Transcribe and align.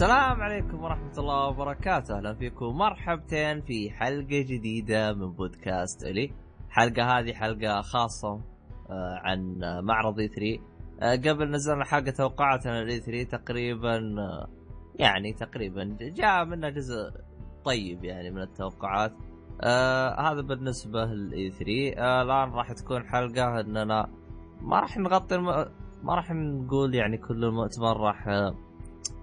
السلام 0.00 0.40
عليكم 0.40 0.82
ورحمة 0.84 1.12
الله 1.18 1.48
وبركاته، 1.48 2.16
أهلا 2.16 2.34
فيكم 2.34 2.66
مرحبتين 2.66 3.60
في 3.60 3.90
حلقة 3.90 4.40
جديدة 4.48 5.12
من 5.12 5.32
بودكاست 5.32 6.04
Oly. 6.04 6.32
الحلقة 6.68 7.18
هذه 7.18 7.32
حلقة 7.32 7.80
خاصة 7.80 8.40
آه، 8.90 9.20
عن 9.22 9.58
معرض 9.82 10.18
E3 10.18 10.60
آه، 11.02 11.16
قبل 11.16 11.50
نزلنا 11.50 11.84
حلقة 11.84 12.10
توقعاتنا 12.10 12.82
ال 12.82 13.00
E3 13.00 13.38
تقريبا 13.38 13.96
آه، 13.96 14.48
يعني 14.94 15.32
تقريبا 15.32 15.96
جاء 16.00 16.44
منها 16.44 16.70
جزء 16.70 17.10
طيب 17.64 18.04
يعني 18.04 18.30
من 18.30 18.42
التوقعات. 18.42 19.12
آه 19.62 20.20
هذا 20.20 20.40
بالنسبة 20.40 21.04
لل 21.04 21.50
E3 21.50 21.98
آه 21.98 22.22
الآن 22.22 22.50
راح 22.52 22.72
تكون 22.72 23.04
حلقة 23.04 23.60
إننا 23.60 24.08
ما 24.60 24.80
راح 24.80 24.98
نغطي 24.98 25.34
الم... 25.34 25.46
ما 26.02 26.14
راح 26.14 26.30
نقول 26.30 26.94
يعني 26.94 27.18
كل 27.18 27.44
المؤتمر 27.44 28.00
راح 28.00 28.28
آه 28.28 28.69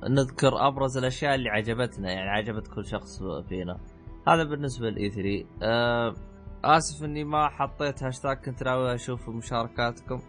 نذكر 0.04 0.68
أبرز 0.68 0.98
الأشياء 0.98 1.36
اللي 1.36 1.50
عجبتنا 1.50 2.12
يعني 2.12 2.30
عجبت 2.30 2.68
كل 2.68 2.86
شخص 2.86 3.24
فينا. 3.50 3.80
هذا 4.28 4.44
بالنسبة 4.44 4.90
لإي 4.90 5.10
3 5.10 5.46
آه 5.62 6.14
آسف 6.64 7.04
إني 7.04 7.24
ما 7.24 7.50
حطيت 7.50 8.04
هاشتاج 8.04 8.38
كنت 8.38 8.64
ناوي 8.64 8.96
أشوف 8.96 9.30
مشاركاتكم. 9.30 10.22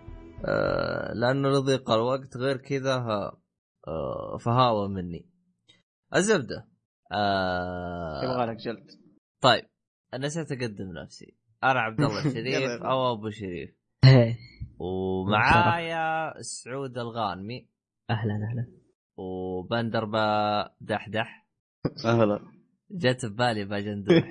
آه 0.44 1.12
لأنه 1.14 1.48
لضيق 1.48 1.90
الوقت 1.90 2.36
غير 2.36 2.56
كذا 2.56 2.94
آه 3.88 4.36
فهاوه 4.40 4.88
مني. 4.88 5.28
الزبدة. 6.14 6.68
آه 7.12 8.20
يبغى 8.24 8.46
لك 8.46 8.56
جلد. 8.56 8.90
طيب 9.40 9.64
نسيت 10.14 10.52
أقدم 10.52 10.92
نفسي. 10.92 11.36
أنا 11.64 11.80
عبد 11.80 12.00
الله 12.00 12.18
الشريف 12.26 12.82
أو 12.82 13.12
أبو 13.12 13.30
شريف. 13.30 13.70
ومعايا 14.78 16.32
سعود 16.42 16.98
الغانمي. 16.98 17.68
أهلا 18.10 18.34
أهلا. 18.34 18.77
وبندر 19.18 20.04
دحدح 20.80 21.46
أهلا. 22.04 22.40
جت 22.90 23.26
ببالي 23.26 23.64
باجندور 23.64 24.22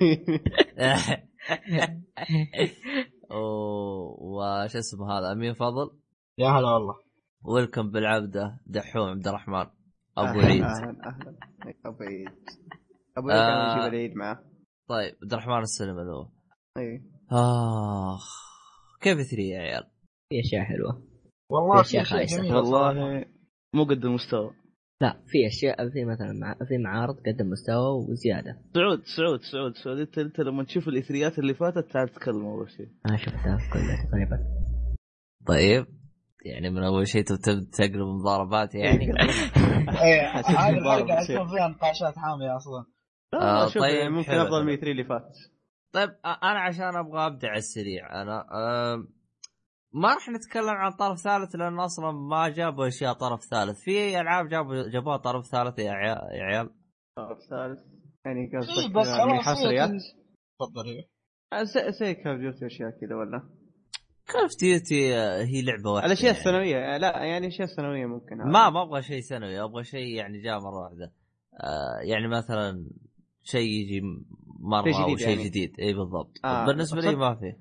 وش 4.20 4.76
اسمه 4.76 5.12
هذا؟ 5.18 5.32
أمين 5.32 5.54
فضل. 5.54 5.98
يا 6.38 6.48
هلا 6.48 6.68
والله. 6.70 6.94
ويلكم 7.44 7.90
بالعبده 7.90 8.60
دحوم 8.66 9.08
عبد 9.08 9.28
الرحمن. 9.28 9.66
أبو 10.18 10.40
أهلاً، 10.40 10.44
عيد. 10.46 10.62
أهلا 10.62 11.06
أهلا. 11.06 11.36
أبو 11.86 12.02
عيد. 12.04 12.28
أبو 13.18 13.28
عيد 13.28 13.38
آه. 13.40 13.76
يجيب 13.78 13.92
العيد 13.94 14.16
معه. 14.16 14.38
طيب 14.88 15.14
عبد 15.22 15.32
الرحمن 15.32 15.58
السلم 15.58 15.96
له 16.00 16.30
اي 16.78 17.02
آخ 17.32 18.24
كيف 19.00 19.20
ثري 19.20 19.48
يا 19.48 19.58
عيال؟ 19.60 19.84
في 20.28 20.40
اشياء 20.40 20.64
حلوة. 20.64 21.02
والله 21.50 21.82
في 21.82 22.04
في. 22.04 22.24
جميله 22.24 22.62
صراحة. 22.62 22.86
والله. 22.98 23.24
مو 23.74 23.84
قد 23.84 24.04
المستوى. 24.04 24.50
لا 25.00 25.16
في 25.26 25.46
أشياء 25.46 25.90
في 25.90 26.04
مثلا 26.04 26.32
مع 26.32 26.54
في 26.68 26.78
معارض 26.78 27.16
قدم 27.26 27.50
مستوى 27.50 28.04
وزيادة. 28.10 28.58
سعود 28.74 29.02
سعود 29.16 29.40
سعود 29.42 29.76
سعود. 29.76 29.98
انت 29.98 30.18
أنت 30.18 30.40
لما 30.40 30.64
تشوف 30.64 30.88
الإثريات 30.88 31.38
اللي 31.38 31.54
فاتت 31.54 31.92
تعال 31.92 32.08
تتكلم 32.08 32.46
أول 32.46 32.70
شيء. 32.70 32.88
أنا 33.06 33.16
شفتها 33.16 33.58
كلها 33.72 34.08
تقريبا 34.10 34.38
طيب. 35.46 35.86
يعني 36.44 36.70
من 36.70 36.82
أول 36.84 37.06
شيء 37.08 37.22
تبدا 37.24 37.66
تقلب 37.72 38.06
مضاربات 38.20 38.74
يعني. 38.74 39.04
إيه 40.04 40.26
حسيت 40.26 40.56
هذه 40.56 40.78
الحلقة. 40.78 41.16
حيكون 41.26 41.48
فيها 41.48 41.68
نقاشات 41.68 42.14
حامية 42.16 42.56
أصلا. 42.56 42.84
آه، 43.34 43.64
آه 43.64 43.68
شوف 43.68 43.82
طيب، 43.82 44.10
ممكن. 44.12 44.32
أفضل 44.32 44.64
من 44.64 44.76
E3 44.76 44.90
اللي 44.90 45.04
فات. 45.04 45.36
طيب 45.92 46.08
أنا 46.24 46.60
عشان 46.60 46.96
أبغى 46.96 47.26
ابدا 47.26 47.48
على 47.48 47.58
السريع 47.58 48.22
أنا 48.22 48.40
أم، 48.94 49.08
ما 49.92 50.14
راح 50.14 50.28
نتكلم 50.28 50.68
عن 50.68 50.92
طرف 50.92 51.18
ثالث 51.18 51.54
لأن 51.56 51.80
أصلا 51.80 52.12
ما 52.12 52.48
جابوا 52.48 52.88
أشياء 52.88 53.12
طرف 53.12 53.44
ثالث. 53.44 53.80
في 53.80 54.20
ألعاب 54.20 54.48
جابوا 54.48 54.88
جابوها 54.88 55.16
طرف 55.16 55.46
ثالث 55.46 55.78
يا 55.78 55.92
عيال؟ 55.92 56.18
يا 56.32 56.44
عيال. 56.44 56.70
الثالث 57.18 57.80
يعني 58.24 58.50
في 58.50 58.56
قصدك 58.56 58.94
بس 58.94 59.06
يعني 59.06 59.38
حصريات 59.38 59.90
تفضل 60.60 60.86
إيه. 60.86 61.08
آه، 61.52 61.62
زي 61.62 61.92
زي 61.92 62.14
Call 62.14 62.30
of 62.30 62.38
Duty 62.38 62.66
أشياء 62.66 62.90
كذا 62.90 63.16
ولا؟ 63.16 63.38
Call 64.32 64.40
of 64.40 64.58
Duty 64.60 65.14
هي 65.14 65.62
لعبة 65.62 65.90
واحدة 65.90 66.06
الاشياء 66.06 66.32
يعني. 66.32 66.38
السنويه 66.38 66.94
آه، 66.94 66.98
لا 66.98 67.24
يعني 67.24 67.46
أشياء 67.46 67.68
سنويه 67.68 68.06
ممكن. 68.06 68.36
ما 68.36 68.70
ما 68.70 68.82
أبغى 68.82 69.02
شيء 69.02 69.20
سنوي 69.20 69.62
أبغى 69.62 69.84
شيء 69.84 70.14
يعني 70.16 70.42
جاء 70.42 70.60
مرة 70.60 70.82
واحدة. 70.82 71.12
آه 71.60 72.00
يعني 72.02 72.28
مثلا 72.28 72.90
شيء 73.42 73.70
يجي 73.70 74.00
مرة 74.60 74.92
شيء 74.92 75.02
أو 75.02 75.06
جديد 75.06 75.18
شيء 75.18 75.28
يعني. 75.28 75.44
جديد. 75.44 75.80
اي 75.80 75.94
بالضبط. 75.94 76.32
آه، 76.44 76.66
بالنسبة 76.66 77.00
لي. 77.00 77.16
ما 77.16 77.34
في. 77.34 77.52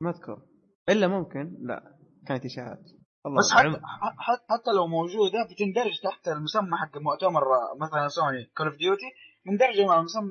ما 0.00 0.10
أذكر. 0.10 0.42
إلا 0.88 1.08
ممكن 1.08 1.56
لا 1.60 1.96
كانت 2.26 2.44
إشاعات 2.44 2.84
الله 3.26 3.38
بس. 3.38 3.52
حتى 3.52 3.80
حتى 4.18 4.44
حتى 4.48 4.70
لو 4.76 4.86
موجوده 4.86 5.46
بتندرج 5.50 6.00
تحت 6.02 6.28
المسمى 6.28 6.76
حق 6.76 6.98
مؤتمر 6.98 7.42
مثلا 7.80 8.08
سوني 8.08 8.44
Call 8.56 8.66
of 8.66 8.76
Duty 8.76 9.06
مندرجه 9.46 9.86
مع 9.86 10.02
مسمى 10.02 10.30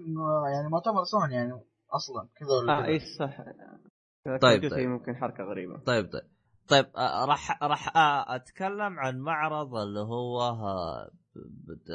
يعني 0.54 0.70
مؤتمر 0.70 1.04
سوني 1.04 1.36
يعني 1.36 1.52
أصلا 1.92 2.30
كذا 2.36 2.50
ولا 2.62 2.74
آه 2.74 2.82
كذا. 2.82 2.88
اي 2.88 3.00
صح 3.00 3.38
طيب، 4.26 4.42
طيب 4.42 4.72
طيب. 4.72 4.90
ممكن 4.90 5.16
حركة 5.16 5.44
غريبة 5.44 5.78
طيب 5.78 6.06
طيب 6.06 6.22
طيب 6.68 6.86
آه 6.98 7.26
راح 7.26 7.64
راح 7.64 7.98
آه 7.98 8.36
أتكلم 8.36 9.00
عن 9.00 9.20
معرض 9.20 9.76
اللي 9.76 10.00
هو 10.00 10.42
آه 10.42 11.12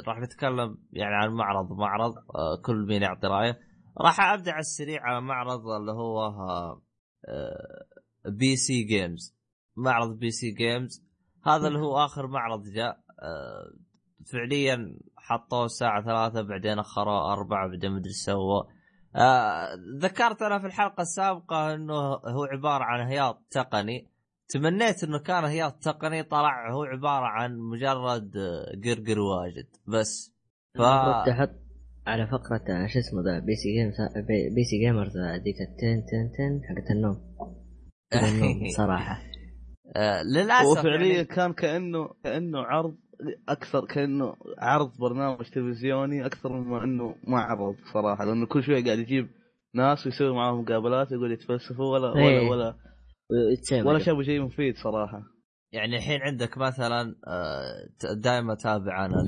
راح 0.07 0.21
نتكلم 0.21 0.79
يعني 0.93 1.15
عن 1.15 1.31
معرض 1.31 1.73
معرض 1.73 2.15
كل 2.65 2.87
مين 2.87 3.03
يعطي 3.03 3.27
رأيه 3.27 3.59
راح 4.01 4.21
أبدأ 4.21 4.53
على 4.53 4.61
السريع 4.61 5.03
على 5.03 5.21
معرض 5.21 5.67
اللي 5.69 5.93
هو 5.93 6.33
PC 8.29 8.57
Games 8.57 9.37
معرض 9.77 10.19
PC 10.19 10.31
Games 10.31 11.05
هذا 11.47 11.69
اللي 11.69 11.79
هو 11.79 12.05
آخر 12.05 12.27
معرض 12.27 12.63
جاء. 12.69 13.01
آه 13.23 13.73
فعليا 14.33 14.99
حطوه 15.17 15.65
الساعة 15.65 16.05
ثلاثة 16.05 16.43
بعدين 16.43 16.79
أخروه 16.79 17.33
أربعة 17.33 17.69
بعدين 17.69 17.91
مدري 17.93 18.09
إيش 18.09 18.17
سووا 18.17 18.63
آه 19.17 19.69
ذكرت 20.01 20.43
أنا 20.43 20.59
في 20.59 20.67
الحلقة 20.67 21.01
السابقة 21.01 21.75
إنه 21.75 21.95
هو 22.15 22.45
عبارة 22.45 22.85
عن 22.85 23.07
هياط 23.07 23.43
تقني. 23.51 24.09
تمنيت 24.49 25.05
إنه 25.05 25.19
كان 25.19 25.45
هياط 25.45 25.75
تقني 25.83 26.23
طلع 26.23 26.73
هو 26.73 26.83
عبارة 26.85 27.25
عن 27.27 27.59
مجرد 27.59 28.37
آه، 28.37 28.81
قرقر 28.85 29.19
واجد. 29.21 29.67
بس 29.87 30.35
ف 30.75 30.79
تحط 31.27 31.51
على 32.07 32.27
فقرة 32.27 32.87
شو 32.87 32.99
اسمه 32.99 33.23
the 33.23 33.39
PC 33.39 33.55
Games 33.57 33.95
P- 34.55 34.65
C 34.65 34.79
Gamers 34.79 35.17
ذيك 35.45 35.57
التن 35.61 36.05
تن 36.11 36.31
تن 36.37 36.61
حقت 36.69 36.91
النوم. 36.91 37.37
صراحة. 38.77 39.23
آه 39.97 40.23
للأسف 40.23 40.79
وفعليا 40.79 41.13
يعني 41.13 41.25
كان 41.25 41.53
كانه 41.53 42.09
كأنه 42.25 42.59
عرض 42.59 42.97
أكثر 43.49 43.87
كأنه 43.87 44.37
عرض 44.59 44.97
برنامج 44.99 45.45
تلفزيوني 45.45 46.27
أكثر 46.27 46.53
مما 46.53 46.85
إنه 46.85 47.15
معرض 47.25 47.77
صراحة. 47.93 48.25
لأنه 48.25 48.47
كل 48.47 48.63
شوية 48.63 48.85
قاعد 48.85 48.99
يجيب 48.99 49.29
ناس 49.75 50.07
ويسوي 50.07 50.35
معاهم 50.35 50.61
مقابلات 50.61 51.13
يقول 51.13 51.33
يتفلسفوا 51.33 51.93
ولا. 51.93 52.11
ولا 52.11 52.41
ولا 52.41 52.75
يتسمع. 53.53 53.91
ولا 53.91 53.99
شافوا 53.99 54.23
شيء 54.23 54.43
مفيد 54.43 54.77
صراحة. 54.77 55.23
يعني 55.73 55.97
الحين 55.97 56.21
عندك 56.23 56.59
مثلا 56.59 57.15
دائما 58.17 58.53
اتابع 58.53 59.07
أنا 59.07 59.25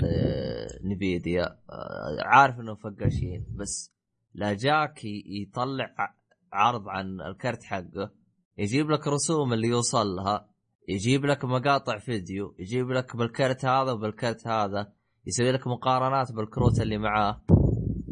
لنفيديا 0.84 1.44
آه، 1.44 2.22
عارف 2.24 2.60
انهم 2.60 2.76
فقاشين 2.76 3.46
بس 3.58 3.92
لا 4.34 4.52
جاك 4.54 5.04
يطلع 5.26 6.14
عرض 6.52 6.88
عن 6.88 7.20
الكرت 7.20 7.64
حقه. 7.64 8.21
يجيب 8.58 8.90
لك 8.90 9.06
رسوم 9.06 9.52
اللي 9.52 9.68
يوصل 9.68 10.06
لها 10.06 10.48
يجيب 10.88 11.26
لك 11.26 11.44
مقاطع 11.44 11.98
فيديو 11.98 12.54
يجيب 12.58 12.90
لك 12.90 13.16
بالكرت 13.16 13.64
هذا 13.64 13.92
وبالكرت 13.92 14.46
هذا 14.46 14.92
يسوي 15.26 15.52
لك 15.52 15.66
مقارنات 15.66 16.32
بالكروت 16.32 16.80
اللي 16.80 16.98
معاه. 16.98 17.42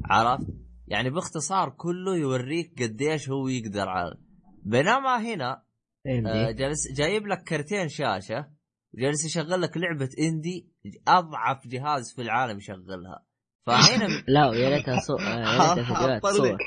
عرفت؟ 0.04 0.46
يعني 0.86 1.10
باختصار 1.10 1.70
كله 1.70 2.16
يوريك 2.16 2.82
قديش 2.82 3.30
هو 3.30 3.48
يقدر 3.48 3.88
على. 3.88 4.16
بينما 4.64 5.16
هنا. 5.16 5.62
آه، 6.06 6.50
جالس 6.50 6.92
جايب 6.96 7.26
لك 7.26 7.42
كرتين 7.42 7.88
شاشة 7.88 8.46
وجالس 8.94 9.24
يشغل 9.24 9.62
لك 9.62 9.76
لعبة 9.76 10.08
indie 10.18 10.72
أضعف 11.08 11.66
جهاز 11.66 12.14
في 12.16 12.22
العالم 12.22 12.58
يشغلها. 12.58 13.24
فهنا 13.66 14.06
لا 14.28 14.48
ويا 14.48 14.68
ريتها 14.68 15.00
صو... 15.00 15.14
آه، 15.16 15.40
يا 15.40 15.74
ريتها 15.74 15.84
فيديوهات 15.94 16.26
صور. 16.26 16.58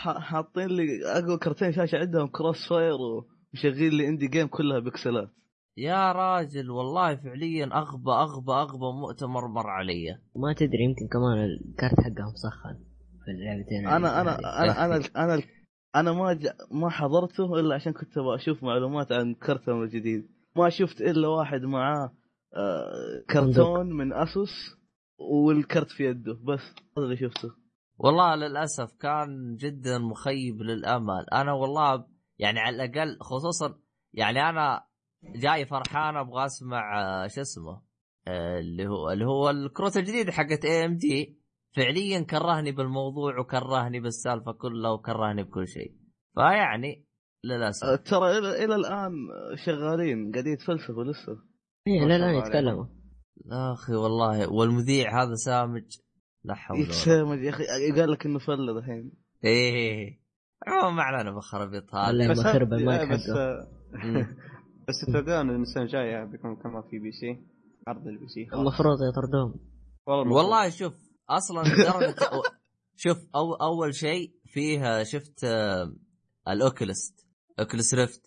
حاطين 0.00 0.66
لي 0.66 1.06
أقوى 1.06 1.38
كرتين 1.38 1.72
شاشة 1.72 1.98
عندهم 1.98 2.26
CrossFire 2.26 2.94
ومشغلين 2.94 3.92
لي 3.92 4.08
indie 4.08 4.28
game 4.28 4.46
كلها 4.46 4.78
بكسلات 4.78 5.28
يا 5.76 6.12
راجل 6.12 6.70
والله 6.70 7.16
فعليا 7.16 7.64
أغبى 7.64 8.10
أغبى 8.10 8.52
أغبى 8.52 8.98
مؤتمر 9.00 9.48
مر 9.48 9.66
علي. 9.66 10.18
ما 10.36 10.52
تدري 10.52 10.84
يمكن 10.84 11.08
كمان 11.12 11.44
الكارت 11.44 12.00
حقهم 12.00 12.34
سخن 12.34 12.78
في 13.24 13.30
اللعبتين 13.30 13.88
أنا 13.88 14.20
أنا. 14.20 14.38
أنا 14.38 14.84
أنا 14.84 15.08
أنا 15.16 15.42
أنا 15.96 16.12
ما 16.12 16.32
ج... 16.32 16.46
ما 16.70 16.88
حضرته 16.88 17.60
إلا 17.60 17.74
عشان 17.74 17.92
كنت 17.92 18.18
أبغى 18.18 18.36
أشوف 18.36 18.62
معلومات 18.64 19.12
عن 19.12 19.34
كرتهم 19.34 19.82
الجديد 19.82 20.26
ما 20.56 20.68
شفت 20.68 21.00
إلا 21.00 21.28
واحد 21.28 21.60
معاه 21.62 22.12
آه 22.56 23.24
كرتون 23.30 23.92
من 23.92 24.12
اسوس 24.12 24.76
والكرت 25.18 25.90
في 25.90 26.04
يده 26.04 26.32
بس 26.32 26.60
هذا 26.98 27.04
اللي 27.04 27.16
شفته. 27.16 27.61
والله 28.02 28.34
للأسف 28.34 28.92
كان 29.00 29.56
جدا 29.56 29.98
مخيب 29.98 30.62
للأمل. 30.62 31.26
أنا 31.32 31.52
والله 31.52 32.06
يعني 32.38 32.60
على 32.60 32.76
الأقل 32.76 33.18
خصوصا 33.20 33.78
يعني 34.12 34.48
أنا 34.48 34.84
جاي 35.24 35.66
فرحان 35.66 36.16
أبغى 36.16 36.44
أسمع 36.44 37.00
آه، 37.00 37.26
شو 37.26 37.40
اسمه 37.40 37.82
آه، 38.28 38.58
اللي 38.58 38.86
هو 38.86 39.10
اللي 39.10 39.24
هو 39.24 39.50
الكروت 39.50 39.96
الجديده 39.96 40.32
حقت 40.32 40.64
اي 40.64 40.84
ام 40.84 40.96
دي 40.96 41.38
فعليا 41.76 42.20
كرهني 42.20 42.72
بالموضوع 42.72 43.38
وكرهني 43.38 44.00
بالسالفة 44.00 44.52
كلها 44.52 44.90
وكرهني 44.90 45.42
بكل 45.42 45.68
شيء. 45.68 45.96
فيعني 46.34 47.06
للأسف. 47.44 47.84
آه، 47.86 47.96
ترى 47.96 48.38
إلى 48.38 48.64
إلى 48.64 48.74
الآن 48.74 49.12
قاعدين 49.66 50.32
قاعدين 50.32 50.52
يتفلسفوا 50.52 51.04
لسه. 51.04 51.32
إيه 51.86 52.04
لا 52.04 52.16
الله 52.16 52.30
يتكلموا. 52.30 52.86
يا 53.46 53.72
أخي 53.72 53.94
والله 53.94 54.52
والمذيع 54.52 55.22
هذا 55.22 55.34
سامج 55.34 55.98
لا 56.44 56.54
حول 56.54 56.76
ولا 56.76 56.86
قوة. 56.86 56.94
يتسامج 56.96 57.38
يا 57.42 57.50
أخي 57.50 57.64
قال 58.00 58.10
لك 58.10 58.26
إنه 58.26 58.38
فله 58.38 58.78
الحين. 58.78 59.12
إيه. 59.44 60.20
عموما 60.66 60.96
ما 60.96 61.02
علينا 61.02 61.36
بخربيط 61.36 61.94
هذا 61.94 62.30
بس 62.30 62.38
بخرب 62.40 62.72
هل- 62.72 62.80
المايك 62.80 63.08
بس. 63.12 63.28
بس 64.88 65.00
تتوقعون 65.06 65.50
إن 65.50 65.62
السنة 65.62 65.82
الجاية 65.82 66.24
بيكون 66.24 66.56
كمان 66.56 66.82
في 66.90 66.98
PC؟ 66.98 67.46
عرض 67.88 68.06
ال 68.06 68.28
PC. 68.28 68.48
المفروض 68.52 68.98
يطردوهم 69.12 69.54
والله. 70.06 70.36
والله 70.36 70.70
شوف 70.70 70.94
أصلا 71.30 71.62
لدرجة 71.62 72.14
شوف 72.96 73.18
أو 73.34 73.54
أول 73.54 73.94
شيء 73.94 74.32
فيه 74.46 75.02
شفت 75.02 75.44
آه، 75.44 75.92
ال 76.48 76.59
Oculus 76.59 77.26
Oculus 77.60 77.94
Rift. 77.94 78.22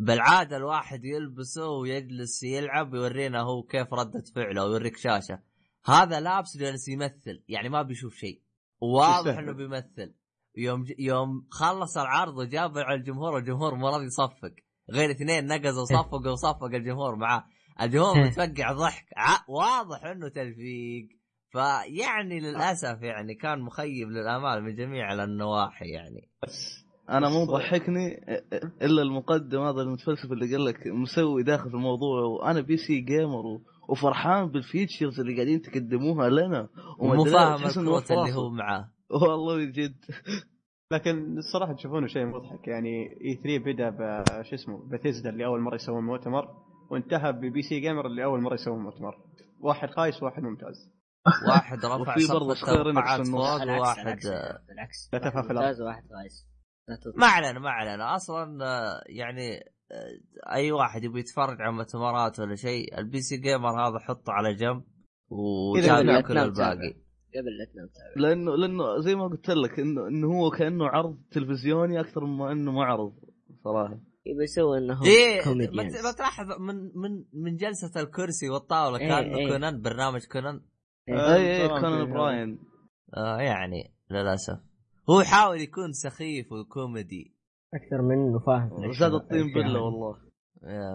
بالعادة 0.00 0.56
الواحد 0.56 1.04
يلبسه 1.04 1.68
ويجلس 1.68 2.42
يلعب 2.42 2.92
ويورينا 2.92 3.40
هو 3.40 3.62
كيف 3.62 3.94
ردة 3.94 4.22
فعله 4.34 4.64
ويوريك 4.64 4.96
شاشة. 4.96 5.38
هذا 5.86 6.20
لابس 6.20 6.56
جالس 6.56 6.88
يمثل 6.88 7.42
يعني 7.48 7.68
ما 7.68 7.82
بيشوف 7.82 8.14
شيء. 8.14 8.42
واضح. 8.80 9.38
إنه 9.38 9.52
بيمثل. 9.52 10.14
يوم 10.56 10.84
ج... 10.84 10.94
يوم 10.98 11.46
خلص 11.50 11.98
العرض 11.98 12.36
وجاب 12.36 12.78
على 12.78 12.94
الجمهور 12.94 13.34
والجمهور 13.34 13.74
ما 13.74 13.90
راضي 13.90 14.04
يصفق. 14.04 14.52
غير 14.90 15.10
اثنين 15.10 15.46
نقزوا 15.46 15.82
وصفقوا 15.82 16.28
وصفق 16.28 16.64
الجمهور 16.64 17.16
معاه. 17.16 17.44
الجمهور 17.80 18.24
متفقع 18.24 18.72
ضحك. 18.72 19.06
ع... 19.16 19.36
واضح 19.48 20.04
إنه 20.04 20.28
تلفيق. 20.28 21.08
فيعني 21.50 22.40
للأسف 22.40 23.02
يعني 23.02 23.34
كان 23.34 23.60
مخيب 23.60 24.08
للأمال 24.08 24.62
من 24.62 24.76
جميع 24.76 25.24
النواحي 25.24 25.88
يعني. 25.88 26.28
أنا 27.10 27.28
مو 27.28 27.44
ضحكني 27.44 28.24
إلا 28.82 29.02
المقدم 29.02 29.60
هذا 29.60 29.82
المتفلسف 29.82 30.32
اللي 30.32 30.52
قال 30.52 30.64
لك 30.64 30.86
مسوي 30.86 31.42
داخل 31.42 31.70
في 31.70 31.76
الموضوع 31.76 32.20
وأنا 32.20 32.60
PC 32.60 32.76
gamer 32.76 33.46
و... 33.46 33.62
وفرحان 33.88 34.46
بال 34.46 34.61
features 34.61 35.20
اللي 35.20 35.34
قاعدين 35.34 35.62
تقدموها 35.62 36.28
لنا. 36.30 36.68
وما 36.98 37.14
مو 37.14 37.22
أدري، 37.22 37.32
فاهم 37.32 37.88
اللي. 37.88 38.34
هو 38.34 38.50
معاه. 38.50 38.90
والله 39.10 39.56
من 39.56 39.72
جد. 39.72 39.96
لكن 40.92 41.38
الصراحة 41.38 41.72
تشوفونه 41.72 42.06
شيء 42.06 42.26
مضحك. 42.26 42.68
يعني 42.68 43.18
E3 43.24 43.58
بدأ 43.64 43.90
ب 43.90 44.24
شو 44.42 44.54
اسمه 44.54 44.88
بثيزدا 44.88 45.30
اللي 45.30 45.44
أول 45.46 45.60
مرة 45.60 45.74
يسوون 45.74 46.04
مؤتمر 46.04 46.48
وانتهى 46.90 47.32
ب 47.32 47.62
PC 47.62 47.80
Gamer 47.80 48.06
اللي 48.06 48.24
أول 48.24 48.40
مرة 48.40 48.54
يسوون 48.54 48.82
مؤتمر. 48.82 49.14
واحد 49.60 49.90
خايس 49.90 50.22
وواحد 50.22 50.42
ممتاز. 50.42 50.94
واحد 51.48 51.78
رفع 51.78 52.14
وفي 52.14 52.32
برضه 52.32 52.54
سقف 52.54 52.58
Square 52.58 52.90
Enix 52.90 52.98
التوقعات 52.98 53.20
في 53.20 53.28
النص. 53.28 53.48
فوق 53.50 53.62
العكس 53.62 53.80
وواحد 53.80 54.06
العكس 54.06 54.26
آه، 54.26 54.58
بالعكس. 54.68 55.10
لا 55.12 55.18
تفهم 55.18 55.42
في 55.42 55.52
وواحد 55.80 56.02
خايس. 56.02 56.46
ما 57.16 57.26
علينا 57.26 57.58
ما 57.58 57.70
علينا. 57.70 58.14
أصلا 58.14 58.64
آه، 58.64 59.02
يعني 59.06 59.73
أي 60.52 60.72
واحد 60.72 61.04
يبي 61.04 61.20
يتفرج 61.20 61.60
على 61.62 61.72
مؤتمرات 61.72 62.40
ولا 62.40 62.54
شيء 62.54 62.98
ال 62.98 63.20
PC 63.20 63.36
Gamer 63.36 63.88
هذا 63.88 63.98
حطه 63.98 64.32
على 64.32 64.54
جنب 64.54 64.82
وتابع 65.28 66.20
كل 66.20 66.38
الباقي. 66.38 66.94
قبل 67.36 67.58
لا 67.58 67.64
تنام 67.74 67.88
تابع. 67.88 68.28
لأنه 68.28 68.56
لأنه 68.56 69.00
زي 69.00 69.14
ما 69.14 69.28
قلت 69.28 69.50
لك 69.50 69.80
انه 69.80 70.06
إنه 70.08 70.26
هو 70.26 70.50
كأنه 70.50 70.86
عرض 70.86 71.18
تلفزيوني 71.30 72.00
أكثر 72.00 72.24
مما 72.24 72.52
إنه 72.52 72.72
معرض 72.72 73.12
صراحة. 73.64 73.98
يبي 74.26 74.44
يسوي 74.44 74.78
إنه 74.78 75.04
إيه 75.04 75.48
ما 75.48 75.84
ما 76.02 76.12
تلاحظ 76.12 76.46
من 76.60 76.74
من 76.76 77.24
من 77.32 77.56
جلسة 77.56 78.00
الكرسي 78.00 78.48
والطاولة 78.48 78.98
إيه، 78.98 79.08
كانه 79.08 79.36
إيه. 79.36 79.48
كونان 79.48 79.82
برنامج 79.82 80.20
كونان. 80.32 80.60
اي 81.08 81.62
اي 81.62 81.68
طبعاً 81.68 81.80
كونان 81.80 82.06
في- 82.06 82.12
براين. 82.12 82.58
آه 83.16 83.38
يعني 83.40 83.94
للأسف. 84.10 84.58
هو 85.10 85.20
يحاول 85.20 85.60
يكون 85.60 85.92
سخيف 85.92 86.52
وكوميدي. 86.52 87.33
أكثر 87.74 88.02
من 88.02 88.12
انه 88.18 88.38
فاهم 88.38 88.68
في 88.68 88.74
الأشياء- 88.76 88.98
زاد 89.00 89.12
الطين 89.14 89.46
بله. 89.54 89.80
والله. 89.80 90.16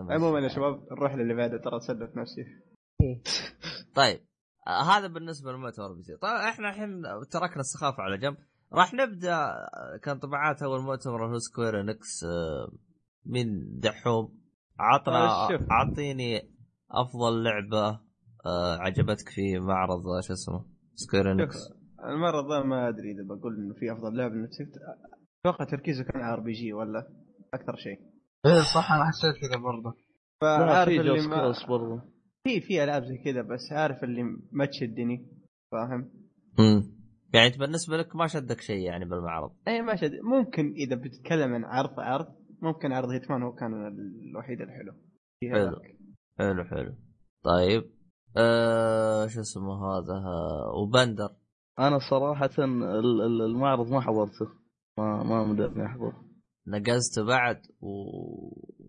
عموما 0.10 0.40
يا 0.40 0.48
شباب 0.48 0.84
نروح 0.92 1.16
للي 1.16 1.34
بعده 1.34 1.58
ترى 1.58 1.80
تصدق 1.80 2.18
نفسي. 2.18 2.44
طيب 3.96 4.20
آه 4.68 4.82
هذا 4.84 5.08
بالنسبة 5.08 5.52
للمؤتمر 5.52 5.94
PC. 5.94 6.16
طيب 6.22 6.32
إحنا 6.32 6.70
الحين 6.70 7.02
تركنا 7.32 7.60
السخافة 7.60 8.04
على 8.04 8.18
جنب. 8.18 8.38
راح 8.74 8.94
نبدأ 8.94 9.52
كان 10.04 10.20
طبعا 10.20 10.62
أول 10.64 10.82
مؤتمر 10.82 11.26
هو 11.28 11.38
Square 11.38 11.82
Enix 11.82 12.24
آه 12.24 12.72
من 13.26 13.80
دحوم؟ 13.80 14.40
عطنا. 14.80 15.28
اعطيني 15.72 16.38
أفضل 16.92 17.44
لعبة 17.44 18.00
آه 18.46 18.78
عجبتك 18.78 19.30
في 19.30 19.60
معرض 19.60 20.02
شو 20.28 20.34
اسمه؟ 20.34 20.66
Square 20.96 21.32
Enix. 21.32 21.56
ذا 22.50 22.64
ما 22.64 22.90
أدري 22.90 23.12
إذا 23.12 23.24
بقول 23.28 23.56
إنه 23.56 23.74
في 23.74 23.92
أفضل 23.94 24.18
لعبة 24.18 24.34
أتوقع 25.46 25.66
تركيزه 25.66 26.04
كان 26.04 26.22
RPG 26.22 26.74
ولا 26.74 27.08
أكثر 27.54 27.76
شيء؟ 27.76 28.00
إيه 28.46 28.62
صح 28.76 28.92
أنا 28.92 29.06
حسيت 29.06 29.36
كذا 29.42 29.60
برضه. 29.62 29.98
فعارف 30.42 30.90
في 30.90 31.00
اللي 31.02 31.28
ما 31.28 31.54
برضه. 31.70 32.02
في 32.44 32.62
في 32.62 32.84
ألعاب 32.84 33.04
زي 33.04 33.18
كذا 33.18 33.42
بس 33.42 33.72
عارف 33.72 34.04
اللي 34.04 34.24
ما 34.52 34.66
تشدني 34.66 35.28
فاهم؟ 35.72 36.12
امم 36.60 37.00
يعني 37.34 37.48
انت 37.48 37.58
بالنسبة 37.60 37.98
لك 37.98 38.16
ما 38.16 38.28
شدك 38.28 38.62
شيء 38.62 38.86
يعني 38.86 39.06
بالمعرض؟ 39.06 39.52
اي 39.68 39.82
ما 39.82 39.96
شد. 39.96 40.12
ممكن 40.24 40.72
إذا 40.74 40.96
بتتكلم 40.96 41.54
عن 41.54 41.64
عرض 41.66 42.00
عرض 42.00 42.28
ممكن 42.62 42.92
عرض 42.92 43.10
هيتمان 43.10 43.44
هو 43.44 43.52
كان 43.54 43.74
الوحيد 44.30 44.62
الحلو. 44.62 44.94
حلو. 45.52 45.76
حلو 46.40 46.64
حلو. 46.64 46.96
طيب. 47.44 47.84
آه 48.38 49.28
شو 49.28 49.40
اسمه 49.40 49.86
هذا؟ 49.86 50.14
آه، 50.14 50.72
وبندر. 50.84 51.30
أنا 51.80 52.00
صراحة 52.10 52.50
ال- 52.60 52.84
ال- 53.22 53.42
المعرض 53.42 53.88
ما 53.92 54.02
حضرته. 54.02 54.59
ما 55.00 55.24
ما 55.24 55.44
مدرني 55.44 55.86
احضر 55.86 56.14
نقزته 56.68 57.24
بعد 57.26 57.62
و... 57.82 57.90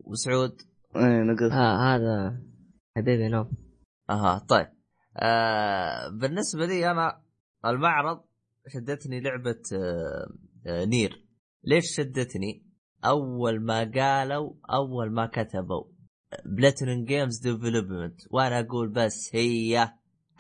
وسعود. 0.05 0.57
إيه 0.97 1.23
نقص 1.23 1.53
آه 1.53 1.95
هذا 1.95 2.43
حبيبي 2.97 3.29
نوم 3.29 3.51
أها 4.11 4.39
طيب. 4.49 4.67
آه 5.17 6.09
بالنسبة 6.09 6.67
لي 6.67 6.91
أنا 6.91 7.23
المعرض 7.67 8.25
شدتني 8.69 9.21
لعبة 9.21 9.63
آه 9.75 10.27
آه 10.67 10.85
نير. 10.85 11.27
ليش 11.65 11.85
شدتني؟ 11.97 12.67
أول 13.05 13.61
ما 13.65 13.91
قالوا 13.95 14.55
أول 14.71 15.13
ما 15.13 15.27
كتبوا 15.27 15.85
بلاتينوم 16.45 17.05
جيمز 17.05 17.39
ديفلوبمنت 17.39 18.21
وأنا 18.31 18.61
أقول 18.61 18.89
بس 18.89 19.31
هي 19.35 19.79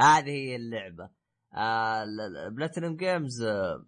هذه 0.00 0.30
هي 0.30 0.56
اللعبة. 0.56 1.10
آه 1.54 2.04
PlatinumGames 2.48 3.42
آه، 3.42 3.86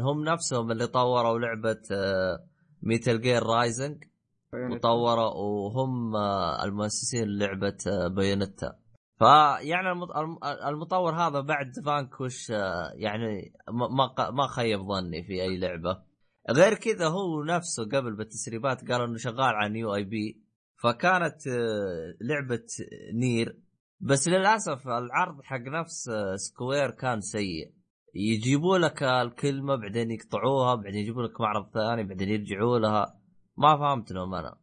هم 0.00 0.24
نفسهم 0.24 0.70
اللي 0.70 0.86
طوروا 0.86 1.38
لعبة 1.38 1.80
آه 1.92 2.46
Metal 2.82 3.20
Gear 3.20 3.42
Rising 3.42 4.04
وطوروا 4.54 5.30
وهم 5.34 6.16
آه، 6.16 6.64
المؤسسين 6.64 7.38
لعبه 7.38 7.76
آه، 7.86 8.08
Bayonetta 8.08 8.76
فيعني 9.18 9.92
المط- 9.92 10.16
الم- 10.16 10.38
المطور 10.68 11.14
هذا 11.14 11.40
بعد 11.40 11.72
Vanquish 11.86 12.50
آه، 12.50 12.92
يعني 12.94 13.52
ما 13.68 14.30
ما 14.30 14.46
خيب 14.46 14.80
ظني 14.80 15.22
في 15.24 15.42
أي 15.42 15.58
لعبة. 15.58 16.02
غير 16.50 16.74
كذا 16.74 17.08
هو 17.08 17.44
نفسه 17.44 17.84
قبل 17.84 18.16
بالتسريبات 18.16 18.90
قال 18.90 19.00
إنه 19.02 19.16
شغال 19.16 19.40
على 19.54 19.72
new 19.72 19.94
IP 19.94 20.42
فكانت 20.82 21.46
آه، 21.46 22.14
لعبة 22.20 22.66
NieR. 23.14 23.58
بس 24.00 24.28
للأسف 24.28 24.88
العرض 24.88 25.42
حق 25.42 25.60
نفس 25.60 26.08
آه، 26.08 26.36
Square 26.36 26.90
كان 26.90 27.20
سيء. 27.20 27.72
يجيبوا 28.14 28.78
لك 28.78 29.02
الكلمة 29.02 29.76
بعدين 29.76 30.10
يقطعوها 30.10 30.74
بعدين 30.74 31.00
يجيبوا 31.00 31.22
لك 31.22 31.40
معرض 31.40 31.70
ثاني 31.74 32.04
بعدين 32.04 32.28
يرجعوا 32.28 32.78
لها. 32.78 33.20
ما 33.56 33.76
فهمت 33.76 34.12
لهم 34.12 34.34
أنا. 34.34 34.56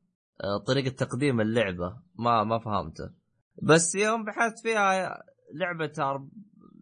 آه، 0.43 0.57
طريقة 0.67 0.89
تقديم 0.89 1.41
اللعبة. 1.41 1.97
ما 2.15 2.43
ما 2.43 2.59
فهمته 2.59 3.09
بس 3.63 3.95
يوم 3.95 4.25
بحثت 4.25 4.59
فيها 4.59 5.17
لعبة 5.53 5.91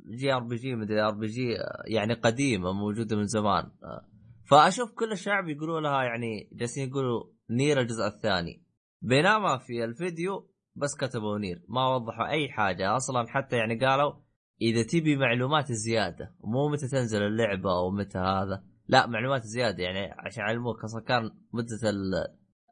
JRPG 0.10 0.75
مدري 0.75 1.01
RPG 1.01 1.58
يعني 1.88 2.13
قديمة 2.13 2.72
موجودة 2.72 3.15
من 3.15 3.25
زمان. 3.25 3.72
آه، 3.84 4.05
فأشوف 4.50 4.91
كل 4.91 5.12
الشعب 5.12 5.50
يقولوا 5.50 5.81
لها 5.81 6.03
يعني 6.03 6.50
جالسين 6.53 6.89
يقولوا 6.89 7.24
NieR 7.50 7.79
الجزء 7.79 8.07
الثاني. 8.07 8.63
بينما 9.01 9.57
في 9.57 9.84
الفيديو 9.84 10.51
بس 10.75 10.95
كتبوا 10.95 11.39
NieR. 11.39 11.62
ما 11.67 11.95
وضحوا 11.95 12.29
أي 12.29 12.50
حاجة 12.50 12.95
أصلا. 12.95 13.27
حتى 13.27 13.55
يعني 13.55 13.86
قالوا 13.86 14.13
إذا 14.62 14.83
تبي 14.83 15.15
معلومات 15.15 15.71
زيادة 15.71 16.35
مو 16.43 16.69
متى 16.69 16.88
تنزل 16.88 17.24
اللعبة 17.24 17.71
أو 17.71 17.91
متى 17.91 18.17
هذا 18.17 18.63
لا 18.88 19.07
معلومات 19.07 19.43
زيادة 19.43 19.83
يعني 19.83 20.12
عشان 20.19 20.43
يعلموك 20.43 20.83
أصلا 20.83 21.01
كان 21.01 21.31
مدة 21.53 21.89
ال 21.89 22.15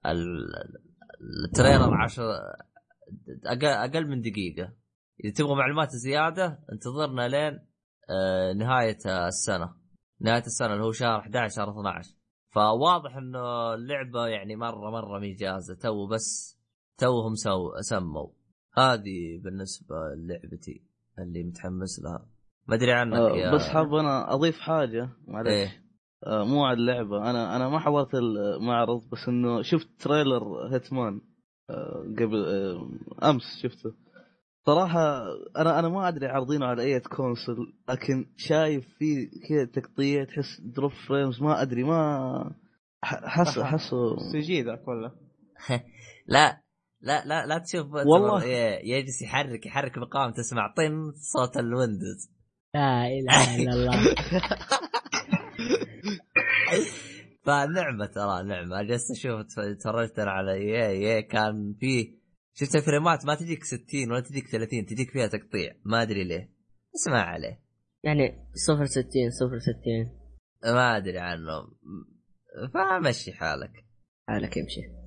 ال 0.05 0.45
ال 1.45 1.51
trailer 1.51 1.93
عشر 1.93 2.23
أقل, 3.45 3.65
أقل 3.65 4.07
من 4.07 4.21
دقيقة. 4.21 4.73
إذا 5.23 5.33
تبغى 5.33 5.55
معلومات 5.55 5.89
زيادة 5.89 6.59
انتظرنا 6.71 7.27
لين 7.27 7.59
آه، 8.09 8.53
نهاية 8.53 9.27
السنة. 9.27 9.75
نهاية 10.21 10.45
السنة 10.45 10.73
اللي 10.73 10.83
هو 10.83 10.91
شهر 10.91 11.19
11 11.19 11.55
شهر 11.55 11.71
12 11.71 12.15
فواضح 12.49 13.15
إنه 13.15 13.73
اللعبة 13.73 14.27
يعني 14.27 14.55
مرة 14.55 14.91
مرة 14.91 15.19
مي 15.19 15.33
جاهزة 15.33 15.75
تو 15.75 16.07
بس 16.07 16.59
توهم 16.97 17.35
سو 17.35 17.81
سموا. 17.81 18.29
هذه 18.77 19.41
بالنسبة 19.43 19.95
للعبتي. 20.17 20.92
اللي 21.20 21.43
متحمس 21.43 22.00
لها. 22.03 22.25
ما 22.67 22.75
أدري 22.75 22.93
عنك 22.93 23.13
آه، 23.13 23.36
يا 23.38 23.55
بس 23.55 23.62
حاب 23.62 23.93
أنا 23.93 24.34
أضيف 24.34 24.60
حاجة 24.60 25.10
معلش 25.27 25.48
إيه. 25.50 25.84
آه، 26.27 26.43
مو 26.43 26.65
على 26.65 26.77
اللعبة. 26.77 27.29
أنا 27.29 27.55
أنا 27.55 27.70
ما 27.70 27.79
حضرت 27.79 28.15
المعرض 28.15 29.01
بس 29.12 29.27
إنه 29.27 29.62
شفت 29.62 29.88
trailer 30.00 30.67
Hitman 30.74 31.22
آه، 31.70 32.03
قبل 32.20 32.46
آه، 32.46 33.29
أمس 33.29 33.43
شفته. 33.63 33.93
صراحة 34.65 35.24
أنا 35.58 35.79
أنا 35.79 35.89
ما 35.89 36.08
أدري 36.08 36.27
عارضينه 36.27 36.65
على 36.65 36.84
أي 36.84 37.00
console 37.00 37.74
لكن 37.89 38.25
شايف 38.38 38.88
فيه 38.98 39.29
كذا 39.50 39.65
تقطيع 39.65 40.24
تحس 40.24 40.62
drop 40.62 40.91
frames 41.07 41.41
ما 41.41 41.62
أدري 41.62 41.84
ما 41.84 42.55
حس 43.03 43.58
احسه 43.58 44.15
CG 44.31 44.62
ذاك 44.62 44.88
ولا؟ 44.88 45.12
لا. 46.27 46.62
لا 47.03 47.25
لا 47.25 47.45
لا 47.45 47.57
تشوف 47.57 47.93
والله. 47.93 48.43
يجلس 48.83 49.22
يحرك 49.22 49.65
يحرك 49.65 49.98
مقام 49.98 50.31
تسمع 50.31 50.74
طن 50.77 51.12
صوت 51.15 51.57
ال 51.57 51.66
Windows. 51.66 52.31
لا 52.75 53.07
إله 53.07 53.55
إلا 53.55 53.74
الله. 53.74 53.93
فنعمة 57.45 58.05
ترى 58.05 58.43
نعمة. 58.43 58.83
جلست 58.83 59.12
أشوف 59.12 59.41
تفرجت 59.79 60.19
أنا 60.19 60.31
على 60.31 60.53
إيه 60.53 60.88
إيه 60.88 61.27
كان 61.27 61.75
فيه 61.79 62.24
شفت 62.53 62.75
الفريمات 62.75 63.25
ما 63.25 63.36
تجيك 63.36 63.63
60 63.63 64.12
ولا 64.12 64.19
تجيك 64.19 64.48
30 64.48 64.86
تجيك 64.86 65.12
فيها 65.12 65.27
تقطيع. 65.27 65.75
ما 65.86 66.01
أدري 66.01 66.24
ليه. 66.24 66.50
بس 66.93 67.07
ما 67.07 67.22
عليه. 67.22 67.60
يعني 68.03 68.50
صفر 68.53 68.86
ستين 68.86 69.29
صفر 69.29 69.60
ستين. 69.60 70.19
ما 70.63 70.98
أدري 70.98 71.19
عنه 71.19 71.67
فمشي 72.74 73.33
حالك. 73.33 73.86
حالك 74.27 74.57
يمشي. 74.57 75.02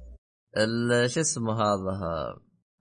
شو 1.07 1.21
اسمه 1.21 1.53
هذا؟ 1.53 1.93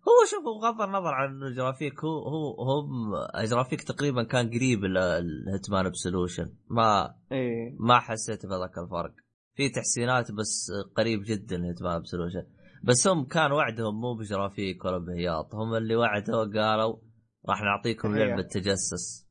هو 0.08 0.26
شوف 0.32 0.44
بغض 0.46 0.82
النظر 0.82 1.14
عن 1.14 1.30
إنه 1.30 1.56
جرافيك 1.56 2.04
هو 2.04 2.20
هو 2.20 2.64
هم 2.64 3.12
جرافيك 3.46 3.82
تقريبا 3.82 4.24
كان 4.24 4.48
قريب 4.50 4.86
ال 4.86 5.01
Hitman 5.01 5.90
Absolution 5.90 6.54
ما 6.70 7.16
إيه. 7.32 7.76
ما 7.80 8.00
حسيت 8.00 8.46
بهذاك 8.46 8.78
الفرق. 8.78 9.14
في 9.56 9.70
تحسينات 9.70 10.32
بس 10.32 10.72
قريب 10.96 11.24
جدا 11.26 11.58
ل 11.58 11.64
Hitman 11.64 12.02
Absolution 12.02 12.44
بس 12.84 13.08
هم 13.08 13.26
كان 13.26 13.52
وعدهم 13.52 14.02
مو 14.02 14.14
بجرافيك 14.14 14.86
ولا 14.86 14.98
بهياط. 14.98 15.56
هم 15.56 15.76
اللي 15.76 15.96
وعدوا 15.96 16.46
قالوا 16.46 16.98
راح 17.50 17.62
نعطيكم 17.62 18.14
هي. 18.14 18.26
لعبة 18.26 18.42
تجسس. 18.42 19.28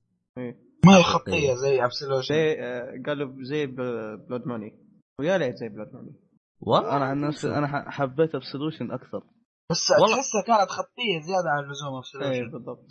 ما 0.87 0.97
هي 0.97 1.03
خطية 1.03 1.55
زي 1.55 1.85
Absolution 1.85 2.35
آه، 2.35 3.03
قالوا 3.07 3.33
زي 3.43 3.67
Blood 3.67 4.47
Money 4.47 4.79
ويا 5.21 5.39
ليت 5.39 5.57
زي 5.57 5.69
Blood 5.69 5.95
Money 5.95 6.24
والله 6.61 6.97
أنا 6.97 7.05
عن 7.05 7.21
نفسي 7.21 7.55
أنا 7.59 7.67
ح- 7.67 7.89
حبيت 7.89 8.35
Absolution 8.35 8.91
أكثر 8.91 9.23
بس 9.71 9.91
والله. 10.01 10.17
تحسها 10.17 10.43
كانت 10.47 10.71
خطيه 10.71 11.21
زياده 11.27 11.51
عن 11.51 11.65
اللزوم 11.65 11.93
إيه 11.93 11.99
Absolution 11.99 12.50
بالضبط 12.51 12.87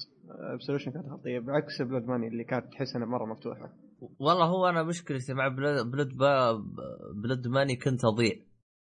Absolution 0.53 0.91
كانت 0.91 1.05
خطيه 1.09 1.39
بعكس 1.39 1.81
Blood 1.81 2.03
Money 2.03 2.27
اللي 2.27 2.43
كانت 2.43 2.73
تحس 2.73 2.95
انها 2.95 3.07
مره 3.07 3.25
مفتوحه 3.25 3.73
والله 4.19 4.45
هو 4.45 4.69
أنا 4.69 4.83
مشكلتي 4.83 5.33
مع 5.33 5.47
Blood 5.47 5.91
Blood, 5.91 6.17
با 6.17 6.51
Blood 7.23 7.47
Money 7.47 7.75
كنت 7.75 8.05
اضيع 8.05 8.35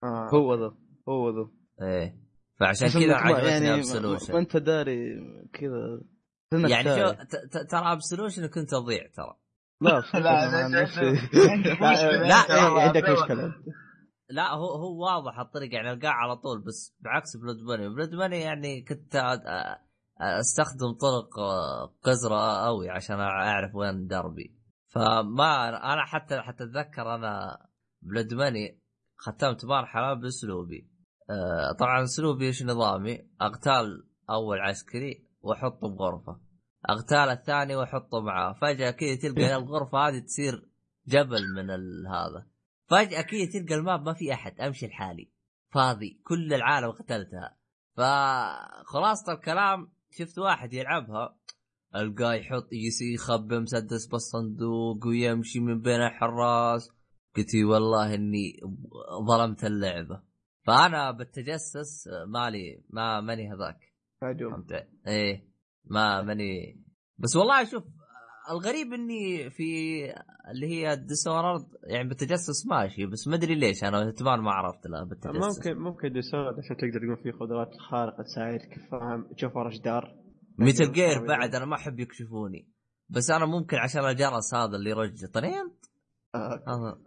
آه. 0.03 0.29
هو 0.33 0.53
ذا 0.55 0.75
هو 1.09 1.29
ذا 1.29 1.49
إيه 1.87 2.15
فعشان 2.59 2.87
كذا 2.87 3.15
عجبتني 3.15 3.47
يعني 3.65 3.73
Absolution 3.75 4.33
ما 4.33 4.39
انت 4.39 4.57
داري 4.57 5.15
كذا 5.53 6.01
يعني 6.53 6.83
شو 6.89 6.95
تايه. 6.95 7.11
ت- 7.23 7.35
ت- 7.57 7.71
ترى 7.71 7.91
Absolution 7.93 8.47
كنت 8.47 8.73
اضيع 8.73 9.07
ترى 9.13 9.35
لا 9.81 10.03
لا 10.13 10.19
لا 10.51 10.81
نفسي 10.81 11.01
لا, 11.01 12.27
لا، 12.27 12.55
إيه، 12.55 12.81
عندك 12.81 13.09
مشكله 13.09 13.53
لا 14.29 14.53
هو 14.53 14.65
هو 14.75 15.03
واضح 15.05 15.39
الطريق 15.39 15.73
يعني 15.73 15.91
القاع 15.91 16.11
على 16.13 16.35
طول 16.35 16.61
بس 16.61 16.95
بعكس 16.99 17.37
Blood 17.37 17.57
Money 17.67 17.89
Blood 17.89 18.09
Money 18.15 18.39
يعني 18.41 18.81
كنت 18.81 19.13
أ- 19.17 19.17
أ- 19.17 19.89
أستخدم 20.21 20.93
طرق 20.93 21.39
آه، 21.39 21.93
قذرة 22.03 22.65
قوي 22.65 22.89
عشان 22.89 23.19
أعرف 23.19 23.75
وين 23.75 24.07
دربي. 24.07 24.55
فما 24.87 25.69
أنا 25.93 26.05
حتى 26.05 26.41
حتى 26.41 26.63
أتذكر 26.63 27.15
أنا 27.15 27.57
Blood 28.01 28.33
Money 28.33 28.81
ختمت 29.17 29.65
مرحلة 29.65 30.13
بأسلوبي. 30.13 30.89
آه، 31.29 31.71
طبعا 31.79 32.03
أسلوبي 32.03 32.45
إيش 32.47 32.63
نظامي؟ 32.63 33.29
اغتال 33.41 34.07
أول 34.29 34.59
عسكري 34.59 35.27
وأحطه 35.41 35.89
بغرفة. 35.89 36.39
اغتال 36.89 37.29
الثاني 37.29 37.75
وأحطه 37.75 38.21
معاه. 38.21 38.53
فجأة 38.61 38.91
كذا 38.91 39.15
تلقى 39.15 39.55
الغرفة 39.57 39.97
هذه 39.97 40.19
تصير 40.19 40.69
جبل 41.07 41.41
من 41.55 41.69
هذا. 42.07 42.48
فجأة 42.89 43.21
كذا 43.21 43.45
تلقى 43.45 43.75
ال 43.75 43.83
map 43.83 44.05
ما 44.05 44.13
في 44.13 44.33
أحد 44.33 44.61
أمشي 44.61 44.87
لحالي. 44.87 45.31
فاضي 45.73 46.21
كل 46.23 46.53
العالم 46.53 46.91
قتلتها. 46.91 47.57
فخلاصة 47.97 49.33
الكلام 49.33 49.91
شفت 50.11 50.39
واحد 50.39 50.73
يلعبها. 50.73 51.39
القاه 51.95 52.33
يحط 52.33 52.67
يس- 52.73 53.01
يخبي 53.13 53.59
مسدس 53.59 54.07
بالصندوق 54.07 55.07
ويمشي 55.07 55.59
من 55.59 55.81
بين 55.81 56.01
الحراس. 56.01 56.89
قلت 57.35 57.55
والله 57.55 58.15
إني 58.15 58.59
ظلمت 59.27 59.63
اللعبة. 59.63 60.23
فأنا 60.67 61.11
بالتجسس 61.11 62.07
مالي 62.27 62.83
ما 62.89 63.21
ماني 63.21 63.53
هذاك. 63.53 63.79
فهمت 64.21 64.71
إيه 65.07 65.49
ما 65.85 66.21
ماني. 66.21 66.83
بس 67.17 67.35
والله 67.35 67.63
شوف 67.71 67.83
الغريب 68.49 68.93
إني 68.93 69.49
في 69.49 69.63
اللي 70.51 70.67
هي 70.67 70.95
Dishonored 70.95 71.65
يعني 71.83 72.07
بالتجسس 72.09 72.65
ماشي 72.67 73.05
بس 73.05 73.27
ما 73.27 73.35
أدري 73.35 73.55
ليش 73.55 73.83
أنا 73.83 74.07
اهتمام 74.07 74.43
ما 74.43 74.51
عرفت 74.51 74.87
له 74.87 75.03
بالتجسس. 75.03 75.57
ممكن 75.57 75.79
ممكن 75.81 76.13
ديسورد 76.13 76.55
عشان 76.59 76.77
تقدر 76.77 76.99
تقول 76.99 77.17
فيه 77.23 77.31
قدرات 77.31 77.69
خارقة 77.89 78.23
تساعدك 78.23 78.79
فاهم؟ 78.91 79.33
تشوف 79.37 79.55
ورا 79.55 79.69
جدار 79.69 80.15
ميتل 80.57 80.91
جير 80.91 81.25
بعد 81.27 81.55
أنا 81.55 81.65
ما 81.65 81.75
أحب 81.75 81.99
يكشفوني. 81.99 82.67
بس 83.09 83.31
أنا 83.31 83.45
ممكن 83.45 83.77
عشان 83.77 84.05
الجرس 84.05 84.53
هذا 84.53 84.75
اللي 84.75 84.89
يرجع 84.89 85.27
طنين؟ 85.33 85.71
آه. 86.35 86.63
هذا 86.67 86.99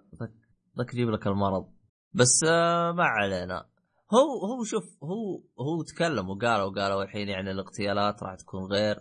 ذاك- 0.79 0.95
يجيب 0.95 1.11
لك 1.11 1.27
المرض. 1.27 1.69
بس 2.13 2.45
آه، 2.49 2.93
ما 2.93 3.05
علينا. 3.05 3.67
هو 4.15 4.47
هو 4.47 4.65
شوف 4.65 4.85
هو 5.03 5.43
هو 5.61 5.83
تكلم 5.83 6.29
وقالوا 6.31 6.75
قالوا 6.75 7.03
الحين 7.03 7.29
يعني 7.29 7.51
الاغتيالات 7.51 8.23
راح 8.23 8.35
تكون 8.35 8.65
غير 8.73 8.97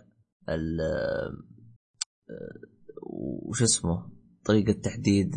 ال 0.48 0.80
وش 3.02 3.62
اسمه؟ 3.62 4.10
طريقة 4.44 4.72
تحديد. 4.72 5.34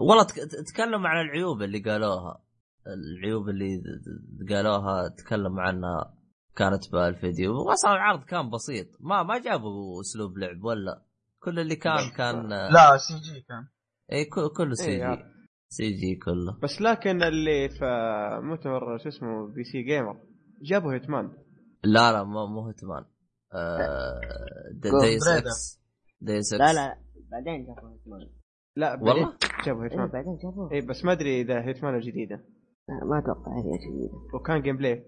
والله 0.00 0.24
تك- 0.24 0.66
تكلم 0.74 1.06
عن 1.06 1.24
العيوب 1.26 1.62
اللي 1.62 1.78
قالوها. 1.78 2.42
العيوب 2.86 3.48
اللي 3.48 3.82
قالوها 4.50 5.08
تكلم 5.08 5.60
عنها 5.60 6.14
كانت 6.56 6.92
بالفيديو. 6.92 7.52
واصلا 7.68 7.92
العرض 7.92 8.24
كان 8.24 8.50
بسيط. 8.50 8.86
ما 9.00 9.22
ما 9.22 9.38
جابوا 9.38 10.00
أسلوب 10.00 10.38
لعب 10.38 10.64
ولا. 10.64 11.02
كل 11.38 11.58
اللي 11.58 11.76
كان 11.76 12.10
كان 12.16 12.48
لا 12.48 12.96
سي 12.96 13.14
جي 13.14 13.40
كان. 13.40 13.66
اي 14.12 14.24
كل- 14.24 14.48
كله 14.56 14.74
سي 14.74 14.86
إيه، 14.90 14.96
جي. 14.96 15.02
عارف. 15.02 15.26
سي 15.68 15.90
جي 15.90 16.14
كله. 16.16 16.58
بس 16.62 16.80
لكن 16.80 17.22
اللي 17.22 17.68
في 17.68 17.84
مؤتمر 18.42 18.98
شو 18.98 19.08
اسمه 19.08 19.46
بي 19.54 19.64
سي 19.64 19.82
جيمر 19.82 20.20
جابوا 20.62 20.92
هيتمان. 20.94 21.32
لا 21.84 22.12
لا 22.12 22.22
مو 22.24 22.46
مو 22.46 22.68
هتمان 22.68 23.04
آه 23.54 24.20
ديس 24.72 25.28
إكس 25.28 25.80
لا 26.22 26.72
لا 26.72 26.98
بعدين 27.30 27.66
جابوا 27.66 27.90
هيتمان 27.90 28.30
لا 28.76 28.94
والله؟ 29.02 29.38
جابوا 29.66 29.82
إيه، 29.82 29.90
Hitman 29.90 30.08
بعدين 30.08 30.36
جابوه. 30.36 30.72
اي 30.72 30.80
بس 30.80 31.04
ما 31.04 31.12
أدري 31.12 31.40
إذا 31.40 31.64
Hitman 31.64 31.94
الجديدة 31.94 32.36
لا 32.88 33.04
ما 33.04 33.18
أتوقع 33.18 33.52
هذه 33.52 33.78
جديدة. 33.78 34.34
وكان 34.34 34.62
gameplay. 34.62 35.04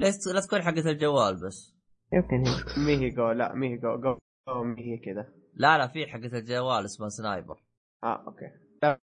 ليش 0.00 0.14
لا 0.34 0.40
تكون 0.40 0.62
حقة 0.62 0.90
الجوال 0.90 1.46
بس. 1.46 1.74
يمكن 2.12 2.46
هي. 2.46 2.84
مي 2.86 2.96
هي 2.96 3.10
جو 3.10 3.30
لا 3.30 3.54
مي 3.54 3.68
هي 3.68 3.76
جو 3.76 3.96
جو 3.96 4.18
جو 4.48 4.64
مي 4.64 4.82
هي 4.82 4.98
كذا 4.98 5.32
لا 5.54 5.78
لا 5.78 5.88
في 5.88 6.06
حقة 6.06 6.38
الجوال 6.38 6.84
اسمها 6.84 7.08
Sniper 7.08 7.62
آه 8.04 8.24
أوكي. 8.26 8.50
لا 8.82 9.00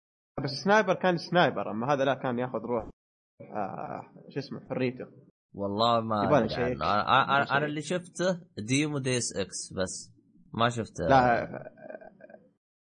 بس 0.45 0.51
Sniper 0.65 0.95
كان 0.95 1.17
Sniper 1.17 1.71
أما 1.71 1.93
هذا 1.93 2.05
لا 2.05 2.15
كان 2.15 2.39
ياخذ 2.39 2.59
روح 2.59 2.85
آه 3.41 4.13
شو 4.29 4.39
اسمه 4.39 4.61
حريته. 4.69 5.07
والله 5.55 6.01
ما. 6.01 6.17
عنه. 6.17 6.39
أنا 6.39 6.45
نشيك. 6.45 6.83
أنا 7.53 7.67
اللي 7.67 7.83
شفته 7.83 8.41
demo 8.59 8.99
Deus 8.99 9.37
Ex 9.37 9.73
بس. 9.73 10.16
ما 10.57 10.69
شفته. 10.69 11.07
لا 11.09 11.47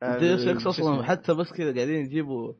آه، 0.03 0.19
Deus 0.19 0.39
ال- 0.41 0.49
Ex 0.49 0.61
شو 0.63 0.69
أصلا؟ 0.69 1.03
حتى 1.03 1.33
بس 1.33 1.53
كذا 1.57 1.75
قاعدين 1.75 1.95
يجيبوا 2.05 2.53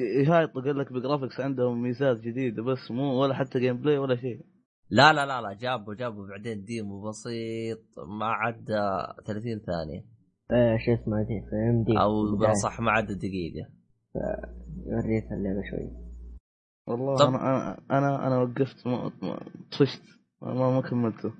يهايطوا 0.00 0.62
قال 0.62 0.78
لك 0.78 0.92
ب 0.92 0.97
graphics 0.97 1.40
عندهم 1.40 1.82
ميزات 1.82 2.16
جديدة 2.20 2.62
بس 2.62 2.90
مو 2.90 3.22
ولا 3.22 3.34
حتى 3.34 3.58
gameplay 3.60 3.98
ولا 3.98 4.16
شيء. 4.16 4.40
لا 4.90 5.12
لا 5.12 5.26
لا 5.26 5.40
لا 5.40 5.52
جابوا 5.52 5.94
جابوا 5.94 6.26
بعدين 6.28 6.64
demo 6.64 7.02
بسيط 7.08 7.78
ما 8.18 8.26
عدى 8.26 8.80
30 9.26 9.58
ثانية. 9.58 10.04
آه، 10.50 10.76
شو 10.76 10.92
اسمه؟ 10.94 11.22
DVMD. 11.22 12.00
أو 12.00 12.52
صح 12.62 12.80
ما 12.80 12.90
عدى 12.90 13.14
دقيقة. 13.14 13.68
يوريك 14.86 15.32
اللعبة 15.32 15.62
شوي. 15.70 15.90
والله 16.86 17.16
طب- 17.16 17.28
أنا 17.28 17.38
أنا 17.38 17.78
أنا, 17.90 18.26
أنا 18.26 18.38
وقفت 18.42 18.86
ما 18.86 19.10
ما- 19.22 19.40
طفشت 19.72 20.02
ما, 20.42 20.54
ما 20.54 20.70
ما 20.70 20.80
كملته. 20.82 21.32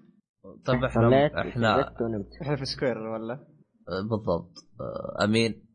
طيب 0.67 0.85
إحنا 0.85 1.27
إحنا 1.49 1.95
إحنا 2.43 2.57
في 2.57 2.65
سكوير 2.65 2.99
ولا؟ 2.99 3.47
بالضبط. 3.89 4.53
آه، 4.81 5.25
أمين؟ 5.25 5.69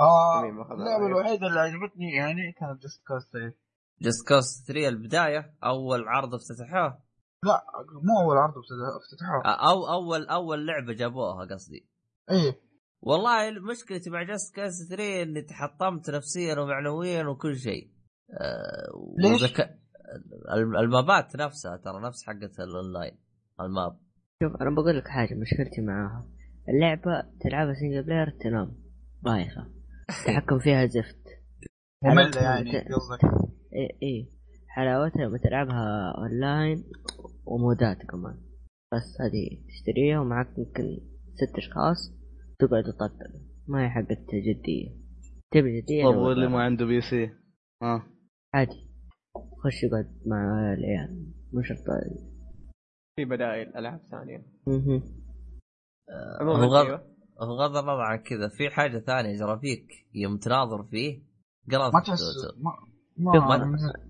آه 0.00 0.40
اللعبه. 0.74 1.06
الوحيده 1.06 1.46
اللي 1.46 1.60
عجبتني 1.60 2.12
يعني 2.16 2.52
كانت 2.60 2.82
Just 2.82 3.02
Cause 3.08 3.32
3 3.32 3.54
Just 4.02 4.28
Cause 4.28 4.66
3 4.68 4.88
البداية 4.88 5.54
أول 5.64 6.08
عرض 6.08 6.34
افتتحوه؟ 6.34 7.02
لا 7.44 7.62
مو 8.02 8.20
أول 8.26 8.36
عرض 8.38 8.50
افتتح- 8.58 8.96
افتتحوه. 9.02 9.54
أو 9.70 9.86
اول 9.92 10.26
أول 10.26 10.66
لعبة 10.66 10.92
جابوها 10.92 11.44
قصدي. 11.44 11.88
إيه. 12.30 12.60
والله 13.02 13.50
مشكلتي 13.70 14.10
مع 14.10 14.22
Just 14.22 14.56
Cause 14.56 14.72
3 14.90 15.22
إني 15.22 15.42
تحطمت 15.42 16.10
نفسيا 16.10 16.60
ومعنويا 16.60 17.24
وكل 17.26 17.56
شيء. 17.56 17.92
آه، 18.40 19.14
ليش؟ 19.18 19.54
ال 20.84 20.93
maps 20.93 21.27
ات 21.27 21.36
نفسها 21.36 21.76
ترى 21.76 22.00
نفس 22.02 22.26
حقت 22.26 22.60
ال 22.60 22.67
online. 22.67 23.18
ال 23.66 23.74
map 23.74 23.98
شوف 24.42 24.56
أنا 24.62 24.70
بقول 24.70 24.98
لك 24.98 25.08
حاجة 25.08 25.34
مشكلتي 25.34 25.80
معاها. 25.80 26.26
اللعبة 26.68 27.22
تلعبها 27.40 27.74
single 27.74 28.02
player 28.02 28.30
تنام. 28.30 28.72
بايخه 29.22 29.66
التحكم 30.10 30.58
فيها 30.64 30.86
زفت. 30.86 31.26
مملة 32.04 32.40
يعني 32.42 32.70
مت- 32.70 32.92
قصدك؟ 32.92 33.24
إيه 33.72 33.98
إيه. 34.02 34.26
حلاوتها 34.68 35.24
لما 35.26 35.38
تلعبها 35.38 36.12
online 36.18 36.84
و 37.46 37.55
mods 37.55 37.89
ات 37.89 37.98
كمان. 38.06 38.34
بس 38.92 39.20
هذه 39.20 39.62
تشتريها 39.68 40.20
ومعك 40.20 40.58
يمكن 40.58 41.00
ست 41.34 41.56
أشخاص 41.58 42.12
تقعد 42.58 42.82
تطقطق 42.84 43.30
ما 43.68 43.84
هي 43.84 43.90
حقت 43.90 44.26
جدية. 44.34 44.88
تبي 45.50 45.80
جدية 45.80 46.04
طب 46.04 46.16
واللي 46.16 46.48
ما 46.48 46.62
عنده 46.62 46.86
PC؟ 46.86 47.30
ها. 47.82 48.06
عادي. 48.54 48.88
خش 49.64 49.82
يقعد 49.84 50.06
مع 50.26 50.72
العيال. 50.74 51.26
مو 51.52 51.62
شرط 51.62 51.78
في 53.16 53.24
بدائل 53.24 53.76
ألعاب 53.76 54.00
ثانية. 54.10 54.42
عموما 56.40 56.66
غض- 56.66 56.86
أيوة. 56.86 57.04
بغض 57.40 57.76
النظر 57.76 58.00
عن 58.00 58.18
كذا. 58.18 58.48
في 58.48 58.70
حاجة 58.70 58.98
ثانية 58.98 59.38
جرافيك 59.38 59.86
يوم 60.14 60.36
تناظر 60.36 60.82
فيه 60.82 61.22
قراند 61.72 61.94
ما 61.94 62.00
تحس 62.00 62.20
ما 62.56 62.72
ما 63.16 63.32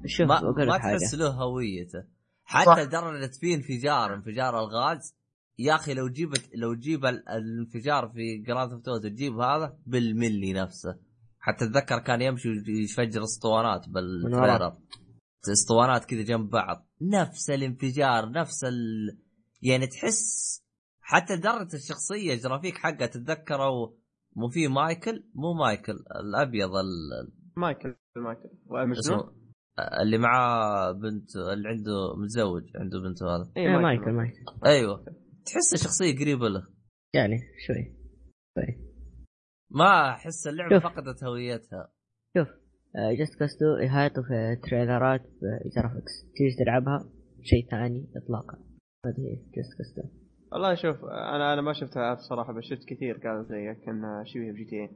شوف، 0.06 0.28
ما 0.28 0.40
ما, 0.64 0.78
تحس 0.78 1.14
له 1.14 1.28
هويته. 1.30 2.04
حتى 2.44 2.84
لدرجة 2.84 3.30
في 3.40 3.54
انفجار 3.54 4.14
انفجار 4.14 4.58
الغاز. 4.60 5.16
يا 5.58 5.74
أخي 5.74 5.94
لو 5.94 6.08
جيبت 6.08 6.50
لو 6.54 6.74
تجيب 6.74 7.04
ال- 7.04 7.28
الانفجار 7.28 8.08
في 8.08 8.36
Grand 8.38 8.72
Theft 8.72 8.82
Auto 8.82 9.08
تجيب 9.08 9.38
هذا 9.38 9.78
بالملي 9.86 10.52
نفسه. 10.52 10.98
حتى 11.40 11.64
أتذكر 11.64 11.98
كان 11.98 12.22
يمشي 12.22 12.48
يفجر 12.68 13.22
أسطوانات 13.22 13.88
بال 13.88 14.06
trailer. 14.06 14.76
اسطوانات 15.48 16.04
كذا 16.04 16.22
جنب 16.22 16.50
بعض. 16.50 16.88
نفس 17.02 17.50
الانفجار 17.50 18.30
نفس 18.30 18.64
ال... 18.64 19.18
يعني 19.62 19.86
تحس 19.86 20.62
حتى 21.00 21.36
درجة 21.36 21.74
الشخصية 21.76 22.34
جرافيك 22.34 22.74
حقه 22.74 23.06
تتذكروا 23.06 23.88
مو 24.36 24.48
في 24.48 24.68
مايكل 24.68 25.24
مو 25.34 25.52
مايكل 25.54 25.92
الأبيض 25.92 26.70
ال- 26.70 27.32
مايكل 27.56 27.94
مايكل. 28.16 28.48
ومجنون 28.66 29.52
اللي 30.02 30.18
معاه 30.18 30.92
بنت 30.92 31.36
اللي 31.36 31.68
عنده 31.68 32.16
متزوج 32.16 32.62
عنده 32.76 33.00
بنته 33.00 33.26
هذا. 33.36 33.52
إيه، 33.56 33.62
إيه 33.68 33.76
مايكل. 33.76 34.12
مايكل 34.12 34.44
أيوه. 34.66 35.04
تحس 35.44 35.84
شخصيه 35.84 36.18
قريبة 36.18 36.48
له. 36.48 36.66
يعني 37.14 37.38
شوي. 37.66 37.96
شوي 38.54 38.92
ما 39.70 40.10
أحس 40.10 40.46
اللعبة 40.46 40.78
شوف. 40.80 40.84
فقدت 40.92 41.24
هويتها. 41.24 41.92
شوف. 42.36 42.48
Just 42.96 43.38
Cause 43.38 43.61
2 43.61 43.66
يهايطوا 43.66 44.22
في 44.22 44.56
trailer 44.62 45.13
ات 45.13 45.20
ب 45.20 45.30
graphics 45.30 46.12
تيجي 46.36 46.64
تلعبها؟ 46.64 47.08
شيء 47.42 47.70
ثاني 47.70 48.08
اطلاقا. 48.16 48.58
هذه 49.06 49.36
Just 49.56 49.78
Cause 49.78 49.98
2 49.98 50.02
والله 50.52 50.74
شوف 50.74 51.04
أنا 51.04 51.52
أنا 51.52 51.62
ما 51.62 51.72
شفتها 51.72 52.14
بصراحه 52.14 52.52
بس 52.52 52.64
شفت 52.64 52.88
كثير 52.88 53.14
قالوا 53.18 53.42
زيك 53.42 53.88
انها 53.88 54.24
شبيه 54.24 54.52
ب 54.52 54.64
GTA 54.64 54.90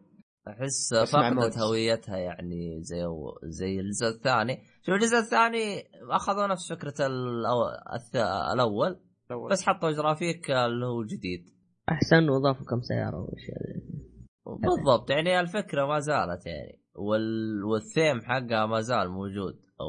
أحس 0.48 0.94
فقدت. 1.12 1.58
هويتها 1.58 2.16
يعني 2.16 2.82
زي 2.82 3.02
زي 3.44 3.80
الجزء 3.80 4.06
الثاني. 4.06 4.58
شوف 4.82 4.94
الجزء 4.94 5.16
الثاني 5.18 5.82
أخذوا 6.10 6.46
نفس 6.46 6.72
فكرة 6.72 6.94
الأو- 6.94 7.94
الث... 7.94 8.16
الأول 8.54 9.00
الأول. 9.30 9.50
بس 9.50 9.62
حطوا 9.62 9.90
جرافيك 9.90 10.50
اللي 10.50 10.86
هو 10.86 11.04
جديد. 11.04 11.44
أحسن 11.88 12.28
وضافوا 12.28 12.66
كم 12.66 12.80
سيارة 12.80 13.16
وأشياء 13.20 13.58
بالضبط 14.46 15.10
يعني 15.10 15.40
الفكرة 15.40 15.86
ما 15.86 15.98
زالت 15.98 16.46
يعني. 16.46 16.80
وال... 16.98 17.64
والثيم 17.64 18.20
حقها 18.20 18.66
ما 18.66 18.80
زال 18.80 19.10
موجود 19.10 19.60
أو 19.80 19.86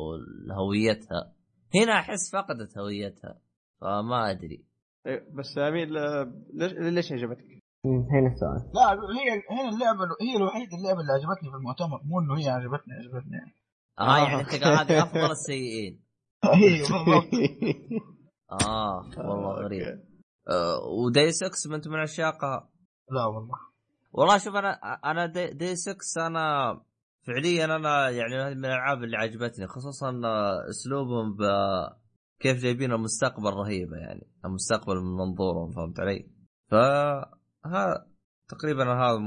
هويتها. 0.55 1.33
هنا 1.75 1.93
أحس 1.93 2.31
فقدت 2.33 2.77
هويتها 2.77 3.39
فما 3.81 4.31
أدري. 4.31 4.65
إيه، 5.07 5.27
بس 5.33 5.57
أميل 5.57 5.97
آه، 5.97 6.33
ليش 6.53 6.73
ليش 6.73 7.11
عجبتك؟ 7.11 7.45
هنا 7.85 8.27
السؤال. 8.33 8.71
لا 8.73 8.91
هي 8.91 9.41
هنا 9.51 9.69
اللعبة 9.69 9.99
هي 10.21 10.35
الوحيدة 10.37 10.77
اللعبة 10.77 11.01
اللي 11.01 11.11
عجبتني 11.13 11.49
في 11.49 11.55
المؤتمر. 11.55 12.01
مو 12.03 12.19
إنه 12.19 12.37
هي 12.39 12.49
عجبتني 12.49 12.93
عجبتني. 12.93 13.37
يعني 13.37 13.55
آه 13.99 14.17
يعني 14.17 14.41
أنت 14.41 14.63
قاعد 14.63 14.91
هذه 14.91 15.01
أفضل 15.05 15.31
السيئين. 15.31 16.01
آه 18.51 19.09
والله 19.17 19.57
آه، 19.57 19.63
غريب. 19.63 20.03
آه 20.49 20.79
وداي 21.05 21.31
6 21.31 21.69
ما 21.69 21.75
انت 21.75 21.87
من 21.87 21.99
عشاقها. 21.99 22.69
لا 23.11 23.25
والله. 23.25 23.55
والله 24.11 24.37
شوف 24.37 24.55
أنا 24.55 24.71
أنا 25.05 25.25
دي, 25.25 25.47
دي 25.47 25.75
6 25.75 25.95
أنا 26.27 26.71
فعليا 27.27 27.65
أنا 27.65 28.09
يعني 28.09 28.35
هذه 28.35 28.53
من 28.53 28.65
الألعاب 28.65 29.03
اللي 29.03 29.17
عجبتني 29.17 29.67
خصوصا 29.67 30.21
آه، 30.25 30.69
أسلوبهم 30.69 31.35
ب 31.35 31.39
كيف 32.39 32.57
جايبين 32.61 32.91
المستقبل 32.91 33.53
رهيبة 33.53 33.97
يعني 33.97 34.27
المستقبل 34.45 34.95
من 34.95 35.11
منظورهم 35.17 35.71
فهمت 35.71 35.99
علي؟ 35.99 36.29
ف 36.71 36.73
ها 37.65 38.07
تقريبا 38.49 38.83
هذا 38.83 39.19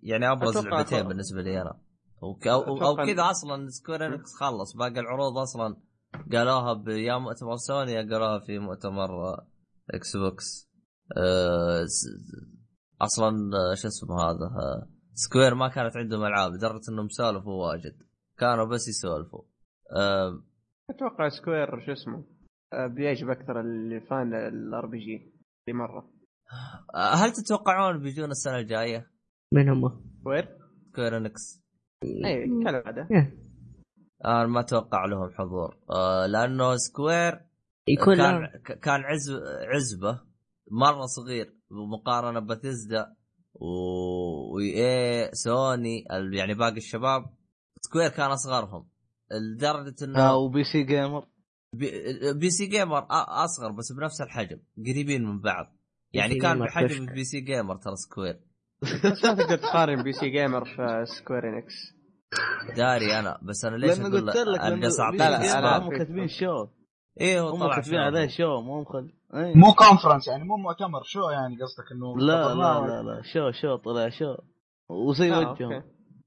يعني 0.00 0.32
أبرز 0.32 0.56
لعبتين 0.66 0.98
بالنسبة 1.08 1.42
لي 1.42 1.62
أنا. 1.62 1.80
أو, 2.22 2.38
أو, 2.46 2.86
أو 2.86 2.96
كذا 2.96 3.30
أصلا 3.30 3.68
Square 3.68 4.06
Enix 4.06 4.34
خلص 4.40 4.76
باقي 4.76 5.00
العروض 5.00 5.38
أصلا 5.38 5.76
قالوها 6.32 6.84
يا 6.90 7.18
مؤتمر 7.18 7.56
سوني 7.56 7.92
يا 7.92 8.00
قالوها 8.02 8.38
في 8.38 8.58
مؤتمر 8.58 9.10
آه، 9.28 9.46
Xbox 9.90 10.70
آه، 11.16 11.84
س- 11.84 12.06
أصلا 13.00 13.28
آه، 13.30 13.74
شو 13.74 13.88
اسمه 13.88 14.16
هذا 14.22 14.46
آه، 14.46 14.88
Square 15.14 15.54
ما 15.54 15.68
كانت 15.68 15.96
عندهم 15.96 16.24
ألعاب 16.24 16.52
لدرجة 16.52 16.82
إنهم 16.88 17.08
سولفوا 17.08 17.66
واجد. 17.68 17.96
كانوا 18.38 18.64
بس 18.64 18.88
يسولفوا. 18.88 19.42
آه، 19.96 20.42
أتوقع 20.90 21.28
Square 21.28 21.86
شو 21.86 21.92
اسمه 21.92 22.24
آه، 22.72 22.86
بيعجب 22.86 23.30
أكثر 23.30 23.60
اللي 23.60 24.00
fan 24.00 24.34
ال 24.34 24.86
RPG 24.86 25.32
اللي 25.68 25.78
مره 25.78 26.10
هل 26.94 27.32
تتوقعون 27.32 28.02
بيجون 28.02 28.30
السنة 28.30 28.58
الجاية؟ 28.58 29.10
من 29.52 29.68
هم؟ 29.68 30.02
سكوير 30.20 30.58
سكوير 30.90 31.16
إنكس. 31.16 31.62
اي 32.04 32.46
كالعادة. 32.64 33.08
أنا 34.24 34.46
ما 34.46 34.60
أتوقع 34.60 35.04
لهم 35.04 35.30
حضور. 35.30 35.78
آه، 35.90 36.26
لأنه 36.26 36.76
سكوير 36.76 37.40
يكون 37.88 38.16
كان 38.16 38.40
لهم 38.40 38.46
كان 38.82 39.00
عز 39.00 39.30
عزبة 39.74 40.20
مرة 40.70 41.06
صغير 41.06 41.54
مقارنة 41.70 42.40
بثيزدا 42.40 43.16
واي 43.54 45.30
سوني 45.32 46.04
ال- 46.12 46.34
يعني 46.34 46.54
باقي 46.54 46.76
الشباب 46.76 47.24
سكوير 47.80 48.08
كان 48.10 48.30
أصغرهم 48.30 48.88
لدرجة 49.32 49.94
آه 50.02 50.04
انه 50.04 50.34
وبي 50.34 50.64
سي 50.64 50.82
جيمر. 50.82 51.26
P, 51.72 51.90
PC 52.32 52.50
Gamer 52.50 53.00
أ- 53.02 53.06
أصغر 53.10 53.70
بس 53.72 53.92
بنفس 53.92 54.20
الحجم 54.20 54.58
قريبين 54.86 55.24
من 55.24 55.40
بعض. 55.40 55.76
يعني 56.12 56.34
كان 56.34 56.58
بحجم. 56.58 57.06
PC 57.06 57.24
Gamer 57.24 57.76
ترى 57.76 57.96
Square. 57.96 58.40
بس 58.82 59.24
ما 59.24 59.34
تقدر 59.34 59.56
تقارن 59.56 60.02
PC 60.02 60.12
Gamer 60.12 60.64
في 60.64 61.04
Square 61.06 61.48
Enix. 61.48 61.74
داري 62.76 63.18
أنا 63.18 63.38
بس 63.42 63.64
أنا 63.64 63.76
ليش 63.76 64.00
أقول 64.00 64.26
قلت 64.26 64.36
لك 64.36 64.60
أنا 64.60 64.88
اعطيك 65.00 65.20
لا، 65.20 65.60
لا، 65.60 65.78
هم 65.78 65.90
كاتبين 65.98 66.28
show؟ 66.28 66.66
إيه 67.20 67.40
هو 67.40 67.48
هم 67.48 67.60
طلع 67.60 67.76
كاتبين 67.76 68.00
show. 68.00 68.04
عليه 68.04 68.28
show 68.28 68.60
مو 68.60 68.80
مخل 68.80 69.12
إيه. 69.34 69.54
مو 69.56 69.72
conference 69.72 70.28
يعني 70.28 70.44
مو 70.44 70.56
مؤتمر 70.56 71.02
show 71.02 71.30
يعني 71.30 71.54
قصدك 71.62 71.92
إنه 71.92 72.18
لا 72.18 72.54
لا 72.54 72.86
لا 72.86 73.02
لا 73.02 73.22
show 73.22 73.50
show 73.50 73.76
طلع 73.76 74.08
show. 74.08 74.34
وزي 74.88 75.32
آه، 75.32 75.38
وجههم 75.38 75.82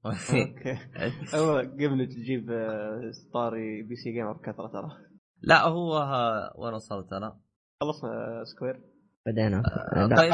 أوكي. 0.06 1.86
قبل 1.86 2.08
تجيب 2.08 2.52
آه، 2.52 3.12
طاري 3.34 3.82
PC 3.84 3.95
Gamer 3.95 4.34
بكثرة 4.34 4.67
ترى. 4.67 4.91
لا 5.41 5.67
هو 5.67 5.93
وين 6.58 6.73
وصلت 6.73 7.13
أنا؟ 7.13 7.39
خلصنا 7.82 8.12
آه، 8.12 8.43
Square 8.43 8.82
بدينا 9.26 9.63
لا. 9.95 10.15
طيب 10.17 10.32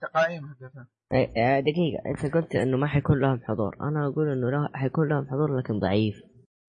تقايم 0.00 0.42
إيه، 1.12 1.32
آه، 1.36 1.60
دقيقة. 1.60 2.02
أنت 2.06 2.34
قلت 2.34 2.54
إنه 2.56 2.76
ما 2.76 2.86
حيكون 2.86 3.20
لهم 3.20 3.40
حضور. 3.44 3.76
أنا 3.80 4.06
أقول 4.06 4.28
إنه 4.28 4.50
لا 4.50 4.68
حيكون 4.74 5.08
لهم 5.08 5.26
حضور 5.26 5.58
لكن 5.58 5.78
ضعيف. 5.78 6.22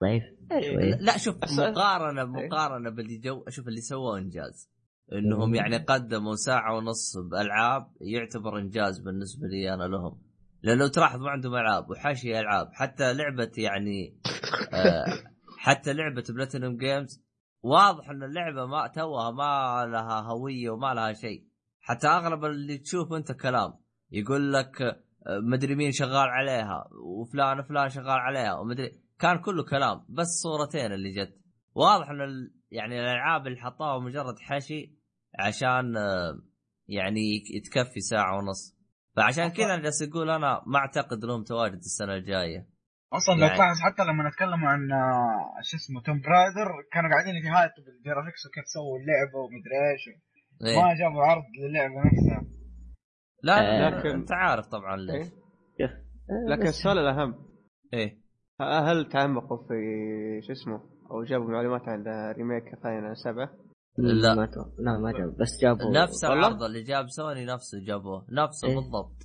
ضعيف 0.04 0.24
شوي. 0.66 0.92
لا 0.92 1.18
شوف 1.18 1.36
مقارنة 1.60 2.22
إيه. 2.22 2.48
مقارنة 2.48 2.90
باللي 2.90 3.18
جو 3.18 3.44
شوف 3.50 3.68
اللي 3.68 3.82
سووه 3.82 4.18
إنجاز 4.18 4.70
إنهم 5.14 5.50
مم. 5.50 5.56
يعني 5.56 5.78
قدموا 5.78 6.36
ساعة 6.36 6.78
ونص 6.78 7.18
بألعاب 7.18 7.88
يعتبر 8.02 8.60
إنجاز 8.60 9.00
بالنسبة 9.00 9.48
لي 9.48 9.74
أنا 9.74 9.84
لهم 9.84 10.22
لأن 10.64 10.78
لو 10.78 10.88
تلاحظ 10.88 11.20
ما 11.22 11.30
عندهم 11.30 11.56
ألعاب 11.56 11.90
وحاشية 11.90 12.40
ألعاب 12.40 12.70
حتى 12.74 13.14
لعبة 13.14 13.52
يعني 13.58 14.20
آه 14.74 15.06
حتى 15.58 15.94
لعبة 15.94 16.24
Platinum 16.30 16.78
Games 16.78 17.24
واضح 17.62 18.10
إن 18.10 18.24
اللعبة 18.24 18.66
ما 18.66 18.88
توها 18.88 19.32
ما 19.32 19.86
لها 19.86 20.22
هوية 20.22 20.70
وما 20.70 20.94
لها 20.94 21.14
شيء 21.14 21.48
حتى 21.82 22.08
أغلب 22.08 22.46
اللي 22.46 22.78
تشوف 22.78 23.14
أنت 23.14 23.32
كلام 23.32 23.74
يقول 24.12 24.54
لك 24.54 24.82
آه، 24.82 25.40
مدري 25.40 25.76
مين 25.76 25.92
شغال 25.92 26.30
عليها 26.30 26.90
وفلان 27.06 27.62
فلان 27.62 27.90
شغال 27.90 28.10
عليها 28.10 28.54
ومدري 28.54 29.03
كان 29.20 29.38
كله 29.42 29.64
كلام 29.64 30.06
بس 30.10 30.28
صورتين 30.44 30.92
اللي 30.94 31.12
جت. 31.12 31.34
واضح 31.76 32.10
إن 32.10 32.22
ال... 32.22 32.54
يعني 32.72 33.00
الألعاب 33.00 33.48
اللي 33.48 33.60
حطوها 33.60 34.00
مجرد 34.00 34.40
حشي 34.40 34.96
عشان 35.40 35.98
آه، 35.98 36.40
يعني 36.88 37.22
تكفي 37.72 38.00
ساعة 38.00 38.38
ونص. 38.38 38.78
فعشان 39.16 39.48
كذا 39.48 39.66
أنا 39.74 39.82
جالس 39.84 40.04
أقول 40.04 40.30
أنا 40.30 40.62
ما 40.68 40.78
أعتقد 40.80 41.26
لهم 41.26 41.44
تواجد 41.44 41.74
السنة 41.78 42.14
الجاية. 42.14 42.68
أصلا 43.14 43.34
لو 43.36 43.42
يعني- 43.46 43.56
تلاحظ 43.58 43.78
حتى 43.82 44.04
لما 44.04 44.30
نتكلم 44.30 44.66
عن 44.66 44.92
آه، 44.92 45.62
شو 45.64 45.78
اسمه 45.78 46.02
Tomb 46.02 46.22
Raider 46.22 46.72
كانوا 46.92 47.10
قاعدين 47.10 47.36
يهايطوا 47.36 47.84
بال 47.84 47.96
graphics 47.96 48.46
وكيف 48.48 48.66
سووا 48.68 48.98
اللعبة 49.00 49.38
ومدري 49.40 49.78
إيش. 49.92 50.04
إيه. 50.66 50.82
ما 50.82 50.94
جابوا 51.00 51.24
عرض 51.24 51.44
للعبة 51.62 51.96
نفسها. 52.06 52.54
لا 53.44 53.62
لا 53.90 54.00
لكن- 54.00 54.10
أنت 54.10 54.32
عارف 54.32 54.66
طبعا 54.68 54.98
ليش. 54.98 55.28
إيه. 55.80 56.04
لكن 56.50 56.68
السؤال 56.68 56.98
الأهم. 56.98 57.36
إيه. 57.94 58.23
هل 58.64 59.10
تعمقوا 59.10 59.58
في 59.58 59.74
شو 60.48 60.52
اسمه؟ 60.52 60.82
أو 61.12 61.24
جابوا 61.24 61.48
معلومات 61.48 61.82
عن 61.82 62.04
remake 62.38 62.64
Final 62.84 63.18
7 63.18 63.50
لا. 63.98 64.36
ما. 64.36 64.50
لا 64.80 64.98
ما 65.00 65.12
جاب 65.12 65.38
بس 65.38 65.50
جابوا. 65.62 65.92
نفس؟ 65.92 66.26
العرض 66.26 66.64
اللي 66.64 66.84
جاب 66.84 67.06
سوني 67.10 67.46
نفسه 67.46 67.78
جابوه. 67.88 68.26
نفسه 68.32 68.68
إيه. 68.68 68.76
بالضبط. 68.76 69.16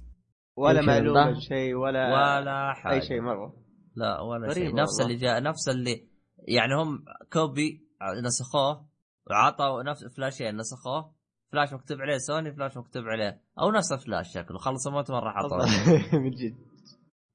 ولا 0.57 0.81
معلومة. 0.83 1.41
شيء 1.41 1.75
ولا 1.75 2.39
ولا 2.39 2.73
حاجة. 2.75 2.95
أي 2.95 3.01
شيء 3.01 3.21
مرة. 3.21 3.55
لا 3.97 4.21
ولا 4.21 4.55
شيء. 4.55 4.75
نفس. 4.75 5.01
اللي 5.01 5.17
جاء 5.17 5.43
نفس 5.43 5.69
اللي 5.69 6.09
يعني 6.49 6.75
هم 6.75 7.05
copy 7.33 7.89
نسخوه 8.25 8.89
وعطوا 9.31 9.83
نفس 9.83 10.05
فلاشين 10.17 10.57
نسخوه. 10.57 11.15
فلاش 11.53 11.73
مكتوب 11.75 11.99
عليه 12.01 12.19
Sony 12.19 12.53
flash 12.53 12.77
مكتوب 12.77 13.05
عليه. 13.05 13.41
أو 13.61 13.71
نفس 13.71 13.93
الفلاش 13.93 14.35
شكله. 14.35 14.59
خلص 14.59 14.87
المؤتمر 14.87 15.23
راح 15.25 15.35
حطوه. 15.37 15.59
من 16.23 16.31
جد. 16.31 16.68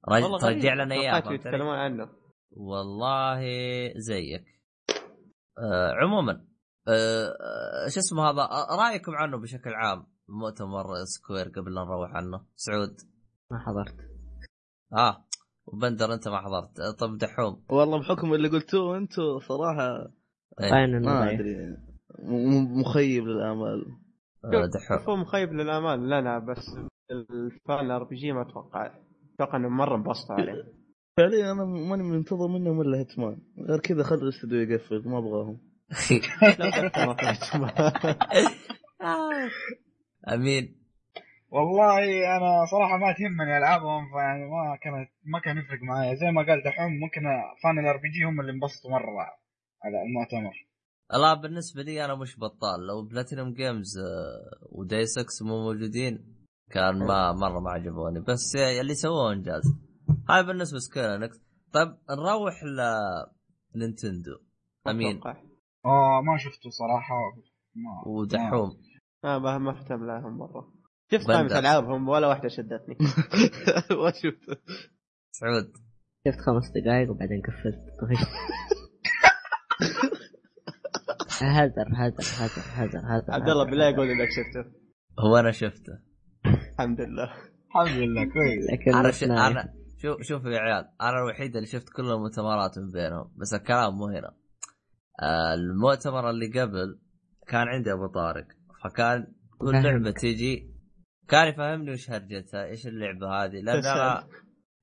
رج... 0.08 0.22
والله 0.22 0.38
ترجع 0.38 0.68
غريب. 0.74 0.80
لنا 0.80 0.94
إياه؟ 0.94 1.32
يتكلمون 1.32 1.74
عنه. 1.74 2.08
والله 2.50 3.40
زيك. 3.96 4.44
آه 5.58 5.92
عموما 5.92 6.44
آه 6.88 7.26
آه، 7.26 7.88
شو 7.88 8.00
اسمه 8.00 8.22
هذا؟ 8.30 8.42
آه، 8.42 8.76
رأيكم 8.76 9.12
عنه 9.12 9.36
بشكل 9.38 9.74
عام 9.74 10.06
مؤتمر 10.28 10.86
Square 11.04 11.48
قبل 11.48 11.74
لا 11.74 11.84
نروح 11.84 12.10
عنه. 12.10 12.44
سعود. 12.56 12.96
ما 13.50 13.58
حضرت. 13.58 13.96
آه 14.92 15.24
وبندر 15.66 16.14
أنت 16.14 16.28
ما 16.28 16.40
حضرت. 16.40 16.80
آه، 16.80 16.90
طب 16.90 17.18
دحوم. 17.18 17.64
والله 17.68 17.98
بحكم 18.00 18.34
اللي 18.34 18.48
قلتوه 18.48 18.96
أنتم 18.96 19.38
صراحة 19.38 20.12
إنه 20.60 20.98
ما. 20.98 21.30
أدري. 21.30 21.76
مخيب 22.80 23.24
للآمال. 23.24 23.86
آه، 24.44 24.66
دحوم. 24.66 24.98
هو 25.08 25.16
مخيب 25.16 25.52
للآمال. 25.52 26.06
لنا 26.08 26.38
بس 26.38 26.76
ال 27.10 27.30
fan 27.30 27.90
RPG 27.90 28.32
ما 28.32 28.42
أتوقع. 28.42 29.03
أتوقع 29.34 29.56
إنه 29.56 29.68
مرة 29.68 29.96
انبسطوا 29.96 30.34
عليه. 30.34 30.64
فعليا 31.16 31.52
أنا 31.52 31.64
ماني 31.64 32.02
منتظر 32.02 32.48
منهم 32.48 32.80
إلا 32.80 32.98
هيتمان. 32.98 33.38
غير 33.68 33.80
كذا 33.80 34.02
خلوا 34.02 34.22
الاستوديو 34.22 34.60
يقفل 34.60 35.08
ما 35.08 35.18
أبغاهم. 35.18 35.60
آمين. 40.34 40.80
والله 41.50 41.98
أنا 42.36 42.64
صراحة 42.70 42.96
ما 42.96 43.12
تهمني 43.12 43.58
ألعابهم 43.58 44.08
فيعني 44.12 44.44
ما 44.44 44.76
كانت 44.82 45.08
ما 45.24 45.38
كان 45.40 45.58
يفرق 45.58 45.82
معايا. 45.82 46.14
زي 46.14 46.30
ما 46.30 46.46
قال 46.46 46.62
دحوم 46.62 46.92
ممكن 46.92 47.20
fan 47.62 47.78
ال 47.78 47.96
RPG 47.96 48.24
هم 48.24 48.40
اللي 48.40 48.52
انبسطوا 48.52 48.90
مرة 48.90 49.06
على 49.84 50.02
المؤتمر. 50.02 50.66
الله 51.14 51.34
بالنسبة 51.34 51.82
لي 51.82 52.04
أنا 52.04 52.14
مش 52.14 52.38
بطال. 52.38 52.86
لو 52.86 53.02
Platinum 53.02 53.52
Games 53.52 53.98
و 54.72 54.79
Deus 54.79 55.06
Ex 55.06 55.46
مو 55.46 55.72
موجودين 55.72 56.33
كان 56.70 56.98
ما 56.98 57.32
مرة 57.32 57.60
ما 57.60 57.70
عجبوني. 57.70 58.20
بس 58.20 58.56
اللي 58.80 58.94
سووه 58.94 59.32
انجاز 59.32 59.62
هاي 60.30 60.42
بالنسبة 60.42 60.78
سكوير 60.78 61.30
طيب 61.72 61.88
نروح 62.10 62.54
لنينتندو 63.74 64.38
ما 64.86 64.92
أمين. 64.92 65.20
آه 65.84 66.20
ما 66.20 66.36
شفته 66.38 66.70
صراحة. 66.70 67.14
ما 67.74 68.12
ودحوم. 68.12 68.70
ما 69.24 69.38
ما 69.38 69.58
ما 69.58 69.70
اهتم 69.80 70.06
لهم 70.06 70.38
مرة. 70.38 70.72
شفت. 71.12 71.26
قائمة 71.26 71.58
ألعابهم 71.58 72.08
ولا 72.08 72.26
واحدة 72.26 72.48
شدتني. 72.48 72.96
ما 74.02 74.10
شفت 74.10 74.60
سعود. 75.30 75.72
شفت 76.28 76.38
خمس 76.40 76.70
دقائق 76.74 77.10
وبعدين 77.10 77.42
قفلت 77.42 77.80
طفشت 78.00 78.28
هزر 81.42 81.88
هزر 81.94 82.44
هزر 82.44 82.62
هزر 82.74 82.98
هزر 83.04 83.32
عبد 83.32 83.48
الله 83.48 83.64
بالله. 83.64 83.88
يقول 83.88 84.10
إنك 84.10 84.28
شفته. 84.30 84.70
هو 85.20 85.36
أنا 85.36 85.50
شفته. 85.50 85.92
الحمد 86.74 87.00
لله. 87.00 87.32
الحمد 87.66 87.98
لله 87.98 88.24
كويس. 88.24 88.70
لكن 88.70 88.94
أنا 88.94 89.08
بس 89.08 89.20
ش... 89.20 89.24
نايف. 89.24 89.40
أنا 89.40 89.74
شوف 90.02 90.22
شوف 90.22 90.44
يا 90.44 90.58
عيال 90.58 90.88
أنا 91.00 91.18
الوحيد 91.22 91.56
اللي 91.56 91.66
شفت 91.66 91.88
كل 91.88 92.02
المؤتمرات 92.02 92.78
من 92.78 92.90
بينهم 92.90 93.32
بس 93.36 93.54
الكلام 93.54 93.94
مو 93.94 94.06
هنا. 94.06 94.34
آه، 95.22 95.54
المؤتمر 95.54 96.30
اللي 96.30 96.60
قبل 96.60 97.00
كان 97.48 97.68
عندي 97.68 97.92
أبو 97.92 98.06
طارق 98.06 98.46
فكان 98.84 99.26
كل. 99.58 99.72
لعبة 99.72 100.10
تيجي 100.10 100.74
كان 101.28 101.48
يفهمني 101.48 101.90
وش 101.90 102.10
هرجتها 102.10 102.64
إيش 102.64 102.86
اللعبة 102.86 103.28
هذه 103.28 103.60
لأن 103.60 103.84
أنا 103.84 104.28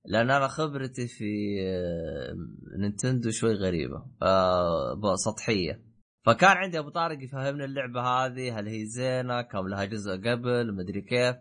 لأن 0.05 0.29
أنا 0.31 0.47
خبرتي 0.47 1.07
في 1.07 1.55
آه، 1.67 2.35
نينتندو 2.79 3.31
شوي 3.31 3.53
غريبة 3.53 4.05
آه، 4.21 5.15
سطحية. 5.15 5.83
فكان 6.25 6.57
عندي 6.57 6.79
أبو 6.79 6.89
طارق 6.89 7.23
يفهمني 7.23 7.65
اللعبة 7.65 8.01
هذه 8.01 8.59
هل 8.59 8.67
هي 8.67 8.85
زينة 8.85 9.41
كم 9.41 9.67
لها 9.67 9.85
جزء 9.85 10.11
قبل 10.11 10.75
مدري 10.75 11.01
كيف. 11.01 11.35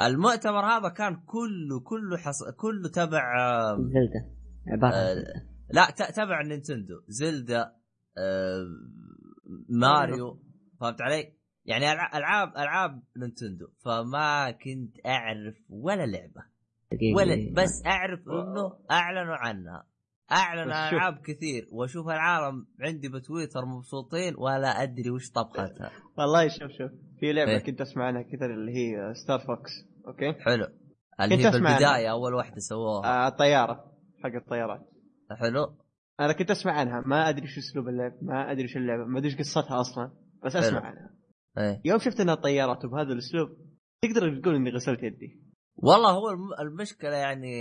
المؤتمر 0.00 0.66
هذا 0.66 0.88
كان 0.88 1.16
كله 1.26 1.80
كله 1.84 2.16
حص... 2.16 2.44
كله 2.56 2.88
تبع 2.88 3.34
زلدا 3.76 4.28
عبارة 4.68 4.94
آه،. 4.94 5.24
لا 5.70 5.90
ت- 5.90 6.16
تبع 6.16 6.42
نينتندو 6.42 6.94
زلدا 7.08 7.72
آه، 8.18 8.66
ماريو 9.68 10.42
فهمت 10.80 11.02
علي؟ 11.02 11.32
يعني 11.64 11.92
ألعاب 11.92 12.48
ألعاب 12.56 13.02
نينتندو 13.16 13.68
فما 13.84 14.50
كنت 14.50 15.06
أعرف 15.06 15.56
ولا 15.68 16.06
لعبة 16.06 16.44
ولا. 17.16 17.52
بس 17.62 17.82
أعرف 17.86 18.20
إنه 18.28 18.78
أعلنوا 18.90 19.36
عنها 19.36 19.86
أعلن 20.32 20.70
عن. 20.72 20.94
ألعاب 20.94 21.18
كثير 21.24 21.68
وأشوف 21.72 22.06
العالم 22.08 22.66
عندي 22.80 23.08
بتويتر 23.08 23.64
مبسوطين 23.66 24.34
ولا 24.38 24.82
أدري 24.82 25.10
وش 25.10 25.30
طبختها. 25.30 25.90
والله 26.18 26.48
شوف 26.48 26.70
شوف. 26.70 26.90
في 27.20 27.32
لعبة 27.32 27.50
إيه. 27.50 27.58
كنت 27.58 27.80
أسمع 27.80 28.04
عنها 28.04 28.22
كثر 28.22 28.54
اللي 28.54 28.72
هي 28.72 29.14
ستار 29.14 29.38
فوكس 29.38 29.70
أوكي؟ 30.06 30.32
حلو. 30.32 30.66
اللي 31.20 31.36
كنت 31.36 31.46
هي 31.46 31.50
في 31.50 31.56
أسمع 31.56 31.70
عنها. 31.70 31.78
البدايه 31.78 32.10
أول 32.10 32.34
واحدة 32.34 32.56
سووها. 32.58 33.06
آه 33.24 33.28
الطيارة 33.28 33.92
حق 34.24 34.34
الطيارات. 34.34 34.80
حلو. 35.40 35.76
أنا 36.20 36.32
كنت 36.32 36.50
أسمع 36.50 36.72
عنها 36.72 37.02
ما 37.06 37.28
أدري 37.28 37.46
شو 37.46 37.60
أسلوب 37.60 37.88
اللعب 37.88 38.12
ما 38.22 38.52
أدري 38.52 38.68
شو 38.68 38.78
اللعبة 38.78 39.04
ما 39.04 39.18
أدري 39.18 39.30
إيش 39.30 39.38
قصتها 39.38 39.80
أصلا 39.80 40.10
بس 40.44 40.56
أسمع 40.56 40.80
حلو. 40.80 40.86
عنها. 40.88 41.10
إيه. 41.58 41.80
يوم 41.84 41.98
شفت 41.98 42.20
إنها 42.20 42.34
طيارات 42.34 42.84
وبهذا 42.84 43.12
الأسلوب 43.12 43.48
تقدر 44.02 44.40
تقول 44.40 44.54
إني 44.54 44.70
غسلت 44.70 45.02
يدي. 45.02 45.42
والله 45.76 46.10
هو 46.10 46.30
الم- 46.30 46.68
المشكلة 46.68 47.14
يعني 47.16 47.52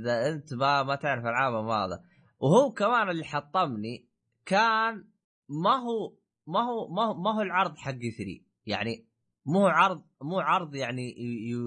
إذا 0.00 0.28
أنت 0.28 0.54
ما 0.54 0.82
ما 0.82 0.94
تعرف 0.94 1.24
ألعاب 1.24 1.54
هذا. 1.68 2.02
وهو 2.40 2.72
كمان 2.72 3.08
اللي 3.10 3.24
حطمني 3.24 4.08
كان 4.46 5.04
ما 5.48 5.76
هو 5.76 6.16
ما 6.46 6.60
هو 6.60 6.88
ما 6.94 7.02
هو, 7.04 7.22
ما 7.22 7.34
هو 7.36 7.40
العرض 7.42 7.76
حق 7.76 7.90
3 7.90 8.40
يعني 8.66 9.06
مو 9.46 9.66
عرض 9.66 10.02
مو 10.22 10.40
عرض 10.40 10.74
يعني 10.74 11.14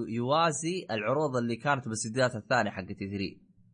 يوازي 0.08 0.86
العروض 0.90 1.36
اللي 1.36 1.56
كانت 1.56 1.88
بالاستديوهات 1.88 2.36
الثانية 2.36 2.70
حقت 2.70 2.92
E3 2.92 3.18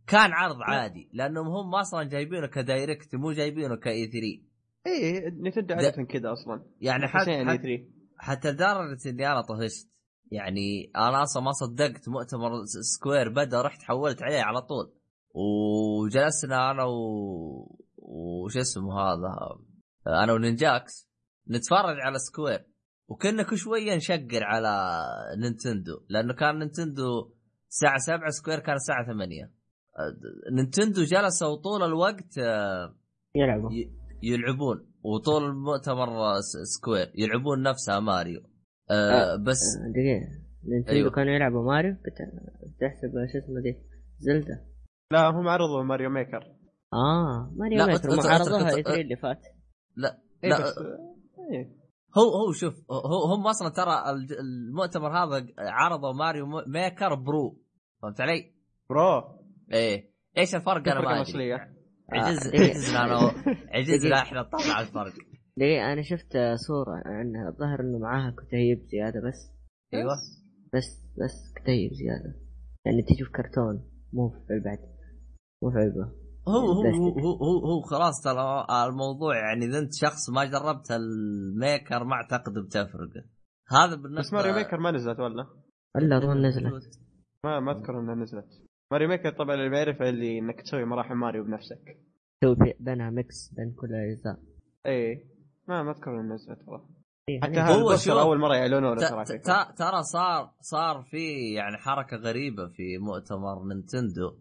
كان 0.07 0.33
عرض 0.33 0.57
عادي 0.63 1.11
لأنهم 1.13 1.47
هم 1.47 1.75
أصلا 1.75 2.03
جايبينه 2.05 2.47
ك 2.47 2.57
Direct 2.57 3.15
مو 3.15 3.33
جايبينه 3.33 3.77
ك 3.77 4.07
E3 4.07 4.53
إيه 4.87 5.29
نينتندو 5.29 5.67
ده- 5.67 5.75
عادة 5.75 6.03
كذا 6.05 6.33
أصلا. 6.33 6.65
يعني 6.81 7.09
حتى 7.09 7.19
حتى, 7.19 7.45
حتى, 7.45 7.63
E3 7.63 7.85
حتى 8.19 8.51
لدرجة 8.51 9.09
إني 9.09 9.33
أنا 9.33 9.41
طفشت 9.41 9.91
يعني 10.33 10.91
أنا 10.97 11.23
أصلا 11.23 11.43
ما 11.43 11.53
صدقت 11.53 12.09
مؤتمر 12.09 12.51
سكوير 12.65 13.29
بدأ 13.29 13.63
رحت 13.63 13.83
حولت 13.83 14.23
عليه 14.23 14.41
على 14.43 14.61
طول. 14.63 14.93
وجلسنا 15.35 16.71
أنا 16.71 16.85
و... 16.85 17.79
وش 17.99 18.57
اسمه 18.57 19.01
هذا؟ 19.01 19.29
أنا 20.07 20.33
ونينجاكس 20.33 21.09
نتفرج 21.51 21.97
على 22.01 22.19
سكوير. 22.19 22.67
وكنا 23.09 23.43
كل 23.43 23.57
شوية 23.59 23.97
نشقر 23.97 24.45
على 24.45 24.95
نينتندو 25.39 26.01
لأنه 26.09 26.35
كان 26.35 26.59
نينتندو 26.59 27.33
الساعة 27.69 27.99
7 27.99 28.29
سكوير 28.31 28.59
كان 28.59 28.75
الساعة 28.75 29.07
8 29.07 29.51
نينتندو 30.53 31.03
جلسوا 31.03 31.57
طول 31.57 31.83
الوقت 31.83 32.39
آه، 32.39 32.95
يلعبوا. 33.35 33.73
ي- 33.73 33.91
يلعبون. 34.23 34.93
وطول 35.03 35.45
المؤتمر 35.45 36.09
سكوير 36.77 37.13
يلعبون 37.15 37.63
نفسها 37.63 38.01
ماريو. 38.01 38.41
آه 38.91 39.37
بس 39.37 39.77
آه، 39.77 39.91
دقيقة. 39.93 40.43
نينتندو 40.69 40.97
أيوه. 40.99 41.11
كانوا 41.11 41.33
يلعبوا 41.33 41.63
ماريو 41.65 41.93
بت- 41.93 42.77
بتحسب 42.77 43.11
شو 43.33 43.39
اسمه 43.39 43.61
دي 43.63 43.79
زلدا. 44.19 44.65
لا 45.13 45.31
هم 45.31 45.49
عرضوا 45.49 45.83
Mario 45.83 46.11
Maker. 46.11 46.43
آه 46.93 47.53
ماريو 47.57 47.79
لا، 47.79 47.87
Maker. 47.87 48.09
ما 48.09 48.23
عرضوها 48.31 48.71
أت- 48.71 48.75
E3 48.77 49.01
اللي 49.01 49.17
فات. 49.17 49.41
لا 49.97 50.19
إيه 50.45 50.51
لا 50.51 50.59
بس 50.59 50.79
إيه. 51.53 51.83
هو 52.19 52.23
هو 52.47 52.53
شوف 52.53 52.75
هو 52.91 53.35
هم 53.35 53.47
أصلا 53.47 53.69
ترى 53.69 54.05
المؤتمر 54.41 55.09
هذا 55.25 55.47
عرضوا 55.59 56.13
Mario 56.13 56.47
Maker 56.67 57.15
Pro. 57.15 57.59
فهمت 58.03 58.21
علي؟ 58.21 58.53
Pro. 58.89 59.23
إيه. 59.73 60.13
إيش 60.39 60.55
الفرق؟ 60.55 60.89
أنا 60.89 61.01
ما 61.01 61.07
أدري. 61.07 61.17
الاصليه 61.17 61.55
عجز 62.13 62.47
آه،. 62.47 62.61
عجزنا 62.61 63.05
أنا 63.05 63.33
عجزنا 63.75 64.17
إحنا 64.23 64.41
نطلع 64.41 64.81
الفرق. 64.81 65.13
ليه؟ 65.59 65.93
أنا 65.93 66.03
شفت 66.03 66.39
صورة 66.67 67.03
عنها 67.05 67.49
الظاهر 67.49 67.81
إنه 67.81 67.99
معاها 67.99 68.31
كتيب 68.31 68.87
زيادة 68.93 69.21
بس. 69.29 69.53
أيوه. 69.95 70.15
بس 70.75 71.07
بس 71.19 71.55
كتيب 71.57 71.93
زيادة. 71.93 72.35
يعني 72.87 73.03
تجي 73.03 73.25
في 73.25 73.31
كرتون. 73.31 73.89
مو 74.13 74.29
في 74.29 74.53
علبة 74.53 74.79
مو 75.63 75.71
في 75.71 75.79
علبة 75.79 76.13
هو 76.49 76.73
هو 76.73 76.83
هو. 76.83 77.19
هو, 77.19 77.59
هو, 77.67 77.81
خلاص 77.81 78.23
ترى 78.25 78.67
الموضوع 78.89 79.37
يعني 79.37 79.65
إذا 79.65 79.79
أنت 79.79 79.95
شخص 79.95 80.31
ما 80.31 80.45
جربت 80.45 80.91
ال 80.91 81.10
Maker 81.10 82.05
ما 82.05 82.15
أعتقد 82.15 82.53
بتفرق. 82.53 83.25
هذا 83.71 83.95
بالنسبة 83.95 84.21
بس 84.21 84.33
Mario 84.33 84.55
Maker 84.55 84.77
ما 84.77 84.91
نزلت 84.91 85.21
ولا 85.21 85.47
الا 85.97 86.19
اظن 86.19 86.47
نزلت. 86.47 87.01
ما 87.45 87.61
ما 87.61 87.73
أذكر 87.73 88.01
إنها 88.01 88.15
نزلت. 88.15 88.49
Mario 88.93 89.09
Maker 89.09 89.31
طبعا 89.31 89.55
اللي 89.55 89.71
بيعرفه 89.71 90.09
اللي 90.09 90.39
إنك 90.39 90.61
تسوي 90.61 90.85
مراحل 90.85 91.15
ماريو 91.15 91.45
بنفسك. 91.45 91.99
تسوي 92.41 92.75
بينها 92.81 93.11
mix 93.11 93.55
بين 93.57 93.73
كل 93.73 93.87
الأجزاء. 93.87 94.39
اي 94.87 95.32
ما 95.73 95.83
ما 95.83 95.91
اذكر 95.91 96.23
نزلت 96.23 96.59
والله. 96.69 96.89
إيه، 97.29 97.41
حتى 97.43 97.53
يعني 97.53 97.75
هو 97.75 97.97
شوف، 97.97 98.17
أول 98.17 98.39
مرة 98.39 98.55
يعلنونه 98.55 98.95
ت- 98.95 98.99
ترى 99.01 99.25
ترى 99.77 100.03
صار 100.03 100.55
صار 100.61 101.03
في 101.11 101.53
يعني 101.55 101.77
حركة 101.77 102.17
غريبة 102.17 102.69
في 102.69 102.99
مؤتمر 102.99 103.65
نينتندو. 103.75 104.39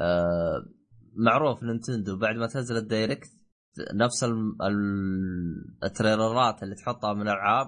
آه 0.00 0.64
معروف 1.16 1.62
نينتندو 1.62 2.18
بعد 2.18 2.36
ما 2.36 2.46
تنزل 2.46 2.76
ال 2.76 2.84
Direct 2.84 3.30
نفس 3.94 4.24
ال 5.84 5.93
trailer 5.93 6.53
ات 6.53 6.62
اللي 6.62 6.74
تحطها 6.74 7.14
من 7.14 7.28
العاب 7.28 7.66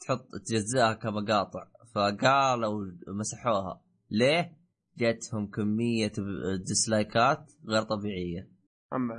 تحط 0.00 0.26
تجزئها 0.46 0.92
كمقاطع. 0.92 1.68
فقالوا 1.94 2.84
مسحوها. 3.18 3.82
ليه؟ 4.10 4.58
جتهم 4.98 5.50
كمية 5.50 6.12
dislike 6.66 7.41
ات 7.41 7.52
غير 7.68 7.82
طبيعية. 7.82 8.50
اما 8.92 9.14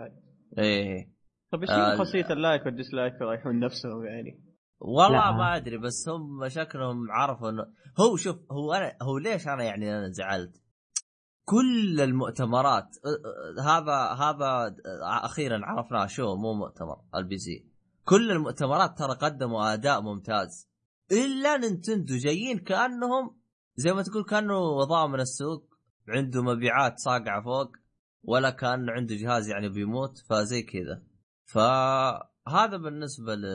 إيه. 0.58 1.19
طيب 1.52 1.62
إيش 1.62 1.70
آه، 1.70 1.98
خاصية 1.98 2.30
ال 2.30 2.37
like 2.37 2.66
وال 2.66 2.77
dislike 2.77 3.14
يريحون 3.22 3.60
نفسهم 3.60 4.06
يعني؟ 4.06 4.44
والله 4.80 5.32
لا. 5.32 5.38
ما 5.38 5.56
أدري 5.56 5.78
بس 5.78 6.10
هم 6.10 6.50
شكلهم 6.50 7.12
عرفوا 7.12 7.50
انه 7.50 7.64
هو 8.00 8.16
شوف 8.16 8.38
هو 8.52 8.74
أنا 8.74 8.98
هو 9.02 9.18
ليش 9.18 9.48
أنا 9.48 9.64
يعني 9.64 9.98
أنا 9.98 10.10
زعلت 10.10 10.62
كل 11.50 12.02
المؤتمرات 12.02 12.96
هذا 13.64 13.94
هذا 13.94 14.76
أخيرا 15.02 15.60
عرفناه 15.64 16.06
شو 16.06 16.36
مو 16.36 16.54
مؤتمر 16.54 16.98
ال 17.16 17.38
PC. 17.38 17.66
كل 18.04 18.32
المؤتمرات 18.32 18.98
ترى 18.98 19.16
قدموا 19.16 19.74
أداء 19.74 20.02
ممتاز. 20.02 20.70
إلا 21.12 21.58
نينتندو 21.58 22.16
جايين 22.16 22.60
كانهم 22.60 23.40
زي 23.76 23.94
ما 23.94 24.02
تقول 24.02 24.24
كأنه 24.24 24.60
وضعوا 24.60 25.08
من 25.08 25.20
السوق 25.20 25.70
عنده 26.10 26.44
مبيعات 26.44 27.00
صاقعه 27.00 27.44
فوق 27.44 27.72
ولا 28.24 28.50
كأن 28.50 28.90
عنده 28.90 29.16
جهاز 29.16 29.50
يعني 29.50 29.70
بيموت 29.70 30.18
فزي 30.18 30.62
كذا. 30.62 31.04
فهذا 31.54 32.78
بالنسبة 32.78 33.36
ل 33.36 33.46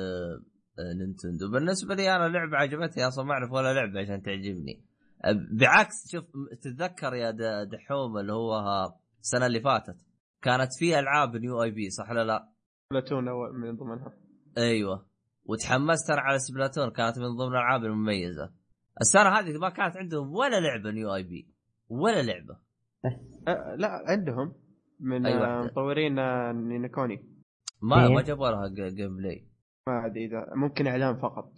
نينتندو. 0.99 1.51
بالنسبة 1.53 1.95
لي 1.95 2.17
أنا 2.17 2.29
لعبة 2.29 2.57
عجبتني 2.57 3.07
أصلا 3.09 3.25
ما 3.25 3.33
أعرف 3.33 3.53
ولا 3.53 3.75
لعبة 3.75 4.01
عشان 4.01 4.23
تعجبني. 4.23 4.85
بعكس 5.61 6.13
شوف 6.13 6.25
تتذكر 6.63 7.15
يا 7.15 7.31
دحوم 7.65 8.19
اللي 8.19 8.33
هو 8.33 8.53
السنة 9.21 9.47
اللي 9.47 9.61
فاتت؟ 9.61 9.97
كانت 10.43 10.69
في 10.79 10.99
ألعاب 10.99 11.37
new 11.37 11.63
IP 11.63 11.91
صح 11.91 12.11
ولا 12.11 12.25
لا؟ 12.25 12.49
Splatoon 12.91 13.29
أول 13.29 13.59
من 13.59 13.77
ضمنها. 13.77 14.13
أيوه. 14.59 15.07
وتحمست 15.45 16.11
أنا 16.11 16.21
على 16.21 16.39
Splatoon 16.39 16.91
كانت 16.91 17.19
من 17.19 17.37
ضمن 17.37 17.49
الألعاب 17.49 17.85
المميزة. 17.85 18.53
السنة 19.01 19.29
هذه 19.29 19.59
ما 19.59 19.69
كانت 19.69 19.97
عندهم 19.97 20.35
ولا 20.35 20.61
لعبة 20.61 20.91
new 20.91 21.15
IP 21.15 21.55
ولا 21.89 22.23
لعبة. 22.23 22.59
أه 23.49 23.75
لا 23.77 24.03
عندهم 24.07 24.55
من 25.01 25.27
أي 25.27 25.35
أي 25.35 25.41
واحدة؟ 25.41 25.67
مطورين 25.67 26.19
آه، 26.19 26.53
نينكوني. 26.53 27.34
ما 27.89 28.07
إيه. 28.07 28.15
ما 28.15 28.23
جابوا 28.23 28.49
لها 28.49 28.69
gameplay 28.91 29.49
ما 29.89 30.07
أدري 30.07 30.25
إذا 30.27 30.47
ممكن 30.57 30.87
إعلان 30.87 31.17
فقط. 31.17 31.53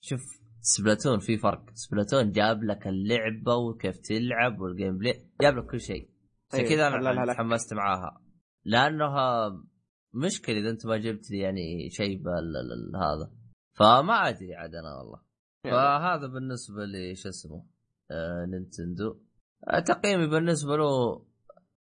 شوف 0.00 0.20
Splatoon 0.60 1.18
في 1.18 1.36
فرق. 1.38 1.70
Splatoon 1.74 2.30
جاب 2.32 2.64
لك 2.64 2.86
اللعبة 2.86 3.54
وكيف 3.54 3.98
تلعب 3.98 4.60
وال 4.60 4.98
gameplay 4.98 5.26
جاب 5.40 5.56
لك 5.56 5.66
كل 5.70 5.80
شيء. 5.80 6.10
عشان 6.52 6.64
أيوة، 6.64 6.70
كذا 6.70 6.88
أنا. 7.10 7.32
تحمست 7.34 7.74
معاها. 7.74 8.20
لأنها 8.64 9.50
مشكلة 10.14 10.58
إذا 10.58 10.70
أنت 10.70 10.86
ما 10.86 10.96
جبت 10.96 11.30
لي 11.30 11.38
يعني 11.38 11.90
شيء 11.90 12.22
بال- 12.22 12.56
ال- 12.56 12.72
ال- 12.72 12.96
هذا. 12.96 13.30
فما 13.74 14.28
أدري 14.28 14.54
عاد 14.54 14.74
أنا 14.74 14.94
والله. 14.98 15.20
يعني 15.64 15.76
فهذا 15.76 16.26
بالنسبة 16.26 16.84
لي 16.84 17.14
شو 17.14 17.28
اسمه 17.28 17.66
آه 18.10 18.46
نينتندو. 18.46 19.20
آه 19.68 19.80
تقييمي 19.80 20.26
بالنسبة 20.26 20.76
له 20.76 21.24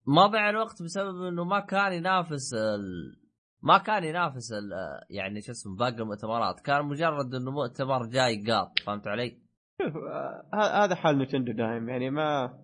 ما 0.07 0.27
ضيع 0.27 0.49
الوقت 0.49 0.83
بسبب 0.83 1.21
إنه 1.23 1.43
ما 1.43 1.59
كان 1.59 1.93
ينافس 1.93 2.53
ال... 2.53 3.20
ما 3.63 3.77
كان 3.77 4.03
ينافس 4.03 4.51
ال... 4.51 4.71
يعني 5.09 5.41
شو 5.41 5.51
اسمه 5.51 5.75
باقي 5.75 5.95
المؤتمرات 5.95 6.59
كان 6.59 6.85
مجرد 6.85 7.35
إنه 7.35 7.51
مؤتمر 7.51 8.05
جاي 8.05 8.43
قاط 8.51 8.79
فهمت 8.85 9.07
علي؟ 9.07 9.41
شوف 9.81 9.93
هذا 10.53 10.95
حال 10.95 11.19
نتندو 11.19 11.51
دايم 11.51 11.89
يعني 11.89 12.09
ما 12.09 12.59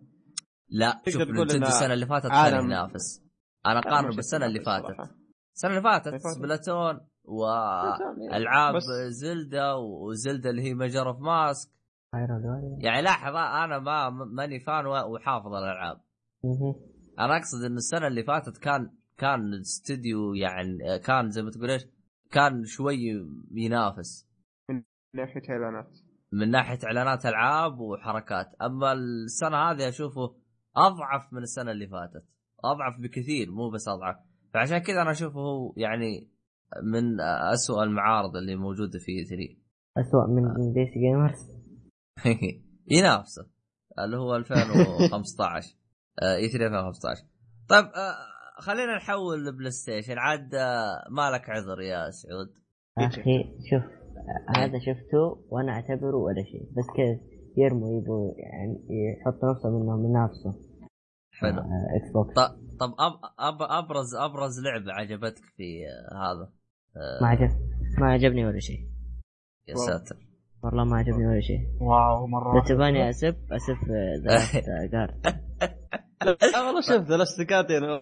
لا 0.70 1.02
شوف 1.08 1.22
إنه 1.22 1.44
السنة 1.44 1.94
اللي 1.94 2.06
فاتت 2.06 2.28
كان 2.28 2.66
ينافس 2.66 3.28
أنا 3.66 3.76
ما 3.76 3.82
قارن 3.82 4.08
شفت 4.08 4.16
بالسنة 4.16 4.46
اللي. 4.46 4.60
فاتت 4.60 4.96
السنة 5.56 5.72
اللي 5.72 5.82
فاتت. 5.82 6.16
Splatoon 6.16 7.00
والعاب 7.24 8.78
زلدا 9.10 9.74
وزلدا 9.74 10.50
اللي 10.50 10.62
هي 10.62 10.74
Majora's 10.74 11.20
Mask. 11.20 11.72
يعني 12.80 13.02
لاحظ 13.02 13.36
أنا 13.36 13.80
ما 13.80 14.10
ماني 14.10 14.60
fan 14.60 14.86
وحافظ 14.86 15.54
الألعاب. 15.54 16.02
أنا 17.20 17.38
أقصد 17.38 17.64
إن 17.66 17.76
السنة 17.76 18.08
اللي 18.08 18.24
فاتت 18.24 18.58
كان 18.58 18.92
كان 19.18 19.54
الاستديو 19.54 20.34
يعني 20.34 21.00
كان 21.00 21.30
زي 21.30 21.42
ما 21.42 21.52
تقول 21.52 21.72
إيش؟ 21.72 21.88
كان 22.32 22.66
شوي 22.66 23.28
ينافس. 23.52 24.28
من 24.70 24.84
ناحية 25.16 25.42
إعلانات. 25.50 26.00
من 26.32 26.52
ناحية 26.52 26.80
إعلانات 26.84 27.26
ألعاب 27.26 27.80
وحركات. 27.80 28.56
أما 28.62 28.94
السنة 28.94 29.58
هذه 29.58 29.90
أشوفه 29.90 30.36
أضعف 30.76 31.34
من 31.34 31.42
السنة 31.42 31.72
اللي 31.72 31.88
فاتت. 31.88 32.26
أضعف 32.64 33.00
بكثير 33.00 33.52
مو 33.52 33.70
بس 33.70 33.88
أضعف. 33.88 34.16
فعشان 34.54 34.78
كذا 34.78 35.02
أنا 35.02 35.12
أشوفه 35.12 35.40
هو 35.40 35.74
يعني 35.78 36.32
من 36.84 37.22
أسوأ 37.54 37.84
المعارض 37.84 38.36
اللي 38.36 38.56
موجودة 38.56 39.00
في 39.00 39.26
E3 39.26 39.44
اسوء 39.98 40.28
من 40.28 40.74
PC 40.74 40.86
Gamers 40.86 41.52
ينافسه. 42.98 43.48
اللي 44.00 44.18
هو 44.18 44.36
2015 44.36 45.76
E3 46.22 46.66
2015 46.66 47.24
طيب 47.70 47.86
آه، 47.86 48.37
خلينا 48.60 48.96
نحول 48.96 49.46
ل 49.46 49.72
PlayStation 49.72 50.18
عاد 50.18 50.56
آه، 50.56 51.04
مالك 51.12 51.50
عذر 51.50 51.82
يا 51.82 52.10
سعود 52.10 52.54
أخي 52.98 53.44
شوف 53.70 53.84
هذا 54.58 54.80
شفته 54.80 55.46
وأنا 55.50 55.72
اعتبره 55.72 56.16
ولا 56.16 56.44
شيء 56.44 56.64
بس 56.78 56.86
كذا 56.98 57.20
يرموا 57.58 58.02
يبوا 58.02 58.34
يعني 58.38 58.88
يحطوا 58.90 59.52
نفسهم 59.52 59.82
انهم 59.82 60.06
ينافسوا 60.06 60.54
حلو 61.32 61.60
آه، 61.60 61.88
إكس 61.98 62.12
بوكس 62.14 62.34
ط- 62.34 62.58
طب 62.80 62.94
أب 63.00 63.14
أب 63.40 63.62
ابرز 63.62 64.16
ابرز 64.16 64.60
لعبه 64.60 64.94
عجبتك 64.94 65.44
في 65.58 65.86
آه، 65.88 66.16
هذا 66.16 66.52
آه، 66.98 67.22
ما 67.24 67.28
عجب 67.28 67.50
ما 68.00 68.12
عجبني 68.12 68.46
ولا 68.46 68.60
شيء 68.60 68.80
يا. 69.68 69.76
ساتر 69.76 70.16
والله 70.64 70.84
ما 70.84 70.98
عجبني 70.98 71.28
ولا 71.28 71.40
شيء 71.42 71.62
واو 71.82 72.28
مره 72.28 72.64
تباني 72.64 73.10
اسب 73.10 73.36
اسب 73.52 73.78
ذات 74.26 74.92
جارد 74.92 75.26
لا 76.54 76.62
والله 76.62 76.82
شوف 76.82 77.08
ذا 77.08 77.18
لاست 77.18 77.40
يعني 77.52 78.02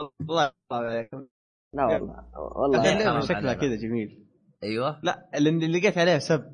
الله 0.00 0.52
عليكم 0.72 1.26
لا 1.74 1.84
والله 1.84 2.24
والله 2.62 3.20
شكلها. 3.20 3.54
كذا 3.54 3.76
جميل. 3.76 4.26
أيوه. 4.62 5.00
لا 5.02 5.28
اللي 5.34 5.78
لقيت 5.78 5.98
عليها 5.98 6.18
سب. 6.18 6.44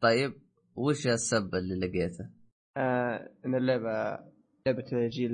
طيب 0.00 0.32
وش 0.74 1.06
السب 1.06 1.54
اللي 1.54 1.86
لقيته؟ 1.86 2.30
آه 2.76 3.28
إن 3.46 3.54
اللعبة 3.54 4.18
لعبة 4.66 5.08
جيل 5.08 5.30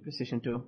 PlayStation 0.00 0.36
2 0.36 0.60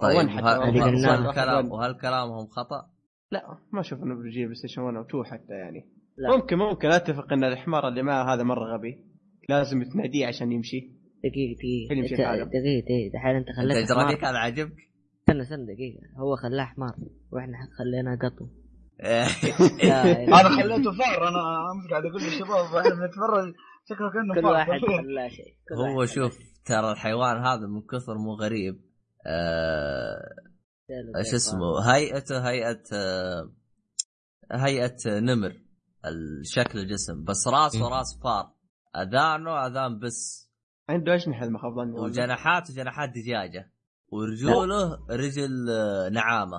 طيب 0.00 0.16
وين 0.18 0.30
حتى. 0.30 0.44
وهل- 0.58 1.72
وهالكلام 1.72 2.46
خطأ؟ 2.46 2.90
لا 3.32 3.58
ما 3.72 3.80
أشوف 3.80 4.02
إنه 4.02 4.14
بيجي 4.22 4.44
PlayStation 4.44 4.82
1 4.82 4.96
أو 4.96 5.02
2 5.02 5.24
حتى 5.24 5.52
يعني. 5.52 5.88
لا. 6.16 6.36
ممكن 6.36 6.56
ممكن 6.58 6.88
اتفق 6.88 7.32
إن 7.32 7.44
الحمار 7.44 7.88
اللي 7.88 8.02
معه 8.02 8.34
هذا 8.34 8.42
مرة 8.42 8.76
غبي. 8.76 9.04
لازم 9.48 9.82
تناديه 9.82 10.26
عشان 10.26 10.52
يمشي. 10.52 10.80
دقيقة 11.24 11.58
دقيقة. 11.58 11.94
دقيقة 12.04 12.44
دقيقة. 12.84 13.12
دحين 13.14 13.36
انت 13.36 13.48
أنت 13.48 13.56
خليته 13.56 13.86
ترى 13.86 13.98
حمار 14.00 14.10
ذيك 14.14 14.24
هذا 14.24 14.38
عجبك؟ 14.38 14.87
استنى 15.28 15.42
استنى 15.42 15.74
دقيقة. 15.74 16.20
هو 16.20 16.36
خلاه 16.36 16.64
حمار 16.64 16.94
وإحنا 17.32 17.58
خليناه 17.78 18.16
قطو. 18.16 18.46
إيه. 19.04 20.28
أنا 20.28 20.48
خليته 20.62 20.92
فار 20.92 21.28
أنا 21.28 21.70
أمس 21.72 21.90
قاعد 21.90 22.04
أقول 22.06 22.22
للشباب 22.22 22.76
إحنا 22.76 22.94
بنتفرج 22.94 23.54
شكله 23.88 24.10
كأنه 24.12 24.34
كل 24.34 24.44
واحد 24.46 24.80
خلاه 25.00 25.28
شيء 25.28 25.54
هو 25.96 26.04
شوف 26.06 26.38
ترى 26.64 26.92
الحيوان 26.92 27.36
هذا 27.36 27.66
من 27.66 27.82
كثر 27.82 28.18
مو 28.18 28.34
غريب. 28.34 28.80
آه، 29.26 30.18
شيء. 31.22 31.36
اسمه؟ 31.36 31.94
هيئته 31.94 32.48
هيئة 32.48 32.82
آه، 32.92 33.52
هيئة 34.52 34.96
نمر 35.06 35.52
الشكل 36.06 36.78
الجسم. 36.78 37.24
بس 37.24 37.48
راسه 37.48 37.88
راس 37.88 38.20
فار. 38.24 38.52
أذانه 38.96 39.66
أذان 39.66 39.98
بس. 39.98 40.48
عنده 40.88 41.14
أجنحة 41.14 41.48
ما 41.48 41.58
خاب 41.58 41.72
ظني 41.74 41.92
والله. 41.92 42.02
وجناحاته 42.02 42.74
جناحات 42.74 43.08
دجاجة. 43.10 43.72
ورجوله 44.12 44.98
رجل 45.10 45.70
آه، 45.70 46.08
نعامة. 46.08 46.56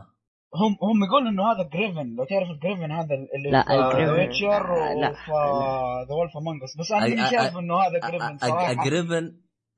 هم 0.55 0.71
هم 0.89 1.03
يقولوا 1.03 1.29
إنه 1.29 1.43
هذا 1.51 1.69
griffin 1.73 2.15
لو 2.15 2.25
تعرف 2.25 2.49
ال 2.49 2.54
griffin 2.54 2.91
هذا 2.91 3.15
اللي 3.35 3.51
لا، 3.51 3.63
في 3.91 4.11
Witcher 4.11 4.63
لا. 5.01 5.09
وفي 5.09 5.31
The 6.09 6.15
Wolf 6.15 6.37
Among 6.37 6.63
Us 6.63 6.77
بس 6.79 6.91
أنا 6.91 7.01
ماني 7.01 7.25
شايف 7.31 7.57
إنه 7.57 7.75
هذا 7.77 7.99
griffin 8.09 8.37
صراحة. 8.37 8.71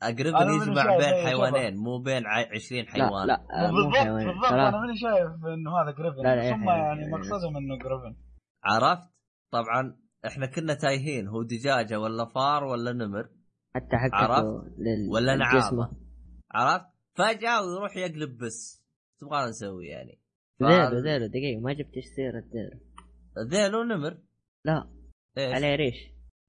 أنا 0.03 0.31
ماني 0.31 0.55
يجمع 0.61 0.97
بين 0.97 1.25
حيوانين 1.27 1.77
مو 1.77 1.97
بين 2.01 2.25
ع- 2.25 2.47
20 2.55 2.83
لا 2.83 2.89
حيوان. 2.91 3.27
لا 3.27 3.37
مو 3.71 3.75
بالضبط. 3.75 4.07
بالضبط 4.27 4.51
أنا 4.53 4.71
ماني 4.81 4.97
شايف 4.97 5.27
إنه 5.53 5.71
هذا 5.81 5.91
griffin 5.91 6.23
لا، 6.23 6.35
لا، 6.35 6.41
بس 6.51 6.53
هم. 6.53 6.69
يعني 6.69 7.11
مقصدهم 7.11 7.57
إنه 7.57 7.75
griffin 7.77 8.15
عرفت؟ 8.63 9.09
طبعا 9.51 9.97
إحنا 10.27 10.45
كنا 10.45 10.73
تايهين 10.73 11.27
هو 11.27 11.43
دجاجة 11.43 11.99
ولا 11.99 12.25
فار 12.25 12.63
ولا 12.63 12.93
نمر. 12.93 13.29
حتى 13.75 13.97
حقته 13.97 14.15
عرفت؟ 14.15 14.45
ولا. 15.11 15.35
نعامة. 15.35 15.91
عرفت؟ 16.51 16.85
فجأة 17.13 17.61
ويروح 17.61 17.97
يقلب 17.97 18.37
بس. 18.37 18.81
إيش 18.81 19.19
تبغانا 19.19 19.49
نسوي 19.49 19.87
يعني؟ 19.87 20.19
ذيلو 20.63 20.99
ذيلو 20.99 21.27
دقيقة 21.27 21.59
ما 21.59 21.73
جبت 21.73 21.99
سيرة 22.15 22.43
ذيلو. 22.53 22.79
ذيلو 23.49 23.83
نمر. 23.83 24.17
لا 24.65 24.89
إيش؟ 25.37 25.53
عليه 25.53 25.75
ريش. 25.75 25.95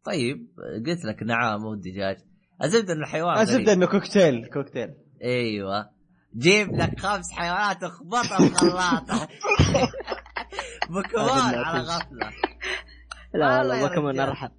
طيب 0.05 0.49
قلت 0.87 1.05
لك 1.05 1.23
نعامه 1.23 1.67
ودجاج 1.67 2.17
الزبده 2.63 2.93
ان 2.93 3.01
الحيوان 3.01 3.39
الزبده. 3.39 3.73
إنه 3.73 3.87
كوكتيل 3.87 4.47
كوكتيل. 4.47 4.95
أيوه. 5.25 5.91
جيب 6.37 6.69
لك 6.73 7.01
خمس 7.01 7.33
حيوانات 7.33 7.83
اخبطها 7.83 8.49
في 8.49 8.55
خلاطه 8.55 9.29
بوكيمون 10.91 11.55
على 11.55 11.81
غفلة. 11.81 12.31
لا 13.35 13.59
والله 13.59 13.77
يا 13.77 13.83
والله 13.83 13.89
بوكيمون. 13.89 14.21
ارحب 14.21 14.51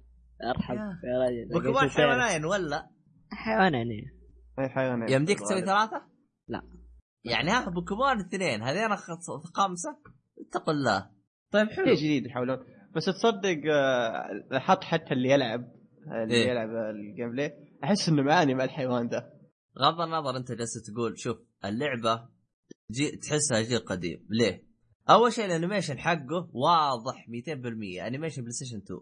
ارحب 0.44 0.74
يا. 0.74 0.98
يا 1.04 1.18
راجل. 1.18 1.48
بوكيمون. 1.52 1.90
حيوانين 1.90 2.44
ولا؟ 2.44 2.90
حيوان 3.32 3.74
يعني 3.74 4.23
أي 4.58 4.68
حيوان 4.68 5.08
يمديك 5.08 5.40
تسوي 5.40 5.60
ثلاثة؟ 5.60 6.02
لا. 6.48 6.62
يعني 7.24 7.50
ها 7.50 7.70
بوكيمون 7.70 8.20
اثنين 8.20 8.62
هذين 8.62 8.96
خمسة 9.54 9.96
اتقوا 10.40 10.74
الله. 10.74 11.10
طيب 11.50 11.68
حلو. 11.68 11.86
شيء 11.86 11.94
جديد 11.96 12.26
يحاولون. 12.26 12.58
بس 12.96 13.04
تصدق 13.04 13.60
آه، 13.72 14.58
حط 14.58 14.84
حتى 14.84 15.14
اللي 15.14 15.28
يلعب 15.28 15.72
اللي 16.22 16.34
إيه. 16.34 16.48
يلعب 16.48 16.68
ال 16.68 17.30
gameplay 17.30 17.52
أحس 17.84 18.08
إنه 18.08 18.22
معاناة 18.22 18.54
مع 18.54 18.64
الحيوان 18.64 19.08
ده 19.08 19.32
غض 19.78 20.00
النظر 20.00 20.36
أنت 20.36 20.52
جالس 20.52 20.82
تقول 20.82 21.18
شوف 21.18 21.36
اللعبة 21.64 22.28
جي 22.90 23.16
تحسها 23.16 23.62
جيل 23.62 23.78
قديم. 23.78 24.26
ليه؟ 24.30 24.64
أول 25.10 25.32
شيء 25.32 25.44
ال 25.44 25.49
animation 25.49 25.98
حقه 25.98 26.50
واضح 26.52 27.26
200% 27.28 28.06
animation 28.06 28.42
PlayStation 28.42 28.76
2 28.76 29.00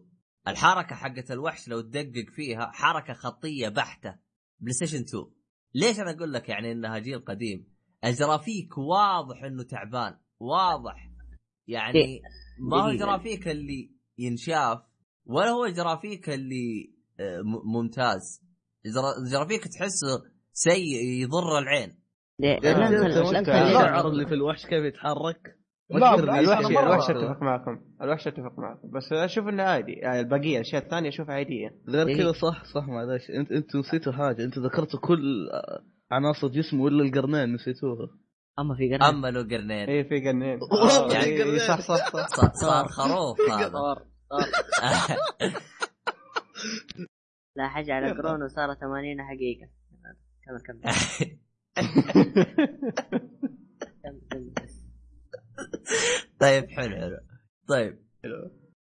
الحركة 0.49 0.95
حقت 0.95 1.31
الوحش 1.31 1.69
لو 1.69 1.81
تدقق 1.81 2.31
فيها 2.31 2.71
حركة 2.73 3.13
خطية 3.13 3.69
بحتة. 3.69 4.15
PlayStation 4.61 4.99
2 4.99 5.25
ليش 5.75 6.01
أنا 6.01 6.11
أقول 6.11 6.33
لك 6.33 6.49
يعني 6.49 6.73
إنها 6.73 6.99
جيل 6.99 7.25
قديم؟ 7.25 7.67
الجرافيك 8.05 8.79
واضح 8.79 9.43
إنه 9.45 9.63
تعبان 9.63 10.17
واضح 10.41 11.11
يعني 11.69 11.99
إيه. 11.99 12.21
ما 12.71 12.83
هو. 12.85 12.89
الجرافيك 12.89 13.49
اللي 13.49 13.91
ينشاف 14.19 14.79
ولا 15.27 15.49
هو 15.51 15.65
الجرافيك 15.65 16.29
اللي 16.31 16.93
آه، 17.21 17.41
ممتاز 17.65 18.43
ال 18.87 18.93
gra- 18.93 19.19
ال 19.27 19.31
graphic 19.32 19.65
تحسه 19.69 20.23
سيء 20.53 21.05
يضر 21.23 21.59
العين 21.59 21.99
الشعر 23.67 24.09
اللي 24.09 24.27
في 24.27 24.35
الوحش 24.35 24.67
كيف 24.67 24.85
يتحرك؟ 24.85 25.57
لا، 25.99 26.15
الوحش 26.15 26.67
الوحش 26.67 27.11
أتفق 27.11 27.43
معكم. 27.43 27.81
الوحش 28.03 28.27
أتفق 28.27 28.59
معكم. 28.59 28.91
بس 28.91 29.13
أشوف 29.13 29.49
إنه 29.49 29.63
عادي. 29.63 29.93
يعني 29.93 30.21
البقية 30.21 30.57
الاشياء 30.57 30.83
الثانية 30.83 31.09
اشوفها 31.09 31.35
عادية. 31.35 31.75
غير 31.89 32.09
إيه. 32.09 32.17
كذا 32.17 32.33
صح 32.33 32.65
صح 32.65 32.89
معلش 32.89 33.31
انت 33.31 33.53
أنت 33.53 33.77
نسيتوا 33.77 34.13
حاجة. 34.13 34.45
أنت 34.45 34.59
ذكرتوا 34.59 35.01
كل 35.01 35.49
عناصر 36.11 36.49
جسمه 36.49 36.89
الا 36.89 37.03
القرنين 37.05 37.55
نسيتوها. 37.55 38.09
أما 38.59 38.75
في 38.75 38.95
قرن 38.95 39.03
أما 39.03 39.31
له 39.31 39.43
قرنين. 39.43 39.89
اي 39.89 40.05
في 40.05 40.29
قرنين. 40.29 40.59
قرنين. 41.13 41.59
صح 41.59 41.81
صح 41.81 42.11
صح. 42.13 42.27
صار, 42.27 42.51
صار 42.55 42.89
خروف 42.89 43.41
هذا. 43.51 43.73
صار 43.73 44.03
لا 47.57 47.69
حاجة 47.69 47.95
على 47.95 48.13
قرون 48.13 48.43
وصار 48.43 48.75
80 48.75 49.23
حقيقة. 49.23 49.69
كمل 50.47 50.61
كمل. 50.67 50.83
طيب 56.41 56.71
حلو 56.71 56.97
حلو. 56.97 57.17
طيب 57.69 57.99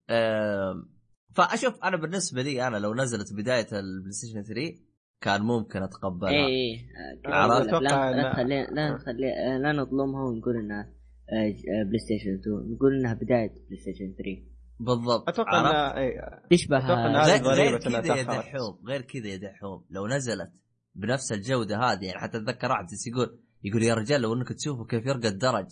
آم، 0.10 0.90
فأشوف 1.36 1.84
أنا 1.84 1.98
بالنسبة 1.98 2.42
لي 2.42 2.68
أنا 2.68 2.78
لو 2.78 2.94
نزلت 2.96 3.34
بداية 3.34 3.68
ال 3.72 4.12
PlayStation 4.12 4.44
3 4.44 4.80
كان 5.22 5.42
ممكن 5.42 5.84
أتقبلها. 5.84 6.32
إيه 6.32 6.46
إيه. 6.48 7.34
عرفت؟ 7.34 7.70
لا 7.70 8.32
نخلي 8.32 8.68
لا 8.72 8.94
نخلي 8.94 9.60
لا 9.64 9.72
نظلمها 9.72 10.24
ونقول 10.24 10.56
إنها 10.58 10.94
آه، 11.34 11.48
آه، 11.48 11.84
PlayStation 11.88 12.40
2 12.40 12.74
نقول 12.76 13.00
إنها 13.00 13.14
بداية 13.14 13.50
PlayStation 13.50 14.14
3 14.18 14.54
بالضبط. 14.80 15.30
أتوقع؟ 15.30 15.60
انها 15.60 15.98
إيه، 15.98 16.12
تشبه 16.52 16.78
أتوقع 16.78 17.06
إن 17.10 17.16
هذه. 17.16 17.42
غير, 17.42 17.80
كذا 17.80 18.16
يا. 18.18 18.24
دحوم 18.24 18.80
غير 18.88 19.02
كذا 19.02 19.28
يا 19.28 19.38
دحوم 19.38 19.86
لو 19.90 20.08
نزلت 20.08 20.52
بنفس 20.96 21.32
الجودة 21.32 21.78
هذه 21.78 22.06
يعني 22.06 22.20
حتى 22.20 22.38
أتذكر 22.38 22.70
واحد 22.72 22.86
يقول 23.08 23.40
يقول 23.64 23.84
يا 23.84 23.94
رجال 23.94 24.22
لو 24.22 24.34
إنك 24.34 24.54
تشوفوا 24.54 24.86
كيف 24.86 25.06
يرقى 25.06 25.28
الدرج؟ 25.28 25.68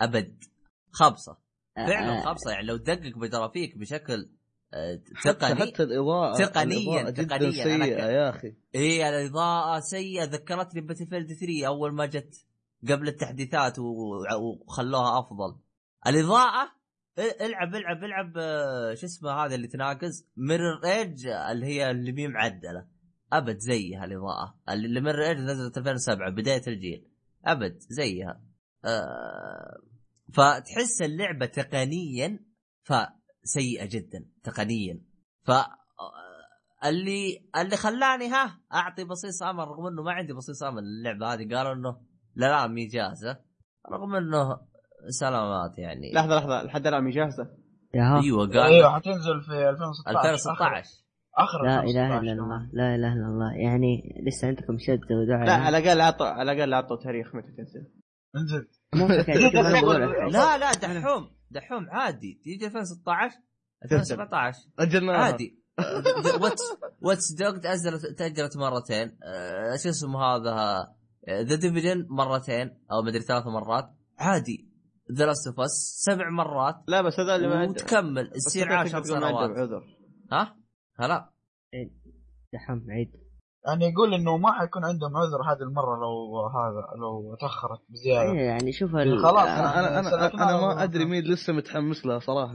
أبد. 0.00 0.44
خبصة. 0.90 1.38
آه، 1.78 1.86
فعلا 1.86 2.18
آه، 2.18 2.24
خبصة. 2.24 2.50
يعني 2.50 2.66
لو 2.66 2.76
تدقق 2.76 3.18
بجرافيك 3.18 3.78
بشكل 3.78 4.30
آه، 4.74 5.00
حتى 5.14 5.32
تقني 5.32 5.54
حتى 5.72 5.82
الاضاءه 5.82 6.36
تقنياً- 6.46 7.10
تقنياً 7.10 7.36
أنا 7.36 7.50
سيئة 7.50 7.96
ك- 7.96 7.98
يا 7.98 8.30
أخي. 8.30 8.54
إيه 8.74 9.08
الإضاءة 9.08 9.80
سيئة. 9.80 10.24
ذكرتني 10.24 10.80
Battlefield 10.80 11.32
3 11.32 11.66
أول 11.66 11.92
ما 11.94 12.06
جت 12.06 12.46
قبل 12.88 13.08
التحديثات 13.08 13.78
و- 13.78 14.24
وخلوها 14.40 15.18
أفضل. 15.18 15.56
الإضاءة 16.06 16.70
ال- 17.18 17.42
العب 17.42 17.74
العب 17.74 18.04
إلعب 18.04 18.32
شو 18.94 19.06
اسمه 19.06 19.30
هذا 19.32 19.54
اللي 19.54 19.66
تناقز 19.68 20.26
Mirror's 20.36 20.84
Edge 20.84 21.26
اللي 21.26 21.66
هي 21.66 21.90
اللي 21.90 22.12
مي 22.12 22.28
معدلة. 22.28 22.86
أبد 23.32 23.58
زيها 23.58 24.04
الإضاءة. 24.04 24.54
اللي 24.68 25.00
Mirror's 25.00 25.24
Edge 25.28 25.38
نزلت 25.38 25.78
2007 25.78 26.30
بداية 26.30 26.62
الجيل. 26.68 27.08
أبد 27.46 27.78
زيها. 27.78 28.40
آه 28.84 29.76
فتحس 30.34 31.02
اللعبة 31.02 31.46
تقنيا 31.46 32.38
فسيئة 32.82 33.86
جدا 33.86 34.24
تقنيا. 34.42 35.00
ف 35.44 35.50
اللي 36.84 37.48
اللي 37.56 37.76
خلاني 37.76 38.28
ها 38.28 38.60
أعطي 38.74 39.04
بصيص 39.04 39.42
أمل 39.42 39.68
رغم 39.68 39.86
إنه 39.86 40.02
ما 40.02 40.12
عندي 40.12 40.32
بصيص 40.32 40.62
أمل 40.62 40.82
للعبة 40.82 41.34
هذه 41.34 41.54
قالوا 41.54 41.72
إنه 41.72 42.00
لا 42.34 42.46
لا 42.46 42.66
مي 42.66 42.86
جاهزة. 42.86 43.38
رغم 43.92 44.14
إنه 44.14 44.60
سلامات 45.08 45.78
يعني. 45.78 46.12
لحظة 46.14 46.36
لحظة 46.36 46.62
لحد 46.62 46.86
الآن 46.86 47.04
مي 47.04 47.10
جاهزة؟ 47.10 47.50
يا 47.94 48.02
ها. 48.02 48.22
أيوه 48.22 48.46
قال. 48.46 48.58
أيوه 48.58 48.94
حتنزل 48.94 49.40
في 49.42 49.68
2016 49.68 50.30
2016 50.30 50.84
آخر. 51.38 51.62
لا 51.62 51.80
2016 51.80 51.90
إله 51.90 52.20
إلا 52.20 52.32
الله 52.32 52.70
لا 52.72 52.94
إله 52.94 53.12
إلا 53.12 53.26
الله. 53.26 53.52
يعني 53.54 54.22
لسه 54.26 54.48
عندكم 54.48 54.78
شد 54.78 55.12
ودعاء. 55.12 55.46
لا 55.46 55.52
على 55.52 55.78
الأقل 55.78 56.00
اعطوا 56.00 56.26
على 56.26 56.52
الأقل 56.52 56.72
اعطوا 56.74 56.96
تاريخ 56.96 57.34
متى 57.34 57.52
تنزل. 57.56 57.86
من 58.34 58.46
جد 58.50 58.68
الحين. 58.94 60.32
لا 60.32 60.58
لا 60.58 60.72
دحوم. 60.72 61.30
دحوم 61.50 61.90
عادي. 61.90 62.40
تيجي 62.44 62.66
2016 62.66 63.36
2017 63.84 64.58
أجلناها. 64.78 65.16
عادي. 65.16 65.58
Watch 66.40 66.62
Watch 67.02 67.32
Dogs 67.32 67.60
تاجلت 67.60 68.06
تأجلت 68.18 68.56
مرتين. 68.56 69.18
آه، 69.24 69.76
شو 69.76 69.88
اسمه 69.88 70.20
هذا؟ 70.22 70.86
The 71.30 71.54
Division 71.54 72.06
مرتين 72.10 72.78
أو 72.92 73.02
مدري 73.02 73.20
ثلاث 73.20 73.46
مرات. 73.46 73.90
عادي. 74.18 74.68
The 75.12 75.26
Last 75.26 75.46
of 75.46 75.60
Us 75.60 76.04
سبع 76.06 76.30
مرات. 76.30 76.74
لا 76.88 77.02
بس 77.02 77.20
هذا 77.20 77.36
اللي 77.36 77.48
ما 77.48 77.54
عنده 77.54 77.70
وتكمل. 77.70 78.30
بس 78.30 78.44
تصير 78.44 78.66
هذا 78.66 78.76
10 78.76 79.00
تقول 79.00 79.20
ما 79.20 79.26
عندهم 79.26 79.54
سنوات 79.54 79.58
عذر 79.58 79.82
ها؟ 80.32 80.56
هلا. 80.96 81.30
دحم 82.52 82.90
عيد. 82.90 83.27
يعني 83.68 83.92
يقول 83.92 84.14
إنه 84.14 84.36
ما 84.36 84.52
حيكون 84.52 84.84
عندهم 84.84 85.16
عذر 85.16 85.42
هذه 85.52 85.62
المرة 85.62 85.96
لو 85.96 86.46
هذا 86.46 87.00
لو 87.00 87.34
تأخرت 87.40 87.80
بزيادة 87.88 88.32
إيه 88.32 88.40
يعني 88.46 88.72
شوف 88.72 88.96
ال... 88.96 89.18
خلاص، 89.18 89.48
أنا 89.48 89.78
أنا 89.78 89.98
أنا, 89.98 90.10
سلكناها 90.10 90.50
أنا 90.50 90.74
ما. 90.74 90.82
أدري 90.82 91.04
مين 91.04 91.24
لسه 91.24 91.52
متحمس 91.52 92.06
لها 92.06 92.18
صراحة 92.18 92.54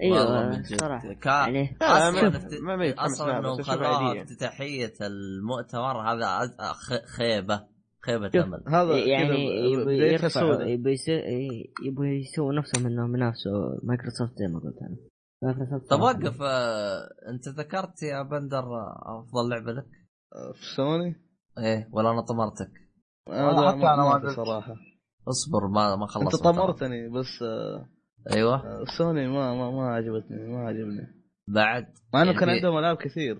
والله 0.00 0.48
أيوه. 0.50 0.62
صراحة 0.62 1.12
كا- 1.12 1.30
يعني 1.30 1.76
لا، 1.80 2.08
أصلا 2.08 2.28
افت- 2.28 2.98
أصلا 2.98 3.62
خلوها 3.62 3.88
عادية. 4.08 4.22
افتتاحيه 4.22 4.92
المؤتمر 5.00 6.00
هذا 6.12 6.38
أز- 6.38 6.62
خ- 6.62 7.04
خيبة 7.16 7.60
خيبة. 8.06 8.30
امل 8.44 8.62
هذا 8.68 8.96
يعني 8.96 9.28
كذا 9.28 9.36
يبي 9.36 10.72
يبي 10.72 10.96
يسو- 10.96 11.84
يبوا 11.86 12.04
يسووا 12.06 12.52
نفسهم 12.52 12.86
انهم 12.86 13.16
ينافسوا 13.16 13.74
مايكروسوفت 13.82 14.32
زي 14.38 14.46
ما 14.46 14.58
قلت 14.60 14.76
أنا 14.82 14.96
مايكروسوفت 15.42 15.90
طب. 15.90 16.00
وقف 16.00 16.42
آه، 16.42 17.08
أنت 17.30 17.48
ذكرت 17.48 18.02
يا 18.02 18.22
بندر 18.22 18.58
آه، 18.58 19.20
أفضل 19.28 19.48
لعبة 19.50 19.72
لك؟ 19.72 19.86
في 20.54 20.64
سوني؟ 20.76 21.14
إيه 21.58 21.88
ولا 21.92 22.10
أنا 22.10 22.20
طمرتك؟ 22.20 22.70
أنا 23.28 23.68
حتى 23.70 23.76
ما- 23.78 23.94
أنا 23.94 24.18
ما. 24.24 24.28
صراحة. 24.30 24.74
اصبر 25.28 25.66
ما 25.68 25.96
ما 25.96 26.02
أنت 26.02 26.10
خلصت 26.10 26.44
طمرتني 26.44 27.08
بس 27.08 27.42
آه، 27.42 27.88
أيوه. 28.36 28.54
آه، 28.54 28.84
سوني 28.98 29.28
ما 29.28 29.54
ما 29.54 29.70
ما 29.70 29.88
عجبتني 29.94 30.46
ما 30.52 30.58
عجبني. 30.68 31.06
بعد؟ 31.48 31.86
مع 32.14 32.22
إنه 32.22 32.30
يعني 32.30 32.40
كان 32.40 32.48
عندهم 32.48 32.78
ألعاب 32.78 32.96
كثير 32.96 33.34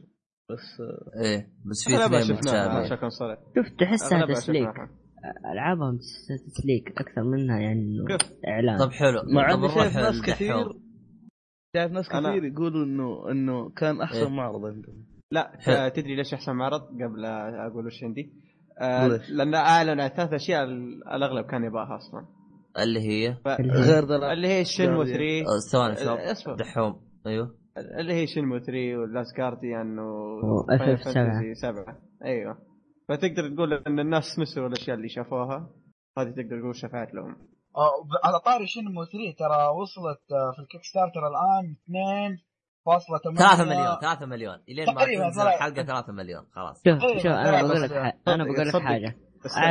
بس 0.51 0.81
آه، 0.81 1.21
إيه 1.25 1.53
بس 1.71 1.85
في 1.87 2.07
اثنين 2.07 3.11
صريح. 3.11 3.39
شوف 3.55 3.67
تحسها 3.81 4.27
تسليك. 4.27 4.75
ألعابهم 5.53 5.99
تسليك 6.47 6.89
أكثر 7.01 7.23
منها 7.25 7.59
يعني 7.61 7.81
إنه؟ 7.81 8.19
إعلان. 8.49 8.79
طب 8.79 8.91
حلو. 8.93 9.23
مع 9.35 9.55
نروح 9.55 9.75
شايف 9.75 9.97
ناس. 9.97 10.23
كثير 10.23 10.65
شايف 11.77 11.93
ناس 11.93 12.09
كثير 12.09 12.45
يقولوا 12.45 12.85
انه 12.85 13.31
إنه 13.31 13.71
كان 13.71 14.01
أحسن 14.01 14.19
إيه. 14.19 14.29
معرض 14.29 14.65
عندهم. 14.65 15.07
لا 15.31 15.53
تدري 15.95 16.17
ليش 16.17 16.35
احسن 16.35 16.53
معرض؟ 16.53 16.81
قبل 16.83 17.25
أقول 17.25 17.87
وش 17.87 18.05
عندي؟ 18.05 18.33
آه 18.81 19.07
ليش؟ 19.07 19.31
لأن 19.31 19.55
أعلن 19.55 20.09
ثلاث 20.09 20.33
أشياء 20.33 20.65
ال- 20.65 21.09
الأغلب 21.09 21.47
كان 21.47 21.65
يباها 21.65 21.97
أصلا. 21.97 22.27
اللي 22.83 23.01
هي؟ 23.01 23.35
ف... 23.45 23.49
غير 23.61 24.05
ذا 24.05 24.33
اللي 24.33 24.49
هي 24.49 24.65
شنمو 24.65 25.05
Guardian. 25.05 25.09
3 25.09 25.47
آه، 25.47 25.59
ثواني 25.73 25.95
آه، 26.29 26.33
أصبر. 26.33 26.55
دحوم. 26.55 27.01
أيوه. 27.27 27.59
اللي 28.01 28.13
هي 28.15 28.27
شنمو 28.27 28.59
3 28.59 28.97
وال 28.97 29.10
Last 29.10 29.37
Guardian 29.37 29.99
و 29.99 30.39
و 30.41 30.67
Final 30.67 30.99
FF7. 31.01 31.05
Fantasy 31.05 31.53
7 31.63 31.99
أيوه. 32.25 32.59
فتقدر 33.09 33.49
تقول 33.55 33.73
إن 33.73 34.01
الناس 34.01 34.39
نسوا 34.39 34.67
الأشياء 34.67 34.97
اللي 34.97 35.09
شافوها؟ 35.09 35.71
هذه 36.19 36.31
تقدر 36.31 36.61
تقول 36.61 36.77
شفعت 36.77 37.15
لهم. 37.15 37.37
على 38.25 38.41
طاري 38.45 38.67
شنمو 38.67 39.05
3 39.05 39.37
ترى 39.39 39.69
وصلت 39.69 40.21
في 40.57 40.63
الكيك 40.63 40.83
ستارتر 40.85 41.21
الآن 41.29 41.77
2.8 42.39 42.48
3 42.99 43.65
مليون 43.65 44.01
3 44.01 44.27
مليون. 44.27 44.59
إلين 44.69 44.87
ما 44.95 45.05
تنزل. 45.05 45.43
الحلقة 45.43 45.83
3 45.83 46.13
مليون. 46.13 46.47
خلاص. 46.53 46.77
شوف 46.77 47.03
إيه، 47.05 47.19
شوف 47.19 47.27
أنا 47.27 47.51
لا، 47.51 47.63
بقول 47.63 47.83
لك 47.83 47.93
أنا 48.29 48.45
بقول 48.45 48.69
لك. 48.69 48.77
حاجة. 48.77 49.17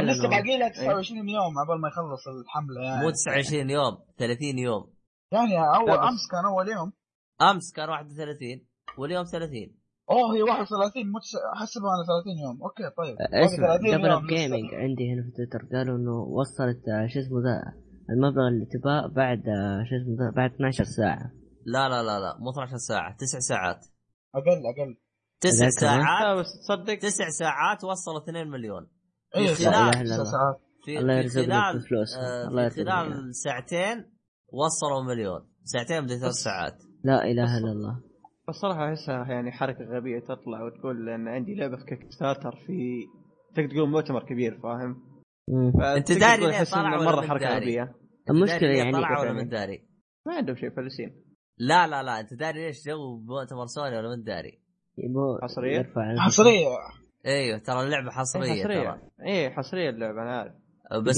لسه 0.04 0.30
باقي 0.30 0.58
لها 0.60 0.68
إيه. 0.68 0.74
29 0.74 1.30
يوم 1.30 1.60
عبال 1.60 1.82
ما 1.82 1.88
يخلص 1.88 2.28
الحملة 2.28 2.82
يعني. 2.82 3.04
مو 3.04 3.10
29 3.10 3.70
يوم 3.70 3.98
30 4.18 4.60
يوم. 4.60 4.94
يعني 5.32 5.54
اول 5.76 5.92
أمس 5.92 6.24
كان 6.32 6.46
أول 6.46 6.70
يوم. 6.70 6.92
أمس 7.42 7.74
كان 7.76 7.90
31 7.90 8.66
واليوم 8.98 9.24
30 9.24 9.76
أوه 10.12 10.36
هي 10.36 10.42
31 10.42 11.12
مو 11.12 11.20
احسبها 11.56 11.92
أنا 11.96 12.04
30 12.08 12.38
يوم. 12.44 12.64
Okay 12.64 12.84
طيب. 12.98 13.16
اسمع 13.34 13.68
30 13.78 13.98
Double. 13.98 14.28
Gaming 14.36 14.74
عندي 14.74 15.14
هنا 15.14 15.22
في 15.24 15.32
تويتر. 15.38 15.62
قالوا 15.74 15.98
إنه 15.98 16.18
وصلت 16.40 16.82
آه، 16.90 17.08
شو 17.08 17.20
اسمه 17.20 17.40
ذا 17.46 17.74
المبلغ 18.10 18.48
اللي 18.48 18.66
تباه 18.66 19.08
بعد 19.08 19.40
آه، 19.40 19.84
شو 19.90 19.96
اسمه 19.96 20.16
ذا 20.26 20.32
بعد 20.36 20.52
12 20.54 20.84
ساعة. 20.84 21.32
لا 21.68 21.90
لا 21.90 22.04
لا 22.04 22.20
لا 22.20 22.38
مو 22.40 22.50
12 22.52 22.78
ساعه 22.78 23.16
9 23.16 23.40
ساعات. 23.40 23.86
أقل 24.36 24.48
أقل. 24.52 24.98
9 25.42 25.52
ذاك 25.52 25.80
كمان؟ 25.80 26.02
ساعات. 26.04 26.46
تصدق. 26.46 27.00
9 27.00 27.30
ساعات 27.30 27.84
وصلوا 27.84 28.24
2 28.24 28.48
مليون. 28.48 28.88
إيه 29.36 29.54
في 29.54 29.64
لا 29.64 29.72
خلال- 29.92 30.04
تسع 30.06 30.24
ساعات. 30.24 30.62
في 30.86 31.00
الله 31.00 31.28
خلال 31.28 31.80
بفلوس 31.80 32.18
آه 32.18 32.48
الله 32.48 32.70
خلال 32.70 33.36
ساعتين 33.36 34.06
وصلوا 34.54 35.04
مليون. 35.04 35.42
ساعتين 35.64 36.02
بدي 36.02 36.18
ثلاث 36.20 36.34
ساعات. 36.34 36.84
لا 37.04 37.24
إله 37.24 37.58
إلا 37.58 37.72
الله. 37.72 38.02
بس 38.50 38.56
صراحة 38.56 38.90
احسها 38.90 39.26
يعني 39.34 39.52
حركة 39.52 39.86
غبية 39.86 40.20
تطلع 40.20 40.64
وتقول 40.64 41.10
إن 41.10 41.28
عندي 41.28 41.56
لعبة 41.56 41.78
في 41.78 41.86
كيك 41.86 42.12
ستارتر 42.12 42.56
في 42.68 43.06
تقدر 43.56 43.70
تقول 43.70 43.90
مؤتمر 43.90 44.24
كبير 44.26 44.60
فاهم؟ 44.64 44.96
أنت 45.98 46.08
فتقدر 46.12 46.20
داري 46.20 46.48
ليه 46.48 46.64
طلع 46.64 46.98
مرة 47.02 47.22
حركة؟ 47.28 47.56
غبية. 47.56 47.96
المشكلة 48.30 48.70
يعني 48.70 48.92
طلع 48.92 49.20
ولا. 49.22 49.34
من 49.34 49.50
داري؟ 49.50 49.88
ما 50.28 50.34
عندهم 50.36 50.56
شيء 50.56 50.70
فلسين 50.70 51.24
لا 51.58 51.88
لا 51.88 52.04
لا 52.04 52.20
انت 52.20 52.34
داري 52.34 52.66
ليش 52.68 52.88
جو 52.88 53.18
مؤتمر 53.18 53.66
سوني 53.66 53.98
ولا 53.98 54.16
من 54.16 54.24
داري؟ 54.24 54.60
الأنفس. 56.04 56.22
حصرية؟ 56.22 56.68
أيوه 57.26 57.58
ترى 57.58 57.84
اللعبة 57.84 58.12
حصرية 58.12 58.64
ترى 58.64 58.76
حصرية. 58.76 59.02
إيه 59.26 59.50
حصرية 59.50 59.90
اللعبة 59.90 60.22
أنا 60.22 60.38
عارف 60.38 60.54
بس 61.06 61.16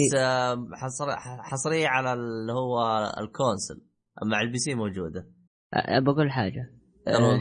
حصر 0.73 1.05
حصرية 1.43 1.87
على 1.87 2.13
اللي 2.13 2.53
هو 2.53 2.79
ال 3.19 3.27
console 3.27 3.81
مع 4.31 4.41
البي 4.41 4.57
سي 4.57 4.75
موجودة. 4.75 5.27
أه، 5.73 5.99
بقول 5.99 6.31
حاجة. 6.31 6.69
يلا 7.07 7.17
أه، 7.17 7.37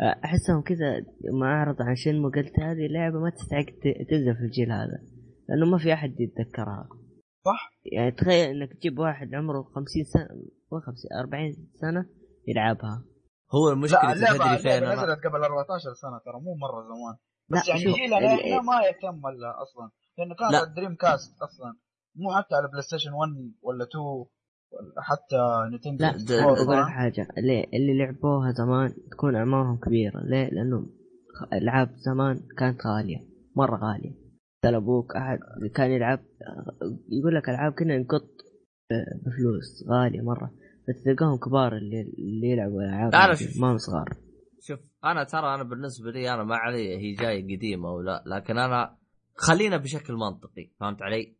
أه، 0.00 0.20
أحسهم 0.24 0.62
كذا 0.62 1.00
ما 1.40 1.46
أعرض 1.46 1.76
عن 1.82 1.94
شنمو 1.96 2.28
قلت 2.28 2.60
هذه 2.60 2.86
لعبه 2.90 3.18
ما 3.20 3.30
تستحق 3.30 3.64
ت- 3.64 4.10
تنزل 4.10 4.34
في 4.36 4.40
الجيل 4.44 4.72
هذا 4.72 4.98
لأنه 5.48 5.66
ما 5.70 5.78
في 5.78 5.92
أحد 5.92 6.14
يتذكرها. 6.20 6.88
صح. 7.44 7.70
يعني 7.92 8.10
تخيل 8.12 8.50
إنك 8.50 8.72
تجيب 8.72 8.98
واحد 8.98 9.34
عمره 9.34 9.62
50 9.62 10.04
سنة 10.04 10.24
مو 10.24 10.42
50 10.42 10.57
40 11.20 11.52
سنة 11.80 12.06
يلعبها 12.48 13.04
هو 13.54 13.70
المشكلة 13.70 14.12
اللعبه 14.12 14.56
تدري 14.56 14.58
فين؟ 14.58 14.92
نزلت 14.92 15.26
قبل 15.26 15.44
14 15.44 15.94
سنة 15.94 16.18
ترى 16.24 16.40
مو 16.40 16.54
مرة 16.54 16.82
زمان 16.82 17.16
لا 17.48 17.60
بس 17.60 17.68
يعني 17.68 17.80
شوف 17.80 17.94
جيلنا 17.94 18.16
إحنا 18.16 18.62
ما 18.62 18.82
يهتم 18.82 19.24
ولا 19.24 19.62
أصلا 19.62 19.90
لأنه 20.18 20.34
كانت 20.34 20.52
لا. 20.52 20.58
على 20.58 20.66
الدريم 20.66 20.94
كاست 20.94 21.42
أصلا 21.42 21.76
مو 22.16 22.32
حتى 22.36 22.54
على 22.54 22.68
بلاي 22.68 22.82
ستيشن 22.82 23.12
1 23.12 23.30
ولا 23.62 23.84
2 23.84 24.04
ولا 24.04 25.02
حتى 25.02 25.40
نتندو 25.76 26.04
لا 26.04 26.10
64 26.10 26.54
بقول 26.54 26.76
لك 26.76 26.84
فاهم؟ 26.84 26.84
حاجة 26.84 27.28
اللي, 27.38 27.64
اللي 27.74 27.98
لعبوها 27.98 28.52
زمان 28.52 28.94
تكون 29.10 29.36
أعمارهم 29.36 29.76
كبيرة 29.76 30.20
ليه؟ 30.20 30.48
لأنه 30.50 30.86
ألعاب 31.52 31.88
زمان 31.96 32.40
كانت 32.58 32.86
غالية 32.86 33.28
مرة 33.56 33.76
غالية 33.76 34.14
ترى 34.62 34.76
أبوك 34.76 35.16
أحد 35.16 35.38
كان 35.74 35.90
يلعب 35.90 36.20
يقول 37.08 37.34
لك 37.34 37.48
ألعاب 37.48 37.72
كنا 37.72 37.98
نقط 37.98 38.22
بفلوس 38.90 39.84
غالية 39.88 40.20
مرة 40.20 40.50
بس 40.88 41.02
تلقاهم 41.02 41.36
كبار 41.38 41.76
اللي 41.76 42.00
اللي 42.00 42.50
يلعبوا 42.50 42.82
ألعاب 42.82 43.12
لا، 43.12 43.26
لا،. 43.26 43.36
ما 43.60 43.72
هم 43.72 43.78
صغار 43.78 44.08
شوف 44.60 44.78
أنا 45.04 45.24
ترى 45.24 45.54
أنا 45.54 45.62
بالنسبة 45.62 46.10
لي 46.10 46.34
أنا 46.34 46.44
ما 46.44 46.56
علي 46.56 46.96
هي 46.96 47.12
جاية 47.12 47.56
قديمة 47.56 47.90
ولا 47.92 48.24
لكن 48.26 48.58
أنا 48.58 48.96
خلينا 49.34 49.76
بشكل 49.76 50.14
منطقي 50.14 50.70
فهمت 50.80 51.02
علي؟ 51.02 51.36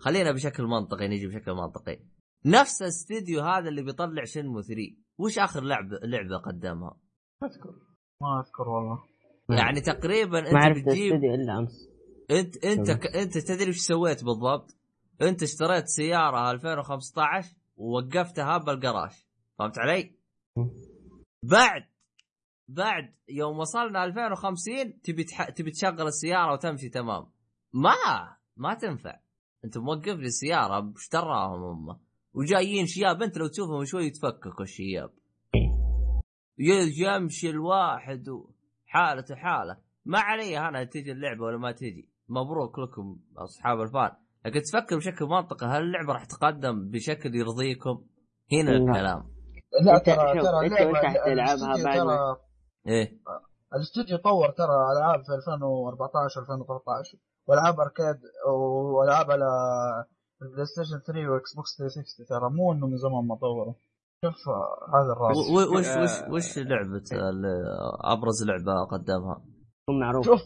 خلينا 0.00 0.32
بشكل 0.32 0.62
منطقي 0.62 1.08
نجي 1.08 1.26
بشكل 1.26 1.52
منطقي 1.52 1.98
نفس 2.46 2.82
الاستديو 2.82 3.40
هذا 3.40 3.68
اللي 3.68 3.82
بيطلع 3.82 4.24
شنمو 4.24 4.60
3 4.60 4.80
وش 5.18 5.38
آخر 5.38 5.62
لعبه 5.62 5.98
لعبة 6.04 6.36
قدمها؟ 6.36 6.96
أذكر 7.44 7.74
ما 8.20 8.40
أذكر 8.40 8.68
والله 8.68 8.98
يعني 9.50 9.80
تقريبا 9.80 10.40
ما 10.40 10.48
أنت 10.48 10.56
عرفت 10.56 10.80
بتجيب 10.80 11.12
الاستديو 11.12 11.34
إلا 11.34 11.58
أمس 11.58 11.88
انت 12.30 12.64
أنت. 12.64 12.90
ك... 12.90 13.06
أنت 13.06 13.38
تدري 13.38 13.70
وش 13.70 13.76
سويت 13.76 14.24
بالضبط؟ 14.24 14.81
انت 15.22 15.42
اشتريت 15.42 15.86
سيارة 15.86 16.50
2015 16.50 17.56
ووقفتها 17.76 18.58
بالجراج 18.58 19.10
فهمت 19.58 19.78
علي؟ 19.78 20.16
بعد 21.42 21.84
بعد 22.68 23.14
يوم 23.28 23.58
وصلنا 23.58 24.04
2050 24.04 25.00
تبي 25.00 25.24
تح... 25.24 25.50
تبي 25.50 25.70
تشغل 25.70 26.06
السيارة 26.06 26.52
وتمشي 26.52 26.88
تمام. 26.88 27.26
ما 27.72 28.36
ما 28.56 28.74
تنفع. 28.74 29.20
انت 29.64 29.78
موقف 29.78 30.16
لي 30.16 30.26
السيارة 30.26 30.80
باشتراهم 30.80 31.62
هم. 31.62 32.00
وجايين 32.34 32.86
شياب 32.86 33.22
انت 33.22 33.38
لو 33.38 33.46
تشوفهم 33.46 33.84
شوي 33.84 34.04
يتفككوا 34.06 34.62
الشياب. 34.62 35.10
يمشي 36.98 37.50
الواحد 37.50 38.24
حالته 38.86 39.34
حالة. 39.34 39.76
ما 40.04 40.18
علي 40.18 40.58
أنا 40.58 40.84
تجي 40.84 41.12
اللعبة 41.12 41.44
ولا 41.44 41.58
ما 41.58 41.72
تجي. 41.72 42.08
مبروك 42.28 42.78
لكم 42.78 43.20
أصحاب 43.36 43.80
الفان. 43.80 44.10
لكن 44.44 44.60
تفكر 44.62 44.96
بشكل 44.96 45.24
منطقي 45.24 45.66
هل 45.66 45.82
اللعبة 45.82 46.12
راح 46.12 46.24
تقدم 46.24 46.90
بشكل 46.90 47.34
يرضيكم؟ 47.34 48.04
هنا 48.52 48.70
لا. 48.70 48.76
الكلام. 48.76 49.32
لا 49.84 49.98
أنت- 49.98 50.02
ترى 50.04 50.42
ترى 50.42 50.66
أنت 50.66 50.80
اللعبة 51.26 51.52
الاستوديو 51.52 51.84
بعد 51.84 51.98
ما- 51.98 52.16
ترى 52.16 52.36
إيه. 52.86 53.18
الاستوديو 53.74 54.16
طور 54.18 54.50
ترى 54.50 54.76
ألعاب 54.96 55.20
في 55.24 55.32
2014 55.34 56.40
2013 56.40 57.18
وألعاب 57.48 57.80
arcade 57.80 58.20
وألعاب 58.96 59.30
على 59.30 59.44
البلاي 60.42 60.64
ستيشن 60.66 60.98
3 61.06 61.28
واكس 61.32 61.54
بوكس 61.56 61.76
360 61.78 62.26
ترى 62.28 62.50
مو 62.50 62.72
إنه 62.72 62.86
من 62.86 62.96
زمان 62.96 63.26
ما 63.26 63.36
طوروا. 63.36 63.74
شوف 64.24 64.48
هذا 64.94 65.12
الراس 65.12 65.36
و- 65.36 65.40
و- 65.40 65.78
وش 65.78 65.86
آه، 65.86 66.02
وش 66.02 66.10
وش 66.34 66.58
لعبة 66.58 67.04
ال- 67.12 67.46
أبرز 68.04 68.44
لعبة 68.44 68.84
قدمها؟ 68.84 69.44
هم 69.88 70.00
معروف. 70.00 70.24
شوف 70.26 70.40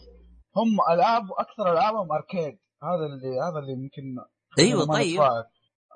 هم 0.57 0.93
ألعاب 0.93 1.23
أكثر 1.39 1.71
ألعابهم 1.73 2.11
arcade. 2.11 2.59
هذا 2.83 3.05
اللي 3.05 3.39
هذا 3.39 3.59
اللي 3.59 3.73
يمكن 3.73 4.15
أيوه 4.59 4.85
ما 4.85 4.93
طيب. 4.93 5.19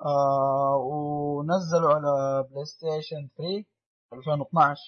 آه 0.06 0.76
ونزلوا 0.76 1.94
على 1.94 2.42
بلاي 2.50 2.64
ستيشن 2.64 3.28
3 3.38 3.64
2012 4.12 4.80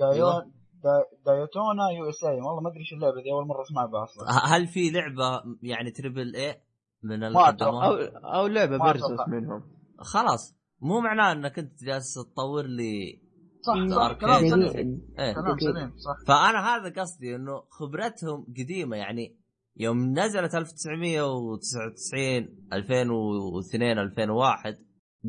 أيوة. 0.00 0.12
دايون 0.12 0.52
دا 0.84 1.04
Daytona 1.26 1.90
USA 1.90 2.34
والله 2.34 2.60
ما 2.60 2.68
أدري 2.68 2.80
إيش 2.80 2.92
اللعبة 2.92 3.22
دي 3.22 3.32
أول 3.32 3.46
مرة 3.46 3.62
أسمع 3.62 3.86
بها 3.86 4.04
أصلا 4.04 4.56
هل 4.56 4.66
في 4.66 4.90
لعبة 4.90 5.42
يعني 5.62 5.90
triple 5.90 6.36
A 6.36 6.60
من 7.02 7.32
ما؟ 7.32 7.56
أو 7.62 7.94
أو 8.34 8.46
لعبة 8.46 8.90
أتوقع. 8.90 9.26
منهم 9.28 9.62
خلاص 9.98 10.56
مو 10.80 11.00
معناه 11.00 11.32
إنك 11.32 11.58
أنت 11.58 11.84
جالس 11.84 12.14
تطور 12.14 12.66
لي 12.66 13.22
صح 13.62 13.96
صح. 13.96 14.12
كلام 14.12 14.48
سليم. 14.50 15.14
إيه 15.18 15.34
كلام. 15.34 15.58
سليم 15.58 15.96
صح 15.96 16.16
فأنا 16.26 16.58
هذا 16.68 17.00
قصدي 17.00 17.36
إنه 17.36 17.62
خبرتهم 17.70 18.46
قديمة 18.58 18.96
يعني 18.96 19.43
يوم 19.76 20.18
نزلت 20.18 20.54
1999 20.54 22.68
2002 22.72 23.98
2001 23.98 24.78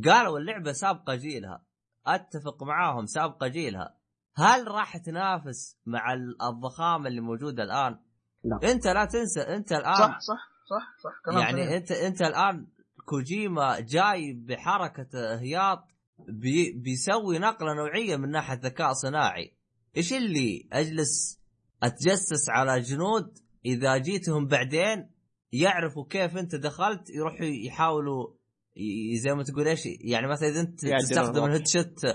قالوا 0.06 0.40
اللعبة 0.40 0.72
سابقة 0.72 1.16
جيلها 1.16 1.64
أتفق 2.08 2.64
معاهم 2.64 3.06
سابقة 3.06 3.48
جيلها 3.48 3.96
هل 4.36 4.68
راح 4.68 4.98
تنافس 4.98 5.78
مع 5.86 6.14
ال- 6.14 6.42
الضخامه 6.42 7.08
اللي 7.08 7.22
موجودة 7.22 7.64
الآن؟ 7.64 8.00
لا. 8.44 8.72
أنت 8.72 8.88
لا 8.88 9.06
تنسى 9.06 9.42
أنت 9.42 9.72
الآن 9.72 9.96
صح 9.96 10.20
صح 10.20 10.50
صح 10.70 10.98
صح 11.04 11.22
كلام 11.26 11.38
يعني 11.40 11.64
سليم. 11.64 11.74
أنت 11.74 11.92
أنت 11.92 12.22
الآن 12.22 12.68
كوجيما 13.06 13.80
جاي 13.80 14.34
بحركة 14.34 15.40
هياط 15.40 15.84
بي 16.30 16.72
بيسوي 16.72 17.40
نقلة 17.40 17.74
نوعية 17.74 18.18
من 18.18 18.30
ناحية 18.30 18.60
ذكاء 18.64 18.94
صناعي 18.94 19.54
إيش 19.98 20.14
اللي 20.14 20.68
أجلس 20.74 21.42
أتجسس 21.84 22.50
على 22.50 22.80
جنود 22.82 23.38
إذا 23.66 23.98
جيتهم 23.98 24.48
بعدين 24.48 25.10
يعرفوا 25.52 26.06
كيف 26.10 26.38
أنت 26.38 26.56
دخلت 26.56 27.10
يروحوا 27.10 27.46
يحاولوا 27.46 28.28
زي 29.24 29.34
ما 29.34 29.44
تقول 29.44 29.68
إيش 29.68 29.80
يعني 29.86 30.28
مثلا 30.28 30.50
إذا 30.50 30.62
أنت 30.62 30.80
تستخدم. 31.02 31.44
ال 31.46 31.68
headshot 31.68 32.06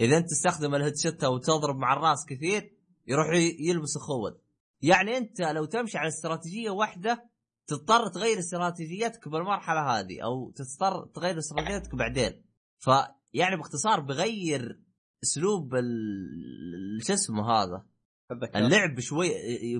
إذا 0.00 0.16
أنت 0.16 0.30
تستخدم 0.30 0.74
ال 0.74 0.96
headshot 1.02 1.24
أو 1.24 1.38
تضرب 1.38 1.76
مع 1.76 1.92
الراس 1.92 2.26
كثير 2.28 2.72
يروحوا 3.06 3.34
يلبسوا 3.60 4.00
خود 4.02 4.38
يعني 4.82 5.16
أنت 5.16 5.40
لو 5.40 5.64
تمشي 5.64 5.98
على 5.98 6.08
استراتيجية 6.08 6.70
واحدة 6.70 7.30
تضطر 7.66 8.08
تغير 8.08 8.38
استراتيجيتك 8.38 9.28
بالمرحلة 9.28 9.80
هذه 9.80 10.20
أو 10.24 10.50
تضطر 10.50 11.06
تغير 11.14 11.38
استراتيجيتك 11.38 11.94
بعدين. 11.94 12.42
فيعني 12.78 13.56
باختصار 13.56 14.00
بغير 14.00 14.80
أسلوب 15.22 15.74
ال- 15.74 17.06
شو 17.06 17.12
اسمه 17.12 17.50
هذا؟ 17.50 17.84
أتذكر. 18.30 18.58
اللعب 18.58 19.00
شوي 19.00 19.28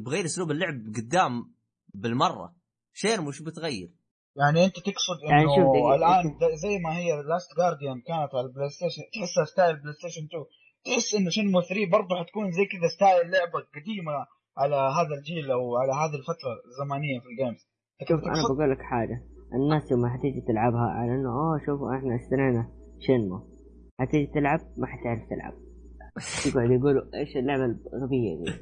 بغير 0.05 0.25
اسلوب 0.25 0.51
اللعب 0.51 0.75
قدام 0.97 1.55
بالمرة. 1.95 2.55
شين 2.93 3.21
مش 3.21 3.43
بتغير؟ 3.43 3.91
يعني 4.37 4.65
أنت 4.65 4.77
تقصد 4.77 5.19
يعني 5.29 5.43
إنه 5.43 5.73
دقيقة، 5.73 5.95
الآن 5.95 6.25
زي 6.65 6.79
ما 6.85 6.97
هي 6.97 7.23
Last 7.23 7.51
Guardian 7.59 8.01
كانت 8.09 8.35
على 8.35 8.47
البلاي 8.47 8.69
ستيشن 8.69 9.03
تحسها 9.15 9.45
style 9.45 9.77
بلاي 9.81 9.93
ستيشن 9.93 10.25
2 10.25 10.45
تحس 10.85 11.15
إنه 11.15 11.31
شنمو 11.31 11.61
3 11.61 11.91
برضه 11.97 12.17
حتكون 12.21 12.51
زي 12.51 12.65
كذا 12.73 12.89
style 12.97 13.31
لعبة 13.31 13.61
قديمة 13.77 14.13
على 14.61 14.77
هذا 14.99 15.15
الجيل 15.19 15.51
أو 15.51 15.77
على 15.77 15.93
هذه 15.93 16.17
الفترة 16.21 16.53
الزمنية 16.69 17.19
في 17.23 17.29
ال 17.33 17.38
games 17.38 17.61
شوف 18.09 18.21
أنا 18.25 18.57
بقول 18.57 18.71
لك 18.73 18.83
حاجة. 18.93 19.17
الناس 19.59 19.91
يوم 19.91 20.07
حتيجي 20.15 20.41
تلعبها 20.49 20.87
على 20.99 21.11
إنه 21.15 21.31
اوه 21.39 21.59
شوفوا 21.67 21.97
إحنا 21.97 22.15
اشترينا 22.21 22.63
شنمو 23.07 23.39
حتيجي 24.01 24.27
تلعب 24.35 24.61
ما 24.79 24.87
حتعرف 24.87 25.23
تلعب. 25.31 25.55
يقعد 26.47 26.71
يقولوا 26.71 27.03
إيش 27.15 27.37
اللعبة 27.37 27.65
الغبية 27.65 28.45
دي؟ 28.45 28.53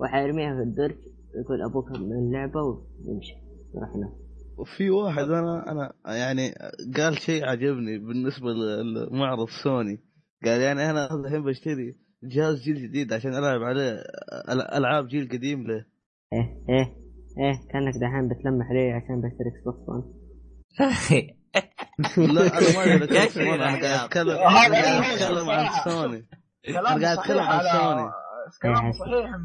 وحيرميها 0.00 0.54
في 0.56 0.62
الدرج 0.62 0.96
يقول 1.44 1.62
أبوك 1.70 1.90
من 1.90 2.12
اللعبة 2.12 2.60
ويمشي. 2.62 3.34
يروح 3.74 3.96
ينام 3.96 4.12
وفي 4.58 4.90
واحد 4.90 5.24
أنا 5.24 5.70
أنا 5.72 5.92
يعني 6.16 6.54
قال 6.96 7.18
شيء 7.18 7.44
عجبني 7.44 7.98
بالنسبة 7.98 8.46
ل- 8.50 8.94
لمعرض 9.12 9.48
سوني. 9.64 10.00
قال 10.44 10.60
يعني 10.60 10.90
أنا 10.90 11.14
الحين 11.14 11.44
بشتري 11.44 11.96
جهاز 12.22 12.62
جيل 12.62 12.82
جديد 12.88 13.12
عشان 13.12 13.34
ألعب 13.34 13.62
عليه 13.62 14.02
ألعاب 14.78 15.06
جيل 15.08 15.28
قديم 15.28 15.66
له 15.66 15.84
إيه 16.32 16.40
إيه 16.68 16.94
إيه 17.38 17.52
كأنك 17.72 17.94
دحين 17.94 18.28
بتلمح 18.28 18.70
لي 18.72 18.90
عشان 18.92 19.20
بشتري 19.20 19.48
إكس 19.48 19.64
بوكس 19.64 19.88
1 19.88 20.02
لا 22.18 22.58
أنا 22.58 22.76
ما 22.76 22.84
أنا 22.94 23.06
قاعد 23.06 24.04
أتكلم 24.04 25.50
عن. 25.50 25.66
سوني. 25.84 26.26
كلام 26.66 26.84
قاعد 27.04 27.04
أتكلم 27.18 27.36
صحيح 27.36 27.50
عن 27.50 27.58
على 27.58 27.70
سوني. 27.70 28.10
كلام 28.62 28.86
إيه. 28.86 28.92
صحيح 28.92 29.36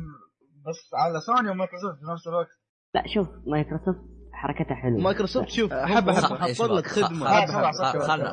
بس 0.66 0.94
على 0.94 1.20
سوني 1.22 1.50
ومايكروسوفت 1.50 2.00
في 2.00 2.12
نفس 2.12 2.28
الوقت 2.28 2.48
لا 2.96 3.04
شوف 3.16 3.28
مايكروسوفت 3.48 4.00
حركتها 4.34 4.76
حلوة 4.76 5.00
مايكروسوفت 5.00 5.50
شوف 5.50 5.74
حبة 5.74 6.12
هم 6.12 6.26
حبة. 6.26 6.38
حاطين 6.38 6.68
لك 6.76 6.88
خدمة 6.88 7.26
خلنا- 7.26 7.72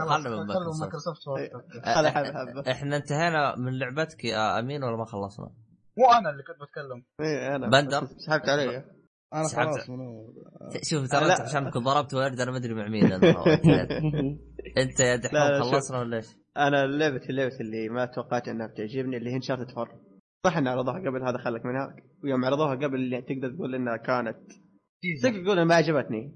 خلنا 0.07 0.31
من 0.31 0.47
مايكروسوفت. 0.47 1.21
إيه. 1.39 1.51
خلي 1.95 2.11
حبة 2.11 2.33
حبة 2.33 2.71
إحنا 2.73 2.97
انتهينا 2.97 3.57
من 3.57 3.79
لعبتك 3.79 4.25
يا 4.25 4.59
أمين 4.59 4.85
ولا 4.85 4.97
ما 4.97 5.05
خلصنا؟ 5.05 5.47
مو 5.99 6.13
أنا 6.19 6.31
اللي 6.31 6.43
كنت 6.43 6.57
بتكلم 6.69 7.05
إيه 7.21 7.57
أنا 7.57 7.69
بندر. 7.69 8.07
سحبت 8.27 8.49
علي 8.49 8.77
أنا. 9.35 9.49
خلاص 9.49 9.91
من. 9.91 9.97
شوف 10.91 11.09
ترى. 11.11 11.33
أنت 11.33 11.41
عشان 11.41 11.71
كنت 11.71 11.85
ضربت 11.85 12.15
ورد 12.15 12.41
أنا 12.41 12.51
ما 12.51 12.57
أدري 12.57 12.75
مع 12.75 12.89
مين 12.89 13.13
أنا 13.13 13.45
انت 14.83 15.01
يا 15.01 15.21
شوف. 15.59 15.71
خلصنا 15.73 15.99
ولا 15.99 16.17
إيش؟ 16.17 16.27
أنا 16.69 16.87
لعبة 16.87 17.21
اللعبة 17.31 17.61
اللي 17.61 17.89
ما 17.89 18.07
توقعت 18.07 18.49
إنها 18.49 18.67
بتعجبني 18.67 19.17
اللي 19.17 19.31
هي 19.31 19.37
Uncharted 19.37 19.71
Four 19.75 19.89
صح 20.47 20.57
ان 20.57 20.69
عرضوها 20.69 20.99
قبل 20.99 21.23
هذا 21.23 21.39
خلك 21.39 21.67
منها. 21.67 21.97
ويوم 22.25 22.45
عرضوها 22.45 22.75
قبل 22.75 22.95
اللي 22.95 23.23
تقدر 23.23 23.51
تقول 23.57 23.75
إنها 23.75 23.97
كانت 23.97 24.37
تقدر 25.23 25.43
تقول 25.45 25.51
إنها 25.59 25.65
ما 25.65 25.75
عجبتني. 25.75 26.35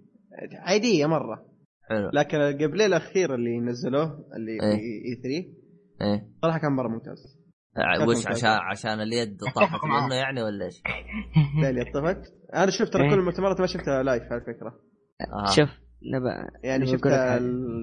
عادية 0.58 1.06
مرة. 1.06 1.46
حلو. 1.88 2.10
لكن 2.12 2.38
ال 2.38 2.45
game 2.45 2.74
الأخير 2.74 3.34
اللي 3.34 3.60
نزلوه 3.60 4.24
اللي 4.36 4.52
إيه. 4.52 4.76
في 4.76 4.82
E3 4.82 6.08
إيه. 6.12 6.28
صراحة 6.42 6.58
كان 6.58 6.72
مرة 6.72 6.88
ممتاز. 6.88 7.44
ع- 7.76 8.04
وش. 8.08 8.26
عشان 8.26 8.48
عشان 8.50 9.00
اليد 9.00 9.36
طاحت. 9.54 9.80
منه 9.84 10.14
يعني 10.14 10.42
ولا 10.42 10.64
إيش؟ 10.64 10.82
لا 11.62 11.70
اللي 11.70 11.84
طفت. 11.84 12.32
أنا 12.54 12.70
شفت 12.70 12.92
ترى 12.92 13.02
إيه. 13.04 13.10
كل 13.10 13.18
المؤتمرات 13.18 13.60
ما 13.60 13.66
شفتها 13.66 14.02
live 14.02 14.22
على 14.22 14.40
فكرة 14.40 14.80
آه. 15.20 15.50
شوف 15.56 15.68
نبى 16.14 16.28
يعني 16.64 16.86
شفت 16.86 17.04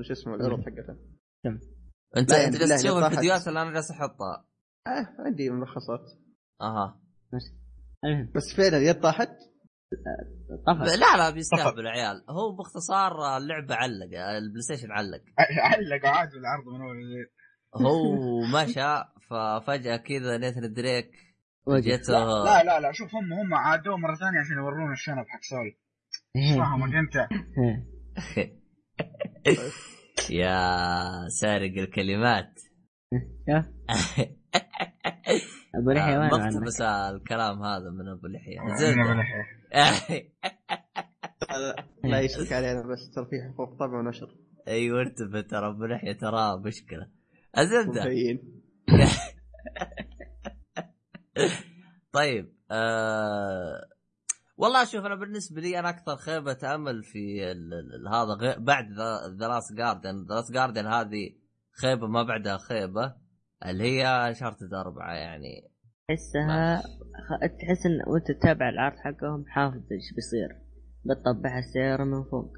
شو 0.04 0.14
اسمه 0.14 0.36
العروض 0.36 0.60
حقتها. 0.60 0.98
انت 2.18 2.32
لا، 2.32 2.48
انت 2.48 2.56
جالس 2.58 2.84
تشوف. 2.84 3.04
الفيديوهات 3.04 3.48
اللي 3.48 3.62
أنا 3.62 3.72
جالس 3.74 3.92
احطها. 3.92 4.46
آه 4.88 5.08
عندي 5.26 5.50
ملخصات. 5.50 6.02
أها. 6.62 7.02
بس 8.36 8.54
فعلا 8.58 8.78
اليد 8.78 9.00
طاحت 9.00 9.30
طفل 10.68 11.00
لا 11.00 11.18
لا 11.18 11.30
بيستهبل 11.30 11.88
عيال 11.88 12.24
هو 12.30 12.56
باختصار 12.56 13.38
اللعبة 13.38 13.76
علق 13.76 14.04
ال 14.38 14.62
PlayStation 14.62 14.92
علق 14.98 15.22
علق 15.38 16.06
عادي 16.06 16.38
العرض 16.38 16.64
من 16.68 16.82
أول 16.82 16.98
وجديد. 16.98 17.28
هو 17.76 18.42
مشى 18.64 19.04
ففجأة 19.30 19.98
كذا 19.98 20.38
Nathan 20.38 20.74
Drake. 20.74 21.12
جته 21.70 22.14
لا 22.44 22.64
لا 22.64 22.80
لا 22.80 22.92
شوف 22.92 23.16
هم 23.16 23.34
هم 23.34 23.54
عادوه 23.54 23.98
مرة 23.98 24.16
ثانية 24.16 24.40
عشان 24.40 24.56
يورونا 24.58 24.94
الشنب 24.94 25.26
حق 25.28 25.42
Sully 25.42 25.80
إيش 26.36 26.58
فاهمك 26.58 26.96
أنت؟ 26.96 27.16
إيه. 28.38 28.62
يا 30.30 31.28
سارق 31.28 31.78
الكلمات. 31.78 32.60
أبو 35.76 35.92
لحية 35.92 36.18
وين؟ 36.18 36.28
مقتبس 36.28 36.82
الكلام 36.82 37.64
هذا 37.64 37.90
من 37.90 38.08
أبو 38.08 38.28
لحية. 38.28 38.76
زين. 38.76 38.96
بلحية. 39.04 39.62
لا 42.12 42.20
يشرك 42.20 42.54
علينا 42.54 42.82
بس 42.88 43.12
ترى 43.12 43.26
في 43.26 43.36
حقوق 43.54 43.74
طبع 43.80 44.00
ونشر. 44.00 44.36
أيوه 44.68 45.02
انتبه 45.02 45.42
ترى 45.42 45.70
أبو 45.70 45.86
لحية 45.86 46.14
ترى 46.14 46.62
مشكلة. 46.66 47.08
الزبده 47.58 48.04
طيب 52.14 52.54
آه... 52.72 53.88
والله 54.62 54.86
شوف 54.86 55.06
أنا 55.06 55.16
بالنسبة 55.16 55.62
لي 55.62 55.80
أنا 55.80 55.90
أكثر 55.90 56.16
خيبة 56.16 56.76
أمل 56.76 57.04
في 57.04 57.52
ال... 57.52 57.74
ال- 57.74 58.08
هذا 58.14 58.34
غير 58.34 58.60
بعد 58.60 58.86
The 59.40 59.48
Last 59.48 59.74
Guardian 59.74 60.26
The 60.30 60.36
Last 60.36 60.52
Guardian 60.52 60.88
هذه 60.88 61.30
خيبة 61.82 62.08
ما 62.08 62.24
بعدها 62.24 62.58
خيبة 62.58 63.14
اللي 63.66 63.84
هي 63.84 64.36
Uncharted 64.36 64.74
أربعة 64.74 65.14
يعني. 65.14 65.72
تحسها 66.10 66.82
خ- 66.82 67.42
تحس 67.62 67.86
إن 67.86 67.92
وأنت 68.14 68.32
تتابع 68.40 68.70
العرض 68.70 68.96
حقهم 68.98 69.46
حافظ 69.48 69.76
إيش 69.92 70.14
بيصير. 70.16 70.50
بتطيح 71.06 71.60
السيارة 71.60 72.04
من 72.04 72.24
فوق. 72.24 72.52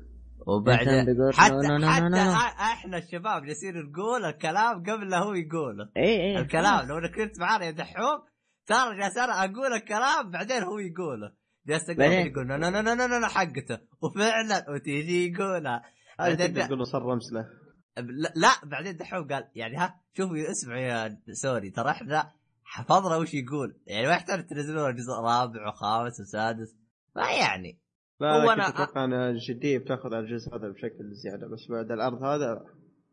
وبعدين 0.47 1.06
حتى 1.34 1.54
no- 1.53 1.61
no- 1.61 1.78
no- 1.78 1.89
حتى 1.91 2.04
no- 2.09 2.34
إحنا 2.74 2.97
الشباب 2.97 3.43
جالسين 3.43 3.76
نقول 3.76 4.26
الكلام 4.26 4.84
قبل 4.84 5.10
لا 5.10 5.18
هو 5.18 5.34
يقوله 5.34 5.89
إي 5.97 6.04
إي. 6.22 6.39
الكلام 6.39 6.88
لو 6.88 6.97
انك 6.97 7.16
كنت 7.16 7.39
معنا 7.39 7.66
يا 7.66 7.72
دحوم 7.72 8.20
ترى 8.68 8.97
جالس 9.01 9.18
أنا 9.18 9.39
أقول 9.43 9.74
الكلام 9.74 10.32
بعدين 10.32 10.64
هو 10.64 10.78
يقوله 10.80 11.42
جالس 11.68 11.91
بعدين. 11.91 12.28
يقول 12.28 12.47
no 12.47 12.57
no 12.57 12.69
no 12.69 12.82
no 12.82 12.93
no 12.93 13.19
no 13.19 13.28
حقته. 13.28 13.80
وفعلا 14.01 14.66
وتيجي 14.70 15.32
يقولها. 15.32 15.84
بعدين 16.20 16.78
له 16.78 16.84
صار 16.84 17.01
رمز 17.01 17.34
له. 17.34 17.49
لا, 17.97 18.34
لا 18.36 18.70
بعدين 18.70 18.97
دحوم 18.97 19.28
قال 19.28 19.47
يعني 19.55 19.78
ها 19.78 20.01
شوفوا 20.14 20.51
اسمعوا 20.51 20.80
يا 20.80 21.18
سوري 21.32 21.70
ترى 21.70 21.91
إحنا 21.91 22.32
حفظنا 22.64 23.16
وش 23.16 23.34
يقول. 23.34 23.76
يعني 23.88 24.07
ما 24.07 24.14
يحتاج 24.14 24.45
تنزلون 24.45 24.95
جزء 24.95 25.11
رابع 25.11 25.68
وخامس 25.68 26.20
وسادس. 26.20 26.76
ما 27.16 27.32
يعني. 27.32 27.80
لا 28.20 28.43
هو 28.43 28.49
أنا 28.49 28.70
أتوقع 28.70 29.03
أن 29.03 29.14
الجديه 29.14 29.78
بتأخذ 29.78 30.14
على 30.14 30.20
الجزء 30.20 30.55
هذا 30.55 30.70
بشكل 30.70 31.14
زيادة 31.14 31.47
بس 31.47 31.68
بعد 31.70 31.91
العرض 31.91 32.24
هذا 32.24 32.66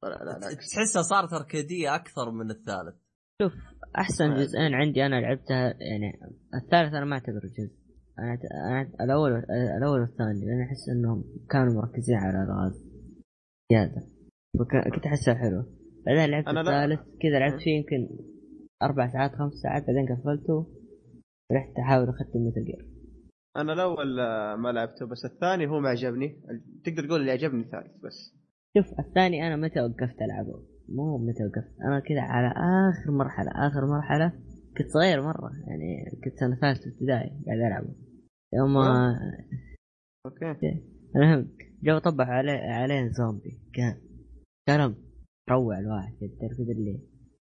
لا 0.02 0.08
لا 0.08 0.38
لا 0.38 0.54
تحسها 0.54 1.02
صارت 1.02 1.32
اركاديه 1.32 1.94
أكثر 1.94 2.30
من 2.30 2.50
الثالث. 2.50 2.94
أحسن 3.98 4.34
جزئين 4.34 4.74
عندي 4.74 5.06
أنا 5.06 5.20
لعبتها 5.20 5.74
يعني 5.80 6.20
الثالث 6.54 6.94
أنا 6.94 7.04
ما 7.04 7.14
أعتبره 7.14 7.50
جزء. 7.58 7.79
أنا 8.20 8.38
أنا 8.54 8.90
الأول 9.00 9.32
الأول 9.78 10.00
والثاني 10.00 10.46
لأن 10.46 10.60
أحس 10.62 10.88
إنهم 10.88 11.24
كانوا 11.50 11.74
مركزين 11.74 12.16
على 12.16 12.42
الغاز 12.42 12.84
زيادة. 13.72 14.02
كنت 14.94 15.06
أحسها 15.06 15.34
حلو 15.34 15.64
بعدين 16.06 16.30
لعبت 16.30 16.48
الثالث 16.48 17.00
كذا 17.22 17.38
لعبت 17.38 17.60
فيه 17.60 17.76
يمكن 17.76 18.08
أربع 18.82 19.12
ساعات 19.12 19.34
خمس 19.34 19.52
ساعات 19.52 19.86
بعدين 19.86 20.16
قفلته. 20.16 20.66
رحت 21.52 21.78
أحاول 21.78 22.08
أختم 22.08 22.46
مثل 22.46 22.64
جير. 22.64 22.86
أنا 23.56 23.72
الأول 23.72 24.20
آه، 24.20 24.56
ما 24.56 24.68
لعبته 24.72 25.06
بس 25.06 25.24
الثاني 25.24 25.66
هو 25.66 25.80
ما 25.80 25.88
عجبني. 25.88 26.36
تقدر 26.84 27.06
تقول 27.06 27.20
اللي 27.20 27.30
عجبني 27.30 27.62
الثالث 27.62 28.04
بس. 28.04 28.34
شوف 28.76 29.00
الثاني 29.00 29.46
أنا 29.46 29.56
متى 29.56 29.80
وقفت 29.80 30.22
ألعبه؟ 30.22 30.62
مو 30.88 31.18
متى 31.18 31.44
وقفت. 31.44 31.80
أنا 31.80 32.00
كذا 32.00 32.20
على 32.20 32.48
آخر 32.90 33.10
مرحلة 33.10 33.50
آخر 33.50 33.86
مرحلة 33.86 34.32
كنت 34.78 34.88
صغير 34.88 35.22
مرة 35.22 35.50
يعني 35.66 36.10
كنت 36.24 36.34
سنة 36.40 36.56
ثالثة 36.56 36.90
ابتدائي 36.90 37.30
قاعد 37.46 37.58
ألعبه. 37.58 37.94
يوم 38.54 38.76
أوكي. 40.26 40.82
المهم 41.16 41.48
جو 41.82 41.98
طبح 41.98 42.28
عليه 42.28 42.52
عليه 42.52 43.08
زومبي 43.08 43.58
كان 43.74 44.00
كلام 44.68 44.94
روع 45.50 45.78
الواحد 45.78 46.12
كذا 46.20 46.30
تعرف 46.40 46.56
كذا 46.56 46.72
اللي 46.72 47.00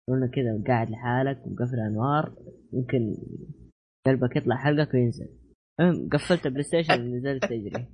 انه 0.09 0.27
كذا 0.27 0.63
قاعد 0.67 0.91
لحالك 0.91 1.47
ومقفل 1.47 1.81
أنوار. 1.81 2.35
يمكن 2.73 3.15
قلبك 4.07 4.37
يطلع 4.37 4.57
حلقك 4.57 4.95
وينزل. 4.95 5.29
المهم 5.81 6.09
قفلت 6.09 6.47
ال 6.47 6.62
PlayStation 6.62 7.01
ونزلت 7.01 7.45
اجري 7.45 7.87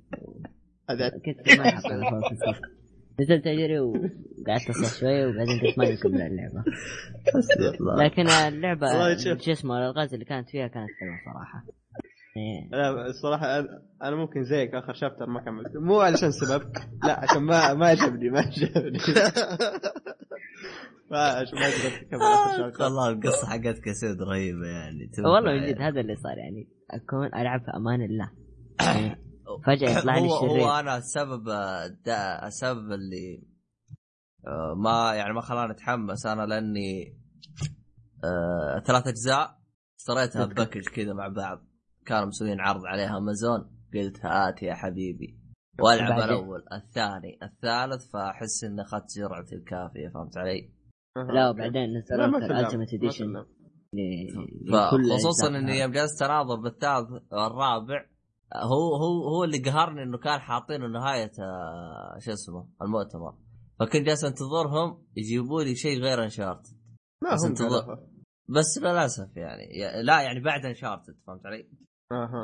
كنت 1.25 1.59
ما 1.59 1.81
نزلت 3.21 3.47
اجري 3.47 3.79
وقعدت 3.79 4.69
اصيح 4.69 4.99
شوية 4.99 5.27
وبعدين 5.27 5.59
قلت 5.59 5.79
ما 5.79 5.85
يكمل 5.85 6.21
اللعبة. 6.21 6.63
لكن 8.03 8.27
اللعبة. 8.27 9.15
شو 9.17 9.51
اسمه 9.51 9.77
الالغاز 9.77 10.13
اللي 10.13 10.25
كانت 10.25 10.49
فيها 10.49 10.67
كانت 10.67 10.89
حلوة 10.99 11.33
صراحة. 11.33 11.65
إيه. 12.37 12.69
لا 12.71 13.07
الصراحة 13.07 13.61
أنا- 13.61 13.81
أنا 14.03 14.15
ممكن 14.15 14.43
زيك 14.43 14.73
آخر 14.75 14.93
chapter 14.93 15.25
ما 15.25 15.41
كملت. 15.45 15.77
مو 15.77 15.99
علشان 15.99 16.31
سبب. 16.31 16.71
لا 17.03 17.19
عشان 17.19 17.43
ما 17.43 17.73
ما 17.73 17.87
عجبني 17.87 18.29
ما 18.29 18.39
عجبني. 18.39 18.99
ما 21.11 21.19
عشان 21.19 21.59
ما 21.59 21.65
قدرت 21.65 22.03
اكمل 22.03 22.21
آخر 22.21 22.57
chapter. 22.57 22.83
والله 22.83 23.09
القصة 23.09 23.47
حقت 23.47 23.79
كاسيد 23.79 24.21
رهيبة 24.21 24.67
يعني. 24.67 25.11
والله 25.17 25.41
من 25.41 25.61
جد 25.65 25.77
يعني. 25.77 25.83
هذا 25.91 26.01
اللي 26.01 26.15
صار 26.15 26.37
يعني. 26.37 26.69
أكون 26.91 27.25
ألعب 27.25 27.59
في 27.61 27.71
أمان 27.77 28.01
الله. 28.01 28.31
فجأة 29.67 29.97
يطلع 29.99 30.17
لي 30.17 30.29
هو 30.29 30.45
الشرير 30.45 30.63
هو 30.65 30.79
أنا 30.79 30.97
السبب 30.97 31.49
السبب 32.47 32.91
اللي 32.91 33.43
آه، 34.47 34.73
ما 34.83 35.15
يعني 35.15 35.33
ما 35.33 35.41
خلاني 35.41 35.71
أتحمس 35.71 36.25
أنا 36.25 36.45
لأني 36.45 37.17
آه، 38.23 38.83
ثلاث 38.87 39.07
أجزاء 39.07 39.57
اشتريتها 39.99 40.45
ب 40.45 40.50
package 40.50 40.85
كذا 40.89 41.13
مع 41.13 41.27
بعض. 41.27 41.64
كانوا 42.05 42.25
مسويين 42.25 42.59
عرض 42.59 42.85
عليها 42.85 43.17
أمازون 43.17 43.71
قلت 43.93 44.25
هات 44.25 44.63
يا 44.63 44.73
حبيبي 44.73 45.39
والعب؟ 45.79 46.19
الأول 46.19 46.63
الثاني 46.73 47.39
الثالث 47.43 48.11
فأحس 48.11 48.63
اني 48.63 48.81
أخذت 48.81 49.17
جرعتي 49.17 49.55
الكافية 49.55 50.09
فهمت 50.13 50.37
علي؟ 50.37 50.71
لا 51.15 51.49
وبعدين 51.49 51.93
لا، 51.93 52.25
ال 52.25 52.31
ultimate 52.31 52.75
ما 52.75 52.85
في 52.85 52.95
edition. 52.95 53.45
فخصوصا 54.71 55.47
إني 55.47 55.79
يوم 55.79 55.91
جلست 55.91 56.21
اناظر 56.21 56.55
بالثالث 56.55 57.09
والرابع 57.31 58.05
هو 58.53 58.95
هو 58.95 59.27
هو 59.27 59.43
اللي 59.43 59.57
قهرني 59.57 60.03
إنه 60.03 60.17
كان 60.17 60.39
حاطين 60.39 60.91
نهاية 60.91 61.31
آه، 61.39 62.19
شو 62.19 62.31
اسمه 62.31 62.69
المؤتمر 62.81 63.37
فكنت 63.79 64.05
جالس 64.05 64.23
أنتظرهم 64.23 65.05
يجيبوا 65.15 65.63
لي 65.63 65.75
شيء 65.75 65.99
غير 65.99 66.23
انشارت 66.23 66.67
ما 67.23 67.33
بس 67.33 67.45
انتظر. 67.45 68.07
بس 68.49 68.77
للأسف 68.77 69.37
يعني 69.37 69.63
لا 70.03 70.21
يعني 70.21 70.39
بعد 70.39 70.65
انشارتد 70.65 71.15
فهمت 71.27 71.45
علي؟ 71.45 71.69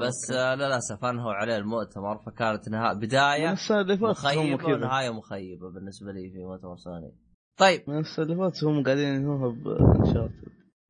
بس 0.02 0.32
آه، 0.32 0.56
للأسف 0.56 1.06
انهوا 1.06 1.34
عليه 1.34 1.58
المؤتمر 1.58 2.18
فكانت 2.18 2.70
نهاية 2.70 2.94
بداية 2.94 3.48
من 3.48 3.54
السنة 3.54 3.82
اللي 3.82 3.98
فاتت 3.98 4.26
هم 4.26 4.54
مخيبة 4.54 4.66
ونهايه 4.66 5.10
مخيبة 5.10 5.70
بالنسبة 5.70 6.12
لي 6.12 6.30
في 6.30 6.46
مؤتمر 6.46 6.76
سوني. 6.76 7.12
طيب. 7.58 7.84
من 7.88 8.00
السنة 8.00 8.26
اللي 8.26 8.36
فاتت 8.38 8.64
هم 8.64 8.84
قاعدين 8.84 9.16
ينهوها 9.16 9.56
بانشاط 9.64 10.32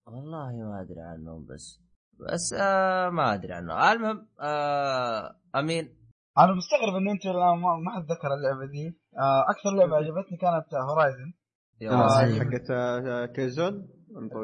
والله 0.08 0.52
ما 0.52 0.82
أدري 0.82 1.02
عنهم 1.02 1.46
بس 1.46 1.82
بس 2.20 2.54
آه 2.60 3.10
ما 3.10 3.34
أدري 3.34 3.54
عنه 3.54 3.92
المهم 3.92 4.28
آه 4.42 5.36
أمين. 5.56 5.98
أنا 6.38 6.54
مستغرب 6.54 6.96
إن 6.96 7.10
أنتم 7.10 7.30
الآن 7.30 7.60
ما 7.60 7.92
حد 7.96 8.04
ذكر 8.04 8.34
اللعبة 8.34 8.72
دي. 8.72 9.00
آه، 9.20 9.42
أكثر 9.50 9.70
لعبة 9.78 9.96
عجبتني 9.96 10.38
كانت 10.38 10.66
Horizon 10.90 11.34
يا 11.82 11.92
آه، 11.92 12.40
حقت 12.40 12.72
آه، 12.72 13.26
Killzone. 13.26 13.88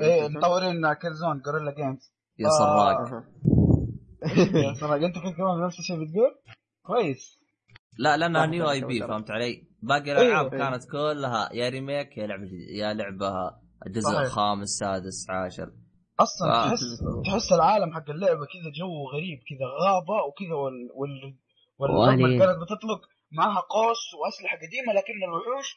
إيه 0.02 0.28
مطورين 0.28 0.94
Killzone 0.94 1.42
Guerrilla 1.46 1.72
Games 1.76 2.14
يا 2.40 2.50
سراق. 2.50 3.24
صراحة 4.80 4.96
انت 4.96 5.16
كنت 5.18 5.36
كمان 5.38 5.66
نفس 5.66 5.80
الشيء 5.80 5.96
بتقول؟ 5.96 6.36
كويس 6.86 7.40
لا 8.00 8.18
لانها 8.18 8.46
new 8.46 8.70
IP. 8.70 9.00
فهمت 9.00 9.32
علي؟ 9.32 9.64
باقي 9.82 10.12
الألعاب 10.12 10.54
إيه. 10.54 10.60
كانت 10.60 10.84
كلها 10.92 11.50
يا 11.54 11.70
remake 11.70 12.18
يا 12.18 12.28
لعبة 12.28 12.48
يا 12.70 12.94
لعبة 12.94 13.32
الجزء. 13.88 14.20
الخامس 14.20 14.68
سادس 14.70 15.30
عاشر 15.30 15.72
أصلا 16.20 16.52
آه. 16.54 16.70
تحس 16.70 16.82
تحس 17.26 17.54
العالم 17.54 17.94
حق 17.94 18.10
اللعبة 18.10 18.46
كذا 18.46 18.72
جو 18.80 19.10
غريب 19.14 19.40
كذا 19.50 19.68
غابة 19.84 20.24
وكذا 20.28 20.56
وال 20.56 20.90
وال 20.96 21.36
والرقم 21.80 22.22
وآليين. 22.22 22.40
كانت 22.40 22.58
بتطلق 22.62 23.02
معها 23.32 23.60
قوس 23.60 24.04
وأسلحة 24.20 24.58
قديمة 24.58 24.94
لكن 24.94 25.14
الوحوش 25.28 25.68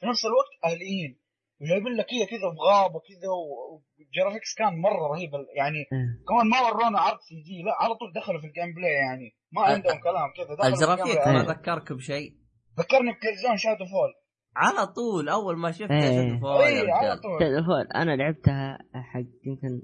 في 0.00 0.06
نفس 0.06 0.22
الوقت 0.24 0.74
آليين 0.76 1.18
وجايبين 1.60 1.92
لك 1.98 2.06
كذا 2.06 2.26
كذا 2.32 2.48
بغابه 2.58 2.98
كذا 3.08 3.28
و- 3.38 3.82
وال 3.98 4.09
graphics 4.09 4.54
كان 4.58 4.72
مرة 4.86 5.06
رهيب 5.12 5.30
يعني 5.56 5.78
إيه. 5.78 6.08
كمان 6.28 6.46
ما 6.52 6.58
ورونا 6.66 6.98
عرض 7.00 7.18
CG 7.28 7.62
لا 7.66 7.72
على 7.82 7.94
طول 7.94 8.12
دخلوا 8.16 8.40
في 8.40 8.46
ال 8.46 8.74
gameplay 8.74 8.92
يعني 8.92 9.28
ما 9.52 9.62
أ- 9.62 9.68
عندهم 9.70 9.98
كلام 10.00 10.28
كذا 10.36 10.68
ال 10.68 11.16
graphic 11.26 11.42
gameplay. 11.42 11.46
ذكرك 11.56 11.92
بشيء 11.92 12.36
ذكرني 12.78 13.12
ب 13.12 13.17
Killzone 13.17 13.56
Shadow 13.56 13.84
Fall 13.84 14.12
على 14.56 14.86
طول 14.86 15.28
أول 15.28 15.56
ما 15.58 15.70
شفت. 15.70 15.82
شفت 15.82 16.40
فوق 16.40 16.60
يا 16.60 16.66
اي 16.66 16.90
على 16.90 17.20
طول 17.20 17.38
Killzone 17.40 17.86
أنا 17.94 18.16
لعبتها 18.16 18.78
حق 18.94 19.20
يمكن 19.46 19.82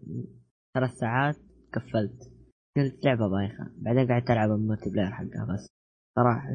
ثلاث 0.74 0.90
ساعات 0.90 1.36
قفلت 1.74 2.18
قلت 2.76 3.04
لعبة 3.04 3.28
بايخة 3.28 3.64
بعدين 3.76 4.08
قعدت 4.12 4.30
ألعب 4.30 4.50
ال 4.50 4.90
multiplayer 4.90 5.10
حقها 5.10 5.46
بس 5.54 5.74
صراحة 6.16 6.48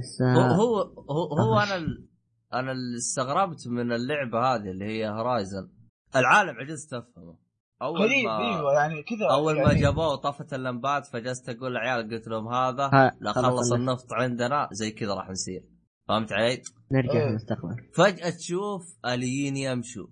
هو 0.55 0.75
هو 0.75 0.81
هو, 1.11 1.53
هو. 1.53 1.59
أنا. 1.59 2.08
أنا 2.53 2.71
اللي 2.71 2.97
استغربت 2.97 3.67
من 3.67 3.91
اللعبة 3.91 4.39
هذه 4.39 4.71
اللي 4.71 4.85
هي 4.85 5.09
Horizon 5.09 5.69
العالم 6.15 6.55
عجزت 6.59 6.93
افهمه 6.93 7.37
أول 7.81 7.99
غريب 7.99 8.25
ما 8.25 8.37
إيوه 8.37 8.73
يعني 8.73 9.03
كذا 9.03 9.27
أول 9.31 9.55
ما 9.55 9.61
يعني. 9.61 9.81
جابوه 9.81 10.07
وطفت 10.13 10.53
اللمبات 10.53 11.05
فجلست 11.05 11.49
أقول 11.49 11.71
للعيال 11.71 12.09
قلت 12.11 12.27
لهم 12.27 12.47
هذا 12.47 13.13
لا 13.21 13.31
خلص 13.33 13.71
النفط. 13.71 14.13
عندنا 14.13 14.69
زي 14.71 14.91
كذا 14.91 15.13
راح 15.13 15.29
نصير 15.29 15.63
فهمت 16.07 16.31
علي؟ 16.33 16.61
نرجع 16.91 17.13
إيه. 17.13 17.19
في 17.19 17.29
المستقبل 17.29 17.75
فجأة 17.93 18.29
تشوف 18.29 18.97
آليين 19.05 19.57
يمشوا. 19.57 20.07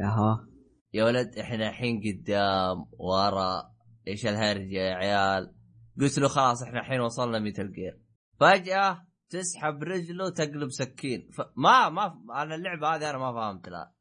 أها. 0.00 0.48
يا 0.94 1.04
ولد 1.04 1.38
إحنا 1.38 1.68
الحين 1.68 2.00
قدام 2.00 2.86
ورا 2.98 3.62
إيش 4.08 4.26
الهرجة 4.26 4.78
يا 4.78 4.94
عيال؟ 4.94 5.54
قلت 6.00 6.18
له 6.18 6.28
خلاص 6.28 6.62
إحنا 6.62 6.80
الحين 6.80 7.00
وصلنا 7.00 7.38
Metal 7.38 7.72
Gear. 7.72 8.00
فجأة 8.40 9.05
تسحب 9.30 9.82
رجله 9.82 10.30
تقلب 10.30 10.70
سكين. 10.70 11.28
فما 11.36 11.88
ما 11.88 12.42
أنا 12.42 12.54
اللعبة 12.54 12.88
هذه 12.88 13.10
أنا 13.10 13.18
ما 13.18 13.32
فهمت 13.32 13.68
لها 13.68 13.92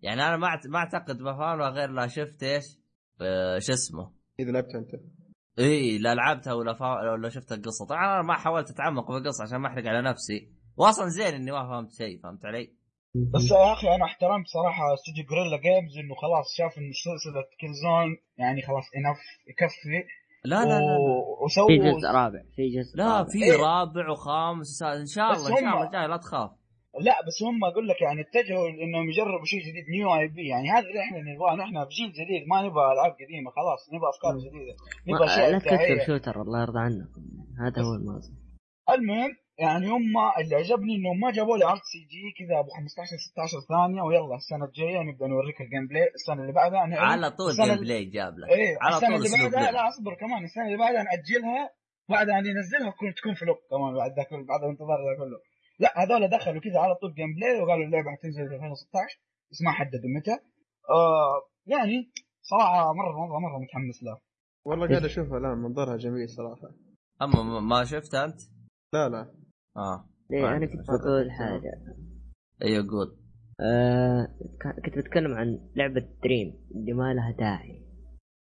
يعني 0.00 0.22
أنا 0.22 0.36
ما 0.36 0.60
ما 0.66 0.78
أعتقد 0.78 1.16
بفهمها 1.18 1.68
غير 1.70 1.90
لا 1.90 2.06
شفت 2.06 2.42
إيش؟ 2.42 2.64
آه، 3.20 3.58
شو 3.58 3.72
اسمه؟ 3.72 4.12
إذا 4.40 4.50
لعبت 4.50 4.74
أنت. 4.74 5.02
إي 5.58 5.98
لا 5.98 6.14
لعبتها 6.14 6.52
ولا 6.52 6.74
فا... 6.74 7.12
ولا 7.12 7.28
شفت 7.28 7.52
القصة. 7.52 7.86
طبعا 7.86 8.14
أنا 8.14 8.22
ما 8.22 8.34
حاولت 8.34 8.70
أتعمق 8.70 9.10
بالقصة 9.10 9.44
عشان 9.44 9.56
ما 9.56 9.68
أحرق 9.68 9.86
على 9.86 10.02
نفسي. 10.02 10.52
واصلا 10.76 11.08
زين 11.08 11.34
إني 11.34 11.50
ما 11.50 11.68
فهمت 11.68 11.92
شيء 11.92 12.22
فهمت 12.22 12.44
علي؟ 12.44 12.74
بس 13.14 13.50
يا 13.50 13.72
أخي 13.72 13.88
أنا 13.96 14.04
احترمت 14.04 14.46
صراحة 14.46 14.94
استوديو 14.94 15.24
Guerrilla 15.30 15.56
Games 15.56 15.98
إنه 15.98 16.14
خلاص 16.22 16.46
شاف 16.58 16.78
إنه 16.78 16.92
سلسله 17.04 17.42
Killzone 17.60 18.08
يعني 18.38 18.62
خلاص 18.62 18.86
enough 18.98 19.20
يكفي. 19.50 19.98
لا 20.44 20.64
لا 20.64 20.68
لا, 20.68 20.98
وسووا 21.44 21.66
في 21.66 21.78
جزء 21.78 22.08
رابع 22.08 22.42
في 22.56 22.68
جزء 22.68 22.96
لا 22.96 23.04
رابع. 23.16 23.28
في 23.28 23.44
إيه. 23.44 23.56
رابع 23.56 24.10
وخامس 24.10 24.70
وسادس. 24.70 25.00
إن 25.00 25.06
شاء 25.06 25.24
الله 25.32 25.48
إن 25.50 25.54
شاء 25.64 25.74
الله 25.74 25.90
جاي 25.90 26.06
لا 26.08 26.16
تخاف. 26.16 26.50
لا 27.00 27.14
بس 27.26 27.42
هم 27.42 27.64
أقول 27.64 27.88
لك 27.88 28.02
يعني 28.02 28.20
اتجهوا 28.20 28.68
إنهم 28.68 29.10
يجربوا 29.10 29.44
شيء 29.44 29.60
جديد 29.60 29.84
new 29.90 30.14
IP 30.14 30.48
يعني 30.48 30.70
هذا 30.70 30.78
اللي 30.88 31.00
إحنا 31.00 31.18
نبغاه. 31.18 31.54
نحن 31.54 31.84
في 31.84 31.90
جيل 31.94 32.12
جديد 32.12 32.48
ما 32.48 32.62
نبغى 32.62 32.84
ألعاب 32.92 33.12
قديمة 33.12 33.50
خلاص 33.50 33.80
نبغى 33.92 34.08
أفكار 34.14 34.34
جديدة. 34.38 34.74
نبغى 35.08 35.26
ما- 35.26 35.32
اشياء 35.34 35.50
لا 35.50 35.58
تكثر 35.58 36.06
shooter 36.06 36.42
الله 36.42 36.62
يرضى 36.62 36.78
عنكم. 36.78 37.22
هذا 37.64 37.82
هو 37.82 37.94
الموضوع 37.94 38.30
المهم 38.90 39.30
يعني 39.58 39.86
هم 39.86 40.12
اللي 40.40 40.54
عجبني 40.56 40.96
انهم 40.96 41.20
ما 41.20 41.30
جابوا 41.32 41.56
لي 41.58 41.64
عرض 41.64 41.80
CG 41.92 42.22
كذا 42.38 42.58
أبو 42.60 42.68
15 42.70 43.16
16 43.16 43.60
ثانية 43.68 44.02
ويلا 44.02 44.34
السنة 44.36 44.64
الجاية 44.64 45.02
نبدأ 45.02 45.26
نوريك 45.26 45.60
ال 45.60 45.86
gameplay 45.86 46.08
السنة 46.14 46.42
اللي 46.42 46.52
بعدها 46.52 46.86
نعلن 46.86 46.94
على 47.12 47.30
طول 47.30 47.52
game 47.52 47.64
اللي- 47.64 47.80
play 47.80 48.04
جاب 48.04 48.38
لك. 48.38 48.48
إيه 48.48 48.76
على 48.80 48.94
السنة 48.96 49.16
طول 49.16 49.26
اللي 49.26 49.50
بعدها. 49.50 49.70
لا 49.72 49.88
أصبر 49.88 50.14
كمان 50.14 50.44
السنة 50.44 50.66
اللي 50.66 50.76
بعدها 50.78 51.02
ناجلها 51.02 51.70
بعد 52.08 52.28
أن 52.28 52.46
ينزلها 52.46 52.90
تكون 52.90 53.14
تكون 53.14 53.34
flop 53.34 53.56
كمان 53.70 53.94
بعد 53.94 54.10
ذاك 54.16 54.28
بعد 54.48 54.60
الانتظار 54.64 54.98
ذا 55.08 55.16
كله 55.18 55.38
لا 55.78 55.90
هذول 56.02 56.28
دخلوا 56.28 56.60
كذا 56.60 56.78
على 56.80 56.94
طول 56.94 57.14
gameplay 57.14 57.60
وقالوا 57.62 57.84
اللعبة 57.84 58.10
حتنزل 58.10 58.48
في 58.48 58.54
2016 58.54 59.20
بس 59.50 59.62
ما 59.64 59.72
حددوا 59.72 60.10
متى. 60.16 60.32
آه 60.90 61.34
يعني 61.66 62.12
صراحة 62.42 62.92
مره 62.92 63.12
مره 63.28 63.38
مرة 63.38 63.58
متحمس 63.58 64.02
لها 64.02 64.20
والله 64.66 64.88
قاعد 64.88 65.04
أشوفها 65.04 65.38
الآن 65.38 65.58
منظرها 65.58 65.96
جميل 65.96 66.28
صراحة. 66.28 66.68
أما 67.22 67.42
ما- 67.42 67.60
ما 67.60 67.84
شفت 67.84 68.14
أنت؟ 68.14 68.40
لا 68.92 69.08
لا. 69.08 69.34
آه 69.76 70.08
إيه 70.32 70.42
ما 70.42 70.56
أنا 70.56 70.66
كنت. 70.66 70.86
بقول 70.88 71.30
حاجة 71.30 71.72
أيوه 72.62 72.86
قول 72.90 73.18
آه 73.60 74.28
كنت 74.84 74.98
بتكلم 74.98 75.34
عن 75.34 75.70
لعبة 75.76 76.08
Dream 76.24 76.68
اللي 76.74 76.92
ما 76.92 77.14
لها 77.14 77.30
داعي 77.38 77.82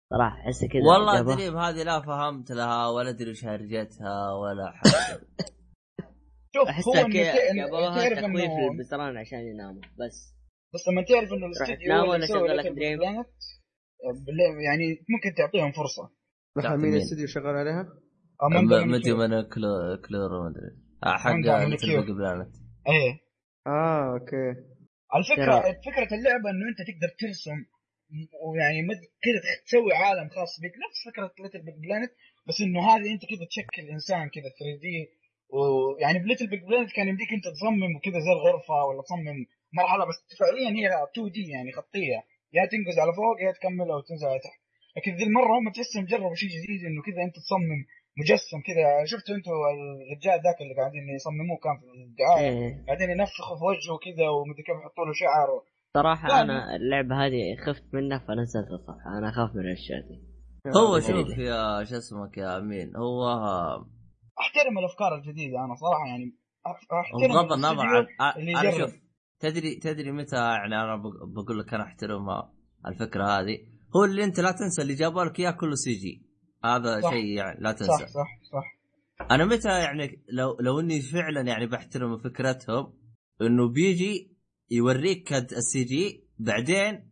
صراحة 0.10 0.42
احس 0.42 0.66
كذا 0.66 0.82
والله 0.84 1.36
Dream 1.36 1.58
هذه 1.58 1.84
لا 1.84 2.02
فهمت 2.02 2.52
لها 2.52 2.88
ولا 2.88 3.10
أدري 3.10 3.30
إيش 3.30 3.46
هرجتها 3.46 4.34
ولا 4.34 4.72
حاجة 4.72 5.22
شوف 6.56 6.64
هو 6.64 6.70
احسها 6.70 7.08
جابوها 7.56 7.96
تعرف 7.96 8.20
تخويف 8.20 8.52
انه 8.52 8.72
للبزران 8.72 9.18
عشان 9.18 9.40
يناموا 9.40 9.82
بس 9.82 10.36
بس 10.74 10.88
لما 10.88 11.02
تعرف 11.02 11.30
إنه 11.34 11.46
الاستديو 11.46 12.12
ولا 12.12 12.62
Little 12.62 12.66
Big 12.66 12.76
Dream؟ 12.76 14.60
يعني 14.68 15.06
ممكن 15.10 15.34
تعطيهم 15.38 15.72
فرصة 15.72 16.12
مين؟ 16.78 16.94
الاستديو 16.94 17.28
شغال 17.28 17.56
عليها؟ 17.56 17.82
آه، 18.42 18.48
من 18.62 18.68
ضمن 18.68 18.88
Media 18.88 18.96
Molecule. 18.98 19.18
من 19.18 19.42
كلو 19.42 19.98
كلورو 20.08 20.44
ما 20.44 20.50
أدري 20.50 20.91
حق 21.06 21.32
Little 21.70 22.14
Planet 22.18 22.56
إيه. 22.88 23.20
آه 23.68 24.14
أوكي. 24.14 24.50
الفكرة 25.16 25.62
ترى- 25.62 25.76
فكرة 25.86 26.18
اللعبة 26.18 26.50
إنه 26.50 26.66
أنت 26.72 26.80
تقدر 26.90 27.10
ترسم 27.20 27.60
ويعني 28.46 28.82
مد- 28.82 29.08
كذا 29.26 29.40
تسوي 29.66 29.94
عالم 29.94 30.30
خاص 30.30 30.60
بك. 30.64 30.74
نفس 30.86 30.98
فكرة 31.10 31.44
Little 31.44 31.62
Big 31.66 31.76
Planet 31.84 32.12
بس 32.48 32.62
إنه 32.62 32.80
هذه 32.90 33.08
أنت 33.14 33.22
كذا 33.32 33.46
تشكل 33.52 33.84
إنسان 33.96 34.30
كذا 34.36 34.50
3 34.60 34.80
D. 34.82 34.96
ويعني 35.50 36.20
ب 36.20 36.24
Little 36.24 36.48
Big 36.50 36.64
Planet 36.64 36.92
كان 36.92 37.08
يمديك 37.08 37.32
أنت 37.38 37.46
تصمم 37.56 37.96
وكذا 37.96 38.20
زي 38.26 38.32
الغرفه 38.38 38.74
ولا 38.88 39.02
تصمم 39.02 39.38
مرحلة 39.80 40.04
بس 40.10 40.18
فعليا 40.40 40.70
هي 40.80 40.86
2 41.12 41.30
D 41.36 41.44
يعني 41.56 41.72
خطية. 41.72 42.18
يا 42.54 42.64
تنقز 42.72 43.00
على 43.00 43.12
فوق 43.20 43.36
يا 43.46 43.52
تكمل 43.52 43.92
أو 43.92 44.00
تنزل 44.02 44.28
على 44.28 44.40
تحت. 44.40 44.60
لكن 44.98 45.12
ذي 45.18 45.24
المرة 45.24 45.54
هم 45.60 45.72
تحسهم 45.76 46.06
جربوا 46.06 46.36
شيء 46.42 46.50
جديد 46.50 46.82
إنه 46.90 47.02
كذا 47.08 47.22
أنت 47.28 47.36
تصمم 47.36 47.82
مجسم 48.22 48.60
كذا. 48.68 48.86
شفتوا 49.12 49.36
أنتوا 49.36 49.54
الرجال 49.74 50.38
ذاك 50.46 50.62
اللي 50.64 50.76
قاعدين 50.80 51.06
يصمموه 51.18 51.58
كان 51.64 51.76
في 51.80 51.86
الدعاية؟ 52.10 52.50
إيه. 52.50 52.86
قاعدين 52.88 53.10
ينفخوا 53.10 53.56
في 53.60 53.64
وجهه 53.72 53.96
كذا 54.06 54.28
ومدري 54.30 54.64
كيف 54.68 54.76
يحطوا 54.82 55.06
له 55.08 55.14
شعر 55.24 55.50
صراحة 55.98 56.28
لا، 56.28 56.42
أنا 56.42 56.76
اللعبة 56.76 57.26
هذه 57.26 57.42
خفت 57.66 57.86
منها 57.94 58.18
فنزلت 58.28 58.68
الصفحة. 58.72 59.18
أنا 59.18 59.30
أخاف 59.30 59.50
من 59.56 59.62
الأشياء 59.62 60.02
دي. 60.08 60.18
هو 60.78 61.00
شوف. 61.00 61.38
يا 61.38 61.84
شو 61.84 61.98
اسمك 61.98 62.38
يا 62.38 62.58
أمين 62.58 62.96
هو 62.96 63.22
أحترم 64.40 64.78
الأفكار 64.80 65.16
الجديدة. 65.16 65.66
أنا 65.66 65.76
صراحة 65.76 66.06
يعني 66.08 66.38
أحترم 66.68 67.34
بغض 67.34 67.52
النظر 67.54 67.86
عن 67.88 68.06
أنا. 68.58 68.72
شوف 68.78 68.94
تدري 69.40 69.76
تدري 69.76 70.12
متى 70.12 70.36
يعني 70.36 70.76
أنا 70.76 70.96
بق- 70.96 71.26
بقول 71.36 71.60
لك 71.60 71.74
أنا 71.74 71.84
احترمها 71.84 72.54
الفكرة 72.88 73.24
هذه؟ 73.26 73.58
هو 73.96 74.04
اللي 74.06 74.24
أنت 74.24 74.40
لا 74.40 74.52
تنسى 74.52 74.82
اللي 74.82 74.94
جابوا 74.94 75.24
لك 75.24 75.40
اياه 75.40 75.52
كله 75.52 75.76
CG. 75.76 76.31
هذا 76.66 77.02
صح. 77.02 77.10
شيء 77.10 77.26
يعني 77.26 77.60
لا 77.62 77.72
صح 77.72 77.78
تنسى 77.78 78.08
صح 78.08 78.40
صح 78.52 78.78
أنا 79.32 79.46
متى 79.46 79.70
يعني 79.70 80.24
لو 80.30 80.58
لو 80.60 80.80
إني 80.80 81.02
فعلا 81.02 81.42
يعني 81.42 81.68
بحترم 81.68 82.18
فكرتهم 82.18 82.94
إنه 83.42 83.68
بيجي 83.68 84.38
يوريك 84.72 85.24
كد 85.24 85.54
ال 85.54 85.84
CG 85.84 86.28
بعدين. 86.40 87.12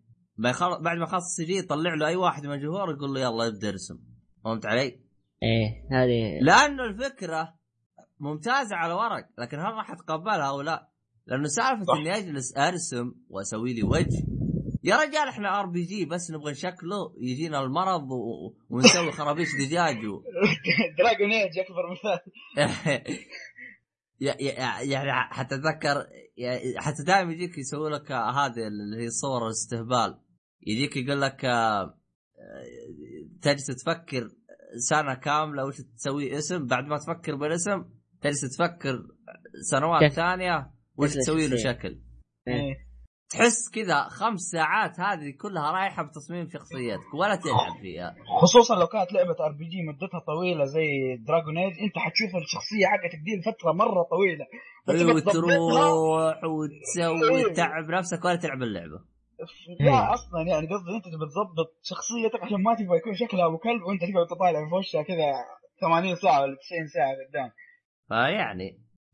بعد 0.81 0.97
ما 0.97 1.05
خلص 1.05 1.23
ال 1.23 1.45
CG 1.45 1.57
يطلع 1.57 1.93
له 1.93 2.07
أي 2.07 2.15
واحد 2.15 2.45
من 2.45 2.53
الجمهور 2.53 2.91
يقول 2.91 3.13
له 3.13 3.19
يلا 3.19 3.47
ابدأ 3.47 3.69
ارسم 3.69 3.99
فهمت 4.43 4.65
علي؟ 4.65 4.99
إيه 5.43 5.87
هذه 5.91 6.39
لأنه 6.41 6.83
الفكرة 6.83 7.53
ممتازة 8.19 8.75
على 8.75 8.93
ورق 8.93 9.29
لكن 9.37 9.59
هل 9.59 9.65
راح 9.65 9.91
أتقبلها 9.91 10.49
أو 10.49 10.61
لا؟ 10.61 10.89
لأنه 11.27 11.47
سالفة 11.47 11.83
صح. 11.83 11.93
إني 11.99 12.17
أجلس 12.17 12.57
أرسم 12.57 13.13
وأسوي 13.29 13.73
لي 13.73 13.83
وجه 13.83 14.38
يا 14.83 14.95
رجال 14.95 15.27
إحنا 15.27 15.59
RPG 15.59 16.05
بس 16.05 16.31
نبغى 16.31 16.51
نشكله 16.51 17.13
يجينا 17.19 17.61
المرض 17.63 18.11
و... 18.11 18.53
ونسوي 18.69 19.11
خرابيش 19.11 19.47
دجاج 19.59 20.05
و... 20.05 20.21
Dragon 20.97 21.31
Age 21.31 21.59
أكبر 21.59 21.91
مثال 21.91 22.19
يعني 24.91 25.11
حتى 25.13 25.55
اتذكر 25.55 26.07
يا- 26.37 26.81
حتى 26.81 27.03
دائما 27.03 27.33
يجيك 27.33 27.57
يسوي 27.57 27.89
لك 27.89 28.11
هذه 28.11 28.67
اللي 28.67 29.03
هي 29.03 29.09
صور 29.09 29.45
الاستهبال 29.45 30.19
يجيك 30.67 30.97
يقول 30.97 31.21
لك 31.21 31.45
آه، 31.45 31.95
تجلس 33.41 33.65
تفكر 33.65 34.29
سنة 34.89 35.13
كاملة 35.13 35.65
وش 35.65 35.81
تسوي 35.81 36.37
اسم 36.37 36.65
بعد 36.65 36.83
ما 36.85 36.97
تفكر 36.97 37.35
بالاسم 37.35 37.85
تجلس 38.21 38.57
تفكر 38.57 39.03
سنوات 39.71 40.11
ثانية 40.11 40.71
وش 40.95 41.13
تسوي 41.13 41.47
له؟ 41.47 41.57
شكل. 41.57 41.99
تحس 43.39 43.71
كذا 43.75 44.03
خمس 44.03 44.39
ساعات 44.39 44.99
هذه 44.99 45.33
كلها 45.41 45.71
رايحة 45.71 46.03
بتصميم 46.03 46.49
شخصيتك 46.49 47.13
ولا 47.13 47.35
تلعب 47.35 47.81
فيها. 47.81 48.15
خصوصا 48.41 48.75
لو 48.75 48.87
كانت 48.87 49.13
لعبة 49.13 49.35
RPG 49.45 49.83
مدتها 49.89 50.19
طويلة 50.27 50.63
زي 50.63 51.15
Dragon 51.27 51.57
Age 51.57 51.73
أنت 51.85 51.97
حتشوف 51.97 52.31
الشخصية 52.43 52.85
حقتك 52.85 53.19
دي 53.25 53.31
لفترة 53.39 53.71
مرة 53.71 54.03
طويلة. 54.03 54.45
وتروح 55.15 56.43
وتسوي 56.43 57.45
إيه. 57.45 57.53
تعب 57.53 57.89
نفسك 57.89 58.25
ولا 58.25 58.35
تلعب 58.35 58.61
اللعبة. 58.63 58.99
لا 59.79 60.13
أصلا 60.13 60.41
يعني 60.47 60.67
قصدي 60.67 60.95
أنت 60.95 61.05
تبي 61.05 61.25
تظبط 61.33 61.69
شخصيتك 61.83 62.43
عشان 62.43 62.63
ما 62.63 62.75
تبغى 62.75 62.97
يكون 62.97 63.13
شكلها 63.15 63.45
أبو 63.45 63.57
كلب 63.57 63.81
وأنت 63.83 64.01
تقعد 64.01 64.27
تطالع 64.27 64.69
في 64.69 64.75
وشها 64.75 65.03
كذا 65.03 65.27
80 65.81 66.15
ساعة 66.15 66.41
ولا 66.41 66.55
90 66.55 66.87
ساعة 66.87 67.11
قدام. 67.29 67.51
فيعني 68.09 68.69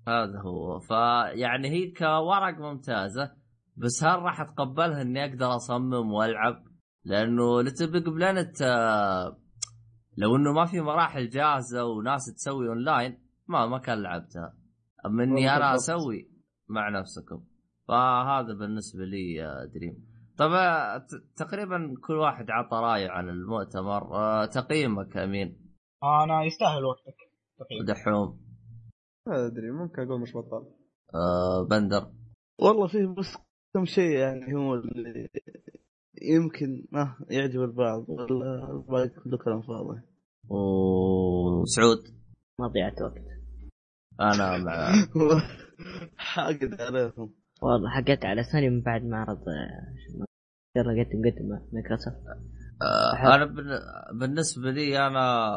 هذا 0.08 0.40
هو. 0.46 0.80
فيعني 0.80 1.70
هي 1.70 1.92
كورق 1.92 2.58
ممتازة. 2.60 3.45
بس 3.78 4.04
هل 4.04 4.20
راح 4.20 4.42
أتقبلها 4.42 5.02
إني 5.02 5.26
أقدر 5.26 5.56
أصمم 5.56 6.12
وألعب؟ 6.14 6.64
لأنه 7.06 7.62
Little 7.62 7.92
Big 7.92 8.04
Planet 8.10 8.62
آه، 8.62 9.38
لو 10.18 10.36
إنه 10.36 10.52
ما 10.54 10.66
في 10.66 10.82
مراحل 10.82 11.30
جاهزة 11.30 11.86
وناس 11.86 12.26
تسوي 12.36 12.68
أونلاين 12.68 13.20
ما 13.48 13.66
ما 13.66 13.78
كان 13.78 14.02
لعبتها. 14.04 14.58
أما 15.06 15.24
إني 15.24 15.56
أنا. 15.56 15.76
أسوي 15.76 16.30
مع 16.70 16.90
نفسكم. 16.90 17.44
فهذا 17.88 18.54
بالنسبة 18.54 19.04
لي 19.06 19.34
يا 19.34 19.66
دريم. 19.66 20.06
طبعا 20.38 20.98
ت- 20.98 21.38
تقريبا 21.38 21.96
كل 22.08 22.14
واحد 22.14 22.46
عطى 22.50 22.76
رأيه 22.78 23.10
عن 23.10 23.30
المؤتمر. 23.30 24.16
آه، 24.16 24.46
تقييمك 24.46 25.18
أمين؟ 25.18 25.76
أنا 26.04 26.44
يستاهل 26.44 26.86
وقتك. 26.86 27.18
دحوم. 27.88 28.40
ما 29.28 29.46
أدري 29.46 29.72
ممكن 29.72 30.02
أقول 30.02 30.22
مش 30.22 30.30
بطال. 30.36 30.64
آه، 31.16 31.68
بندر. 31.70 32.12
والله 32.60 32.88
فيه 32.88 33.06
بس 33.18 33.38
كم 33.76 33.86
شيء 33.86 34.18
يعني 34.18 34.56
هو 34.56 34.74
اللي 34.74 35.30
يمكن 36.22 36.86
ما 36.92 37.16
يعجب 37.30 37.62
البعض. 37.62 38.10
ولا 38.10 38.72
الباقي 38.72 39.10
كله 39.10 39.38
كلام 39.38 39.62
فاضي. 39.62 40.02
وسعود 40.50 41.98
ما 42.60 42.68
ضيعت 42.68 43.02
وقت. 43.02 43.26
أنا 44.20 44.58
مع 44.58 44.92
حاقد 46.18 46.82
عليكم. 46.82 47.30
والله 47.62 47.90
حقدت 47.90 48.26
على 48.26 48.44
سوني 48.44 48.70
من 48.70 48.82
بعد 48.82 49.04
معرض 49.04 49.38
آه، 49.38 49.94
يلا 50.76 51.04
قد 51.04 51.16
مقدمة 51.16 51.68
مايكروسوفت. 51.74 52.18
آه، 52.82 53.36
أنا 53.36 53.46
بالنسبة 54.20 54.72
لي 54.72 55.08
أنا 55.08 55.56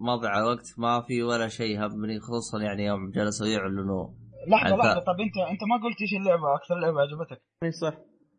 ما 0.00 0.16
ضيع 0.16 0.42
وقت 0.44 0.78
ما 0.78 1.00
في 1.00 1.22
ولا 1.22 1.48
شيء 1.48 1.86
همني 1.86 2.20
خصوصا 2.20 2.62
يعني 2.62 2.84
يوم 2.84 3.10
جلسوا 3.10 3.46
يعلنوا 3.46 4.08
لحظة 4.48 4.76
أنت- 4.76 4.78
لحظة. 4.78 5.00
طب 5.00 5.20
انت 5.20 5.36
أنت 5.50 5.60
ما 5.64 5.76
قلت 5.84 6.00
إيش 6.02 6.14
اللعبة؟ 6.20 6.54
أكثر 6.54 6.74
لعبة 6.74 7.00
عجبتك. 7.00 7.42
اي 7.64 7.72
صح. 7.72 7.94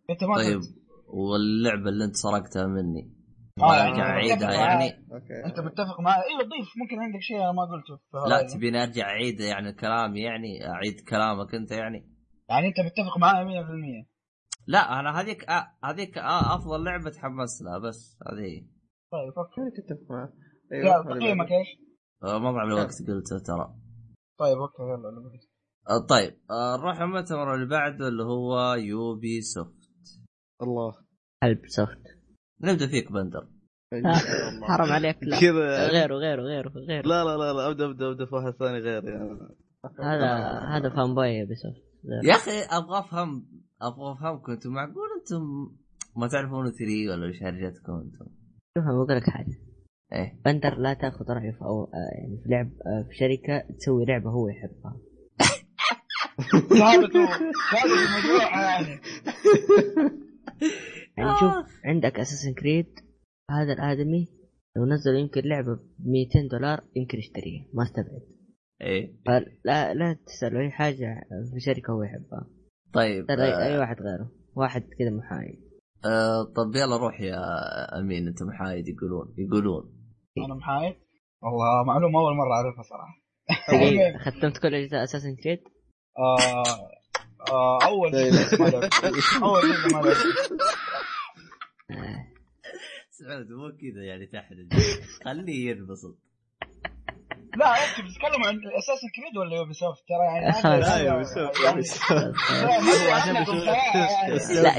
أنت 0.09 0.23
ما 0.23 0.35
طيب 0.35 0.57
قلت. 0.57 0.75
واللعبة 1.07 1.89
اللي 1.89 2.05
أنت 2.05 2.15
سرقتها 2.15 2.67
مني. 2.67 3.15
آه، 3.61 3.63
ارجع 3.63 3.85
يعني 3.87 4.01
اعيدها 4.01 4.53
يعني. 4.53 4.85
أوكي. 5.13 5.45
أنت 5.45 5.59
متفق 5.59 5.99
معي 5.99 6.21
أيوه 6.23 6.41
ضيف 6.43 6.69
ممكن 6.81 6.99
عندك 6.99 7.19
شيء 7.21 7.37
أنا 7.37 7.51
ما 7.51 7.63
قلته 7.65 8.27
لا. 8.29 8.47
تبيني 8.47 8.83
أرجع 8.83 9.05
أعيد 9.09 9.39
يعني 9.39 9.73
كلامي 9.73 10.21
يعني؟ 10.21 10.69
أعيد 10.69 10.99
كلامك 11.09 11.55
أنت 11.55 11.71
يعني؟ 11.71 12.09
يعني 12.49 12.67
أنت 12.67 12.79
متفق 12.79 13.17
معي 13.17 13.45
100% 13.45 14.07
لا 14.67 14.99
أنا 14.99 15.21
هذيك 15.21 15.49
آه، 15.49 15.67
هذيك 15.85 16.17
آه، 16.17 16.55
أفضل 16.55 16.83
لعبة 16.83 17.09
تحمست 17.09 17.61
لها 17.61 17.77
بس 17.79 18.17
هذه 18.27 18.39
هي 18.41 18.61
طيب 19.11 19.33
أوكي. 19.37 19.61
تتفق 19.77 20.15
يا 20.71 20.93
أيوه 21.01 21.03
تقييمك. 21.19 21.51
إيش؟ 21.51 21.67
آه، 22.23 22.39
مضى 22.39 22.57
الوقت 22.63 22.93
قلت 23.07 23.45
ترى. 23.47 23.75
طيب 24.39 24.57
أوكي 24.57 24.83
يلا 24.83 25.09
اللي 25.09 25.29
بقيت. 25.29 25.48
طيب 26.09 26.33
آه، 26.51 26.77
نروح 26.77 27.01
المؤتمر 27.01 27.55
اللي 27.55 27.65
بعده 27.65 28.07
اللي 28.07 28.23
هو 28.23 28.73
Ubisoft 28.73 29.89
الله. 30.61 30.95
هلب 31.43 31.59
سوفت 31.67 32.01
نبدأ 32.61 32.87
فيك 32.87 33.11
بندر. 33.11 33.47
آه،. 33.93 34.67
حرام 34.67 34.91
عليك 34.91 35.17
لا. 35.21 35.39
كذا. 35.39 35.87
غيره 35.87 36.15
غيره 36.15 36.41
غيره 36.41 36.69
غيره. 36.69 37.07
لا 37.07 37.23
لا 37.23 37.37
لا 37.37 37.53
لا 37.53 37.67
أبدأ 37.67 37.85
أبدأ 37.85 38.07
أبدأ 38.07 38.25
في 38.25 38.35
واحد 38.35 38.53
ثاني 38.53 38.79
غيري. 38.79 39.07
يعني. 39.07 39.39
هذا 39.99 40.59
هذا 40.59 40.89
فان 40.89 41.15
بوي 41.15 41.45
بسوفت 41.45 41.89
يا 42.23 42.33
أخي 42.33 42.77
أبغى 42.77 42.99
أفهم 42.99 43.45
أبغى 43.81 44.11
أفهمكم 44.11 44.51
أنتم 44.51 44.69
معقول 44.69 45.09
أنتم 45.19 45.71
ما 46.17 46.27
تعرفون 46.27 46.71
ثري 46.71 47.09
ولا 47.09 47.25
إيش 47.27 47.43
هرجتكم 47.43 47.93
أنتم؟ 47.93 48.25
شوف 48.77 48.83
أنا 48.85 48.93
بقول 48.93 49.17
لك 49.17 49.29
حاجة. 49.29 49.57
إيه. 50.13 50.41
بندر 50.45 50.77
لا 50.77 50.93
تأخذ 50.93 51.25
رايه 51.29 51.51
في 51.51 51.61
أو 51.61 51.83
آه، 51.83 52.19
يعني 52.21 52.37
في 52.43 52.49
لعب 52.49 52.67
آه، 52.67 53.07
في 53.09 53.15
شركة 53.15 53.75
تسوي 53.77 54.05
لعبة 54.05 54.29
هو 54.29 54.47
يحبها. 54.47 54.97
مجروحه 58.17 58.61
يعني. 58.61 59.01
يعني 61.17 61.39
شوف 61.39 61.85
عندك 61.85 62.19
اساسن 62.19 62.53
كريد 62.53 62.99
هذا 63.51 63.73
الآدمي 63.73 64.27
لو 64.77 64.85
نزل 64.85 65.15
يمكن 65.15 65.41
لعبة 65.45 65.75
ب 65.75 66.07
200 66.07 66.47
دولار 66.51 66.83
يمكن 66.95 67.17
يشتريها 67.17 67.65
ما 67.73 67.83
استبعد. 67.83 68.21
إيه. 68.81 69.13
فلا 69.25 69.93
لا 69.93 70.13
تساله 70.25 70.59
أي 70.59 70.71
حاجة 70.71 71.27
في 71.53 71.59
شركة 71.59 71.93
هو 71.93 72.03
يحبها. 72.03 72.47
طيب 72.93 73.31
اي 73.31 73.53
آه. 73.53 73.63
أي 73.63 73.77
واحد 73.77 73.95
غيره 74.01 74.31
واحد 74.55 74.81
كذا 74.99 75.09
محايد. 75.09 75.69
آه 76.05 76.43
طب 76.43 76.75
يلا 76.75 76.97
روح 76.97 77.21
يا 77.21 77.39
أمين 77.99 78.27
أنت 78.27 78.43
محايد 78.43 78.87
يقولون 78.87 79.35
يقولون. 79.37 79.83
أنا 80.45 80.55
محايد؟ 80.55 80.95
والله 81.41 81.83
معلومة 81.87 82.19
أول 82.19 82.35
مرة 82.35 82.53
أعرفها 82.53 82.83
صراحة. 82.83 83.19
ختمت 84.25 84.57
كل 84.57 84.75
أجزاء 84.75 85.03
Assassin's 85.03 85.35
Creed 85.35 85.59
آه 86.19 86.89
آه 87.51 87.79
أول. 87.87 88.11
اول. 89.43 90.15
سعود 93.09 93.49
مو 93.51 93.71
كذا 93.81 94.03
يعني 94.03 94.25
تحرج 94.25 94.73
خليه 95.25 95.69
ينبسط 95.69 96.17
لا 97.57 97.65
أنت 97.65 98.05
بتتكلم 98.05 98.43
عن 98.45 98.55
Assassin's 98.77 99.07
Creed 99.15 99.37
ولا 99.37 99.55
Ubisoft 99.57 100.03
ترى 100.07 100.25
يعني 100.25 100.45
لا، 100.51 100.61
صراحة 100.61 100.97
يعني. 100.99 101.23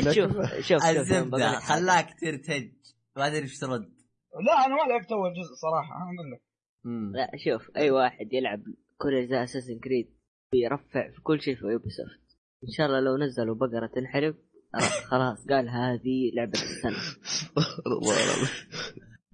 لا 0.04 0.12
شوف 0.12 0.30
شوف 0.60 0.84
الزبدة. 0.86 1.50
خلاك 1.60 2.20
ترتج 2.20 2.70
ما 3.16 3.26
أدري 3.26 3.42
إيش 3.42 3.58
ترد 3.58 3.92
لا 4.46 4.66
أنا 4.66 4.74
ما 4.74 4.88
لعبت 4.92 5.12
أول 5.12 5.32
جزء 5.32 5.54
صراحة 5.54 5.96
أنا 5.96 6.04
أقول 6.04 6.32
لك. 6.32 6.40
لا 7.14 7.30
شوف 7.44 7.70
أي 7.76 7.90
واحد 7.90 8.32
يلعب 8.32 8.62
كل 8.98 9.14
أجزاء 9.14 9.42
Assassin's 9.44 9.78
Creed 9.78 10.19
بيرفع 10.60 11.10
في 11.10 11.20
كل 11.22 11.40
شيء 11.40 11.56
في 11.56 11.64
Ubisoft 11.66 12.20
إن 12.64 12.68
شاء 12.76 12.86
الله 12.86 13.00
لو 13.00 13.16
نزلوا 13.16 13.54
بقرة 13.54 13.86
تنحلب 13.94 14.34
خلاص 15.10 15.46
قال 15.50 15.68
هذه 15.68 16.30
لعبة 16.34 16.52
السنة. 16.52 16.96
والله 17.86 18.16
العظيم. 18.24 18.48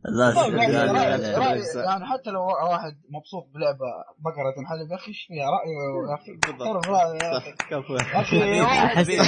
لا 0.05 0.35
طيب 0.35 0.55
يعني 1.85 2.07
حتى 2.07 2.31
لو 2.31 2.41
واحد 2.47 2.93
مبسوط 3.11 3.51
بلعبة 3.55 3.87
بقرة 4.19 4.55
تنحلب 4.57 4.91
يا 4.91 4.97
أخي 4.97 5.09
إيش 5.09 5.27
فيها؟ 5.29 5.45
رايه 5.51 5.77
يا 6.09 6.15
أخي. 6.15 6.33
أخي. 6.79 7.51
صح 7.57 7.69
كفو. 7.71 7.95
يا 7.95 8.21
أخي 8.21 9.19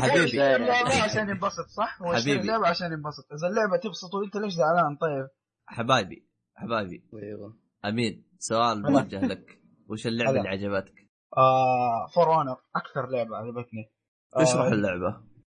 حبيبي. 0.00 0.56
اللعبة 0.56 1.02
عشان 1.02 1.28
ينبسط 1.28 1.66
صح؟ 1.68 2.02
هو 2.02 2.12
يشتري 2.12 2.32
حبيبي. 2.32 2.40
اللعبة 2.40 2.68
عشان 2.68 2.92
ينبسط. 2.92 3.32
إذا 3.32 3.48
اللعبة 3.48 3.76
تبسطه 3.76 4.24
أنت 4.24 4.36
ليش 4.36 4.52
زعلان؟ 4.52 4.96
طيب؟ 4.96 5.28
حبايبي 5.66 6.28
حبايبي. 6.56 7.04
أيوه. 7.22 7.58
أمين 7.84 8.24
سؤال 8.38 8.82
موجه 8.82 9.26
لك. 9.26 9.61
وش 9.92 10.06
اللعبة 10.06 10.30
هلا. 10.30 10.38
اللي 10.40 10.48
عجبتك؟ 10.48 10.94
آه 11.36 12.06
For 12.14 12.34
Honor 12.34 12.56
أكثر 12.76 13.06
لعبة 13.10 13.36
عجبتني. 13.36 13.92
آه، 14.36 14.42
اشرح 14.42 14.66
اللعبة؟ 14.66 15.16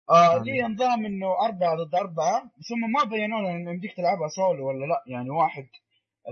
آه 0.09 0.43
لي 0.43 0.61
نظام 0.61 1.05
إنه 1.05 1.27
أربعة 1.45 1.75
ضد 1.75 1.95
أربعة 1.95 2.41
ثم 2.69 2.91
ما 2.95 3.09
بينوا 3.09 3.39
لنا 3.39 3.51
انه 3.55 3.71
يمديك 3.71 3.95
تلعبها 3.97 4.27
سولو 4.27 4.67
ولا 4.67 4.86
لا 4.86 5.03
يعني 5.07 5.29
واحد. 5.29 5.63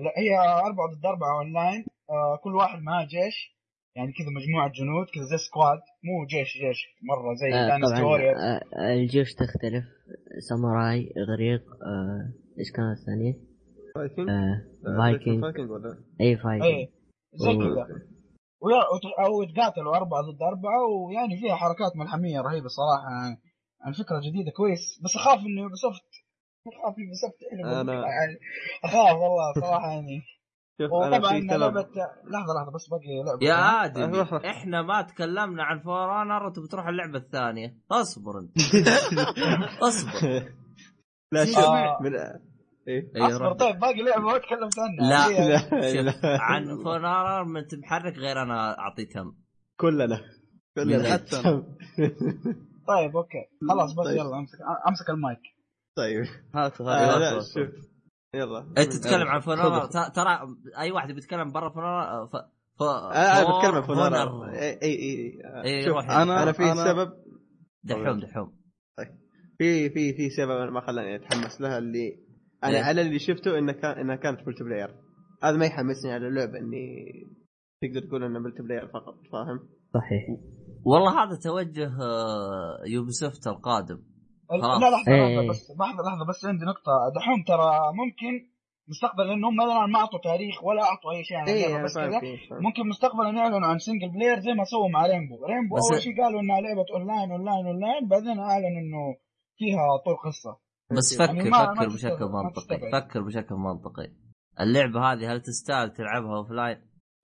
لا 0.04 0.12
هي 0.18 0.38
أربعة 0.68 0.88
ضد 0.96 1.06
أربعة 1.06 1.38
أونلاين 1.40 1.86
آه 2.10 2.40
كل 2.44 2.56
واحد 2.56 2.80
معاه 2.82 3.06
جيش 3.06 3.58
يعني 3.96 4.12
كذا 4.14 4.28
مجموعة 4.30 4.72
جنود 4.72 5.08
كذا 5.14 5.24
زي 5.24 5.38
squad 5.38 5.80
مو 6.04 6.26
جيش 6.26 6.58
جيش 6.58 6.80
مرة 7.10 7.34
زي 7.34 7.54
آه 7.54 8.06
warrior 8.06 8.36
آه 8.38 8.62
الجيوش 8.94 9.34
تختلف. 9.34 9.86
ساموراي 10.50 11.14
اغريق 11.18 11.62
آه 11.86 12.34
إيش 12.60 12.72
كانت 12.72 12.98
الثانية؟ 13.00 13.34
فايكنج 13.96 14.30
آه 14.30 14.62
فايكنج 14.98 15.42
فايكنج 15.42 15.72
ولا؟ 15.72 16.04
اي 16.22 16.38
فايكنج 16.38 16.64
اي 16.64 16.90
زي 17.34 17.50
و- 17.50 17.60
كذا. 17.76 17.86
أو 19.26 19.42
يتقاتلوا 19.44 19.96
أربعة 19.96 20.22
ضد 20.22 20.42
أربعة 20.42 20.86
ويعني 20.88 21.38
فيها 21.40 21.56
حركات 21.56 21.96
ملحمية 21.98 22.42
رهيبة 22.42 22.68
صراحة. 22.68 23.10
يعني 23.82 23.94
فكرة 23.94 24.20
جديدة 24.20 24.52
كويس. 24.52 25.00
بس 25.04 25.16
أخاف 25.16 25.40
إنه 25.40 25.62
Ubisoft 25.62 26.04
أخاف 26.68 26.96
Ubisoft 26.98 27.40
أنا- 27.54 27.90
يعني 27.90 28.38
أخاف 28.84 29.16
والله 29.18 29.54
صراحة 29.62 29.88
يعني. 29.92 30.22
شوف 30.82 30.94
أنا 30.94 31.18
وطبعا 31.18 31.40
في 31.40 31.48
سبب 31.50 31.78
لحظة 31.78 32.54
لحظة 32.54 32.72
بس 32.76 32.90
باقي 32.90 33.24
لعبة. 33.26 33.46
يا. 33.46 33.86
آدم. 33.86 34.16
إحنا 34.54 34.82
ما 34.82 35.02
تكلمنا 35.02 35.64
عن 35.64 35.80
For 35.80 36.20
Honor 36.20 36.44
وانت 36.44 36.60
بتروح 36.60 36.88
اللعبة 36.88 37.18
الثانية. 37.18 37.78
اصبر 37.92 38.40
أنت. 38.40 38.52
اصبر. 39.88 40.54
لا. 41.34 41.46
شوف 41.46 41.58
آه. 41.58 41.98
من 42.02 42.12
إيه. 42.88 43.12
إيه، 43.16 43.28
أصبر. 43.28 43.54
طيب 43.54 43.80
باقي 43.80 44.02
لعبة 44.04 44.22
ما 44.24 44.38
تكلمت 44.38 44.80
عنها 44.80 45.30
لا. 45.30 45.72
لا 45.72 46.02
لا. 46.02 46.42
عن 46.42 46.64
ما 47.44 47.60
انت 47.60 47.76
محرك 47.76 48.18
غير 48.18 48.42
أنا 48.42 48.80
أعطيت 48.80 49.18
هم. 49.18 49.38
كلنا. 49.80 50.22
كلنا. 50.76 51.14
حتى 51.14 51.40
أنا. 51.40 51.52
طيب 52.88 53.18
أوكي. 53.18 53.46
خلاص 53.70 53.94
بس 53.94 54.06
طيب. 54.06 54.18
يلا 54.18 54.38
أمسك 54.38 54.58
أمسك 54.88 55.10
المايك. 55.10 55.40
طيب. 55.98 56.26
هات 56.56 56.82
آه، 56.82 56.84
هات. 57.16 57.20
لا 57.20 57.38
هات. 57.38 57.42
شوف. 57.44 57.70
يلا. 58.36 58.60
انت 58.78 58.94
تتكلم 58.94 59.28
عن. 59.28 59.42
ت- 59.90 60.16
ترى 60.16 60.40
أي 60.78 60.92
واحد 60.92 61.12
بيتكلم 61.12 61.52
برا 61.52 61.70
For 61.70 61.84
Honor 61.86 62.28
ف... 62.28 62.36
ف... 62.80 62.82
آه، 62.84 63.12
أنا 63.14 63.58
بتكلم 63.58 64.00
عن 64.00 64.14
Honor. 64.14 64.50
اي 64.50 64.70
اي 64.82 64.82
اي 64.84 65.42
آه، 65.46 65.64
إيه، 65.64 65.86
شوف. 65.86 65.98
أنا 65.98 66.44
أنا 66.44 66.52
في 66.52 66.74
أنا- 66.74 66.78
سبب. 66.78 67.14
دحوم 67.84 68.20
دحوم. 68.20 68.62
في 69.58 69.90
في 69.90 70.14
في 70.14 70.30
سبب 70.30 70.72
ما 70.72 70.82
خلاني 70.82 71.16
أتحمس 71.16 71.62
لها 71.62 71.78
اللي 71.78 72.20
أنا 72.64 72.78
إيه؟ 72.78 72.84
على 72.84 73.02
اللي 73.02 73.20
شفته 73.20 73.58
إنه 73.60 73.72
كان 73.74 74.00
إنها 74.00 74.16
كانت 74.16 74.48
multiplayer 74.48 74.96
هذا 75.44 75.58
ما 75.58 75.66
يحمسني 75.66 76.12
على 76.14 76.28
اللعبة 76.28 76.58
إني 76.60 76.86
تقدر 77.82 78.08
تقول 78.08 78.24
انه 78.24 78.40
multiplayer 78.40 78.88
فقط 78.88 79.16
فاهم؟ 79.32 79.60
صحيح 79.94 80.24
والله 80.86 81.24
هذا 81.24 81.40
توجه 81.44 81.88
آه، 81.88 82.78
Ubisoft 82.88 83.48
القادم. 83.48 84.00
لا 84.52 84.90
لحظة 84.90 85.12
إيه. 85.12 85.36
لحظة 85.36 85.50
بس 85.50 85.72
لحظة 85.80 86.02
لحظة 86.08 86.26
بس 86.30 86.46
عندي 86.46 86.66
نقطة 86.66 86.94
دحوم 87.16 87.44
ترى 87.48 87.72
ممكن 88.02 88.52
مستقبلا 88.92 89.24
لأن 89.24 89.44
هم 89.46 89.62
الان 89.62 89.92
ما 89.92 90.00
أعطوا 90.00 90.20
تاريخ 90.24 90.64
ولا 90.64 90.82
أعطوا 90.84 91.12
أي 91.12 91.24
شيء 91.24 91.38
عن 91.38 91.48
أنا 91.50 91.84
بس 91.84 91.98
كذا. 91.98 92.22
ممكن 92.66 92.84
مستقبلا 92.90 93.30
يعلنوا 93.30 93.68
عن 93.68 93.78
single 93.78 94.10
player 94.16 94.40
زي 94.40 94.54
ما 94.54 94.64
سووا 94.64 94.90
مع 94.90 95.06
Rainbow 95.06 95.36
Rainbow 95.46 95.76
أول 95.76 96.02
شيء 96.04 96.14
قالوا 96.24 96.40
إنها 96.42 96.62
لعبة 96.62 96.86
online 96.96 97.32
online 97.32 97.66
online 97.68 98.08
بعدين 98.08 98.40
أعلنوا 98.40 98.82
إنه 98.84 99.04
فيها 99.58 99.84
طول 100.06 100.16
قصة 100.26 100.54
بس 100.98 101.20
يعني 101.20 101.42
فكر 101.42 101.50
ما 101.50 101.74
فكر 101.76 101.88
بشكل 101.88 102.26
منطقي. 102.26 102.92
فكر 102.92 103.22
بشكل 103.22 103.56
منطقي 103.56 104.12
اللعبة 104.60 105.00
هذه 105.12 105.32
هل 105.34 105.42
تستاهل 105.42 105.94
تلعبها 105.94 106.38
offline؟ 106.38 106.78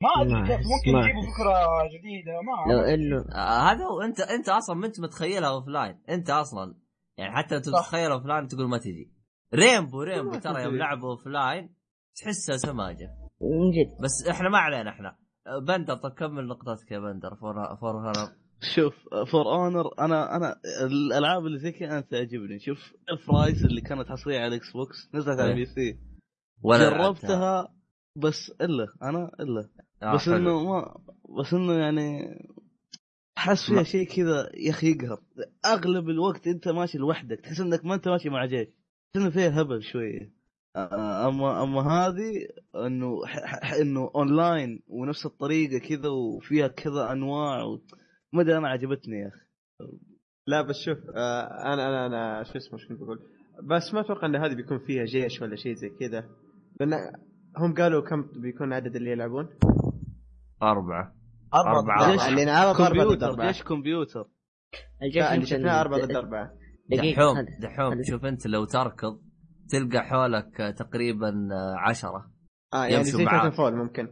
ما 0.03 0.21
أدري 0.21 0.41
كيف 0.47 0.65
ممكن 0.67 0.89
يجيبوا 0.99 1.21
أحس. 1.21 1.33
فكرة 1.35 1.87
جديدة 1.97 2.31
ما 2.41 2.73
لو 2.73 2.79
إنه 2.79 3.25
آه 3.35 3.71
هذا 3.71 3.85
هو 3.85 4.01
أنت 4.01 4.19
أنت 4.19 4.49
أصلا 4.49 4.75
ما 4.75 4.87
أنت 4.87 4.99
متخيلها 4.99 5.49
offline 5.49 6.01
أنت 6.09 6.29
أصلا 6.29 6.75
يعني 7.17 7.35
حتى 7.35 7.55
انت 7.57 7.69
صح. 7.69 7.85
تتخيل 7.85 8.11
offline 8.11 8.47
تقول 8.47 8.69
ما 8.69 8.77
تجي 8.77 9.13
Rainbow 9.53 10.01
Rainbow 10.01 10.29
ما 10.29 10.39
ترى 10.39 10.63
يوم. 10.63 10.75
لعبوا 10.75 11.09
offline 11.11 11.75
تحسها 12.15 12.57
سماجة 12.57 13.09
من 13.41 13.71
جد 13.71 14.03
بس 14.03 14.27
إحنا 14.29 14.49
ما 14.49 14.57
علينا 14.57 14.89
إحنا 14.89 15.17
آه، 15.47 15.59
بندر 15.59 15.95
طب 15.95 16.11
كمل 16.11 16.47
نقطتك 16.47 16.91
يا 16.91 16.99
بندر 16.99 17.35
For 17.35 17.75
For 17.75 18.13
شوف 18.61 18.93
For 19.31 19.55
Honor 19.55 19.99
أنا 19.99 20.35
أنا 20.35 20.55
الألعاب 20.85 21.45
اللي 21.45 21.59
زي 21.59 21.71
كذا 21.71 21.89
أنا 21.89 22.01
تعجبني 22.01 22.59
شوف 22.59 22.93
Ryse 23.27 23.65
اللي 23.65 23.81
كانت 23.81 24.07
حصريه 24.09 24.37
على 24.39 24.47
ال 24.47 24.71
Xbox 24.71 25.09
نزلت 25.13 25.39
على 25.39 25.43
إيه. 25.43 25.51
ال 25.53 25.65
PC 25.65 25.97
ولا 26.63 26.89
لعبتها. 26.89 27.03
جربتها 27.03 27.73
بس 28.15 28.51
إلا 28.61 28.87
أنا 29.03 29.31
إلا 29.39 29.69
آه 30.03 30.15
بس 30.15 30.21
حلو. 30.21 30.35
إنه 30.35 30.63
ما 30.63 30.95
بس 31.39 31.53
إنه 31.53 31.73
يعني 31.73 32.35
أحس 33.37 33.65
فيها 33.69 33.83
شيء 33.83 34.07
كذا 34.07 34.49
يا 34.53 34.69
أخي 34.69 34.91
يقهر 34.91 35.21
أغلب 35.65 36.09
الوقت 36.09 36.47
أنت 36.47 36.67
ماشي 36.67 36.97
لوحدك 36.97 37.39
تحس 37.39 37.59
إنك 37.59 37.85
ما 37.85 37.95
أنت 37.95 38.07
ماشي 38.07 38.29
مع 38.29 38.45
جيش 38.45 38.67
تحس 38.67 39.21
إنه 39.23 39.29
فيها 39.29 39.61
هبل 39.61 39.83
شوية 39.83 40.37
آه، 40.75 41.27
أما 41.29 41.63
أما 41.63 41.81
هذه 41.81 42.47
إنه 42.75 43.21
إنه 43.81 44.11
اونلاين 44.15 44.83
ونفس 44.87 45.25
الطريقة 45.25 45.77
كذا 45.77 46.09
وفيها 46.09 46.67
كذا 46.67 47.11
أنواع 47.11 47.63
و... 47.63 47.79
ما 48.33 48.41
ادري 48.41 48.57
أنا 48.57 48.67
عجبتني 48.67 49.19
يا 49.19 49.27
أخي. 49.27 49.47
لا 50.47 50.61
بس 50.61 50.75
شوف 50.85 50.97
آه 51.15 51.73
أنا 51.73 51.87
أنا 51.87 52.05
أنا 52.05 52.43
شو 52.43 52.57
اسمه 52.57 52.79
شو 52.79 52.87
كنت 52.87 52.99
بقول؟ 52.99 53.19
بس 53.63 53.93
ما 53.93 54.01
أتوقع 54.01 54.27
إن 54.27 54.35
هذه 54.35 54.55
بيكون 54.55 54.79
فيها 54.79 55.05
جيش 55.05 55.41
ولا 55.41 55.55
شيء 55.55 55.73
زي 55.73 55.89
كذا. 55.89 56.29
لأن 56.79 56.93
هم 57.57 57.73
قالوا 57.73 58.09
كم 58.09 58.41
بيكون 58.41 58.73
عدد 58.73 58.95
اللي 58.95 59.11
يلعبون؟ 59.11 59.49
أربعة. 60.63 61.15
أربعة 61.53 61.79
أربعة. 61.79 62.11
جيش 62.11 62.27
اللي 62.27 62.45
نعرض 62.45 62.81
أربعة 62.81 63.05
ضد 63.05 63.23
أربعة. 63.23 63.47
جيش 63.47 63.63
كمبيوتر. 63.63 64.27
الجيش 65.03 65.23
اللي 65.23 65.45
شفناه 65.45 65.81
أربعة 65.81 66.05
ضد 66.05 66.15
أربعة 66.15 66.51
دحوم 66.89 67.45
دحوم. 67.59 68.03
شوف 68.03 68.25
أنت 68.25 68.47
لو 68.47 68.65
تركض 68.65 69.21
تلقى 69.69 70.03
حولك 70.03 70.61
آه، 70.61 70.71
تقريبا 70.71 71.29
آه، 71.51 71.75
عشرة 71.77 72.31
آه 72.73 72.85
يعني 72.85 72.95
يمشوا 72.95 73.49
زي 73.49 73.51
فول 73.57 73.75
ممكن. 73.75 74.07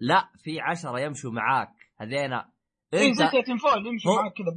لا 0.00 0.28
في 0.44 0.60
عشرة 0.60 1.00
يمشوا 1.00 1.32
معاك. 1.32 1.68
هذينا 2.00 2.48
اي 2.94 2.98
إيه، 3.00 3.12
زي 3.12 3.24
انت 3.24 3.32
تيتن 3.32 3.56
فول 3.56 3.86
يمشوا 3.86 4.12
هو- 4.12 4.16
معك 4.22 4.32
كذا 4.32 4.50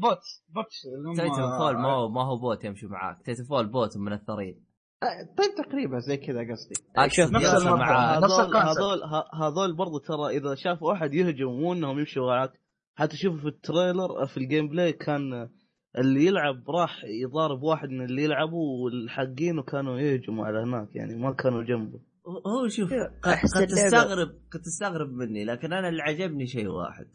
اللي 0.97 1.09
هم- 1.09 1.15
تايتن 1.15 1.57
فول 1.57 1.77
ما 1.77 1.91
هو 1.91 2.09
ما 2.09 2.23
هو 2.23 2.37
بوت 2.37 2.63
يمشي 2.63 2.85
معاك. 2.87 3.17
تايتن 3.25 3.43
فول 3.43 3.67
بوت 3.67 3.97
من 3.97 4.13
الثريد. 4.13 4.63
آه 5.03 5.35
طيب 5.37 5.65
تقريبا 5.65 5.99
زي 5.99 6.17
كذا 6.17 6.39
قصدي. 6.51 6.75
اقصد 6.97 7.31
نفس. 7.33 7.65
معاك. 7.65 8.23
هذول. 8.23 8.55
هذول 8.55 8.99
هذول 9.41 9.75
برضو 9.75 9.97
ترى 9.97 10.37
إذا 10.37 10.55
شافوا 10.55 10.87
واحد 10.87 11.13
يهجم 11.13 11.45
مو 11.47 11.73
إنهم 11.73 11.99
يمشوا 11.99 12.27
معك 12.27 12.51
حتى 12.95 13.17
شوفوا 13.17 13.39
في 13.39 13.47
ال 13.47 13.57
trailer 13.57 14.25
في 14.27 14.37
ال 14.37 14.67
gameplay 14.67 14.93
كان 14.93 15.49
اللي 15.97 16.25
يلعب 16.25 16.69
راح 16.69 17.01
يضارب 17.23 17.63
واحد 17.63 17.89
من 17.89 18.05
اللي 18.05 18.23
يلعبوا 18.23 18.83
والحقين 18.85 19.61
كانوا 19.61 19.99
يهجموا 19.99 20.45
على 20.45 20.59
هناك 20.59 20.95
يعني 20.95 21.15
ما 21.15 21.33
كانوا 21.33 21.63
جنبه. 21.63 21.99
هو 22.27 22.67
شوف 22.67 22.89
قد, 22.93 23.31
أحس 23.33 23.57
قد 23.57 23.67
تستغرب 23.67 24.27
قد 24.51 24.59
تستغرب 24.61 25.09
مني 25.09 25.45
لكن 25.45 25.73
أنا 25.73 25.89
اللي 25.89 26.01
عجبني 26.01 26.45
شيء 26.47 26.67
واحد. 26.67 27.05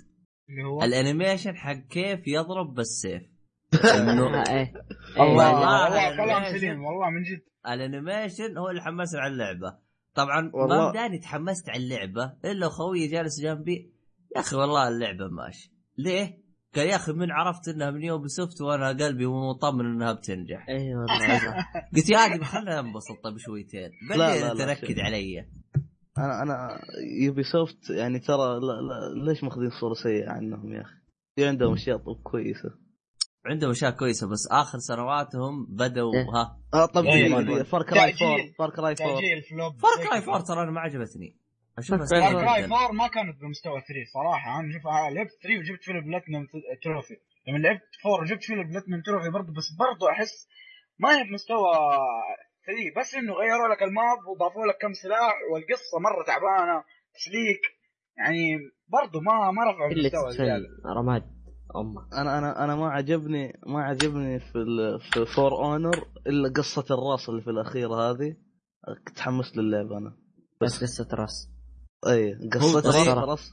هو 0.64 0.82
ال 0.82 0.90
animation 0.90 1.56
حق 1.56 1.72
كيف 1.90 2.28
يضرب 2.28 2.74
بالسيف. 2.74 3.22
إنه 3.94 4.40
آه، 4.40 4.50
إيه. 4.52 4.72
الله 5.20 5.54
والله 5.54 5.84
والله 5.84 6.16
كلام 6.16 6.44
سليم 6.44 6.84
والله 6.84 7.10
من 7.10 7.22
جد. 7.22 7.42
ال 7.68 7.77
animation 7.77 8.58
هو 8.58 8.70
اللي 8.70 8.82
حمسني 8.82 9.20
على 9.20 9.32
اللعبة. 9.32 9.78
طبعا 10.14 10.50
والله. 10.54 10.78
ما 10.78 10.90
بداني 10.90 11.18
تحمست 11.18 11.68
على 11.68 11.82
اللعبة 11.82 12.32
إلا 12.44 12.68
خويي 12.68 13.06
جالس 13.06 13.40
جنبي. 13.40 13.92
يا 14.36 14.40
أخي 14.40 14.56
والله 14.56 14.88
اللعبة 14.88 15.28
ماشي. 15.28 15.72
ليه؟ 15.98 16.46
قال 16.76 16.86
يا 16.86 16.96
أخي 16.96 17.12
من 17.12 17.30
عرفت 17.30 17.68
إنها 17.68 17.90
من 17.90 18.02
Ubisoft 18.02 18.60
وأنا 18.60 18.88
قلبي 18.88 19.26
مطمن 19.26 19.86
إنها 19.86 20.12
بتنجح. 20.12 20.68
اي 20.68 20.94
والله. 20.94 21.38
صح. 21.38 21.72
قلت 21.96 22.10
يا 22.10 22.18
آدم 22.18 22.44
خلينا 22.44 22.80
انبسط 22.80 23.24
طيب 23.24 23.36
شويتين 23.38 23.90
بعدين 24.08 24.76
شوف. 24.76 24.98
علي. 24.98 25.48
أنا 26.18 26.42
أنا 26.42 26.80
Ubisoft 27.24 27.90
يعني 27.90 28.18
ترى 28.18 28.60
لا 28.60 28.72
لا 28.82 29.24
ليش 29.30 29.44
ماخذين 29.44 29.70
صورة 29.80 29.94
سيئة 29.94 30.30
عنهم 30.30 30.72
يا 30.72 30.80
أخي؟ 30.82 30.94
في 31.36 31.46
عندهم 31.46 31.72
أشياء 31.72 31.96
طب 31.98 32.22
كويسة. 32.22 32.70
عندهم 33.46 33.70
أشياء 33.70 33.90
كويسة 33.90 34.28
بس 34.28 34.48
آخر 34.50 34.78
سنواتهم 34.78 35.66
بدوا 35.68 36.14
إيه. 36.14 36.24
ها. 36.24 36.58
آه 36.74 36.86
طب 36.86 37.04
Far 37.64 37.82
Cry 37.82 38.02
4 38.02 38.10
تأجيل. 38.10 38.54
Far 38.58 38.70
Cry 38.70 38.94
4 39.00 39.14
تأجيل 39.14 39.42
flop 39.42 39.72
Far 39.78 40.06
Cry 40.06 40.18
4 40.22 40.44
ترى 40.44 40.62
أنا 40.62 40.70
ما 40.70 40.80
عجبتني. 40.80 41.36
اشوفها 41.78 41.98
Far 41.98 42.06
سيئه 42.06 42.20
Far 42.32 42.44
Cry 42.44 42.62
جدا 42.62 42.74
4 42.74 42.92
ما 42.92 43.08
كانت 43.08 43.40
بمستوى 43.40 43.80
3 43.80 43.94
صراحة. 44.14 44.60
أنا 44.60 44.72
شوف 44.72 44.86
لعبت 44.86 45.30
3 45.42 45.58
وجبت 45.58 45.82
فيه 45.84 45.92
ال 45.92 45.98
platinum 45.98 46.46
trophy 46.82 47.16
لما 47.48 47.58
لعبت 47.58 47.82
4 48.06 48.20
وجبت 48.20 48.44
فيه 48.44 48.54
ال 48.54 48.60
platinum 48.60 49.02
trophy 49.06 49.30
برضه 49.30 49.52
بس 49.52 49.68
برضه 49.78 50.10
أحس 50.10 50.48
ما 50.98 51.08
هي 51.18 51.24
بمستوى 51.24 51.72
3 52.66 53.00
بس 53.00 53.14
إنه 53.14 53.32
غيروا 53.32 53.68
لك 53.74 53.82
ال 53.82 53.91
map 53.91 54.18
وضافوا 54.30 54.66
لك 54.66 54.78
كم 54.82 54.92
سلاح 54.92 55.34
والقصة 55.52 55.98
مرة 56.06 56.24
تعبانة. 56.26 56.84
تسليك. 57.14 57.60
يعني 58.18 58.58
برضه 58.88 59.20
ما 59.20 59.50
ما 59.50 59.70
رفعوا 59.70 59.90
اللي 59.90 60.00
المستوى 60.00 60.30
زيادة. 60.32 60.66
رماد 60.98 61.22
أمك 61.76 62.14
أنا 62.14 62.38
أنا 62.38 62.64
أنا 62.64 62.76
ما 62.76 62.88
عجبني 62.90 63.60
ما 63.66 63.84
عجبني 63.84 64.40
في 64.40 64.58
ال... 64.58 65.00
في 65.00 65.26
For 65.34 65.52
Honor 65.64 66.08
إلا 66.26 66.52
قصة 66.56 66.84
الراس 66.90 67.28
اللي 67.28 67.42
في 67.42 67.50
الأخير 67.50 67.94
هذه. 67.94 68.36
تحمست 69.16 69.56
للعبه 69.56 69.98
أنا. 69.98 70.16
بس 70.62 70.82
قصة 70.82 71.08
راس. 71.12 71.50
أي 72.08 72.48
قصة 72.52 72.86
راس. 72.86 73.08
راس. 73.08 73.52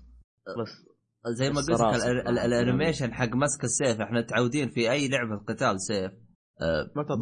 بس. 0.59 0.69
زي 1.27 1.49
ما 1.49 1.61
قلت 1.61 2.05
ال 2.27 2.36
animation 2.36 3.13
حق 3.13 3.29
مسك 3.35 3.63
السيف 3.63 4.01
إحنا 4.01 4.19
متعودين 4.19 4.69
في 4.69 4.91
أي 4.91 5.07
لعبة 5.07 5.43
قتال 5.47 5.81
سيف. 5.81 6.11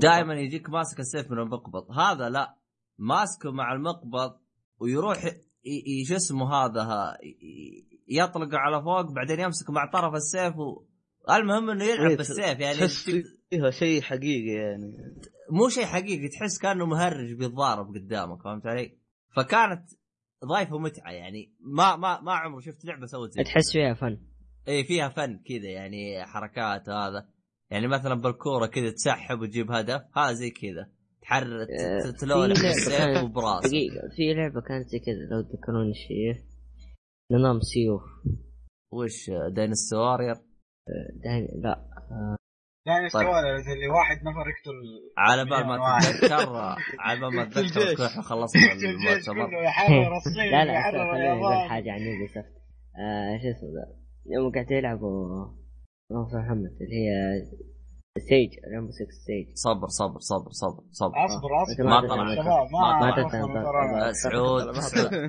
دائما 0.02 0.34
يجيك 0.34 0.70
ماسك 0.70 1.00
السيف 1.00 1.32
من 1.32 1.40
المقبض. 1.40 1.92
هذا 1.92 2.30
لا. 2.30 2.56
ماسكه 3.00 3.52
مع 3.52 3.74
المقبض 3.74 4.38
ويروح 4.80 5.20
شو 6.08 6.16
اسمه 6.16 6.54
هذا 6.54 7.18
يطلق 8.08 8.56
على 8.56 8.82
فوق 8.84 9.12
بعدين 9.12 9.40
يمسك 9.40 9.70
مع 9.70 9.92
طرف 9.92 10.14
السيف 10.14 10.58
و... 10.58 10.86
المهم 11.30 11.70
إنه 11.70 11.84
يلعب 11.84 12.10
إيه، 12.10 12.18
بالسيف 12.18 12.60
يعني 12.60 12.78
تحس 12.78 13.10
فيها 13.50 13.70
شيء 13.70 14.02
حقيقي 14.02 14.50
يعني. 14.50 14.94
مو 15.52 15.70
شيء 15.70 15.86
حقيقي 15.86 16.28
تحس 16.28 16.60
كأنه 16.60 16.86
مهرج 16.86 17.34
بيتضارب 17.34 17.96
قدامك 17.96 18.44
فهمت 18.44 18.66
علي؟ 18.66 18.98
فكانت 19.36 19.90
ضايفه 20.46 20.78
متعة 20.78 21.12
يعني. 21.12 21.54
ما 21.60 21.96
ما 21.96 22.22
ما 22.22 22.34
عمري 22.34 22.62
شفت 22.62 22.86
لعبة 22.86 23.06
سوت 23.06 23.32
زي 23.32 23.44
تحس 23.44 23.72
فيها 23.72 23.94
فن. 23.94 24.18
اي 24.68 24.84
فيها 24.84 25.10
فن 25.10 25.40
كذا 25.46 25.70
يعني 25.70 26.26
حركات 26.26 26.90
هذا. 26.90 27.28
يعني 27.72 27.88
مثلا 27.88 28.16
بالكورة 28.16 28.66
كذا 28.66 28.90
تسحب 28.92 29.42
وتجيب 29.42 29.72
هدف 29.72 30.02
هذا 30.18 30.34
زي 30.34 30.50
كذا. 30.50 30.88
تحرك 31.22 31.68
آه، 31.80 32.12
ت- 32.12 32.20
تلونح 32.22 32.56
في 32.56 32.62
لعبة 32.64 32.74
بالسيف 32.74 32.98
كانت- 32.98 33.24
وبراسك. 33.24 33.68
دقيقة 33.70 34.10
في 34.16 34.34
لعبة 34.34 34.62
كانت 34.62 34.88
زي 34.88 35.00
كذا 35.00 35.16
لو 35.32 35.42
تذكرون 35.42 35.94
شيء 35.94 36.44
نظام 37.32 37.60
سيوف 37.60 38.02
وش 38.94 39.30
داينستي 39.56 39.96
وارير 39.96 40.36
دايم 41.24 41.48
لا. 41.64 41.86
يعني 42.86 43.10
طيب. 43.10 43.28
اللي 43.28 43.88
واحد 43.88 44.18
نفر 44.18 44.46
يقتل 44.50 44.78
على 45.18 45.46
بال 45.46 45.68
ما. 45.68 46.00
تتذكر 46.00 46.56
على 47.06 47.20
بال 47.20 47.36
ما 47.36 47.46
تتذكر 47.46 48.22
خلصنا 48.22 48.62
الجيش 48.72 48.90
المؤتمر 48.90 49.50
لا 50.52 50.66
لا 50.66 50.92
خليني 50.92 51.32
أقول 51.32 51.70
حاجة 51.70 51.92
عن 51.92 52.00
يوبي 52.02 52.28
سوفت 52.28 52.46
آه 53.00 53.38
شو 53.42 53.58
اسمه 53.58 53.70
ذا؟ 53.70 54.02
يوم 54.36 54.52
قاعد 54.52 54.72
يلعبوا 54.72 55.61
ناصر 56.14 56.40
محمد 56.40 56.72
اللي 56.82 56.96
هي 56.96 57.42
Siege 58.18 58.50
Rainbow 58.74 58.92
6 58.92 59.06
Siege 59.24 59.46
صبر 59.54 59.88
صبر 59.88 60.20
صبر 60.20 60.50
صبر 60.52 60.84
صبر. 60.92 61.14
اصبر 61.26 61.50
اصبر. 61.64 61.84
ما 61.84 61.96
يا 61.96 62.02
طلع. 62.02 62.36
شباب 62.36 62.68
ما- 62.74 63.00
ما 63.00 63.16
ما 63.16 63.48
ما. 63.48 63.62
ما- 63.92 64.08
آه، 64.08 64.12
سعود 64.12 64.64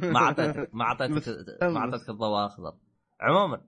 ما 0.04 0.18
أعطيتك 0.20 0.74
ما 0.74 0.84
أعطيتك 0.84 1.62
ما 1.62 1.78
أعطيتك 1.78 2.08
الضوء 2.10 2.28
الاخضر 2.38 2.72
عموما 3.20 3.60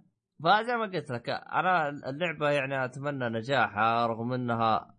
فزي 0.44 0.76
ما 0.76 0.82
قلت 0.82 1.10
لك 1.10 1.28
أنا 1.30 1.88
اللعبة 1.88 2.50
يعني 2.50 2.84
أتمنى 2.84 3.28
نجاحها 3.28 4.06
رغم 4.06 4.32
إنها 4.32 4.94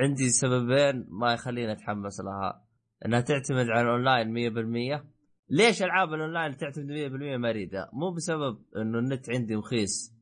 عندي 0.00 0.28
سببين 0.28 1.06
ما 1.08 1.32
يخليني 1.32 1.72
أتحمس 1.72 2.20
لها. 2.20 2.64
إنها 3.06 3.20
تعتمد 3.20 3.66
على 3.70 3.80
الأونلاين 3.80 4.32
100% 4.32 5.04
ليش 5.50 5.82
ألعاب 5.82 6.14
الأونلاين 6.14 6.56
تعتمد 6.56 6.86
100% 6.86 7.36
ما 7.36 7.50
اريدها 7.50 7.90
مو 7.92 8.10
بسبب 8.14 8.58
إنه 8.76 8.98
النت 8.98 9.30
عندي 9.30 9.54
رخيص 9.54 10.19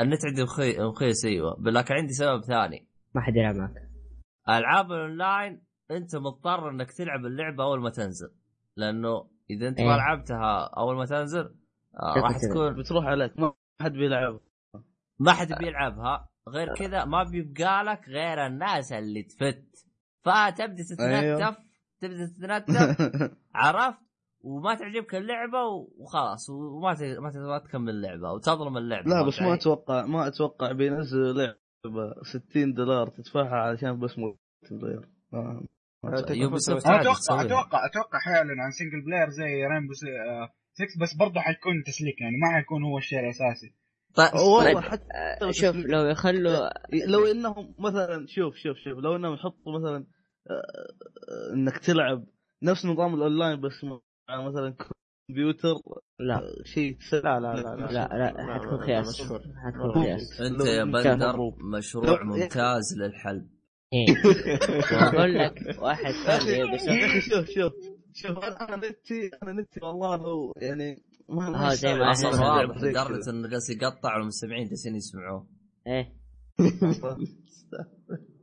النت 0.00 0.24
عندي 0.26 0.42
رخي- 0.42 0.78
رخيص 0.78 1.24
أيوه 1.24 1.56
لكن 1.60 1.94
عندي 1.94 2.12
سبب 2.12 2.40
ثاني. 2.44 2.88
ما 3.14 3.20
حد 3.20 3.36
يلعب 3.36 3.54
معك. 3.54 3.70
ألعاب 4.48 4.92
الأونلاين 4.92 5.62
أنت 5.90 6.16
مضطر 6.16 6.70
إنك 6.70 6.92
تلعب 6.92 7.26
اللعبة 7.26 7.64
أول 7.64 7.80
ما 7.80 7.90
تنزل. 7.90 8.30
لأنه 8.76 9.28
إذا 9.50 9.68
أنت 9.68 9.80
ما 9.80 9.90
إيه. 9.90 9.96
لعبتها 9.96 10.70
أول 10.76 10.96
ما 10.96 11.04
تنزل 11.06 11.54
آه، 12.02 12.14
راح 12.20 12.36
تكون 12.38 12.76
بتروح 12.82 13.04
عليك 13.04 13.38
ما 13.40 13.52
حد 13.80 13.92
بيلعب. 13.92 14.40
ما 15.18 15.32
حد 15.32 15.52
بيلعبها. 15.58 16.28
غير 16.48 16.74
كذا 16.74 17.04
ما 17.04 17.22
بيبقى 17.22 17.84
لك 17.84 18.08
غير 18.08 18.46
الناس 18.46 18.92
اللي 18.92 19.22
تفت. 19.22 19.64
فتبدأ 20.24 20.84
أيوه. 21.00 21.38
تتنتف 21.38 21.58
تبدأ 22.00 22.58
تتنتف. 22.58 23.36
عرفت؟ 23.54 23.98
وما 24.44 24.74
تعجبك 24.74 25.14
اللعبة 25.14 25.58
وخلاص 25.98 26.50
وما 26.50 26.94
ت- 26.94 27.02
ما 27.02 27.30
ت- 27.30 27.36
ما 27.36 27.58
تكمل 27.58 27.90
اللعبة 27.90 28.32
وتظلم 28.32 28.76
اللعبة 28.76 29.10
لا 29.10 29.26
بس 29.26 29.42
ما؟ 29.42 29.54
أتوقع 29.54 30.06
ما 30.06 30.26
أتوقع 30.28 30.72
بينزلوا 30.72 31.32
لعبة 31.32 32.14
60 32.22 32.72
دولار 32.74 33.08
تدفعها 33.08 33.56
علشان 33.56 34.00
بس 34.00 34.18
multiplayer 34.18 35.08
عادي 36.86 37.10
أتوقع. 37.10 37.42
أتوقع 37.42 37.86
أتوقع 37.86 38.18
حيعلن 38.18 38.60
عن 38.60 38.70
single 38.70 39.04
player 39.06 39.28
زي 39.30 39.64
Rainbow 39.66 39.92
6 39.92 40.86
بس 41.02 41.14
برضه 41.14 41.40
حيكون 41.40 41.82
تسليك 41.86 42.20
يعني 42.20 42.36
ما 42.36 42.52
حيكون 42.56 42.84
هو 42.84 42.98
الشيء 42.98 43.20
الأساسي 43.20 43.74
طيب 44.14 44.34
والله 44.34 44.64
طيب. 44.74 44.78
حتى 44.78 45.04
آه 45.42 45.50
شوف 45.50 45.76
لو 45.76 46.06
يخلوا 46.06 46.68
لو 47.08 47.26
إنهم 47.26 47.74
مثلا 47.78 48.26
شوف 48.28 48.56
شوف 48.56 48.76
شوف 48.76 48.98
لو 48.98 49.16
إنهم 49.16 49.34
يحطوا 49.34 49.78
مثلا 49.78 50.06
آه، 50.50 50.52
آه، 50.52 51.54
إنك 51.54 51.78
تلعب 51.78 52.24
نفس 52.62 52.86
نظام 52.86 53.14
الأونلاين 53.14 53.60
بس 53.60 53.84
مثلا 54.30 54.76
كمبيوتر 55.28 55.74
لا. 56.20 56.40
شيء 56.64 56.96
لا 57.12 57.18
لا 57.20 57.40
لا 57.40 57.76
لا 57.76 57.86
لا 57.92 58.32
لا 58.32 58.54
حتكون 58.54 58.78
خياس 58.80 59.20
مشهور. 59.20 59.40
حتكون. 59.66 60.04
خياس 60.04 60.40
أنت 60.40 60.60
يا 60.66 60.84
بندر. 60.84 61.36
مشروع 61.78 62.22
لو- 62.22 62.24
ممتاز 62.26 62.98
للحلب. 62.98 63.48
إيه. 63.92 64.06
أقول 65.08 65.34
لك 65.34 65.76
واحد 65.82 66.14
يا 66.14 66.64
أخي 66.64 67.20
شوف 67.20 67.44
شوف 67.50 67.72
شوف 68.14 68.38
أنا 68.38 68.68
أنا 68.74 68.76
نتي 68.88 69.30
أنا 69.42 69.52
نتي 69.52 69.80
والله 69.82 70.16
لو 70.16 70.52
يعني 70.56 71.02
ما 71.28 71.50
ما 71.50 71.66
ها، 71.70 71.74
زي 71.74 71.94
ما 71.94 72.10
أصلا 72.10 72.30
واضح. 72.40 72.76
لدرجة 72.82 73.30
إنه 73.30 73.48
جالس 73.48 73.70
يقطع 73.70 74.16
والمستمعين 74.16 74.68
جالسين 74.68 74.94
يسمعوه. 74.96 75.46
إيه. 75.86 76.12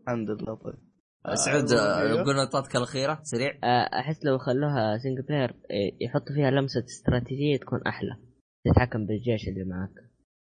الحمد 0.08 0.30
لله 0.30 0.56
طيب. 0.56 0.91
سعود 1.36 1.74
قلنا 2.28 2.44
نقطتك 2.44 2.76
الأخيرة 2.76 3.20
سريع. 3.24 3.52
آه، 3.64 4.00
أحس 4.00 4.26
لو 4.26 4.38
خلوها 4.38 4.98
single 4.98 5.22
player 5.22 5.50
إيه، 5.72 5.98
يحطوا 6.06 6.36
فيها 6.36 6.52
لمسة 6.52 6.84
استراتيجية 6.86 7.58
تكون 7.58 7.82
أحلى. 7.88 8.18
تتحكم 8.66 9.06
بالجيش 9.06 9.48
اللي 9.48 9.64
معك 9.64 9.90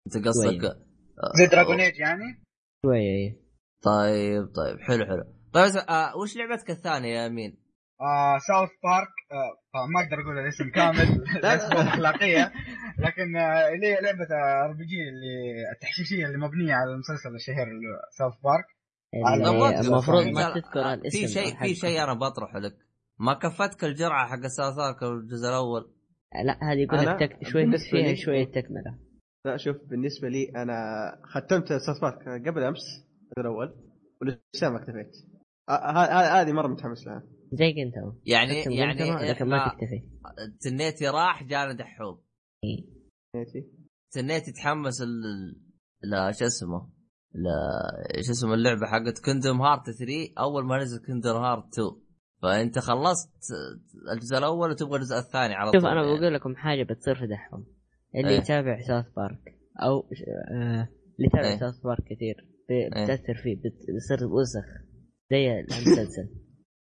أنت 0.06 0.28
قصدك. 0.28 0.64
آه، 0.64 1.32
زي 1.38 1.46
Dragon 1.46 1.80
Age 1.80 1.98
يعني؟ 1.98 2.44
شوية 2.86 2.98
إيه. 3.00 3.40
طيب 3.84 4.46
طيب 4.54 4.78
حلو 4.80 5.04
حلو. 5.06 5.24
طيب 5.52 5.72
آه 5.88 6.16
وش 6.16 6.36
لعبتك 6.36 6.70
الثانية 6.70 7.08
يا 7.14 7.26
أمين؟ 7.26 7.56
آه 8.00 8.38
South 8.48 8.70
Park 8.82 9.14
آه 9.32 9.86
ما 9.94 10.00
أقدر 10.04 10.22
أقول 10.22 10.38
الاسم 10.38 10.70
كامل 10.70 11.24
لاسباب 11.42 11.86
أخلاقية. 11.86 12.52
لكن 12.98 13.36
آه 13.36 13.68
اللي 13.68 13.86
هي 13.86 14.00
لعبه 14.02 14.26
RPG 14.64 15.08
اللي 15.08 15.70
التحشيشية 15.74 16.26
اللي 16.26 16.38
مبنية 16.38 16.74
على 16.74 16.90
المسلسل 16.90 17.34
الشهير 17.34 17.66
South 18.18 18.34
Park 18.44 18.64
المفروض 19.14 20.26
ما 20.26 20.40
لا، 20.40 20.54
تذكر 20.54 20.92
الاسم 20.94 21.18
في 21.18 21.28
شيء 21.28 21.58
في 21.58 21.74
شيء 21.74 22.04
أنا 22.04 22.14
بطرحه 22.14 22.58
لك. 22.58 22.76
ما 23.20 23.34
كفتك 23.34 23.84
الجرعة 23.84 24.28
حق 24.28 24.44
South 24.44 24.76
Park 24.76 25.02
الجزء 25.02 25.48
الأول؟ 25.48 25.94
لا 26.44 26.58
هذه 26.72 26.78
يقول 26.78 26.98
لك 26.98 27.20
تك... 27.20 27.48
شوي 27.48 27.62
بالنسبة 27.62 27.90
فيها 27.90 28.14
شوية 28.14 28.44
تكملة. 28.44 28.98
لا 29.46 29.56
شوف 29.56 29.76
بالنسبة 29.76 30.28
لي 30.28 30.52
أنا 30.56 30.74
ختمت 31.24 31.68
South 31.68 32.00
Park 32.02 32.48
قبل 32.48 32.62
أمس 32.62 32.78
الجزء 33.22 33.40
الأول 33.40 33.74
ولسه 34.22 34.70
ما 34.70 34.76
اكتفيت. 34.76 35.12
آه، 35.68 36.40
هذه 36.40 36.52
مرة 36.52 36.68
متحمس 36.68 37.06
لها. 37.06 37.22
زي 37.52 37.72
جنتو 37.72 38.18
يعني 38.26 38.76
يعني 38.76 38.94
جنتو، 38.94 39.24
لكن 39.24 39.44
ما 39.44 39.68
تكتفي. 39.68 40.02
تنيتي 40.60 41.08
راح 41.08 41.42
جانا 41.42 41.72
دحوم. 41.72 42.20
نيتي. 43.34 43.68
تنيتي؟ 44.14 44.52
تحمس 44.52 45.02
ال 45.02 45.08
لا 46.02 46.32
شو 46.32 46.44
اسمه 46.44 46.97
لا 47.34 47.52
شو 48.26 48.32
اسمه 48.32 48.54
اللعبة 48.54 48.86
حقت 48.86 49.18
Kingdom 49.24 49.60
Hearts 49.62 49.90
3 49.90 50.12
أول 50.38 50.64
ما 50.64 50.78
نزل 50.78 51.06
Kingdom 51.06 51.36
Hearts 51.36 51.64
2 51.72 51.88
فأنت 52.42 52.78
خلصت 52.78 53.30
الجزء 54.12 54.38
الأول 54.38 54.70
وتبغى 54.70 54.96
الجزء 54.96 55.18
الثاني 55.18 55.54
على 55.54 55.70
طول 55.70 55.80
شوف 55.80 55.90
أنا 55.90 56.02
يعني. 56.06 56.18
بقول 56.20 56.34
لكم 56.34 56.56
حاجة 56.56 56.82
بتصير 56.82 57.14
في 57.14 57.26
دحهم 57.26 57.66
اللي 58.14 58.30
إيه. 58.30 58.38
يتابع 58.38 58.80
South 58.80 59.06
Park 59.16 59.54
أو 59.82 59.98
آه 60.52 60.88
اللي 61.16 61.26
يتابع 61.26 61.48
إيه. 61.48 61.56
South 61.58 61.78
Park 61.80 62.04
كثير 62.04 62.34
ب- 62.68 62.90
بتأثر 62.90 63.34
فيه 63.34 63.56
بت- 63.56 63.86
بيصير 63.94 64.26
وسخ 64.26 64.64
زي 65.30 65.60
المسلسل 65.60 66.28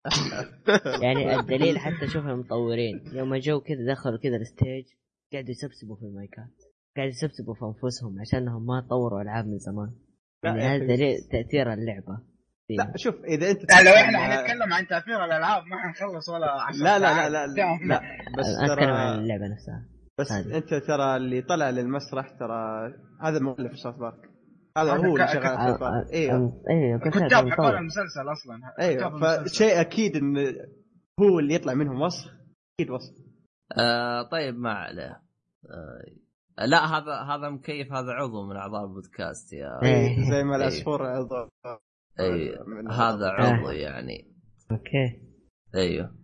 يعني 1.03 1.39
الدليل 1.39 1.79
حتى 1.79 2.07
شوف 2.07 2.25
المطورين 2.25 3.01
يوم 3.13 3.35
جو 3.35 3.59
كذا 3.61 3.85
دخلوا 3.93 4.17
كذا 4.17 4.35
ال 4.35 4.44
stage 4.44 4.85
قاعدوا 5.31 5.49
يسبسبوا 5.49 5.95
في 5.95 6.01
المايكات 6.01 6.53
قاعدوا 6.95 7.11
يسبسبوا 7.13 7.53
في 7.53 7.65
أنفسهم 7.65 8.19
عشانهم 8.19 8.65
ما 8.65 8.87
طوروا 8.89 9.21
ألعاب 9.21 9.45
من 9.47 9.57
زمان 9.57 9.93
يعني 10.43 10.61
هذا 10.61 10.95
تأثير 11.31 11.73
اللعبة. 11.73 12.19
لا 12.69 12.93
شوف 12.95 13.15
إذا 13.23 13.51
أنت 13.51 13.61
لا 13.71 13.83
لو 13.89 13.95
إحنا 13.95 14.19
عن- 14.19 14.31
حنتكلم 14.31 14.73
عن 14.73 14.87
تأثير 14.87 15.25
الألعاب 15.25 15.63
ما 15.65 15.77
حنخلص 15.77 16.29
ولا 16.29 16.51
عشر 16.51 16.83
لا 16.83 16.99
لا 16.99 17.29
لا. 17.29 17.29
لا 17.29 17.47
لا, 17.47 17.77
لا 17.87 18.01
بس 18.37 18.45
أنا 18.63 18.73
أتكلم 18.73 18.89
عن 18.89 19.13
ترى 19.13 19.21
اللعبة 19.21 19.47
نفسها. 19.53 19.85
بس 20.19 20.31
هذه. 20.31 20.57
أنت 20.57 20.73
ترى 20.73 21.15
اللي 21.15 21.41
طلع 21.41 21.69
للمسرح 21.69 22.29
ترى 22.39 22.93
هذا 23.21 23.39
مؤلف 23.39 23.79
ساوث 23.79 23.95
بارك 23.95 24.29
هذا 24.77 24.91
هو 24.91 25.15
اللي 25.15 25.27
شغال 25.27 25.43
ساوث 25.57 25.79
بارك 25.79 26.13
أيوه 26.13 26.63
أيوه 26.69 26.99
كنت 26.99 27.15
الكتاب 27.17 27.49
حقون. 27.49 27.77
المسلسل 27.77 28.31
أصلا. 28.31 28.59
كتاب 28.97 29.13
أيوه. 29.23 29.43
فشيء 29.43 29.81
أكيد 29.81 30.15
إن 30.15 30.37
هو 31.19 31.39
اللي 31.39 31.53
يطلع 31.53 31.73
منهم 31.73 32.01
وصف. 32.01 32.31
أكيد 32.79 32.91
وصف. 32.91 33.13
آه 33.79 34.21
طيب 34.31 34.55
ما 34.55 34.69
عليه. 34.73 35.21
آه 35.71 36.01
لا 36.57 36.85
هذا 36.85 37.13
هذا 37.13 37.49
مكيف 37.49 37.91
هذا 37.93 38.11
عضو 38.11 38.45
من 38.49 38.55
أعضاء 38.55 38.83
البودكاست 38.85 39.53
يا. 39.53 39.79
إيه. 39.83 40.15
زي 40.31 40.43
ما 40.43 40.55
إيه. 40.55 40.61
العصفور 40.61 41.03
عضو. 41.05 41.35
اي 42.19 42.55
هذا. 42.91 43.27
عضو 43.29 43.69
يعني. 43.69 44.35
أوكي. 44.71 45.21
أيوه 45.75 46.15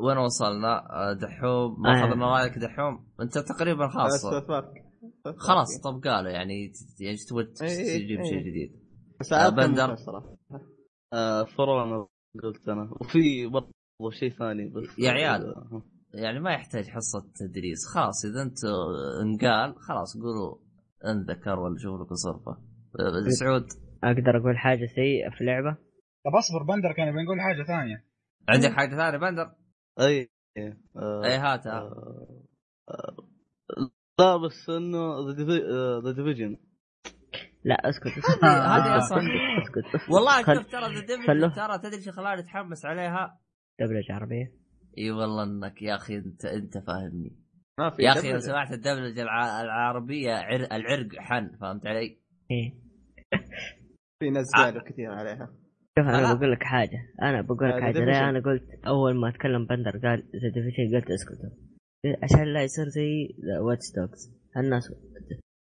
وين 0.00 0.16
وصلنا؟ 0.18 0.90
آه 0.92 1.12
دحوم 1.12 1.80
ما 1.82 1.90
آه. 1.90 2.04
أخذنا 2.04 2.26
رأيك 2.26 2.58
دحوم؟ 2.58 3.06
أنت 3.20 3.38
تقريبا 3.38 3.88
خلاص 3.88 4.26
خلاص 5.36 5.80
طبقاله 5.84 6.30
يعني 6.30 6.68
ت- 6.68 7.00
يعني 7.00 7.16
تبغى 7.16 7.42
إيه، 7.42 7.98
تجيب 7.98 8.20
إيه. 8.20 8.30
شيء 8.30 8.40
جديد 8.40 8.82
بندر. 9.56 9.96
فرونا 11.56 12.06
قلت 12.42 12.68
أنا. 12.68 12.90
وفي 13.00 13.46
برضه 13.46 13.70
شيء 14.10 14.30
ثاني 14.30 14.68
بس 14.68 14.98
يا 14.98 15.10
عيال. 15.10 15.54
آه، 16.14 16.20
يعني 16.20 16.40
ما 16.40 16.52
يحتاج 16.52 16.84
حصة 16.88 17.20
تدريس. 17.34 17.86
خلاص 17.94 18.24
إذا 18.24 18.42
أنت 18.42 18.58
انقال 19.22 19.74
خلاص 19.76 20.16
قولوا 20.16 20.58
انذكر 21.06 21.58
ولا 21.58 21.78
شوف 21.78 22.00
لكم 22.00 22.14
صرفة. 22.14 22.50
آه، 23.00 23.28
سعود. 23.28 23.66
أقدر 24.04 24.36
أقول 24.36 24.58
حاجة 24.58 24.86
سيئه 24.86 25.30
في 25.30 25.40
اللعبة؟ 25.40 25.76
طب 26.24 26.34
أصبر 26.38 26.62
بندر 26.74 26.92
كان 26.92 27.12
بنقول 27.12 27.40
حاجة 27.40 27.62
ثانية. 27.62 28.04
عندك 28.48 28.72
حاجة 28.72 28.96
ثانية 28.96 29.18
بندر؟ 29.18 29.50
أي 30.00 30.30
آه، 30.96 31.24
اي 31.24 31.36
هاتها 31.36 31.72
آه، 31.72 32.42
آه، 32.88 33.16
لا 34.18 34.36
بس 34.36 34.68
إنه 34.70 35.30
The 36.04 36.12
Division 36.12 36.56
لا 37.64 37.88
اسكت 37.88 38.06
اسكت. 38.06 38.44
هذه 38.44 38.98
أصلا. 38.98 39.18
اسكت 39.62 39.94
اسكت. 39.94 40.10
والله 40.10 40.38
شوف 40.38 40.66
ترى 40.72 40.94
ذا 40.94 41.26
خلوه. 41.26 41.54
ترى 41.54 41.78
تدري 41.78 42.02
شو 42.02 42.12
خلاني 42.12 42.40
أتحمس 42.40 42.84
عليها؟ 42.84 43.40
دبلجة 43.80 44.12
عربية. 44.12 44.61
إي 44.98 45.10
والله 45.10 45.42
إنك 45.42 45.82
يا 45.82 45.94
أخي 45.94 46.16
أنت 46.16 46.44
أنت 46.44 46.78
فاهمني 46.78 47.38
ما 47.78 47.90
في 47.90 48.02
يا 48.02 48.12
أخي 48.12 48.32
لو. 48.32 48.38
سمعت 48.38 48.72
الدبلجة 48.72 49.22
الع- 49.22 49.60
العربية 49.62 50.32
عر... 50.32 50.60
العرق 50.72 51.08
حن 51.18 51.56
فهمت 51.60 51.86
علي؟ 51.86 52.18
إيه 52.50 52.74
في 54.22 54.30
ناس 54.30 54.54
آه. 54.56 54.58
قالوا 54.64 54.82
كثير 54.82 55.10
عليها 55.10 55.46
شوف 55.98 56.06
أنا 56.08 56.32
أنا- 56.32 56.36
بقول 56.36 56.52
لك 56.52 56.62
حاجة 56.62 56.98
أنا 57.22 57.42
بقول 57.42 57.68
لك 57.68 57.74
آه، 57.74 57.80
حاجة 57.80 57.98
ليه. 58.04 58.28
أنا 58.28 58.40
قلت 58.40 58.62
أول 58.86 59.14
ما 59.20 59.28
أتكلم 59.28 59.66
بندر 59.66 59.90
قال 59.90 60.22
The 60.42 60.48
Division 60.54 60.96
قلت 60.96 61.10
اسكتوا 61.10 61.50
عشان 62.22 62.52
لا 62.52 62.62
يصير 62.62 62.88
زي 62.88 63.28
واتش 63.60 63.84
دوجز 63.96 64.34
الناس 64.56 64.90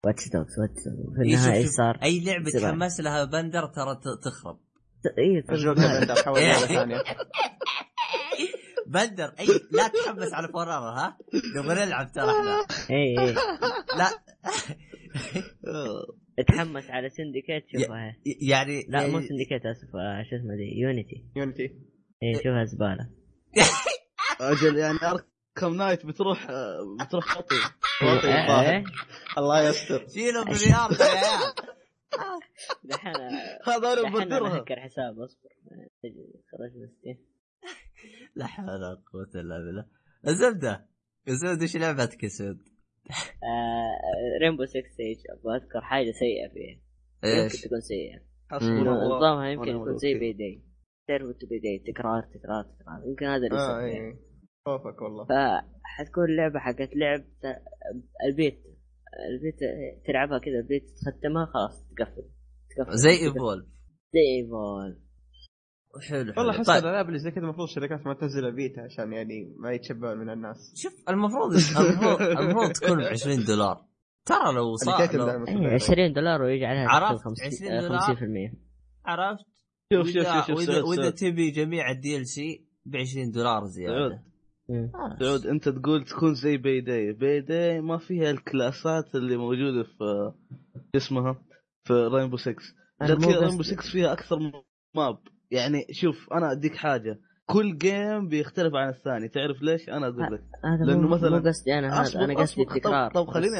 واتش 0.06 0.28
دوجز 0.32 0.58
واتش 0.60 0.82
في 1.16 1.22
إيه، 1.22 1.36
شوف- 1.36 1.44
النهاية 1.44 1.58
إيش 1.60 1.68
صار؟ 1.68 1.98
أي 2.02 2.24
لعبة. 2.24 2.50
تحمس 2.50 3.00
لها 3.00 3.24
بندر 3.24 3.66
ترى 3.66 3.94
ت- 3.96 4.24
تخرب 4.24 4.58
إي 5.18 5.34
يا 5.34 5.72
بندر 6.00 6.14
حول 6.14 6.40
ثانية 6.76 6.96
بندر 8.90 9.34
اي 9.40 9.46
لا 9.72 9.88
تحمس 9.88 10.32
على 10.32 10.48
فورارا 10.48 10.90
ها؟ 11.00 11.18
نبغى 11.56 11.74
نلعب 11.86 12.12
ترى 12.12 12.24
إحنا. 12.24 12.66
اي 12.90 13.18
اي 13.18 13.34
لا. 13.98 14.10
اتحمس 16.38 16.90
على 16.90 17.08
سندكيت 17.08 17.64
شوفها. 17.72 18.16
يعني 18.42 18.86
لا 18.88 19.06
مو 19.06 19.12
يعني- 19.12 19.28
سندكيت 19.28 19.66
أسف 19.66 19.96
آه، 19.96 20.22
شو 20.30 20.36
اسمه 20.36 20.56
دي 20.56 20.80
يونيتي 20.80 21.24
يونيتي 21.36 21.62
اي 22.22 22.34
شوفها 22.34 22.64
زبالة. 22.64 23.10
أجل 24.40 24.76
يعني 24.78 24.98
Arkham 25.02 25.74
Knight 25.76 26.06
بتروح 26.06 26.50
آه، 26.50 26.96
بتروح 27.06 27.34
شاطئ 27.34 27.54
إيه،. 28.02 28.70
إيه. 28.70 28.84
الله 29.38 29.68
يستر. 29.68 30.08
شيلوا 30.08 30.44
مليار 30.44 30.90
يا 30.92 31.04
عيال. 31.04 31.54
دحين 32.84 33.12
هذا 33.66 33.92
أنا 33.92 34.58
هكر 34.58 34.80
حساب 34.80 35.20
أصبر. 35.20 35.50
خرجنا 36.52 36.86
ستين 36.98 37.29
لا 38.36 38.46
حول 38.46 38.64
ولا 38.64 39.02
قوة 39.12 39.30
إلا 39.34 39.58
بالله. 39.58 39.86
الزبده 40.26 40.86
الزبده 41.28 41.62
إيش 41.62 41.76
لعبتك 41.76 42.22
يا 42.22 42.28
سعود؟ 42.28 42.58
Rainbow 44.42 44.64
6 44.64 44.74
Siege 44.96 45.16
أبغى 45.30 45.56
أذكر 45.56 45.80
حاجة 45.80 46.10
سيئة 46.10 46.48
فيها. 46.52 46.80
يمكن 47.24 47.42
إيش؟ 47.42 47.62
تكون 48.50 48.88
الله 48.88 49.16
نظامها 49.16 49.48
يمكن 49.48 49.70
يكون 49.70 49.96
زي. 49.96 50.18
Payday 50.18 50.64
تعرفوا 51.08 51.32
Payday 51.50 51.92
تكرار 51.92 52.22
تكرار 52.22 52.62
تكرار. 52.64 53.08
يمكن 53.08 53.26
هذا 53.26 53.46
اللي 53.46 53.58
آه 53.58 53.80
فيها. 53.80 54.00
اي 54.00 54.18
خوفك 54.66 55.02
والله. 55.02 55.24
فحتكون 55.24 56.36
لعبة 56.36 56.58
حقت 56.58 56.96
لعب 56.96 57.24
ال 58.30 58.36
beta. 58.36 58.62
ال 59.30 59.36
beta 59.36 59.58
تلعبها 60.06 60.38
كذا 60.38 60.58
البيت 60.58 60.84
تختمها 61.06 61.46
خلاص 61.46 61.86
تقفل. 61.96 62.28
تقفل. 62.76 62.96
زي 62.96 63.08
تقفل. 63.08 63.24
Evolve 63.24 63.66
زي 64.14 64.42
Evolve 64.42 65.09
حلو 66.08 66.18
والله 66.18 66.34
حلو 66.34 66.50
أحس 66.50 66.66
طيب. 66.66 66.84
الألعاب 66.84 67.06
اللي 67.08 67.18
زي 67.18 67.30
كذا 67.30 67.44
المفروض 67.44 67.68
الشركات 67.68 68.06
ما 68.06 68.14
تنزل 68.14 68.44
البيتا 68.44 68.80
عشان 68.80 69.12
يعني 69.12 69.54
ما 69.58 69.72
يتشبعون 69.72 70.18
من 70.18 70.30
الناس. 70.30 70.72
شوف 70.76 70.92
المفروض 71.08 71.52
المفروض, 71.52 72.22
المفروض 72.22 72.72
تكون 72.72 72.98
ب 72.98 73.00
20 73.00 73.44
دولار. 73.44 73.84
ترى 74.26 74.52
لو 74.54 74.76
صار 74.76 75.00
لو 75.00 75.06
تدعم 75.06 75.44
اي 75.66 75.74
20 75.74 76.12
دولار 76.12 76.42
ويجي 76.42 76.64
عليها 76.66 76.88
عرفت، 76.88 77.12
تدخل 77.20 77.30
20 77.30 77.50
50 77.50 77.80
دولار. 77.80 78.50
50% 78.50 78.56
عرفت؟ 79.06 79.44
شوف 79.92 80.06
شوف 80.06 80.24
وإذا- 80.26 80.46
شوف 80.46 80.46
شوف 80.46 80.58
واذا, 80.58 80.72
سعود, 81.02 81.12
تبي 81.12 81.50
جميع 81.50 81.90
ال 81.90 82.26
DLC 82.26 82.66
ب 82.86 82.96
20 82.96 83.30
دولار. 83.30 83.64
زيادة. 83.64 84.22
آه. 84.70 85.16
سعود 85.20 85.46
أنت 85.46 85.68
تقول 85.68 86.04
تكون 86.04 86.34
زي 86.34 86.56
Payday 86.56 87.12
Payday 87.12 87.80
ما 87.80 87.98
فيها 87.98 88.30
الكلاسات 88.30 89.14
اللي 89.14 89.36
موجودة 89.36 89.82
في 89.82 90.32
شو 90.92 90.96
اسمها؟ 90.96 91.42
في 91.84 91.92
Rainbow 91.94 92.36
6 92.36 92.54
أنا 93.02 93.08
غير 93.08 93.18
مو 93.18 93.26
كذا 93.26 93.36
قصدي- 93.36 93.46
Rainbow 93.46 93.62
6 93.62 93.82
فيها 93.92 94.12
أكثر 94.12 94.38
من 94.38 94.52
map. 94.96 95.18
يعني 95.50 95.86
شوف 95.92 96.32
أنا 96.32 96.52
أديك 96.52 96.76
حاجة 96.76 97.18
كل 97.46 97.78
game 97.78 98.28
بيختلف 98.28 98.74
عن 98.74 98.88
الثاني 98.88 99.28
تعرف 99.28 99.62
ليش 99.62 99.88
أنا 99.88 100.08
أقول 100.08 100.22
لك 100.22 100.42
هذا 100.64 100.96
مو 100.96 101.18
مثلاً- 101.18 101.30
مو 101.30 101.48
قصدي 101.48 101.78
أنا 101.78 102.02
هذا 102.02 102.24
أنا 102.24 102.34
قصدي. 102.34 102.62
التكرار 102.62 103.10
طب, 103.10 103.24
طب 103.24 103.30
خليني. 103.30 103.56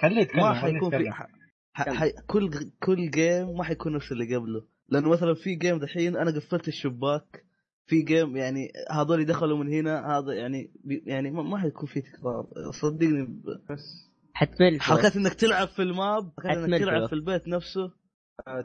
خليه 0.00 0.20
يتكلم 0.20 0.42
ما 0.42 0.54
حيكون 0.54 0.90
في. 0.90 1.10
ح... 1.10 1.26
ح... 1.72 1.88
ح... 1.88 2.04
كل 2.26 2.50
كل 2.80 3.10
جيم 3.10 3.56
ما 3.56 3.64
حيكون 3.64 3.94
نفس 3.94 4.12
اللي 4.12 4.36
قبله 4.36 4.66
لأنه 4.88 5.08
مثلا 5.08 5.34
في 5.34 5.54
جيم 5.54 5.78
دحين 5.78 6.16
أنا 6.16 6.30
قفلت 6.30 6.68
الشباك 6.68 7.44
في 7.86 8.02
جيم 8.02 8.36
يعني 8.36 8.68
هذول 8.90 9.24
دخلوا 9.24 9.58
من 9.58 9.72
هنا 9.72 10.18
هذا 10.18 10.32
يعني 10.32 10.70
بي... 10.84 11.02
يعني 11.06 11.30
ما, 11.30 11.42
ما 11.42 11.58
حيكون 11.58 11.88
في 11.88 12.00
تكرار 12.00 12.46
صدقني 12.82 13.22
ب... 13.22 13.42
بس 13.70 14.10
حتمل. 14.34 14.80
حركات 14.80 15.16
إنك 15.16 15.34
تلعب 15.34 15.68
في 15.68 15.82
الماب 15.82 16.32
حركات 16.38 16.56
إنك 16.64 16.80
تلعب. 16.80 17.06
في 17.06 17.12
البيت 17.12 17.48
نفسه 17.48 17.90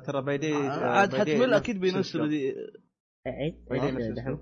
ترى 0.05 0.21
بايدي 0.21 0.53
عاد 0.53 1.15
حتمل 1.15 1.53
أكيد 1.53 1.79
بينزلوا 1.79 2.27
دي 2.27 2.53
عيد 3.27 3.65
بايدي 3.69 3.85
عيد 3.85 4.19
نفس 4.19 4.41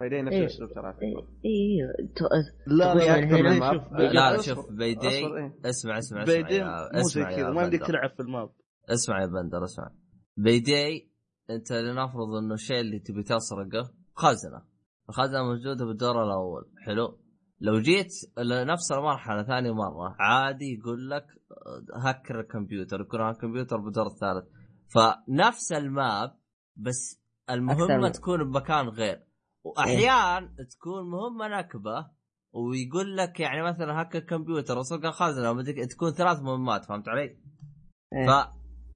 بايدي 0.00 0.22
نفس 0.22 0.34
إيه. 0.34 0.40
الأسلوب 0.40 0.70
ترى 0.72 0.94
اي 1.04 2.06
تو- 2.16 2.28
لا 2.66 2.94
لا. 2.94 3.62
شوف 3.70 3.92
لا،. 3.92 4.40
شوف 4.40 4.80
إيه. 4.80 5.54
اسمع 5.64 5.98
اسمع 5.98 6.24
زي 6.24 6.42
اسمع 6.42 7.36
كذا 7.36 7.50
ما 7.50 7.62
يمديك 7.62 7.80
بندر. 7.80 7.92
تلعب 7.92 8.10
في 8.10 8.20
ال 8.20 8.26
map. 8.26 8.50
اسمع 8.88 9.20
يا 9.22 9.26
بندر 9.26 9.64
اسمع. 9.64 9.90
بيدي 10.36 11.10
أنت 11.50 11.72
لنفرض 11.72 12.34
إنه 12.44 12.54
الشيء 12.54 12.80
اللي 12.80 12.98
تبي 12.98 13.22
تسرقه 13.22 13.92
خزنة. 14.14 14.62
الخزنة 15.08 15.42
موجودة 15.42 15.84
بالدور 15.84 16.24
الأول. 16.24 16.64
حلو. 16.86 17.18
لو 17.60 17.78
جيت 17.78 18.12
لنفس 18.38 18.92
المرحلة 18.92 19.42
ثاني 19.42 19.70
مرة 19.70 20.16
عادي 20.18 20.78
يقول 20.78 21.10
لك 21.10 21.26
آه، 21.50 22.08
هكر 22.08 22.40
الكمبيوتر. 22.40 23.00
يكون 23.00 23.28
الكمبيوتر 23.28 23.76
بالدور 23.76 24.06
الثالث. 24.06 24.55
فنفس 24.94 25.72
ال 25.72 25.88
map 25.88 26.38
بس 26.76 27.22
المهمه. 27.50 28.08
تكون 28.08 28.44
بمكان 28.44 28.88
غير 28.88 29.26
وأحيان 29.64 30.54
تكون 30.70 31.10
مهمة 31.10 31.58
نكبة 31.58 32.10
ويقول 32.52 33.16
لك 33.16 33.40
يعني 33.40 33.62
مثلا 33.62 34.02
هكر 34.02 34.18
الكمبيوتر 34.18 34.78
وسرق 34.78 35.06
الخزنه 35.06 35.62
تكون 35.90 36.12
ثلاث 36.12 36.40
مهمات 36.40 36.84
فهمت 36.84 37.08
علي؟ 37.08 37.22
إيه. 37.22 38.26
ف 38.26 38.48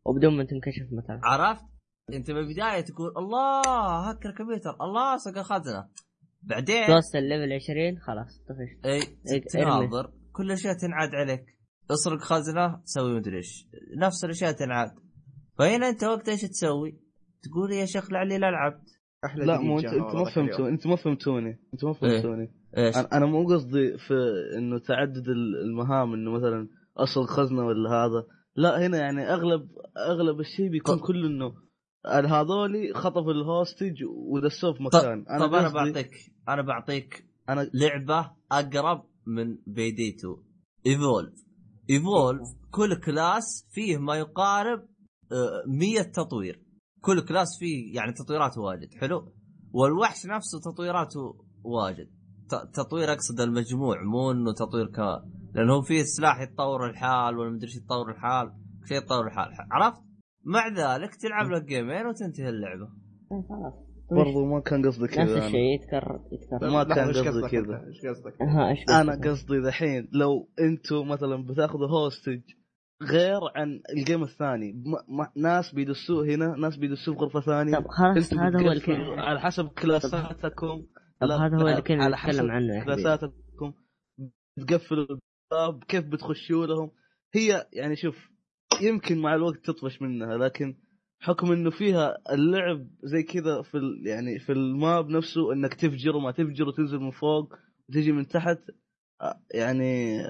وبدون 0.05 0.37
ما 0.37 0.45
تنكشف 0.45 0.93
مثلا 0.93 1.21
عرفت؟ 1.25 1.65
أنت 2.15 2.31
من 2.31 2.37
البدايه 2.37 2.81
تقول 2.81 3.13
الله 3.17 4.11
هكر 4.11 4.31
كمبيوتر 4.39 4.77
الله 4.81 5.17
سرق 5.17 5.39
خزنه 5.39 5.89
بعدين 6.43 6.87
توصل 6.87 7.19
level 7.19 7.53
20 7.53 7.99
خلاص 7.99 8.43
طفشت 8.49 8.87
إي 8.87 9.03
إيه، 9.33 9.45
تناظر 9.45 10.13
كل 10.33 10.47
الاشياء 10.47 10.75
تنعاد 10.79 11.15
عليك 11.15 11.45
اسرق 11.91 12.21
خزنه 12.21 12.81
سوي 12.85 13.17
مدري 13.17 13.37
إيش 13.37 13.69
نفس 13.97 14.25
الأشياء 14.25 14.53
تنعاد 14.53 14.91
فهنا 15.61 15.89
انت 15.89 16.05
وقت 16.05 16.29
إيش 16.29 16.41
تسوي؟ 16.41 17.01
تقول 17.43 17.73
يا 17.73 17.85
شيخ 17.87 18.13
لعلي 18.13 18.39
لا 18.39 18.51
لعبت 18.51 18.89
أحلى 19.25 19.45
لا 19.47 19.61
مو 19.61 19.79
انت 19.79 19.85
انت 19.87 19.95
ما 19.95 20.01
اليوم. 20.37 20.67
انت 20.67 20.87
ما 20.87 20.97
فهمتوني. 20.97 21.61
انت 21.75 21.85
ما 21.85 21.91
إيه. 21.91 21.99
فهمتوني. 22.01 22.53
إيش؟ 22.79 22.97
أنا 22.97 23.09
أنا 23.13 23.27
مو 23.27 23.47
قصدي 23.49 23.99
في 23.99 24.15
إنه 24.59 24.79
تعدد 24.79 25.29
ال- 25.29 25.57
المهام 25.63 26.13
إنه 26.15 26.31
مثلا 26.31 26.69
أصل 26.97 27.25
خزنة 27.27 27.67
ولا 27.67 27.91
هذا. 27.91 28.27
لا 28.57 28.87
هنا 28.87 28.99
يعني 28.99 29.33
اغلب 29.33 29.69
أغلب 29.97 30.41
الشيء 30.41 30.69
بيكون 30.71 30.99
ق- 30.99 31.07
كله 31.07 31.27
إنه 31.29 31.53
هذولي 32.07 32.93
خطفوا 32.95 33.33
ال 33.33 33.42
hostage 33.42 34.05
ودسوه 34.09 34.73
في 34.73 34.79
طب, 34.79 34.85
مكان. 34.85 35.25
طب 35.25 35.55
أنا 35.55 35.65
قصدي- 35.69 35.75
بعطيك 35.75 36.11
أنا 36.49 36.63
بعطيك 36.63 37.25
أنا 37.49 37.71
لعبة 37.75 38.31
أقرب 38.53 39.05
من 39.27 39.57
بيديتو. 39.67 40.37
Evolve 40.87 41.35
Evolve 41.91 42.49
كل 42.71 42.95
class 43.01 43.69
فيه 43.73 43.99
ما 43.99 44.17
يقارب 44.17 44.87
100 45.67 46.03
تطوير 46.03 46.63
كل 47.01 47.21
class 47.21 47.49
فيه 47.61 47.95
يعني 47.97 48.13
تطويرات 48.13 48.59
واجد 48.59 48.95
حلو 49.01 49.33
والوحش 49.73 50.27
نفسه 50.27 50.61
تطويراته 50.73 51.21
واجد 51.65 52.07
ت- 52.51 52.77
تطوير 52.77 53.13
أقصد 53.13 53.41
المجموع 53.41 53.97
مو 54.03 54.31
إنه 54.31 54.53
تطوير 54.53 54.87
ك 54.87 54.99
لأنه 55.55 55.83
فيه 55.83 56.03
سلاح 56.03 56.41
يتطور 56.41 56.91
الحال 56.91 57.39
ولا 57.39 57.51
مدري 57.51 57.67
إيش 57.67 57.77
يتطور 57.77 58.11
الحال 58.11 58.53
شيء 58.89 58.97
يتطور 58.99 59.27
الحال 59.27 59.49
عرفت؟ 59.71 60.01
مع 60.45 60.69
ذلك 60.69 61.15
تلعب 61.15 61.51
لك 61.51 61.65
game 61.65 61.93
ين 61.93 62.07
وتنتهي 62.07 62.49
اللعبة 62.49 62.85
إيه، 63.33 63.43
خلاص 63.49 63.73
برضو 64.13 64.45
ما 64.47 64.61
كان 64.61 64.87
قصدي 64.87 65.05
نفس 65.05 65.15
كذا 65.15 65.23
أنا. 65.37 65.47
الشيء 65.47 65.75
يتكرر 65.75 66.21
يتكرر 66.33 66.71
ما 66.71 66.85
كان 66.85 67.09
قصدي 67.09 67.49
كذا. 67.51 67.85
إيش 67.87 67.99
قصدك؟ 68.07 68.43
أنا؟ 68.91 69.31
قصدي 69.31 69.59
ذحين 69.59 70.09
لو 70.13 70.49
أنتم 70.61 71.09
مثلا 71.09 71.47
بتاخذوا 71.47 71.89
hostage 71.89 72.41
غير 73.03 73.41
عن 73.57 73.81
الجيم 73.97 74.23
الثاني. 74.23 74.73
ما 74.73 75.05
ما 75.09 75.33
ناس 75.37 75.75
بيدسوه 75.75 76.25
هنا 76.25 76.57
ناس 76.57 76.77
بيدسوه 76.77 77.15
في 77.15 77.21
غرفة 77.21 77.41
ثانية. 77.41 77.79
طب 77.79 77.87
خلاص 77.89 78.35
هذا 78.35 78.59
هو 78.59 78.71
بتقفلوا 78.71 78.73
الكلام. 78.73 79.21
على 79.21 79.41
حسب 79.41 79.69
كلاساتكم. 79.69 80.87
طب 81.21 81.31
هذا 81.31 81.57
هو 81.57 81.69
اللي 81.69 82.03
على 82.03 82.17
حسب 82.17 82.47
عنه 82.47 82.75
يا 82.75 82.81
حبيبي. 82.81 83.03
كلاساتكم. 83.03 83.73
تقفلوا 84.69 85.07
الباب 85.53 85.85
كيف 85.85 86.05
بتخشوا 86.05 86.67
لهم. 86.67 86.91
هي 87.35 87.67
يعني 87.73 87.97
شوف 87.97 88.31
يمكن 88.83 89.19
مع 89.19 89.35
الوقت 89.35 89.65
تطفش 89.65 90.03
منها 90.03 90.37
لكن 90.37 90.77
حكم 91.21 91.53
إنه 91.53 91.71
فيها 91.71 92.19
اللعب 92.33 92.87
زي 93.03 93.23
كذا 93.23 93.63
في 93.63 93.77
ال 93.77 94.07
يعني 94.07 94.39
في 94.39 94.53
الماب 94.53 95.09
نفسه 95.09 95.53
إنك 95.53 95.75
تفجر 95.75 96.17
وما 96.17 96.31
تفجر 96.31 96.69
وتنزل 96.69 96.99
من 96.99 97.11
فوق 97.11 97.55
وتجي 97.89 98.13
من 98.13 98.29
تحت 98.29 98.59
آه، 99.21 99.41
يعني 99.55 100.23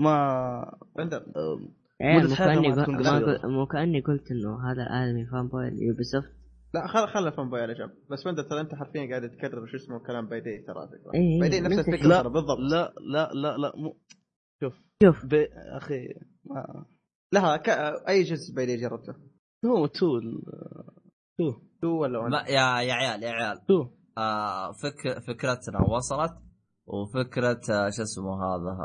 ما 0.00 0.78
بندر 0.96 1.16
آه، 1.16 1.60
مدة 2.02 2.28
مو 2.28 2.36
كاني 2.36 3.44
مو 3.44 3.66
كاني 3.66 4.00
قلت 4.00 4.30
إنه 4.30 4.70
هذا 4.70 4.82
الادمي 4.82 5.26
fanboy 5.26 5.64
Ubisoft 5.64 6.30
لا 6.74 6.86
خل 6.86 7.08
خل 7.08 7.26
ال 7.26 7.50
fanboy 7.50 7.60
على 7.60 7.74
جنب 7.74 7.90
بس 8.10 8.24
بندر 8.24 8.42
ترى 8.42 8.60
أنت 8.60 8.74
حرفيا 8.74 9.08
قاعد 9.10 9.30
تكرر 9.30 9.66
شو 9.66 9.76
اسمه 9.76 9.98
كلام 9.98 10.28
Payday 10.28 10.58
ترى 10.66 10.88
فكرة. 10.88 11.14
إيه، 11.14 11.40
Payday 11.40 11.60
نفس 11.60 11.78
الفكرة 11.78 12.08
لا 12.08 12.22
بالضبط. 12.22 12.58
لا 12.58 12.94
لا 13.12 13.30
لا 13.32 13.56
لا 13.56 13.72
مو 13.76 13.96
شوف. 14.60 14.72
شوف. 15.02 15.26
بي... 15.26 15.48
أخي 15.76 16.08
ما 16.44 16.84
لها 17.32 17.56
ك... 17.56 17.68
أي 18.08 18.22
جزء 18.22 18.54
Payday 18.54 18.76
جربته؟ 18.76 19.14
هو 19.64 19.86
تول 19.86 20.42
two. 21.38 21.52
two 21.82 21.88
ولا 21.88 22.18
one؟ 22.18 22.30
ما 22.30 22.38
يا 22.48 22.80
يا 22.80 22.92
عيال 22.92 23.22
يا 23.22 23.30
عيال. 23.30 23.66
two. 23.66 23.86
آه 24.18 24.72
فك 24.72 25.18
فكرتنا 25.18 25.80
وصلت 25.80 26.34
وفكرة 26.86 27.60
آه 27.70 27.90
شو 27.90 28.02
اسمه 28.02 28.44
هذا 28.44 28.76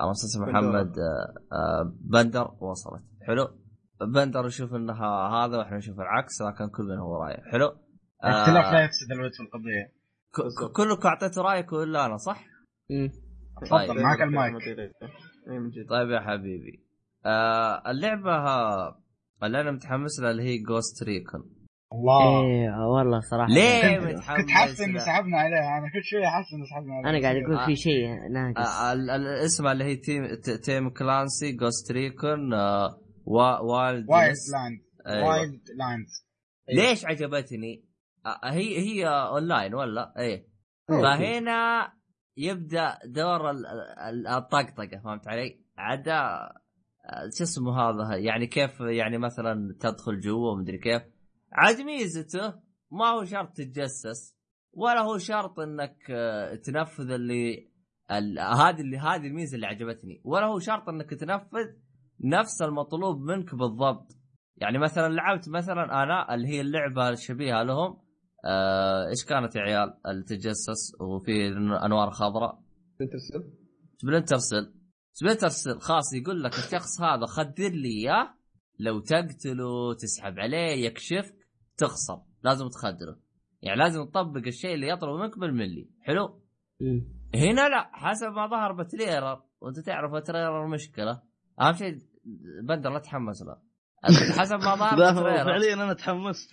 على 0.00 0.10
أساس 0.10 0.36
محمد 0.38 0.98
آه 0.98 1.34
آه 1.52 1.92
بندر 2.00 2.50
وصلت. 2.60 3.02
حلو. 3.26 3.48
بندر 4.14 4.46
يشوف 4.46 4.74
إنها 4.74 5.28
هذا 5.28 5.58
وإحنا 5.58 5.76
نشوف 5.76 6.00
العكس 6.00 6.42
لكن 6.42 6.68
كل 6.68 6.84
من 6.84 6.98
هو 6.98 7.16
رايه 7.22 7.42
حلو. 7.52 7.66
الاختلاف 8.24 8.64
لا 8.72 8.80
آه 8.80 8.84
يفسد 8.84 9.12
الود 9.12 9.30
في 9.34 9.42
القضية. 9.42 9.92
ك- 10.34 10.72
كلكم 10.76 11.08
اعطيتوا 11.08 11.42
رايكم 11.42 11.76
الا 11.76 12.06
أنا 12.06 12.16
صح؟ 12.16 12.44
مم. 12.90 13.10
تفضل 13.62 14.02
معك 14.02 14.22
المايك. 14.22 14.54
جد. 14.54 15.88
طيب 15.90 16.10
يا 16.10 16.20
حبيبي. 16.20 16.84
آه 17.26 17.90
اللعبة 17.90 18.30
اللي 19.42 19.60
أنا 19.60 19.70
متحمس 19.70 20.20
لها 20.20 20.30
اللي 20.30 20.42
هي 20.42 20.58
Ghost 20.58 21.02
Recon 21.02 21.44
الله 21.92 22.40
إيه 22.44 22.86
والله 22.86 23.20
صراحة 23.20 23.52
ليه 23.52 23.98
كنت 23.98 24.06
متحمس 24.06 24.40
كنت 24.40 24.50
حاسس 24.50 24.80
انه؟ 24.80 24.98
سحبنا 24.98 25.36
عليها 25.38 25.78
أنا 25.78 25.88
كل 25.92 26.04
شوية 26.04 26.26
حاسس 26.26 26.52
انه 26.54 26.64
سحبنا 26.64 26.94
عليها 26.94 27.10
أنا 27.10 27.22
قاعد 27.22 27.36
أقول 27.36 27.56
آه. 27.56 27.66
في 27.66 27.76
شيء 27.76 28.08
ناقص 28.32 28.80
آه، 28.80 28.92
ال- 28.92 29.10
ال- 29.10 29.26
اسمها 29.44 29.72
اللي 29.72 29.84
هي 29.84 29.96
Tom 29.96 30.34
Tom 30.64 30.90
Clancy 30.90 31.52
Ghost 31.52 31.92
Recon 31.92 32.54
آه 32.54 33.00
وا- 33.24 33.58
Wild 33.58 34.06
Wild. 34.10 34.34
Land 34.52 34.80
أيوة. 35.06 35.28
Wild 35.28 35.60
Land 35.78 36.06
ليش 36.76 37.06
عجبتني؟ 37.06 37.84
آه، 38.26 38.40
هي 38.52 38.78
هي 38.78 39.06
اونلاين 39.08 39.74
ولا؟ 39.74 40.14
إيه. 40.18 40.46
فهنا 40.88 41.92
يبدأ 42.36 42.98
دور 43.06 43.50
ال- 43.50 43.66
ال- 44.08 44.26
الطقطقة 44.26 45.00
فهمت 45.04 45.28
علي؟ 45.28 45.60
عدا 45.78 46.48
شو 47.38 47.44
اسمه 47.44 47.80
هذا 47.80 48.16
يعني 48.16 48.46
كيف 48.46 48.80
يعني 48.80 49.18
مثلا 49.18 49.76
تدخل 49.80 50.20
جوا 50.20 50.52
ومدري 50.52 50.78
كيف 50.78 51.02
عاد 51.52 51.80
ميزته 51.80 52.54
ما 52.90 53.06
هو 53.06 53.24
شرط 53.24 53.52
تتجسس 53.56 54.36
ولا 54.72 55.00
هو 55.00 55.18
شرط 55.18 55.60
إنك 55.60 55.96
آه، 56.10 56.54
تنفذ 56.54 57.10
اللي 57.10 57.70
ال- 58.10 58.38
هذه 58.38 58.80
اللي 58.80 58.98
هذه 58.98 59.26
الميزة 59.26 59.54
اللي 59.54 59.66
عجبتني 59.66 60.20
ولا 60.24 60.46
هو 60.46 60.58
شرط 60.58 60.88
إنك 60.88 61.10
تنفذ 61.10 61.66
نفس 62.24 62.62
المطلوب 62.62 63.20
منك 63.20 63.54
بالضبط. 63.54 64.06
يعني 64.56 64.78
مثلا 64.78 65.08
لعبت 65.08 65.48
مثلا 65.48 66.02
أنا 66.02 66.34
اللي 66.34 66.48
هي 66.48 66.60
اللعبة 66.60 67.08
الشبيهة 67.08 67.62
لهم 67.62 67.98
آه 68.44 69.08
إيش 69.08 69.24
كانت 69.24 69.56
يا 69.56 69.60
عيال؟ 69.60 69.94
التجسس 70.06 70.94
وفي 71.00 71.48
أنوار 71.86 72.10
خضراء. 72.10 72.60
Splinter 73.98 74.38
Cell 74.38 74.72
Splinter 75.12 75.48
Cell 75.48 75.80
خاص 75.80 76.14
يقول 76.14 76.42
لك 76.42 76.52
الشخص 76.58 77.00
هذا 77.02 77.26
خدر 77.26 77.68
لي 77.70 77.88
إياه 77.88 78.34
لو 78.78 79.00
تقتله 79.00 79.94
تسحب 79.94 80.38
عليه 80.38 80.86
يكشفك 80.86 81.34
تخسر 81.80 82.22
لازم 82.42 82.68
تخدره. 82.68 83.16
يعني 83.62 83.78
لازم 83.78 84.04
تطبق 84.04 84.46
الشيء 84.46 84.74
اللي 84.74 84.88
يطلبه 84.88 85.16
منك 85.16 85.38
بالملي. 85.38 85.90
حلو؟ 86.02 86.40
مم. 86.80 87.20
هنا 87.34 87.68
لا 87.68 87.90
حسب 87.92 88.26
ما 88.26 88.46
ظهر 88.46 88.72
ب 88.72 88.81
trailer 88.81 89.42
وانت 89.60 89.78
تعرف 89.78 90.12
ب 90.12 90.19
trailer 90.19 90.66
مشكلة. 90.66 91.22
أهم 91.60 91.72
شيء 91.72 91.98
بندر 92.62 92.90
لا 92.90 92.98
تحمس 92.98 93.42
له. 93.42 93.56
حسب 94.38 94.56
ما 94.56 94.74
ظهر 94.76 94.96
فعليا 95.44 95.74
أنا 95.74 95.94
تحمست. 95.94 96.50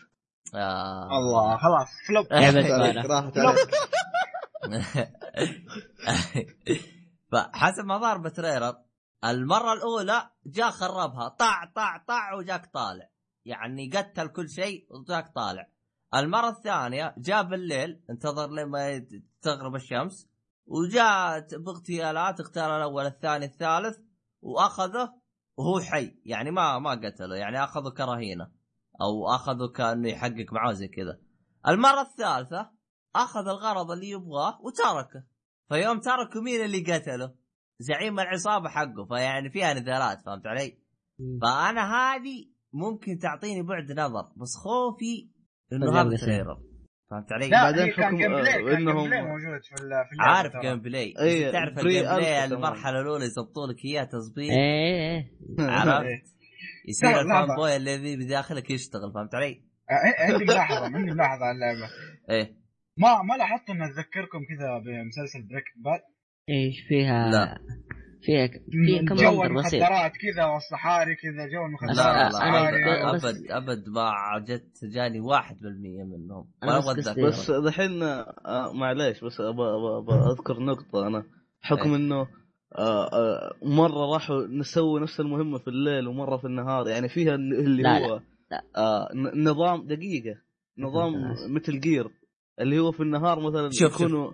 آه. 0.55 1.09
الله 1.17 1.57
خلاص 1.57 1.87
flop. 2.07 2.25
بالة. 2.29 3.01
راحت 3.01 3.37
عليك. 3.37 3.69
فحسب 7.31 7.85
ما 7.85 7.97
ظهر 7.97 8.17
بتريلر 8.17 8.75
المرة 9.25 9.73
الأولى 9.73 10.29
جاء 10.45 10.69
خربها 10.69 11.29
طع 11.29 11.65
طع 11.75 12.03
طع 12.07 12.33
وجاك 12.33 12.65
طالع. 12.73 13.09
يعني 13.47 13.89
قتل 13.89 14.27
كل 14.27 14.49
شيء 14.49 14.87
وجاك 14.89 15.33
طالع. 15.35 15.67
المرة 16.15 16.49
الثانية 16.49 17.15
جاء 17.17 17.43
بالليل 17.43 18.03
انتظر 18.09 18.49
لما 18.49 19.05
تغرب 19.41 19.75
الشمس 19.75 20.29
وجاء 20.65 21.47
باغتيالات 21.57 22.39
اغتال 22.39 22.63
الأول 22.63 23.05
الثاني 23.05 23.45
الثالث 23.45 23.99
وأخذه 24.41 25.13
وهو 25.57 25.79
حي. 25.79 26.21
يعني 26.25 26.51
ما 26.51 26.79
ما 26.79 26.91
قتله 26.91 27.35
يعني 27.35 27.63
أخذه 27.63 27.89
كرهينة 27.89 28.51
أو 29.01 29.35
أخذه 29.35 29.67
كأنه 29.75 30.09
يحقق 30.09 30.53
معاه 30.53 30.73
زي 30.73 30.87
كذا. 30.87 31.19
المرة 31.67 32.01
الثالثة 32.01 32.71
أخذ 33.15 33.47
الغرض 33.47 33.91
اللي 33.91 34.09
يبغاه 34.09 34.61
وتركه. 34.61 35.23
فيوم 35.69 35.99
تركه 35.99 36.41
مين 36.41 36.65
اللي 36.65 36.93
قتله؟ 36.93 37.35
زعيم 37.79 38.19
العصابة 38.19 38.69
حقه 38.69 39.05
فيعني 39.05 39.49
فيها 39.49 39.73
نزالات 39.73 40.21
فهمت 40.21 40.47
علي؟ 40.47 40.77
فأنا 41.41 41.93
هذه 41.95 42.56
ممكن 42.73 43.17
تعطيني 43.17 43.61
بعد 43.63 43.91
نظر 43.91 44.31
بس 44.37 44.55
خوفي 44.55 45.29
إنه 45.73 46.01
هذا 46.01 46.17
trailer 46.17 46.57
فهمت 47.11 47.31
علي؟ 47.31 47.49
لا 47.49 47.63
بعدين 47.63 47.85
كان 47.93 48.05
حكم- 48.05 48.17
gameplay 48.17 48.53
آه، 48.53 48.69
كان 48.71 48.85
إنهم- 48.85 49.07
play 49.07 49.21
موجود 49.21 49.61
في 49.63 49.75
في 49.75 49.81
اللعبة 49.83 50.07
عارف. 50.19 50.51
gameplay 50.61 51.13
أي، 51.21 51.45
بس 51.45 51.51
تعرف 51.51 51.77
ال 51.79 52.03
gameplay 52.03 52.45
المرحلة 52.45 53.01
الأولى 53.01 53.25
يضبطوا 53.25 53.67
لك 53.67 53.85
إياه 53.85 54.03
تظبيط 54.03 54.51
إيه 54.51 55.31
إيه 55.59 55.65
عرفت؟ 55.65 56.05
إيه. 56.05 56.23
يصير 56.87 57.21
ال 57.21 57.28
fan. 57.28 57.55
boy 57.55 57.75
الذي 57.75 58.15
بداخلك 58.15 58.69
يشتغل 58.71 59.13
فهمت 59.13 59.35
علي؟ 59.35 59.61
آه، 59.89 60.31
عندي 60.31 60.45
ملاحظة 60.45 60.85
عندي 60.95 61.11
ملاحظة 61.11 61.45
على 61.45 61.55
اللعبة 61.55 61.89
إيه 62.29 62.57
ما 62.97 63.21
ما 63.23 63.33
لاحظت 63.37 63.69
انها 63.69 63.87
تذكركم 63.87 64.39
كذا 64.49 64.77
بمسلسل 64.77 65.47
Breaking 65.49 65.63
Bad 65.77 65.99
إيش 66.49 66.75
فيها 66.87 67.29
لا. 67.31 67.57
فيها 68.21 68.47
فيها 68.47 69.05
كم 69.09 69.15
جو 69.15 69.43
المخدرات 69.43 70.11
كذا 70.17 70.45
والصحاري 70.45 71.15
كذا 71.15 71.47
جو 71.47 71.65
المخدرات 71.65 71.97
لا 71.97 72.29
لا 72.29 73.09
أبد 73.15 73.51
أبد 73.51 73.89
ما 73.89 74.11
جت 74.47 74.85
جاني 74.85 75.21
1% 75.21 75.23
منهم 75.63 76.47
بس 76.63 77.49
أبغى 77.49 77.61
دحين 77.71 78.03
آه 78.03 78.73
معليش 78.73 79.23
بس 79.23 79.41
أبى 79.41 79.63
أذكر 80.31 80.59
نقطة 80.59 81.07
أنا 81.07 81.23
حكم 81.61 81.89
إيه. 81.89 81.95
إنه 81.95 82.27
آه 82.75 83.07
آه 83.13 83.53
مرة 83.63 84.13
راحوا 84.13 84.47
نسوي 84.47 85.01
نفس 85.01 85.19
المهمة 85.19 85.57
في 85.57 85.67
الليل 85.67 86.07
ومرة 86.07 86.37
في 86.37 86.45
النهار 86.45 86.87
يعني 86.87 87.09
فيها 87.09 87.35
اللي 87.35 87.83
لا، 87.83 87.97
هو 88.07 88.21
لا. 88.51 88.63
آه 88.77 89.09
ن- 89.13 89.43
نظام 89.49 89.87
دقيقة 89.87 90.35
نظام. 90.77 91.13
مثل 91.55 91.79
جير 91.79 92.09
اللي 92.61 92.79
هو 92.79 92.91
في 92.91 93.03
النهار 93.03 93.39
مثلا 93.39 93.69
شوف،. 93.71 93.93
يكونوا. 94.01 94.31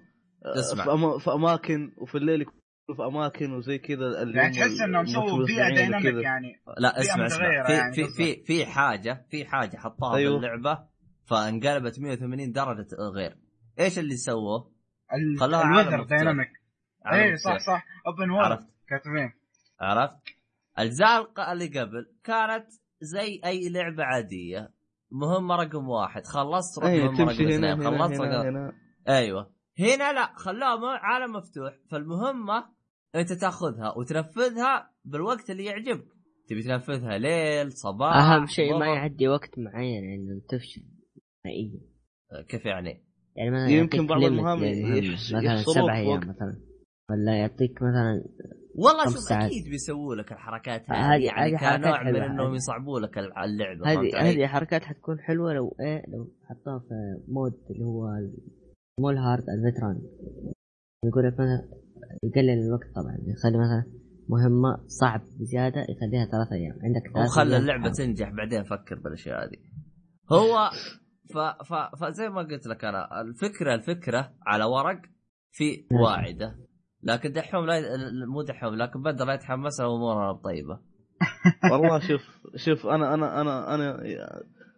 في, 0.84 0.92
أما 0.92 1.20
في 1.20 1.32
أماكن 1.32 1.92
وفي 1.98 2.16
الليل 2.18 2.46
في 2.88 3.04
أماكن 3.06 3.54
وزي 3.54 3.78
كذا 3.78 4.22
اللي 4.22 4.38
يعني 4.38 4.56
تحس 4.56 4.82
إنهم 4.82 5.06
سووا 5.06 5.46
بيئة 5.46 5.76
دايناميك. 5.76 6.24
يعني 6.24 6.62
لا 6.78 7.00
اسمع 7.00 7.26
اسمع 7.26 7.64
في 7.68 7.74
يعني 7.74 7.94
في. 7.94 8.08
في 8.08 8.44
في 8.44 8.66
حاجة 8.66 9.26
في 9.30 9.46
حاجة 9.46 9.78
حطوها 9.78 10.16
أيوه. 10.16 10.40
باللعبه 10.40 10.84
فانقلبت 11.26 12.00
180 12.00 12.52
درجة 12.52 12.88
غير 13.16 13.38
إيش 13.80 14.00
اللي 14.00 14.16
سووه؟ 14.18 14.72
ال- 15.14 15.40
خلاها 15.40 15.82
ال 15.82 15.84
weather. 15.84 16.04
dynamic 16.04 16.50
اي 17.14 17.38
صح. 17.38 17.58
صح 17.58 17.86
open 18.08 18.30
world 18.32 18.46
عرفت 18.52 18.68
كاتبين 18.88 19.32
عرفت؟ 19.80 20.18
الاجزاء 20.80 21.52
اللي 21.52 21.80
قبل 21.80 22.12
كانت 22.24 22.68
زي 23.02 23.42
أي 23.46 23.70
لعبة 23.70 24.04
عادية 24.04 24.72
مهمة 25.12 25.56
رقم 25.56 25.90
واحد 25.90 26.26
خلصت 26.26 26.80
روح 26.80 26.92
مهمة 26.92 27.12
رقم 27.12 27.30
اثنين 27.30 27.84
خلصت 27.84 28.22
رقم 28.22 28.48
هنا. 28.48 28.74
أيوه 29.10 29.53
هنا 29.80 30.14
لا 30.14 30.26
خلوها 30.36 30.76
م- 30.76 30.86
عالم 31.02 31.34
مفتوح 31.36 31.74
فالمهمة 31.92 32.66
انت 33.16 33.34
تاخذها 33.34 33.94
وتنفذها 33.98 34.92
بالوقت 35.06 35.50
اللي 35.50 35.66
يعجبك 35.66 36.08
تبي 36.50 36.64
تنفذها 36.64 37.18
ليل 37.18 37.72
صباح 37.72 38.16
أهم 38.16 38.46
شيء 38.46 38.78
ما. 38.80 38.86
يعدي 38.86 39.28
وقت 39.28 39.60
معين 39.60 40.04
انه 40.04 40.42
تفشل 40.50 40.82
نهائيا 41.46 41.82
كيف 42.50 42.66
يعني؟ 42.66 43.04
يعني 43.36 43.52
مثلا 43.52 43.70
يمكن 43.70 44.08
بعض 44.08 44.24
المهام 44.24 44.64
يحس- 44.64 45.34
مثلا 45.34 45.56
سبع 45.64 45.98
أيام. 45.98 46.18
مثلا 46.20 46.62
ولا 47.10 47.38
يعطيك 47.40 47.72
مثلا 47.82 48.24
والله 48.76 49.04
شوف 49.04 49.14
ساعات. 49.18 49.44
أكيد 49.52 49.70
بيسووا 49.70 50.16
لك 50.16 50.32
الحركات 50.32 50.92
هذه- 50.92 51.16
هذه 51.16 51.24
يعني 51.24 51.58
كنوع 51.58 52.04
من. 52.04 52.16
إنهم 52.16 52.56
يصعبوا 52.56 53.00
لك 53.00 53.18
اللعبة 53.18 53.86
هذه؟ 53.92 54.30
هذه 54.30 54.48
حركات 54.48 54.84
حتكون 54.84 55.20
حلوة 55.20 55.54
لو 55.54 55.76
إيه 55.82 56.04
لو 56.08 56.32
حطوها 56.50 56.80
في 56.80 56.96
mode 57.28 57.54
اللي 57.70 57.84
هو 57.86 58.08
ال- 59.00 59.04
مو 59.04 59.10
ال 59.10 59.17
hard 59.17 59.44
ال 59.50 59.56
veteran. 59.56 60.02
يقول 61.06 61.28
لك 61.28 61.34
مثلا 61.34 61.70
يقلل 62.24 62.50
الوقت 62.68 62.88
طبعا 62.96 63.18
يخلي 63.28 63.58
مثلا 63.58 63.84
مهمة 64.30 64.88
صعب 64.88 65.22
بزيادة 65.40 65.82
يخليها 65.82 66.26
ثلاثة 66.26 66.56
أيام. 66.56 66.76
عندك 66.84 67.02
ثلاثة 67.14 67.26
وخلى 67.32 67.58
اللعبة 67.58 67.82
تحاول. 67.84 67.96
تنجح 67.96 68.30
بعدين 68.30 68.64
فكر 68.64 68.96
بالأشياء 68.96 69.44
هذه. 69.44 69.58
هو 70.32 70.70
ف... 71.34 71.38
ف... 71.68 71.74
فزي 72.04 72.30
ما 72.30 72.42
قلت 72.42 72.68
لك 72.68 72.86
أنا 72.86 73.22
الفكرة 73.22 73.76
الفكرة 73.76 74.34
على 74.46 74.64
ورق 74.66 75.02
في 75.52 75.88
نعم. 75.92 76.02
واعدة. 76.02 76.56
لكن 77.04 77.32
دحوم 77.34 77.66
لا 77.66 77.82
مو 78.34 78.42
دحوم 78.42 78.76
لكن 78.76 79.02
بدر 79.02 79.26
لا 79.26 79.34
يتحمس 79.34 79.82
امورنا 79.82 80.34
طيبة. 80.34 80.80
والله 81.72 82.00
شوف 82.00 82.22
شوف 82.56 82.86
أنا 82.86 83.14
أنا 83.14 83.42
أنا 83.42 83.76
أنا 83.76 83.98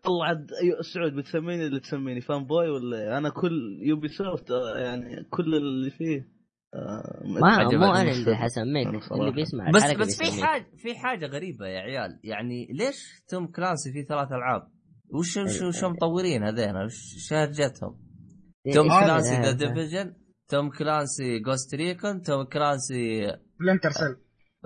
والله 0.07 0.25
عاد 0.25 0.47
أيوة، 0.63 0.81
سعود 0.81 1.13
بتسميني 1.13 1.67
اللي 1.67 1.79
تسميني 1.79 2.21
fanboy 2.21 2.69
ولا 2.69 2.97
إيه؟ 2.97 3.17
أنا 3.17 3.29
كل 3.29 3.79
Ubisoft 3.81 4.51
آه، 4.51 4.77
يعني 4.77 5.23
كل 5.29 5.55
اللي 5.55 5.91
فيه 5.91 6.35
آه، 6.73 7.23
ما 7.25 7.39
مو 7.77 7.93
أنا 7.93 8.11
اللي. 8.11 8.35
حسميك. 8.35 8.87
اللي 9.11 9.31
بيسمع 9.31 9.69
بس 9.71 9.83
بس 9.99 10.23
في. 10.23 10.43
حاجة 10.45 10.65
في 10.77 10.95
حاجة 10.95 11.25
غريبة 11.25 11.67
يا 11.67 11.79
عيال 11.79 12.19
يعني 12.23 12.67
ليش 12.71 13.23
توم 13.29 13.47
كلانسي 13.47 13.91
في 13.93 14.03
ثلاث 14.03 14.31
ألعاب؟ 14.31 14.61
وش 15.13 15.37
إيه، 15.37 15.45
شو 15.45 15.71
شو 15.71 15.89
مطورين 15.89 16.43
هذين؟ 16.43 16.75
وش 16.75 17.33
هرجتهم؟ 17.33 17.99
إيه، 18.67 18.73
توم 18.73 18.87
كلانسي 18.87 19.41
ذا. 19.41 19.51
Division 19.51 20.13
توم 20.49 20.69
كلانسي 20.69 21.39
Ghost 21.39 21.75
Recon 21.75 22.21
توم 22.21 22.43
كلانسي 22.43 23.27
Splinter 23.59 23.89
Cell 23.89 24.24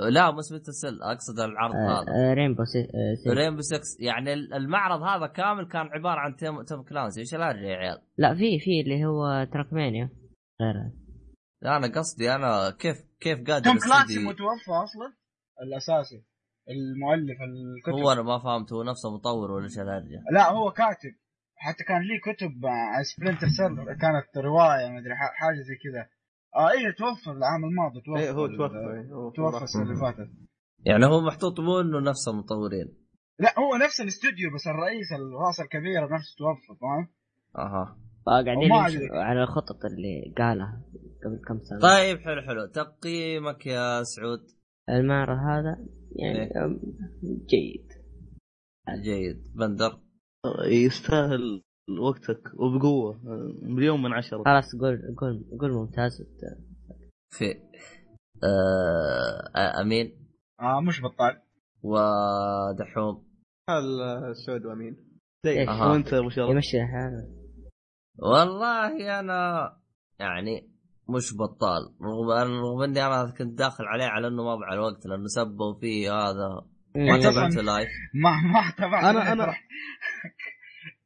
لا 0.09 0.31
مو 0.31 0.41
Splinter 0.41 0.71
Cell 0.71 1.01
أقصد 1.03 1.39
العرض 1.39 1.76
هذا. 1.76 2.11
آه، 2.11 2.31
آه، 2.31 2.34
Rainbow 2.34 2.63
Si... 2.63 2.80
آه، 2.80 3.15
Si... 3.23 3.30
Rainbow 3.30 3.61
6 3.61 3.80
يعني 3.99 4.34
المعرض 4.34 5.01
هذا 5.01 5.27
كامل 5.27 5.67
كان 5.67 5.88
عبارة 5.88 6.19
عن 6.19 6.35
توم, 6.35 6.61
توم 6.63 6.84
كلانسي 6.84 7.19
إيش 7.21 7.35
الهرجه 7.35 7.65
يا 7.65 7.76
عيال؟ 7.76 8.01
لا 8.17 8.35
في 8.35 8.59
في 8.59 8.81
اللي 8.81 9.05
هو 9.05 9.43
Trackmania 9.53 10.09
غيرها 10.61 10.91
لا 11.61 11.77
أنا 11.77 11.88
قصدي 11.88 12.35
أنا 12.35 12.69
كيف 12.80 12.97
كيف 13.19 13.38
قادر 13.47 13.63
توم 13.65 13.77
كلانسي 13.80 14.19
متوفى 14.26 14.71
أصلا 14.84 15.13
الأساسي 15.61 16.23
المؤلف 16.69 17.38
الكتب. 17.41 17.93
هو 17.93 18.11
أنا 18.11 18.21
ما 18.21 18.39
فهمت 18.39 18.73
هو 18.73 18.84
نفسه 18.84 19.15
مطور 19.15 19.51
ولا 19.51 19.63
إيش 19.63 19.80
الهرجه؟ 19.80 20.23
لا 20.31 20.49
هو 20.51 20.71
كاتب 20.71 21.13
حتى 21.55 21.84
كان 21.84 22.01
ليه 22.01 22.19
كتب 22.34 22.65
عن 22.65 23.03
Splinter 23.03 23.47
Cell 23.47 23.76
كانت 23.85 24.38
رواية 24.45 24.89
ما 24.89 24.99
أدري 24.99 25.15
ح- 25.15 25.34
حاجة 25.35 25.55
زي 25.55 25.76
كذا. 25.84 26.09
آه 26.55 26.71
إيه 26.71 26.91
توفى 26.97 27.30
العام 27.38 27.65
الماضي 27.65 28.01
توفى 28.05 28.19
إيه 28.21 28.31
هو 28.31 28.45
ال- 28.45 28.57
توفى 28.57 28.76
إيه، 28.76 29.13
هو 29.13 29.30
توفى 29.31 29.63
السنة 29.63 29.81
اللي 29.84 29.95
فاتت. 29.95 30.30
يعني 30.85 31.05
هو 31.05 31.21
محطوط 31.21 31.59
مو 31.59 31.80
إنه 31.80 31.99
نفسه 31.99 32.31
مطورين 32.34 32.88
لا 33.39 33.59
هو 33.59 33.76
نفس 33.85 34.01
الاستوديو 34.01 34.49
بس 34.55 34.67
الرئيس 34.67 35.07
الراس 35.13 35.59
الكبير 35.59 36.01
نفسه 36.03 36.35
توفى 36.38 36.80
فاهم؟ 36.81 37.07
أها. 37.57 37.97
يمشوا 38.63 38.88
أدري. 38.88 39.09
على 39.19 39.43
الخطط 39.43 39.85
اللي 39.85 40.34
قالها 40.38 40.81
قبل 41.26 41.41
كم 41.47 41.59
سنة. 41.63 41.80
طيب 41.80 42.17
حلو 42.19 42.41
حلو. 42.41 42.65
تقييمك 42.65 43.65
يا 43.65 44.03
سعود. 44.03 44.39
المعرض 44.89 45.38
هذا 45.38 45.85
يعني 46.15 46.39
إيه. 46.39 46.80
جيد. 47.23 47.88
جيد. 49.03 49.43
بندر. 49.55 49.99
يستاهل 50.71 51.61
وقتك 52.01 52.41
وبقوة 52.59 53.15
آه، 53.15 53.53
مليون 53.61 54.01
من 54.01 54.13
عشرة. 54.13 54.43
خلاص 54.43 54.75
قول 54.81 55.15
قول 55.17 55.45
قول 55.61 55.71
ممتاز. 55.73 56.11
في 57.31 57.45
آه 58.43 59.81
أمين. 59.81 60.27
آه 60.61 60.81
مش 60.81 61.01
بطال. 61.01 61.41
ودحوم. 61.83 63.27
هل 63.69 64.01
آه، 64.01 64.33
سعود 64.45 64.65
وأمين؟ 64.65 64.97
أها. 65.45 65.87
وأنت 65.91 66.13
أبو 66.13 66.29
شرف؟ 66.29 66.49
يمشي 66.49 66.77
حاله 66.85 67.27
والله 68.19 69.19
أنا 69.19 69.71
يعني 70.19 70.69
مش 71.09 71.33
بطال 71.37 71.81
رغم 72.01 72.29
رغم 72.61 72.81
إني 72.81 73.05
أنا 73.05 73.33
كنت 73.37 73.57
داخل 73.57 73.83
عليه 73.83 74.05
على 74.05 74.27
إنه 74.27 74.43
ما 74.43 74.65
على 74.65 74.75
الوقت 74.79 75.05
لأنه 75.05 75.27
سبوا 75.27 75.79
فيه 75.79 76.11
هذا 76.13 76.47
ما 76.95 77.15
مم. 77.15 77.21
تابعت 77.21 77.55
live 77.55 77.89
ما 78.13 78.29
ما 78.41 78.73
تابعت 78.77 79.15
أنا- 79.15 79.27
أنا- 79.27 79.55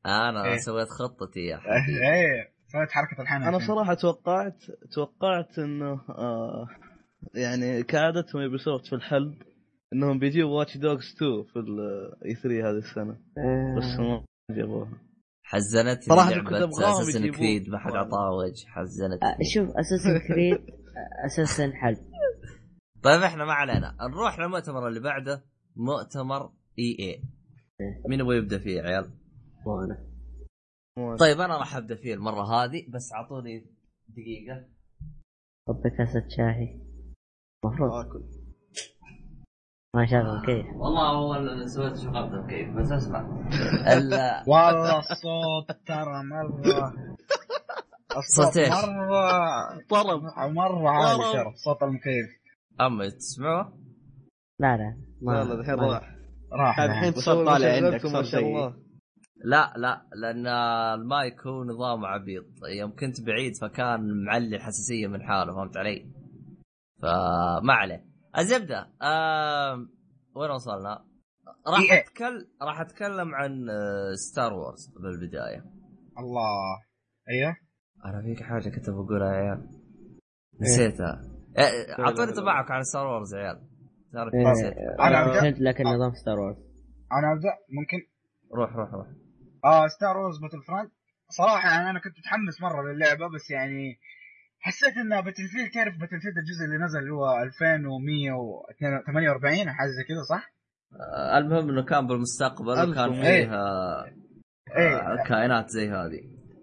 أنا 0.06 0.46
إيه. 0.46 0.58
سويت 0.58 0.88
خطتي 0.90 1.40
يا 1.40 1.58
حبيبي. 1.58 2.08
إيه 2.14 2.54
سويت 2.68 2.92
حركة 2.92 3.22
الحين 3.22 3.44
أنا 3.44 3.60
صراحة 3.60 3.94
توقعت 3.94 4.58
توقعت 4.96 5.60
إنه 5.60 5.92
آه 6.10 6.68
يعني 7.36 7.84
كعادتهم 7.84 8.42
Ubisoft 8.42 8.86
في 8.88 8.94
الحلب 8.96 9.34
إنهم 9.94 10.20
بيجيبوا 10.20 10.60
Watch 10.60 10.78
Dogs 10.78 11.14
2 11.16 11.44
في 11.44 11.60
ال 11.60 12.36
E3 12.36 12.70
هذه 12.70 12.78
السنة. 12.78 13.18
آه، 13.38 13.76
بس 13.78 14.00
ما 14.00 14.26
جابوها. 14.56 14.92
حزنتني 15.44 16.02
صراحة 16.02 16.30
لعبة 16.30 16.50
كنت 16.66 16.80
Assassin's. 16.84 17.32
Creed 17.32 17.70
ما 17.70 17.78
حد 17.80 17.92
عطاه 17.96 18.32
وجه 18.32 18.66
حزنتني. 18.68 19.30
آه، 19.30 19.38
شوف 19.54 19.70
Assassin's 19.78 20.28
Creed 20.28 20.58
أساسا 21.26 21.72
حل 21.74 21.96
طيب 23.04 23.22
إحنا 23.22 23.46
ما 23.46 23.54
علينا. 23.54 23.96
نروح 24.12 24.40
للمؤتمر 24.40 24.88
اللي 24.88 25.00
بعده 25.00 25.44
مؤتمر 25.76 26.52
EA 26.80 27.22
مين 28.10 28.20
يبغى 28.20 28.38
يبدأ 28.38 28.60
فيه 28.60 28.78
يا 28.78 28.84
عيال؟ 28.84 29.10
مو 29.66 29.84
أنا 29.84 31.18
طيب 31.20 31.40
أنا 31.42 31.58
راح 31.58 31.76
أبدأ 31.76 31.96
فيه 31.96 32.14
المرة 32.14 32.44
هذه 32.44 32.86
بس 32.90 33.14
أعطوني 33.14 33.66
دقيقة. 34.10 34.66
طب 35.68 35.88
كاسة 35.98 36.28
شاهي. 36.38 36.80
المفروض 37.66 37.92
آكل. 37.94 38.24
ما 39.96 40.06
شاف 40.06 40.46
كيف؟ 40.46 40.66
والله 40.76 41.10
هو 41.10 41.66
سويت 41.68 41.98
شغلته 41.98 42.48
كيف؟ 42.48 42.70
بس 42.70 42.92
أسمع. 42.92 43.20
ال- 43.94 44.44
والله 44.48 45.00
الصوت 45.00 45.72
ترى 45.88 46.24
مرة. 46.24 46.94
الصوت؟ 48.18 48.58
مرة. 48.58 49.82
طرب. 49.90 50.22
مرة 50.54 50.90
عالي. 50.90 51.34
ترى 51.44 51.54
صوت 51.56 51.84
المكيف. 51.84 52.26
أما 52.82 53.10
تسمعوه؟ 53.10 53.74
لا 54.60 54.78
لا 54.78 54.98
ما 55.22 55.32
لا 55.32 55.44
لا 55.44 55.60
الحين 55.60 55.76
راح. 55.80 56.16
راح 56.54 56.80
الحين 56.80 57.12
صوت 57.12 57.46
طالع 57.48 57.76
عندك 57.76 58.06
شاء 58.24 58.42
الله. 58.42 58.84
لا 59.44 59.74
لا 59.78 60.08
لأن 60.16 60.48
المايك 60.48 61.48
هو 61.48 61.64
نظام 61.64 62.06
عبيط. 62.06 62.46
يوم 62.80 62.96
كنت 62.96 63.22
بعيد 63.22 63.54
فكان 63.62 64.24
معلي 64.26 64.56
الحساسية 64.56 65.08
من 65.08 65.24
حاله 65.24 65.54
فهمت 65.56 65.78
علي؟ 65.78 66.12
فما 67.02 67.74
عليه. 67.74 68.06
الزبدة 68.38 68.90
آم... 69.02 69.90
وين 70.36 70.52
وصلنا؟ 70.52 71.06
راح 71.68 71.80
إيه. 71.92 72.00
اتكلم 72.02 72.48
راح 72.62 72.82
أتكلم 72.82 73.36
عن 73.36 73.70
آه، 73.70 74.14
ستار 74.14 74.54
وورز 74.54 74.88
بالبداية. 74.88 75.66
الله. 76.20 76.80
أيوه. 77.30 77.56
أنا 78.06 78.22
فيك 78.22 78.44
حاجة 78.44 78.70
كنت 78.70 78.90
بقولها 78.90 79.34
يا 79.34 79.40
عيال. 79.40 79.70
نسيتها. 80.62 81.22
إيه، 81.58 82.00
اعطوني 82.00 82.30
انطباعك 82.30 82.72
عن 82.72 82.84
ستار 82.84 83.08
وورز 83.08 83.36
يا 83.36 83.40
عيال. 83.40 83.62
إيه، 84.16 84.52
أبدأ؟ 85.00 85.42
فهمت 85.42 85.60
لك 85.60 85.82
النظام 85.82 86.14
ستار 86.14 86.40
وورز 86.40 86.58
أنا 87.12 87.34
أبدأ؟ 87.34 87.54
ممكن؟ 87.70 87.98
روح 88.56 88.76
روح 88.76 88.94
روح. 88.94 89.08
آه 89.66 89.88
Star 89.88 90.18
Wars 90.18 90.40
Battlefront 90.40 90.92
صراحة 91.30 91.70
يعني 91.70 91.90
أنا 91.90 92.00
كنت 92.00 92.18
متحمس 92.18 92.62
مرة 92.62 92.92
للعبة 92.94 93.28
بس 93.36 93.52
يعني 93.52 94.00
حسيت 94.60 94.98
انها 94.98 95.22
Battlefield 95.22 95.72
تعرف 95.72 95.98
Battlefield 95.98 96.38
الجزء 96.38 96.66
اللي 96.66 96.78
نزل 96.86 97.00
اللي 97.00 97.12
هو 97.14 97.44
2148 97.44 99.72
حاجة 99.72 99.88
زي 99.88 100.04
كذا 100.04 100.24
صح؟ 100.30 100.54
آه، 100.94 101.38
المهم 101.38 101.70
إنه 101.70 101.84
كان 101.84 102.08
بالمستقبل 102.08 102.90
وكان. 102.90 103.14
فيها 103.14 104.06
إيه. 104.78 104.98
آه، 104.98 105.24
كائنات 105.28 105.70
زي 105.70 105.90
هذه. 105.90 106.22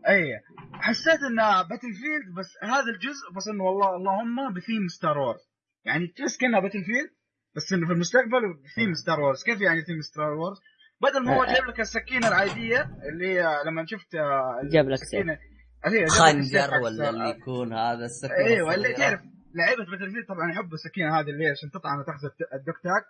إيه. 0.09 0.43
حسيت 0.73 1.23
انها 1.31 1.63
Battlefield 1.63 2.35
بس 2.39 2.57
هذا 2.63 2.91
الجزء 2.95 3.31
بس 3.37 3.49
إنه 3.49 3.65
والله 3.65 3.97
اللهم 3.97 4.55
ب 4.55 4.60
theme 4.60 4.89
Star 4.89 5.19
Wars 5.19 5.51
يعني 5.85 6.07
تحس 6.07 6.37
كأنها 6.37 6.61
Battlefield 6.61 7.11
بس 7.57 7.73
إنه 7.73 7.87
في 7.87 7.93
المستقبل 7.93 8.41
theme 8.75 8.95
Star 8.95 9.21
Wars 9.21 9.43
كيف 9.45 9.61
يعني 9.61 9.83
theme 9.83 10.01
Star 10.01 10.33
Wars 10.33 10.61
بدل 11.03 11.25
ما 11.27 11.37
هو 11.37 11.45
جايب 11.45 11.65
لك 11.65 11.81
السكينة 11.81 12.29
العادية 12.29 12.91
اللي 13.13 13.27
هي 13.29 13.45
لما 13.67 13.85
شفت 13.87 14.15
آه، 14.15 14.61
جاب 14.73 14.89
لك. 14.89 14.93
السكينة. 15.03 15.39
السيف 15.87 16.09
خنجر 16.09 16.75
ولا 16.83 16.95
Star- 16.95 17.09
اللي 17.09 17.31
يكون 17.31 17.73
هذا 17.73 18.05
السكين 18.05 18.37
أيوه 18.47 18.75
اللي. 18.75 18.93
تعرف 18.95 19.21
لعيبة 19.55 19.85
Battlefield 19.91 20.27
طبعا 20.29 20.51
يحبوا 20.53 20.75
السكينة 20.75 21.21
هذه 21.21 21.31
اللي 21.31 21.45
هي 21.47 21.51
عشان 21.51 21.71
تطعن 21.71 21.99
وتأخذ 21.99 22.29
ال 22.55 22.60
dog 22.60 22.77
tag 22.85 23.05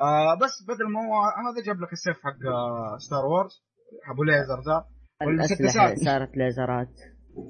آه 0.00 0.34
بس 0.34 0.54
بدل 0.68 0.88
ما 0.92 1.00
هو 1.06 1.14
هذا 1.48 1.64
جاب 1.66 1.80
لك 1.82 1.92
السيف 1.92 2.16
حق 2.24 2.40
آه 2.46 2.98
Star 2.98 3.24
Wars 3.26 3.54
ابو 4.12 4.22
ليزر 4.24 4.60
ذا. 4.66 4.84
الأسلحة 5.22 5.26
والمسدسات. 5.26 5.98
صارت 5.98 6.36
ليزرات. 6.36 6.94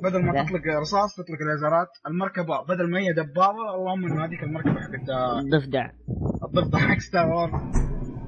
بدل 0.02 0.23
ما. 0.24 0.44
تطلق 0.44 0.62
رصاص 0.81 1.14
تطلق 1.16 1.40
ليزرات. 1.52 1.89
المركبة 2.06 2.62
بدل 2.68 2.90
ما 2.90 2.98
هي 2.98 3.12
دبابة 3.12 3.74
اللهم 3.74 4.05
انه 4.06 4.24
هذيك 4.24 4.43
المركبة 4.43 4.81
حقت 4.81 5.09
آه، 5.10 5.40
ضفدع. 5.59 5.90
الضفدع 6.48 6.78
حق 6.78 6.98
ستار 6.98 7.27
وورز 7.27 7.52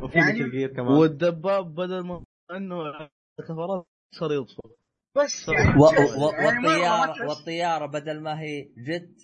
وفي 0.02 0.18
يعني- 0.18 0.32
مثل 0.40 0.50
gear 0.50 0.68
كمان. 0.68 0.92
والدباب 0.92 1.74
بدل 1.74 2.00
ما 2.06 2.24
إنه 2.56 2.76
كفرات 3.48 3.84
صار 4.14 4.32
يطفو 4.32 4.62
بس 5.16 5.48
يعني 5.48 5.78
و... 5.80 5.84
و... 5.84 6.30
يعني 6.32 6.66
والطياره 6.66 7.28
والطيارة 7.28 7.86
بدل 7.86 8.20
ما 8.20 8.40
هي 8.40 8.62
jet 8.62 9.14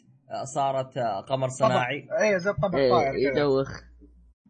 صارت 0.54 0.98
قمر 1.28 1.48
صناعي. 1.48 2.08
اي 2.20 2.38
زي 2.40 2.50
الطبق 2.50 2.74
إيه، 2.76 2.90
طاير 2.90 3.14
يدوخ. 3.14 3.68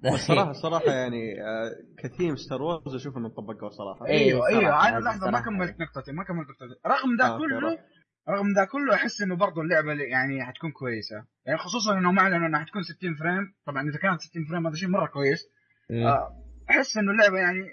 الصراحه 0.04 0.50
الصراحه 0.50 0.90
يعني 0.92 1.42
آه، 1.42 1.70
ك 1.98 2.05
theme 2.05 2.36
Star 2.36 2.62
Wars 2.62 2.94
أشوف 2.94 3.16
انهم 3.16 3.30
طبقوا 3.30 3.68
صراحة. 3.70 4.06
أيوه 4.06 4.46
أيوه 4.48 4.88
أنا 4.88 4.98
لحظة 4.98 5.30
ما. 5.30 5.40
كملت 5.40 5.76
نقطتي 5.80 6.12
ما 6.12 6.24
كملت 6.24 6.48
نقطتي. 6.48 6.80
رغم 6.86 7.16
ذا 7.20 7.26
آه، 7.26 7.38
كله. 7.38 7.78
رغم 8.28 8.46
ذا 8.56 8.64
كله 8.64 8.94
أحس 8.94 9.22
إنه 9.22 9.36
برضو 9.36 9.60
اللعبة 9.60 9.92
اللي 9.92 10.04
يعني 10.04 10.44
حتكون 10.44 10.70
كويسة. 10.72 11.24
يعني 11.46 11.58
خصوصا 11.58 11.98
انهم 11.98 12.18
أعلنوا 12.18 12.46
إنها 12.48 12.60
حتكون 12.60 12.82
60 12.82 13.14
frame. 13.14 13.54
طبعا 13.66 13.88
إذا 13.90 13.98
كانت 13.98 14.20
60 14.20 14.44
frame 14.44 14.66
هذا 14.66 14.76
شيء 14.76 14.88
مرة 14.88 15.06
كويس. 15.06 15.40
أحس 16.70 16.96
إنه 16.96 17.12
اللعبة 17.12 17.38
يعني 17.38 17.70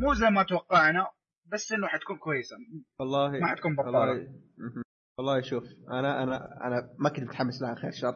مو 0.00 0.14
زي 0.14 0.30
ما 0.30 0.42
توقعنا 0.42 1.06
بس 1.52 1.72
إنه 1.72 1.86
حتكون 1.86 2.16
كويسة. 2.16 2.56
والله 3.00 3.30
ما 3.30 3.46
حتكون 3.46 3.76
بطالة. 3.76 4.28
والله 5.18 5.40
شوف 5.40 5.64
أنا 5.90 6.22
أنا 6.22 6.66
أنا 6.66 6.90
ما 6.98 7.08
كنت 7.08 7.24
متحمس 7.24 7.62
لها 7.62 7.74
خير 7.74 7.90
شر. 7.90 8.14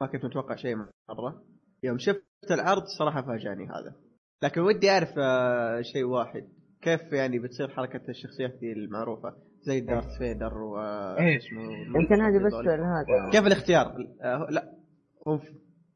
ما 0.00 0.06
كنت 0.06 0.24
متوقع 0.24 0.56
شيء 0.56 0.76
مره 0.76 1.44
يوم 1.82 1.98
شفت 1.98 2.50
العرض 2.50 2.82
صراحة 2.98 3.22
فاجأني 3.22 3.64
هذا. 3.64 3.94
لكن 4.42 4.60
ودي 4.60 4.90
أعرف 4.90 5.18
آه، 5.18 5.80
شيء 5.80 6.04
واحد. 6.04 6.48
كيف 6.82 7.12
يعني 7.12 7.38
بتصير 7.38 7.68
حركة 7.68 8.08
الشخصيات 8.08 8.50
دي 8.60 8.72
المعروفة؟ 8.72 9.36
زي 9.62 9.80
دارث 9.80 10.18
فيدر 10.18 10.58
و 10.58 10.78
إيه. 10.78 11.36
اسمه 11.36 12.00
يمكن 12.00 12.20
هذه 12.20 12.46
بس 12.46 12.54
هذا. 12.54 13.30
كيف 13.32 13.46
الاختيار؟ 13.46 13.86
آه، 14.22 14.46
لا. 14.50 14.74
هو 15.28 15.40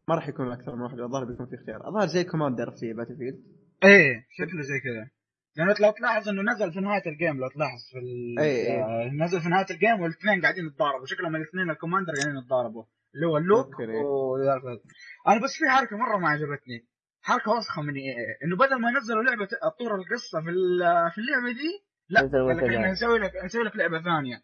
ما 0.08 0.14
راح 0.14 0.28
يكون 0.28 0.52
أكثر 0.52 0.74
من 0.76 0.80
واحد 0.82 1.00
الظاهر 1.00 1.24
بيكون 1.24 1.46
في 1.46 1.54
اختيار. 1.54 1.88
الظاهر 1.88 2.06
زي 2.06 2.24
commander 2.24 2.70
في 2.80 2.92
Battlefield 2.92 3.38
إيه 3.84 4.26
شكله 4.38 4.62
زي 4.62 4.80
كذا. 4.84 5.10
يعني 5.56 5.70
لو 5.80 5.90
تلاحظ 5.90 6.28
إنه 6.28 6.42
نزل 6.52 6.72
في 6.72 6.80
نهاية 6.80 7.02
ال 7.06 7.12
game 7.12 7.36
لو 7.40 7.48
تلاحظ 7.48 7.78
في 7.92 7.98
ال... 7.98 8.38
إيه، 8.38 8.66
إيه. 8.66 8.84
آه، 8.84 9.10
نزل 9.24 9.40
في 9.40 9.48
نهاية 9.48 9.66
ال 9.70 9.76
game 9.76 10.00
والاثنين 10.00 10.42
قاعدين 10.42 10.66
يتضاربوا. 10.66 11.06
شكلهم 11.06 11.36
الاثنين 11.36 11.70
ال 11.70 11.75
commander 11.75 12.12
قاعدين 12.12 12.42
يتضاربوا. 12.42 12.84
اللي 13.14 13.26
هو 13.26 13.36
ال 13.36 13.45
look 13.45 13.80
هذا. 13.80 14.80
أنا 15.28 15.40
بس 15.44 15.52
في 15.58 15.68
حركة 15.70 15.96
مرة 15.96 16.18
ما 16.18 16.28
عجبتني. 16.28 16.86
حركة 17.22 17.50
وسخة 17.52 17.82
من 17.82 17.94
إيه 17.94 18.14
إنه 18.44 18.56
بدل 18.56 18.80
ما 18.80 18.88
ينزلوا 18.90 19.22
لعبة 19.22 19.48
طور 19.78 19.94
القصة 19.94 20.40
في 20.44 20.50
ال- 20.50 21.10
في 21.14 21.18
اللعبة 21.18 21.52
دي 21.52 21.70
لا 22.08 22.20
قال 22.20 22.56
لك 22.56 22.62
نسوي 22.92 23.18
لك 23.18 23.32
نسوي 23.44 23.64
لك 23.64 23.76
لعبة 23.76 24.02
ثانية. 24.02 24.36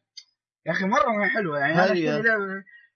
يا 0.66 0.72
أخي 0.72 0.84
مرة 0.84 1.10
ما 1.18 1.24
هي 1.24 1.30
حلوة. 1.30 1.58
يعني 1.58 1.74
أنا 1.74 1.84
هذه- 1.92 2.20
لعبه 2.20 2.44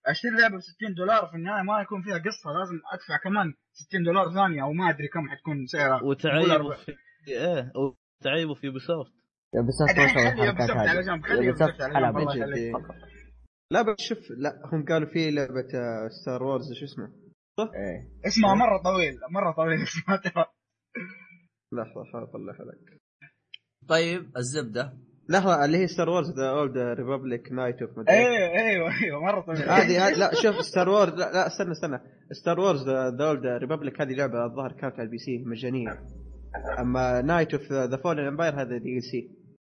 أشتري 0.06 0.30
لعبة 0.40 0.56
ب 0.56 0.60
60 0.60 0.94
دولار 0.94 1.26
في 1.26 1.36
النهاية 1.36 1.62
ما 1.62 1.80
يكون 1.80 2.02
فيها 2.02 2.18
قصة 2.18 2.50
لازم 2.58 2.80
أدفع 2.92 3.16
كمان 3.24 3.54
60 3.72 4.02
دولار 4.04 4.34
ثانية 4.34 4.62
أو 4.62 4.72
ما 4.72 4.90
أدري 4.90 5.08
كم 5.08 5.28
حتكون 5.28 5.66
سعرها. 5.66 6.02
وتعيبوا 6.02 6.74
في 6.74 6.92
إيه 7.28 7.72
وتعيبوا 7.76 8.54
في 8.54 8.66
خلي 9.94 10.04
الحركات 10.04 10.38
Ubisoft 11.44 11.80
على 11.80 12.56
إيه. 12.56 12.72
لا 13.72 13.82
بس 13.82 13.96
شوف 14.08 14.18
لا 14.30 14.62
هم 14.72 14.84
قالوا 14.84 15.08
في 15.08 15.30
لعبة 15.30 15.68
Star 16.08 16.42
Wars 16.42 16.72
شو 16.72 16.84
اسمه؟ 16.84 17.12
إيه. 17.60 18.26
اسمها 18.26 18.54
مرة 18.54 18.82
طويل 18.82 19.14
مرة 19.30 19.52
طويل 19.52 19.82
اسمها 19.88 20.16
ترى 20.16 20.44
لحظة 21.72 22.22
اطلعها 22.22 22.64
لك 22.64 23.00
طيب 23.88 24.36
الزبدة. 24.36 24.98
لحظه 25.28 25.64
اللي 25.64 25.78
هي 25.78 25.86
Star 25.86 26.08
Wars 26.10 26.30
The 26.30 26.48
Old 26.50 26.78
Republic 26.78 27.52
Knights 27.52 27.82
of 27.82 27.90
أيوه 28.08 28.58
أيوه 28.58 28.90
أيوه 29.02 29.20
مرة 29.20 29.40
طويل 29.40 29.58
هذه 29.70 30.08
لا 30.18 30.30
شوف 30.42 30.56
Star 30.64 30.88
Wars 30.88 31.12
لا, 31.12 31.32
لا 31.32 31.46
استنى 31.46 31.72
استنى. 31.72 31.98
Star 32.32 32.60
Wars 32.60 32.88
The 32.88 33.26
Old 33.26 33.46
Republic 33.46 34.00
هذه 34.00 34.12
لعبة 34.12 34.44
الظاهر 34.44 34.72
كانت 34.72 34.94
على 34.94 35.02
ال 35.02 35.18
PC 35.18 35.38
مجانية. 35.46 36.00
أما 36.78 37.20
Knights 37.22 37.54
of 37.54 37.72
the 37.72 37.96
Fallen 37.96 38.26
Empire 38.26 38.54
هذا 38.62 38.78
DLC. 38.78 39.30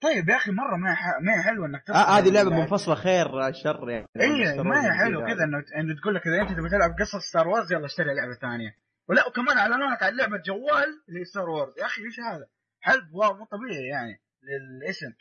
طيب 0.02 0.30
يا 0.30 0.36
أخي 0.36 0.52
مرة 0.52 0.78
ما 0.78 0.96
ح- 0.96 1.22
ما 1.22 1.38
هي 1.40 1.44
حلوة 1.44 1.66
إنك 1.68 1.90
آه 1.90 1.94
هذه 2.20 2.30
لعبة 2.30 2.50
منفصلة 2.50 2.96
خير 2.96 3.28
شر 3.52 3.90
يعني. 3.90 4.06
Star 4.06 4.60
ما 4.66 4.86
هي 4.86 4.90
Wars 4.90 4.94
حلو 5.04 5.20
الجديدة 5.20 5.36
كذا 5.36 5.44
إنه 5.44 5.58
إنه 5.80 6.02
تقول 6.02 6.16
لك 6.16 6.28
إذا 6.28 6.42
أنت 6.42 6.52
تبي 6.60 6.70
تلعب 6.70 6.92
قصة 7.00 7.20
Star 7.20 7.48
Wars 7.48 7.74
يلا 7.74 7.86
اشتري 7.86 8.06
لعبة 8.16 8.34
ثانية. 8.42 8.76
ولا 9.10 9.28
وكمان 9.28 9.58
اعلنوا 9.58 9.88
لك 9.96 10.04
عن 10.04 10.14
لعبة 10.18 10.38
جوال 10.46 10.90
اللي 11.10 11.20
هي 11.20 11.26
Star 11.26 11.50
Wars 11.50 11.74
يا 11.80 11.86
أخي 11.86 12.02
إيش 12.02 12.20
هذا؟ 12.20 12.46
حلب 12.82 13.14
wow 13.14 13.34
مو 13.34 13.46
طبيعي 13.46 13.86
يعني. 13.88 14.22
للاسم 14.44 15.12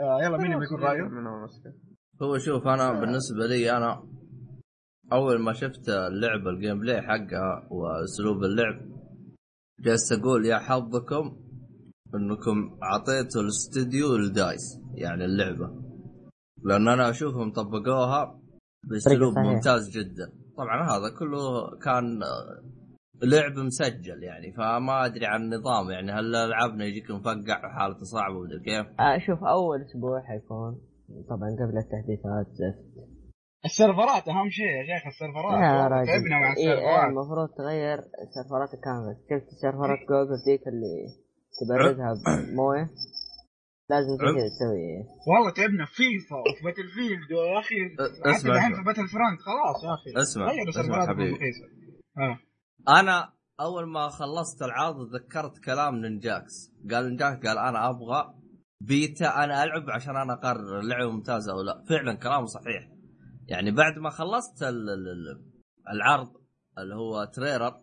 آه 0.00 0.22
يلا 0.22 0.36
مين 0.36 0.58
بيكون 0.58 0.80
رأيه؟ 0.80 1.02
هو 2.22 2.38
شوف 2.38 2.66
أنا 2.66 3.00
بالنسبة 3.00 3.46
لي 3.46 3.76
أنا 3.76 4.02
أول 5.12 5.40
ما 5.40 5.52
شفت 5.52 5.88
اللعبه 5.88 6.50
ال 6.50 6.80
gameplay 6.80 7.02
حقها 7.02 7.68
وأسلوب 7.70 8.44
اللعب 8.44 8.80
جالس 9.80 10.12
أقول 10.12 10.46
يا 10.46 10.58
حظكم 10.58 11.36
إنكم 12.14 12.78
أعطيتوا 12.82 13.42
الاستوديو 13.42 14.16
ال 14.16 14.29
DICE 14.29 14.80
يعني 14.94 15.24
اللعبة 15.24 15.82
لأن 16.64 16.88
أنا 16.88 17.10
أشوفهم 17.10 17.52
طبقوها 17.52 18.40
بأسلوب. 18.84 19.38
ممتاز 19.38 19.90
جدا 19.90 20.32
طبعا 20.56 20.82
هذا 20.90 21.08
كله 21.18 21.70
كان 21.84 22.22
آه، 22.22 22.62
لعب 23.22 23.52
مسجل 23.52 24.22
يعني 24.22 24.52
فما 24.52 25.04
أدري 25.06 25.26
عن 25.26 25.42
النظام 25.42 25.90
يعني 25.90 26.12
هل 26.12 26.34
العابنا 26.36 26.84
يجيك 26.84 27.10
مفقع 27.10 27.66
وحالته 27.66 28.02
صعبة 28.04 28.34
ومدري 28.36 28.60
كيف؟ 28.64 29.00
آه 29.00 29.18
شوف 29.18 29.44
أول 29.44 29.82
أسبوع 29.82 30.22
حيكون 30.22 30.80
طبعا 31.28 31.48
قبل 31.60 31.78
التحديثات 31.78 32.46
زفت. 32.52 33.08
السيرفرات 33.64 34.28
أهم 34.28 34.48
شيء 34.50 34.66
يا 34.66 34.82
شيخ 34.98 35.06
السيرفرات. 35.06 35.58
تعبنا 36.06 36.38
مع 36.40 36.52
إيه 36.56 36.56
إيه 36.56 36.72
السيرفرات. 36.74 37.08
المفروض 37.10 37.48
تغير 37.58 37.98
سيرفرات 38.34 38.74
الكامل 38.74 39.14
شفت 39.30 39.48
سيرفرات 39.60 39.98
جوجل 40.10 40.36
ذيك 40.48 40.68
اللي 40.68 40.94
تبردها 41.60 42.12
بموية؟ 42.26 42.90
لازم. 43.90 44.16
كذا 44.16 44.48
تسوي. 44.48 44.86
والله 45.28 45.50
تعبنا. 45.56 45.84
في 45.86 45.92
فيفا 45.96 46.36
وفي 46.36 46.64
Battlefield 46.64 47.30
يا 47.30 47.58
أخي. 47.60 47.76
أ- 47.76 48.20
حتى 48.20 48.36
أسمع 48.36 48.54
الحين. 48.54 48.74
في 48.76 48.82
Battlefront 48.82 49.40
خلاص 49.48 49.84
يا 49.84 49.94
أخي. 49.94 50.10
أسمع 50.22 50.46
أسمع 50.50 50.82
سيرفرات 50.82 51.08
حبيبي. 51.08 51.38
أنا 52.88 53.32
أول 53.60 53.88
ما 53.88 54.08
خلصت 54.08 54.62
العرض 54.62 55.10
تذكرت 55.10 55.58
كلام 55.58 55.94
نينجاكس. 55.96 56.72
قال 56.90 57.04
نينجاكس 57.08 57.46
قال 57.46 57.58
أنا 57.58 57.90
أبغى 57.90 58.34
بيتا 58.80 59.44
أنا 59.44 59.64
ألعب 59.64 59.90
عشان 59.90 60.16
أنا 60.16 60.32
أقرر 60.32 60.80
اللعبة 60.80 61.10
ممتازة 61.10 61.52
أو 61.52 61.62
لا. 61.62 61.84
فعلا 61.88 62.14
كلامه 62.14 62.46
صحيح. 62.46 62.88
يعني 63.48 63.70
بعد 63.70 63.98
ما 63.98 64.10
خلصت 64.10 64.62
ال- 64.62 64.68
ال- 64.90 65.08
ال- 65.08 65.52
العرض 65.92 66.32
اللي 66.78 66.94
هو 66.94 67.24
trailer 67.24 67.82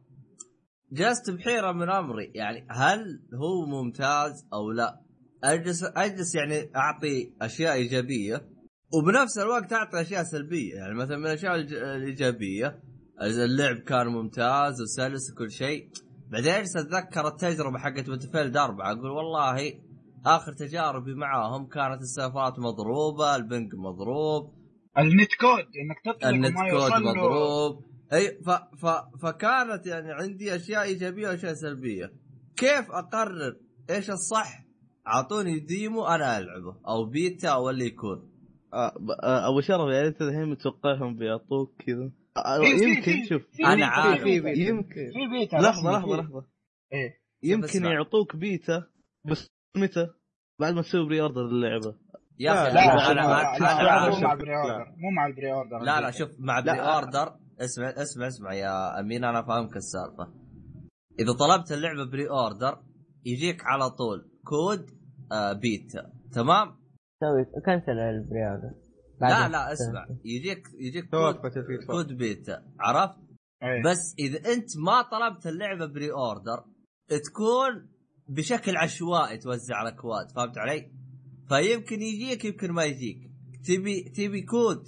جلست 0.92 1.32
بحيرة 1.32 1.72
من 1.72 1.90
أمري. 1.90 2.32
يعني 2.36 2.68
هل 2.70 3.24
هو 3.34 3.66
ممتاز 3.66 4.48
أو 4.54 4.72
لا؟ 4.72 5.02
أجلس 5.44 5.84
أجلس 5.84 6.36
يعني 6.36 6.72
أعطي 6.76 7.34
أشياء 7.42 7.74
إيجابية 7.74 8.50
وبنفس 8.94 9.38
الوقت 9.38 9.74
أعطي 9.74 10.02
أشياء 10.02 10.24
سلبية. 10.24 10.76
يعني 10.76 10.94
مثلا 10.96 11.18
من 11.18 11.26
الأشياء 11.26 11.56
الإيجابية 11.96 12.84
اللعب 13.22 13.76
كان 13.76 14.07
ممتاز 14.07 14.81
وسلس 14.81 15.31
وكل 15.31 15.52
شيء. 15.52 15.90
بعدين 16.31 16.53
اتذكر 16.53 17.27
التجربة 17.27 17.77
حقت 17.77 18.10
Battlefield 18.10 18.58
أربعة؟ 18.57 18.91
أقول 18.91 19.11
والله 19.11 19.73
آخر 20.26 20.53
تجاربي 20.53 21.14
معاهم 21.14 21.65
كانت 21.65 22.02
السيرفرات 22.02 22.60
مضروبة 22.60 23.35
ال 23.36 23.44
ping 23.44 23.76
مضروب. 23.76 24.53
ال 24.98 25.06
net 25.06 25.30
code 25.40 25.66
إنك 25.81 25.99
تطلق 26.06 26.27
ال 26.28 26.35
net 26.35 26.56
code 26.72 26.91
مضروب. 27.02 27.85
إي 28.14 28.40
ف 28.45 28.49
ف 28.49 28.85
فكانت 29.22 29.88
يعني 29.88 30.11
عندي 30.11 30.56
أشياء 30.56 30.81
إيجابية 30.81 31.27
وأشياء 31.27 31.53
سلبية. 31.53 32.14
كيف 32.56 32.91
أقرر 32.91 33.56
إيش 33.90 34.11
الصح؟ 34.11 34.64
أعطوني 35.07 35.60
demo 35.60 36.06
أنا 36.06 36.38
ألعبه 36.38 36.76
أو 36.88 37.06
بيتا 37.06 37.49
أو 37.49 37.69
اللي 37.69 37.85
يكون. 37.85 38.30
أبو 39.23 39.61
شرف 39.61 39.94
يعني 39.94 40.07
أنت 40.07 40.22
الحين 40.22 40.45
متوقعهم 40.45 41.15
بيعطوك 41.15 41.73
كذا؟ 41.85 42.11
يمكن 42.38 43.24
شوف 43.30 43.42
بيتا، 43.58 43.86
عارف. 43.86 44.26
يمكن. 44.58 45.12
في 45.14 45.28
بيتا 45.40 45.56
لحظة 45.56 45.92
لحظة 45.92 46.16
لحظة. 46.18 46.46
إيه. 46.94 47.20
يمكن 47.44 47.64
اسمع. 47.68 47.94
يعطوك 47.94 48.36
بيتا 48.36 48.84
بس 49.26 49.48
متى؟ 49.78 50.08
بعد 50.60 50.74
ما 50.74 50.82
تسوي 50.82 51.06
pre-order 51.06 51.41
اللعبه 51.46 51.96
يا 52.40 52.52
أخي 52.52 52.74
لا، 52.74 52.84
أنا 52.84 52.92
لا 52.98 53.12
أنا 53.12 53.20
لا 53.22 53.58
أنا 53.58 53.84
لا 53.84 54.12
أنا- 54.12 54.16
مو 54.16 54.22
مع. 54.22 54.34
ال 54.34 54.56
pre-order 54.56 54.86
مو 54.98 55.10
مع 55.16 55.26
ال 55.28 55.54
pre-order 55.54 55.78
لا 55.80 56.02
لا 56.02 56.12
شوف 56.12 56.30
مع 56.40 56.60
لا. 56.60 56.74
بري 56.74 56.82
اوردر 56.82 57.36
اسمع 57.62 57.90
اسمع 57.90 58.28
اسمع 58.28 58.54
يا 58.54 59.00
أمين 59.00 59.24
أنا 59.24 59.42
فاهمك 59.42 59.76
السالفة. 59.76 60.34
إذا 61.20 61.34
طلبت 61.40 61.72
اللعبة 61.72 62.12
pre-order 62.12 62.84
يجيك 63.26 63.62
على 63.66 63.90
طول 63.90 64.32
كود 64.44 64.90
آه 65.32 65.54
بيتا. 65.54 66.12
تمام؟ 66.34 66.68
سوي 67.20 67.46
cancel 67.66 68.00
ال 68.00 68.07
pre-order 68.07 68.72
لا 69.30 69.50
لا 69.50 69.74
اسمع. 69.74 70.08
يجيك 70.26 70.68
يجيك 70.80 71.10
كود, 71.10 71.36
كود 71.88 72.18
بيتا 72.18 72.64
عرفت؟ 72.80 73.20
إيه. 73.64 73.84
بس 73.84 74.16
إذا 74.20 74.54
أنت 74.54 74.78
ما 74.78 75.02
طلبت 75.02 75.48
اللعبة 75.48 75.86
pre-order 75.86 76.64
تكون 77.08 77.90
بشكل 78.30 78.78
عشوائي 78.78 79.38
توزع 79.38 79.82
الاكواد 79.82 80.32
فهمت 80.36 80.58
علي؟ 80.58 80.91
فيمكن 81.50 82.02
يجيك 82.02 82.45
يمكن 82.45 82.72
ما 82.72 82.84
يجيك. 82.84 83.32
تبي 83.66 84.02
تبي 84.10 84.41
كود 84.41 84.84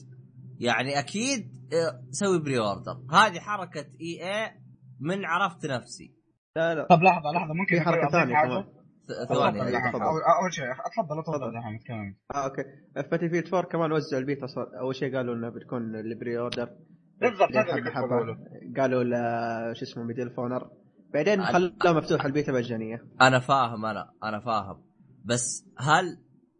يعني 0.60 0.99
أكيد 0.99 1.56
آه، 1.74 2.03
سوي 2.12 2.40
pre-order 2.40 3.02
هذه 3.12 3.40
حركة 3.40 3.86
EA 4.02 4.52
من 4.99 5.26
عرفت 5.26 5.66
نفسي. 5.66 6.16
لا 6.56 6.76
لا. 6.76 6.88
طب 6.90 7.02
لحظة 7.03 7.32
لحظة 7.32 7.53
ممكن 7.53 7.82
حركة 7.82 8.10
ثانية 8.12 8.36
ثواني. 9.30 9.60
اول 9.61 10.22
أول 10.22 10.53
شيء 10.53 10.65
تفضل 10.95 11.23
تفضل. 11.23 11.56
يا 11.56 11.61
حمد 11.61 11.80
كمل. 11.88 12.15
آه 12.36 12.44
أوكي. 12.45 12.64
Battlefield 13.12 13.48
4 13.48 13.64
كمان 13.72 13.91
وزعوا 13.91 14.22
البيتا 14.22 14.48
صار 14.48 14.80
أول 14.80 14.95
شيء 14.95 15.15
قالوا 15.15 15.36
إنه 15.36 15.49
بتكون 15.49 15.95
ال 15.95 16.40
pre-order 16.40 16.70
بالضبط 17.22 17.52
هذا 17.52 17.76
اللي 17.76 18.82
قالوا 18.82 19.03
لا 19.03 19.73
شو 19.73 19.86
اسمه 19.86 20.03
Medal 20.03 20.30
of 20.30 20.41
Honor 20.41 20.70
بعدين 21.14 21.45
خلوها 21.45 21.94
مفتوحه 21.98 22.26
البيتا 22.26 22.52
مجانيه 22.52 23.06
أنا 23.22 23.40
فاهم 23.40 23.86
أنا 23.86 24.11
أنا 24.23 24.40
فاهم. 24.40 24.84
بس 25.26 25.69
هل 25.77 26.06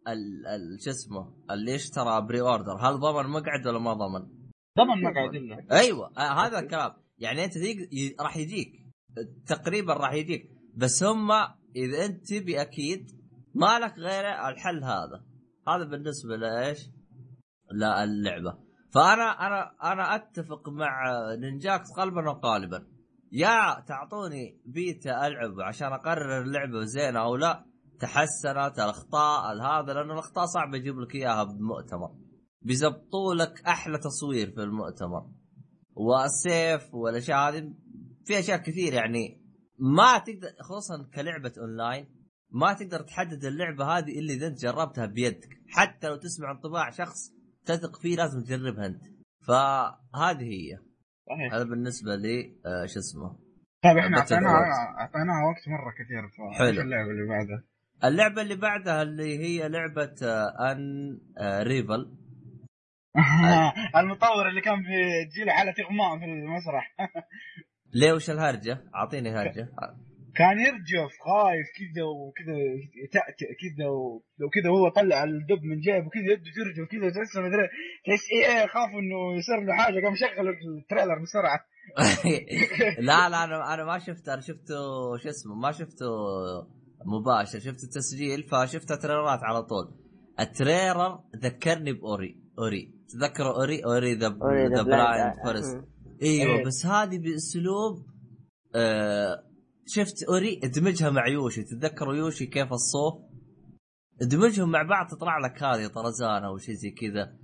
ال 0.08 0.46
ال 0.46 0.82
شو 0.84 0.90
اسمه 0.90 1.34
اللي 1.50 1.74
اشترى 1.74 2.20
pre-order 2.20 2.76
هل 2.76 3.00
ضمن 3.00 3.30
مقعد 3.30 3.66
ولا 3.66 3.78
ما 3.78 3.92
ضمن؟ 3.92 4.26
ضمن 4.78 5.02
مقعد 5.02 5.34
إلا. 5.34 5.66
أيوه 5.72 6.10
آه 6.18 6.46
هذا 6.46 6.58
الكلام. 6.58 6.92
يعني 7.18 7.44
أنت. 7.44 7.56
ي... 7.56 8.16
راح 8.20 8.36
يجيك. 8.36 8.72
تقريبا 9.46 9.94
راح 9.94 10.12
يجيك. 10.12 10.50
بس 10.76 11.04
هم 11.04 11.28
إذا 11.76 12.04
أنت 12.04 12.32
تبي 12.32 12.62
أكيد 12.62 13.06
ما 13.54 13.78
لك 13.78 13.98
غير 13.98 14.48
الحل 14.48 14.84
هذا. 14.84 15.24
هذا 15.68 15.84
بالنسبة 15.84 16.36
لإيش؟ 16.36 16.90
للعبه 17.72 18.58
فأنا 18.94 19.46
أنا 19.46 19.92
أنا 19.92 20.14
أتفق 20.14 20.68
مع 20.68 21.04
نينجاكس 21.40 21.86
قلبا 21.96 22.30
وقالبا. 22.30 22.86
يا 23.32 23.80
تعطوني 23.80 24.60
بيتا 24.66 25.26
ألعب 25.26 25.60
عشان 25.60 25.92
أقرر 25.92 26.42
اللعبة 26.42 26.84
زينة 26.84 27.20
أو 27.20 27.36
لا؟ 27.36 27.66
تحسنت 28.00 28.78
الأخطاء 28.78 29.56
هذا 29.62 29.92
لأن 29.92 30.10
الأخطاء 30.10 30.46
صعب 30.46 30.74
يجيب 30.74 30.98
لك 30.98 31.14
إياها 31.14 31.44
بمؤتمر. 31.44 32.10
بيزبطوا 32.62 33.34
لك 33.34 33.62
أحلى 33.66 33.98
تصوير 33.98 34.50
في 34.50 34.62
المؤتمر. 34.62 35.30
والسيف 35.94 36.94
والأشياء 36.94 37.48
هذه 37.48 37.74
في 38.24 38.38
أشياء 38.38 38.58
كثير 38.58 38.92
يعني 38.92 39.45
ما 39.78 40.18
تقدر 40.18 40.48
خصوصا 40.60 41.10
كلعبة 41.14 41.52
أونلاين 41.58 42.06
ما 42.50 42.72
تقدر 42.72 43.00
تحدد 43.02 43.44
اللعبة 43.44 43.84
هذه 43.84 44.18
إلا 44.18 44.32
إذا 44.32 44.46
أنت 44.46 44.58
جربتها 44.60 45.06
بيدك. 45.06 45.48
حتى 45.68 46.08
لو 46.08 46.16
تسمع 46.16 46.50
انطباع 46.50 46.90
شخص 46.90 47.32
تثق 47.66 47.96
فيه 48.00 48.16
لازم 48.16 48.40
تجربها 48.40 48.86
أنت. 48.86 49.02
فهذه 49.46 50.44
هي. 50.44 50.78
صحيح. 51.28 51.54
هذا 51.54 51.64
بالنسبة 51.64 52.16
لي 52.16 52.56
آه 52.66 52.86
شو 52.86 52.98
اسمه؟ 52.98 53.38
طيب 53.84 53.96
إحنا 53.98 54.18
أعطيناها. 54.18 54.96
أعطيناها 55.00 55.46
وقت 55.46 55.68
مرة 55.68 55.92
كثير 55.92 56.52
حلو. 56.58 56.80
اللعبة 56.80 57.10
اللي 57.10 57.28
بعدها؟ 57.28 57.64
اللعبة 58.04 58.42
اللي 58.42 58.56
بعدها 58.56 59.02
اللي 59.02 59.38
هي 59.38 59.68
لعبة 59.68 60.14
آه 60.22 60.72
Un 60.72 61.18
آه 61.38 61.62
ravel. 61.62 62.16
المطور 63.96 64.48
اللي 64.48 64.60
كان 64.60 64.82
بيجي 64.82 65.44
له 65.44 65.52
حاله 65.52 65.74
إغماء 65.84 66.18
في 66.18 66.24
المسرح. 66.24 66.96
ليه 67.94 68.12
وش 68.12 68.30
الهرجة؟ 68.30 68.82
أعطيني 68.94 69.30
هرجة. 69.30 69.68
كان 70.36 70.58
يرجف 70.58 71.10
خايف 71.26 71.66
كذا 71.78 72.04
وكذا 72.04 72.56
يتأتأ 73.04 73.46
كذا 73.60 73.86
و- 73.88 74.22
لو 74.38 74.48
كذا 74.48 74.70
هو 74.70 74.88
طلع 74.88 75.24
الدب 75.24 75.62
من 75.64 75.80
جيبه 75.80 76.08
كذا 76.10 76.32
يده 76.32 76.50
ترجف 76.56 76.88
كذا 76.90 77.10
تحس 77.10 77.36
مدري 77.36 77.68
تحس 78.06 78.24
EA 78.32 78.68
خاف 78.68 78.88
إنه 78.90 79.38
يصير 79.38 79.60
له 79.66 79.74
حاجة. 79.74 79.94
قام 80.04 80.14
شغل 80.14 80.48
ال 80.48 80.57
trailer 80.57 81.22
بسرعة. 81.22 81.60
لا 83.08 83.28
لا 83.28 83.44
أنا 83.44 83.74
أنا 83.74 83.84
ما 83.84 83.98
شفته 83.98 84.34
أنا 84.34 84.40
شفته 84.40 84.76
شو 85.22 85.28
اسمه 85.28 85.54
ما 85.54 85.72
شفته 85.72 86.06
مباشر 87.06 87.58
شفت 87.58 87.84
التسجيل 87.84 88.42
فشفت 88.42 88.92
تريلرات 88.92 89.40
على 89.42 89.62
طول. 89.62 89.94
ال 90.40 90.50
trailer 90.50 91.18
ذكرني 91.36 91.92
ب 91.92 92.03
Ori 92.03 92.36
Ori. 92.58 92.92
تذكروا 93.08 93.54
Ori؟ 93.56 93.84
Ori 93.84 94.14
the 94.14 94.28
Blind. 94.28 95.34
Forest. 95.44 95.76
مم. 95.76 95.95
أيوه. 96.22 96.64
بس 96.66 96.86
هذه 96.86 97.18
بأسلوب 97.18 98.06
آه 98.74 99.42
شفت 99.86 100.22
Ori 100.22 100.60
ادمجها 100.64 101.10
مع 101.10 101.28
Yoshi. 101.28 101.62
تتذكروا 101.62 102.14
Yoshi 102.14 102.46
كيف 102.46 102.72
الصوف؟ 102.72 103.14
ادمجهم 104.22 104.70
مع 104.70 104.82
بعض 104.82 105.06
تطلع 105.06 105.38
لك 105.38 105.62
هذه 105.62 105.86
طرزان 105.86 106.44
أو 106.44 106.58
شيء 106.58 106.74
زي 106.74 106.90
كذا. 106.90 107.36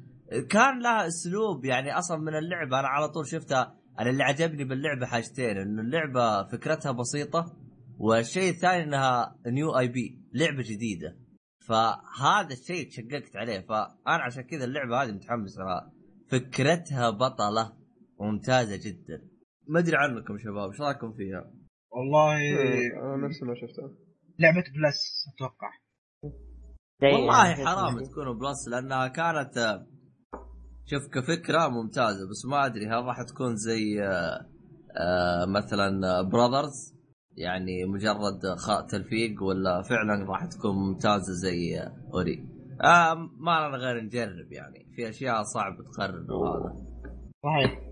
كان 0.50 0.82
لها 0.82 1.06
أسلوب 1.06 1.64
يعني 1.64 1.98
أصلا 1.98 2.16
من 2.16 2.34
اللعبة 2.34 2.80
أنا 2.80 2.88
على 2.88 3.08
طول 3.08 3.26
شفتها. 3.26 3.78
أنا 4.00 4.10
اللي 4.10 4.22
عجبني 4.24 4.64
باللعبة 4.64 5.06
حاجتين 5.06 5.58
إنه 5.58 5.82
اللعبة 5.82 6.48
فكرتها 6.48 6.92
بسيطة 6.92 7.56
والشيء 7.98 8.50
الثاني 8.50 8.84
إنها 8.84 9.36
new 9.46 9.78
IP 9.78 10.22
لعبة 10.34 10.62
جديدة. 10.62 11.18
فهذا 11.66 12.52
الشيء 12.52 12.88
تشققت 12.88 13.36
عليه. 13.36 13.60
فأنا 13.60 14.22
عشان 14.22 14.42
كذا 14.42 14.64
اللعبة 14.64 15.02
هذه 15.02 15.12
متحمس 15.12 15.58
لها. 15.58 15.92
فكرتها 16.28 17.10
بطلة. 17.10 17.81
ممتازة 18.22 18.76
جدا. 18.76 19.28
ما 19.68 19.78
أدري 19.78 19.96
عنكم 19.96 20.38
شباب 20.38 20.70
إيش 20.70 20.80
رايكم 20.80 21.12
فيها؟ 21.12 21.52
والله 21.90 22.34
آه، 22.34 23.16
نفس 23.16 23.42
ما 23.42 23.54
شفته 23.54 23.82
لعبة 24.38 24.64
Plus 24.76 25.26
أتوقع. 25.34 25.72
والله 27.02 27.54
حرام 27.54 28.04
تكون 28.04 28.38
Plus 28.38 28.68
لأنها 28.68 29.08
كانت 29.08 29.56
آه، 29.58 29.86
شوف 30.86 31.08
كفكرة 31.08 31.68
ممتازة 31.68 32.30
بس 32.30 32.46
ما 32.46 32.66
أدري 32.66 32.86
هل 32.86 33.04
راح 33.04 33.22
تكون 33.22 33.56
زي 33.56 34.02
آه، 34.02 35.46
مثلا 35.46 36.22
Brothers 36.22 36.92
يعني 37.36 37.84
مجرد 37.84 38.40
تلفيق 38.90 39.42
ولا 39.42 39.82
فعلا 39.82 40.30
راح 40.30 40.46
تكون 40.46 40.76
ممتازة 40.76 41.32
زي 41.32 41.80
Ori؟ 42.14 42.48
آه 42.84 43.14
ما 43.14 43.68
لنا 43.68 43.76
غير 43.76 44.04
نجرب 44.04 44.52
يعني. 44.52 44.92
في 44.96 45.08
أشياء 45.08 45.42
صعب 45.42 45.76
تقرر 45.92 46.32
وهذا 46.32 46.74
صحيح. 47.42 47.91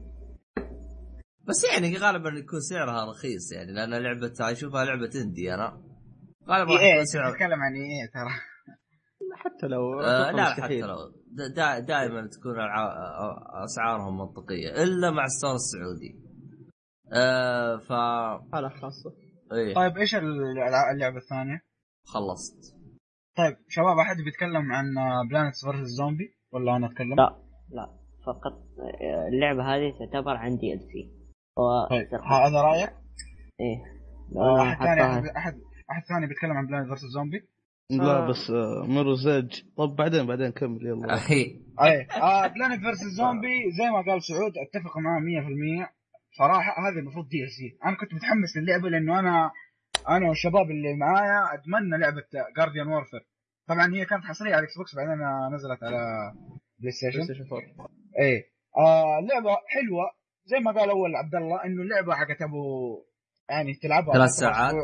بس 1.51 1.65
يعني 1.73 1.97
غالبا 1.97 2.29
يكون 2.29 2.61
سعرها 2.61 3.11
رخيص 3.11 3.53
يعني 3.53 3.73
لأن 3.73 3.95
لعبة 3.95 4.33
اشوفها 4.41 4.85
لعبة 4.85 5.11
indie 5.25 5.55
أنا. 5.55 5.83
غالبا 6.49 6.73
راح 6.73 6.81
يكون 6.83 6.99
اي 6.99 7.05
سعر 7.07 7.33
تتكلم 7.33 7.61
عن 7.63 7.73
EA 7.75 8.09
ترى؟ 8.15 8.31
حتى 9.37 9.67
لو 9.67 10.01
آه 10.01 10.31
لا 10.31 10.43
مستحيل. 10.43 10.63
حتى 10.63 10.81
لو. 10.81 10.97
دا- 11.33 11.49
دا 11.49 11.79
دائما 11.79 12.27
تكون 12.27 12.55
أسعارهم 13.65 14.19
منطقية 14.19 14.83
إلا 14.83 15.11
مع 15.11 15.25
ال 15.25 15.30
store 15.30 15.55
السعودي. 15.55 16.21
آه 17.13 17.77
ف 17.77 17.89
حالة 18.53 18.69
خاصة. 18.69 19.13
إيه. 19.53 19.75
طيب 19.75 19.97
إيش 19.99 20.15
اللعبة 20.15 21.17
الثانية؟ 21.17 21.61
خلصت. 22.05 22.77
طيب 23.37 23.57
شباب 23.69 23.99
أحد 23.99 24.17
بيتكلم 24.17 24.73
عن 24.73 24.85
Plants 25.31 25.65
vs. 25.65 25.89
Zombies 25.91 26.35
ولا 26.53 26.77
أنا 26.77 26.87
أتكلم؟ 26.87 27.15
لا 27.17 27.37
لا 27.71 27.87
فقط 28.27 28.53
آه، 29.03 29.29
اللعبة 29.29 29.63
هذه 29.75 29.93
تعتبر 29.99 30.37
عن 30.37 30.57
DLC 30.57 31.20
طيب 31.91 32.09
هذا 32.15 32.61
رأيك؟ 32.63 32.91
إيه. 33.61 33.77
آه، 34.37 34.63
أنا 34.63 34.73
احد 34.73 34.85
ثاني 34.87 35.37
أحد 35.37 35.55
أحد 35.91 36.03
ثاني 36.09 36.27
بيتكلم 36.27 36.53
عن 36.53 36.67
Plants 36.67 36.89
vs. 36.89 37.05
Zombies؟ 37.15 37.43
لا 37.91 38.05
آه. 38.19 38.29
بس 38.29 38.51
آه، 38.51 38.87
مرو 38.87 39.15
زج 39.15 39.63
طب 39.77 39.97
بعدين 39.97 40.27
بعدين 40.27 40.51
كمل 40.51 40.87
يلا. 40.87 41.15
اي 41.15 41.63
أي 41.83 42.07
آه 42.23 42.47
Plants 42.47 42.83
vs. 42.83 43.05
Zombies 43.17 43.71
زي 43.79 43.91
ما 43.91 44.03
قال 44.13 44.23
سعود 44.23 44.53
أتفق 44.59 44.99
معاه 44.99 45.21
100% 45.21 45.89
صراحة 46.39 46.89
هذا 46.89 47.01
المفروض 47.01 47.29
DLC 47.29 47.79
أنا 47.85 47.97
كنت 47.97 48.15
متحمس 48.15 48.57
للعبة 48.57 48.89
لأنه 48.89 49.19
أنا 49.19 49.51
أنا 50.09 50.29
والشباب 50.29 50.71
اللي 50.71 50.95
معايا 50.97 51.55
أتمنى 51.55 51.99
لعبة 51.99 52.23
Garden 52.57 52.87
Warfare 52.89 53.21
طبعا 53.69 53.95
هي 53.95 54.05
كانت 54.05 54.25
حصرية 54.25 54.51
على 54.53 54.59
ال 54.59 54.79
Xbox 54.79 54.95
بعدين 54.97 55.19
نزلت 55.55 55.83
على 55.83 55.97
Play 55.97 56.59
Play 56.79 56.93
Station 56.93 57.25
Station 57.25 57.45
4 57.53 57.89
إيه. 58.21 58.45
آه 58.79 59.21
لعبة 59.29 59.51
حلوة 59.67 60.20
زي 60.45 60.59
ما 60.59 60.73
قال 60.73 60.91
أول 60.91 61.17
عبد 61.17 61.35
الله 61.35 61.65
إنه 61.65 61.83
اللعبه 61.83 62.15
حقت 62.15 62.43
أبو 62.43 62.59
يعني 63.51 63.75
تلعبها 63.75 64.15
ثلاث 64.15 64.29
أسبوع- 64.31 64.41
ساعات؟ 64.41 64.75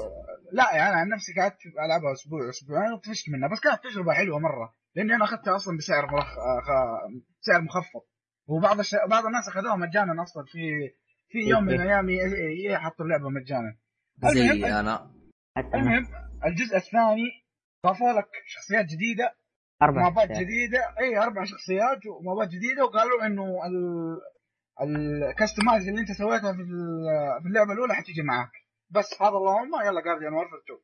لا 0.52 0.64
يعني 0.76 0.88
أنا 0.92 0.96
عن 1.00 1.08
نفسي 1.08 1.32
قعدت 1.40 1.56
ألعبها 1.86 2.12
أسبوع 2.12 2.48
أسبوعين 2.48 2.92
وطفشت 2.92 3.28
منها 3.30 3.48
بس 3.48 3.60
كانت 3.60 3.84
تجربة 3.84 4.12
حلوة 4.12 4.38
مرة. 4.38 4.74
لأني 4.94 5.14
أنا 5.14 5.24
أخذتها 5.24 5.56
أصلا 5.56 5.76
بسعر 5.76 6.06
مرخ... 6.12 6.26
آه، 6.38 6.60
خ... 6.66 6.68
سعر 7.40 7.60
مخفض. 7.62 8.00
وبعض 8.48 8.78
الش... 8.78 8.94
بعض 9.10 9.26
الناس 9.26 9.48
أخذوها 9.48 9.76
مجانا 9.76 10.22
أصلا. 10.22 10.44
في 10.44 10.60
في 11.28 11.38
يوم 11.38 11.64
من 11.64 11.74
الأيام 11.74 12.08
ي- 12.10 12.14
ي- 12.66 12.76
حطوا 12.78 13.04
اللعبة 13.04 13.28
مجانا. 13.28 13.76
المهم 14.24 14.60
زي 14.62 14.80
أنا. 14.80 15.10
المهم 15.74 16.04
الجزء 16.46 16.76
الثاني 16.76 17.28
ضافوا 17.86 18.12
لك 18.12 18.28
شخصيات 18.46 18.84
جديدة 18.84 19.34
أربع 19.82 20.02
مابات 20.02 20.28
شخصيات. 20.28 20.40
جديدة. 20.46 20.78
اي 21.00 21.18
أربع 21.18 21.44
شخصيات 21.44 22.06
ومابات 22.06 22.48
جديدة 22.48 22.84
وقالوا 22.84 23.26
إنه 23.26 23.42
ال... 23.66 23.76
ال 24.82 24.93
customize 24.93 25.88
اللي 25.88 26.00
انت 26.00 26.12
سويتها 26.12 26.52
في 26.52 26.58
في 27.42 27.48
اللعبة 27.48 27.72
الأولى 27.72 27.94
حتيجي 27.94 28.22
معاك. 28.22 28.50
بس 28.90 29.22
هذا 29.22 29.28
اللهم 29.40 29.72
يلا 29.86 30.00
Garden 30.04 30.32
Warfare 30.32 30.56
2 30.64 30.78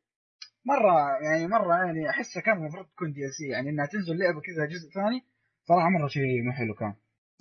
مرة 0.66 0.94
يعني 1.24 1.47
مرة 1.48 1.74
يعني 1.85 2.10
أحسها 2.10 2.43
كان 2.43 2.56
المفروض 2.56 2.86
تكون 2.86 3.12
DLC 3.12 3.47
يعني 3.52 3.70
إنها 3.70 3.86
تنزل 3.86 4.19
لعبة 4.19 4.40
كذا 4.40 4.66
جزء 4.66 4.89
ثاني 4.94 5.20
صراحة 5.69 5.89
مرة 5.89 6.09
شيء 6.09 6.43
مو 6.47 6.52
حلو 6.52 6.74
كان. 6.74 6.94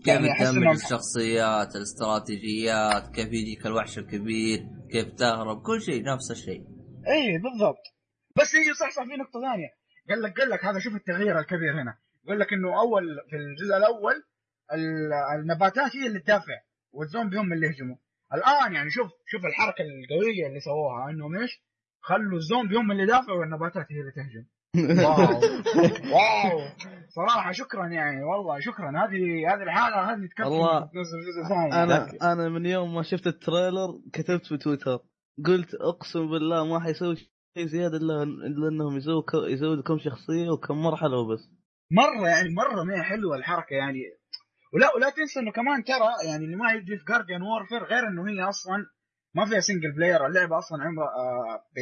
كيف 0.06 0.07
يعني 0.07 0.52
تدمج 0.52 0.68
الشخصيات 0.76 1.76
الاستراتيجيات 1.76 3.15
كيف 3.15 3.28
يجيك 3.28 3.65
الوحش 3.65 3.98
الكبير 3.98 4.60
كيف 4.91 5.07
تهرب 5.14 5.61
كل 5.61 5.82
شيء 5.82 6.03
نفس 6.03 6.32
الشيء. 6.32 6.61
إيه 7.07 7.38
بالضبط. 7.44 7.84
بس 8.38 8.56
هي 8.56 8.73
صح 8.73 8.90
صح 8.90 9.03
في 9.03 9.15
نقطة 9.22 9.40
ثانية. 9.41 9.69
قال 10.10 10.22
لك 10.22 10.40
قال 10.40 10.49
لك 10.49 10.65
هذا 10.65 10.80
شوف 10.80 10.95
التغيير 10.95 11.40
الكبير 11.40 11.82
هنا. 11.82 11.98
يقول 12.26 12.40
لك 12.40 12.53
إنه 12.53 12.80
أول 12.82 13.03
في 13.30 13.36
الجزء 13.36 13.78
الأول 13.78 14.14
ال- 14.15 14.23
النباتات 15.35 15.95
هي 15.95 16.07
اللي 16.07 16.19
تدافع 16.19 16.53
والزومبي 16.93 17.38
هم 17.38 17.53
اللي 17.53 17.68
يهجموا. 17.68 17.95
الآن 18.34 18.73
يعني 18.73 18.89
شوف 18.89 19.11
شوف 19.27 19.41
الحركة 19.45 19.81
القوية 19.81 20.48
اللي 20.48 20.60
سووها 20.60 21.10
إنهم 21.10 21.38
إيش؟ 21.38 21.64
خلوا 22.03 22.38
الزومبي 22.38 22.76
هم 22.76 22.91
اللي 22.91 23.03
يدافعوا 23.03 23.39
والنباتات 23.39 23.85
هي 23.91 23.99
اللي 24.02 24.11
تهجم. 24.11 24.45
واو. 25.06 25.41
واو. 26.14 26.60
صراحة 27.10 27.52
شكرا 27.52 27.88
يعني 27.88 28.23
والله 28.23 28.60
شكرا. 28.60 28.89
هذه 28.89 29.53
هذه 29.53 29.64
الحالة 29.64 29.95
هذه 30.14 30.27
تكفي. 30.27 30.43
والله. 30.49 30.89
أنا 31.84 32.07
أنا 32.34 32.49
من 32.49 32.65
يوم 32.65 32.95
ما 32.95 33.03
شفت 33.03 33.27
ال 33.28 33.37
trailer 33.37 34.02
كتبت 34.14 34.45
في 34.45 34.57
تويتر 34.57 34.99
قلت 35.45 35.73
أقسم 35.76 36.30
بالله 36.31 36.65
ما 36.65 36.80
حيسوي 36.80 37.15
شيء 37.57 37.65
زيادة 37.68 37.98
إلا 37.98 38.23
الا 38.23 38.68
انهم 38.69 38.98
يسووا 38.98 39.22
ك- 39.22 39.49
يسووا 39.49 39.76
لكم 39.76 39.98
شخصية 39.99 40.49
وكم 40.49 40.77
مرحلة 40.84 41.18
وبس. 41.18 41.49
مرة 41.91 42.27
يعني 42.30 42.49
مرة 42.53 42.84
ما 42.84 42.95
هي 42.99 43.03
حلوة 43.03 43.35
الحركة 43.35 43.73
يعني. 43.73 43.99
ولا 44.73 44.95
ولا 44.95 45.10
تنسى 45.10 45.39
إنه 45.39 45.52
كمان 45.52 45.84
ترى 45.84 46.27
يعني 46.27 46.45
اللي 46.45 46.56
ما 46.56 46.72
يجي 46.73 46.98
في 46.98 47.06
Garden 47.06 47.41
Warfare 47.41 47.84
غير 47.84 48.07
إنه 48.07 48.30
هي 48.30 48.49
أصلا 48.49 48.85
ما 49.35 49.45
فيها 49.45 49.60
single 49.60 49.91
player 49.95 50.26
اللعبة 50.26 50.57
أصلا 50.57 50.84
عمرها 50.84 51.07
آه 51.07 51.64
ب 51.76 51.80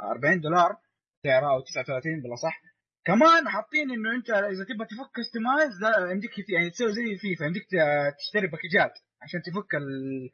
40 0.00 0.40
دولار 0.40 0.76
سعرها 1.22 1.50
أو 1.50 1.60
39 1.60 2.20
بلا 2.22 2.36
صح 2.36 2.60
كمان 3.04 3.48
حاطين 3.48 3.90
إنه 3.90 4.14
أنت 4.16 4.30
إذا 4.30 4.64
تبغى 4.64 4.86
تفك 4.86 5.10
customize 5.16 5.72
يمديك 6.12 6.30
يعني 6.48 6.70
تسوي 6.70 6.92
زي 6.92 7.16
فيفا 7.16 7.48
ت- 7.48 8.14
تشتري 8.18 8.46
باكجات 8.46 8.92
عشان 9.22 9.42
تفك 9.42 9.74
ال- 9.74 10.30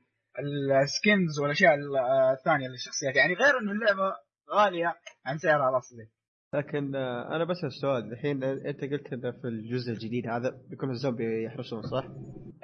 ال 0.83 0.92
skins 0.92 1.39
والأشياء 1.41 1.75
ال- 1.75 1.97
الثانية 2.39 2.69
للشخصيات. 2.69 3.17
يعني 3.17 3.35
غير 3.35 3.59
إنه 3.59 3.73
اللعبة 3.73 4.17
غالية 4.51 4.95
عن 5.27 5.39
سعرها 5.39 5.71
الأصلي. 5.71 6.09
لكن 6.55 6.95
آه، 6.97 7.37
أنا 7.37 7.45
بسال 7.45 7.73
سؤال 7.73 8.13
الحين 8.13 8.43
أنت 8.45 8.81
قلت 8.85 9.13
إنه 9.13 9.31
في 9.31 9.49
الجزء 9.49 9.93
الجديد 9.93 10.27
هذا 10.27 10.55
بيكون 10.71 10.91
الزومبي 10.91 11.45
يحرسون 11.45 11.83
صح؟ 11.83 12.05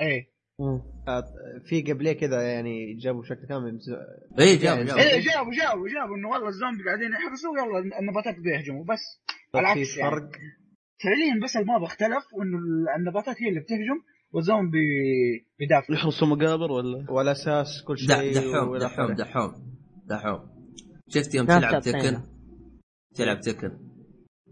إيه. 0.00 0.26
آه، 1.08 1.24
في 1.68 1.82
قبليه 1.92 2.12
كذا 2.12 2.42
يعني 2.42 2.94
جابوا 2.94 3.20
بشكل 3.22 3.46
كامل 3.48 3.78
ز- 3.78 4.40
اي 4.40 4.56
جاب 4.56 4.64
يعني 4.76 4.84
جاب 4.84 4.96
إيه 4.98 5.20
جابوا 5.20 5.52
جابوا 5.52 5.88
جابوا 5.88 6.16
إنه 6.16 6.28
والله 6.28 6.48
الزومبي 6.48 6.84
قاعدين 6.84 7.10
يحرسوا 7.12 7.50
يلا 7.58 7.98
النباتات 7.98 8.34
بيهجموا 8.44 8.84
بس 8.84 9.00
العكس 9.54 9.94
في 9.94 10.00
يعني. 10.00 10.10
فرق 10.10 10.30
فعليا 11.02 11.44
بس 11.44 11.56
الماب 11.56 11.82
اختلف 11.82 12.24
وإنه 12.34 12.58
النباتات 12.96 13.36
هي 13.42 13.48
اللي 13.48 13.60
بتهجم 13.60 14.00
والزومبي 14.32 14.78
بيدافع 15.58 15.94
يحرسوا 15.94 16.26
مقابر 16.28 16.72
ولا 16.72 17.10
والاساس 17.10 17.68
كل 17.86 17.94
دح- 18.08 18.20
شيء 18.20 18.34
دحوم 18.34 18.76
دحوم. 18.78 19.12
دحوم 19.14 19.52
دحوم 20.06 20.40
شفت 21.08 21.34
يوم 21.34 21.46
تلعب 21.46 21.82
تكن. 21.82 22.20
تلعب 23.14 23.40
تكن 23.40 23.78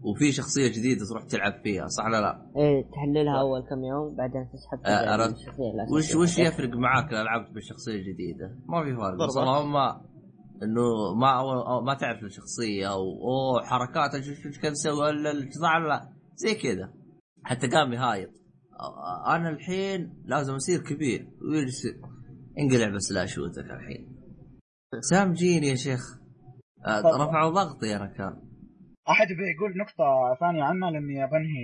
وفي 0.03 0.31
شخصية 0.31 0.67
جديدة 0.67 1.05
تروح 1.09 1.23
تلعب 1.23 1.53
فيها 1.63 1.87
صح 1.87 2.05
ولا 2.05 2.21
لا؟ 2.21 2.51
إيه 2.57 2.83
تحللها 2.91 3.39
أول 3.39 3.61
كم 3.69 3.83
يوم 3.83 4.15
بعدين 4.15 4.49
تسحب 4.53 4.79
آه، 4.85 5.11
عرفت. 5.13 5.35
وش 5.95 6.15
وش 6.15 6.39
يفرق 6.39 6.69
معاك 6.75 7.13
لو 7.13 7.21
لعبت 7.23 7.51
بالشخصيه 7.53 7.95
الجديده؟ 7.95 8.55
ما 8.65 8.83
في 8.83 8.95
فرق 8.95 9.27
بس. 9.27 9.37
اللهم 9.37 9.75
إنه 10.63 11.13
ما 11.21 11.39
أو 11.39 11.81
ما 11.81 11.93
تعرف 11.93 12.23
الشخصية 12.23 12.91
أو 12.91 13.01
اوه 13.01 13.63
حركات 13.65 14.23
شوف 14.23 14.37
شوف 14.37 14.57
كيف 14.61 14.71
تسوي 14.71 15.09
ال- 15.09 15.27
القطاع 15.27 15.77
لا؟ 15.77 16.13
زي 16.35 16.55
كذا. 16.55 16.93
حتى 17.43 17.67
قام 17.67 17.93
يهايط. 17.93 18.29
أنا 19.27 19.49
الحين 19.49 20.23
لازم 20.25 20.53
أصير 20.55 20.79
كبير. 20.79 21.27
ويجلس 21.51 21.81
انقلع 22.59 22.95
بس 22.95 23.11
لا 23.11 23.23
أشوتك 23.23 23.57
الحين. 23.71 24.15
سام 24.99 25.33
جيني 25.33 25.67
يا 25.67 25.75
شيخ. 25.75 26.01
آه،. 26.85 27.01
رفعوا 27.01 27.49
ضغطي 27.51 27.95
أنا 27.95 28.05
كان 28.17 28.48
أحد 29.09 29.27
بيقول 29.27 29.77
نقطة 29.77 30.37
ثانية 30.39 30.63
عنها 30.63 30.91
لأني 30.91 31.27
بنهي 31.27 31.59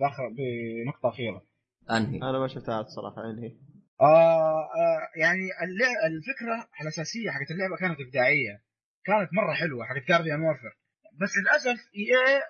باخر 0.00 0.28
بنقطة 0.28 1.08
أخيرة. 1.08 1.42
أنهي 1.90 2.16
أنا 2.16 2.38
ما 2.38 2.48
شفتها 2.48 2.80
الصراحة 2.80 3.22
يعني 3.22 3.58
آه 4.00 4.60
آه 4.60 5.00
يعني 5.16 5.42
الفكرة 6.06 6.68
الأساسية 6.82 7.30
حقت 7.30 7.50
اللعبة 7.50 7.76
كانت 7.76 8.00
إبداعية. 8.00 8.62
كانت 9.04 9.28
مرة 9.32 9.52
حلوة 9.52 9.84
حقت 9.84 10.08
جارديان 10.08 10.40
وورفر. 10.40 10.72
بس 11.20 11.30
للأسف 11.42 11.78
إي 11.96 12.40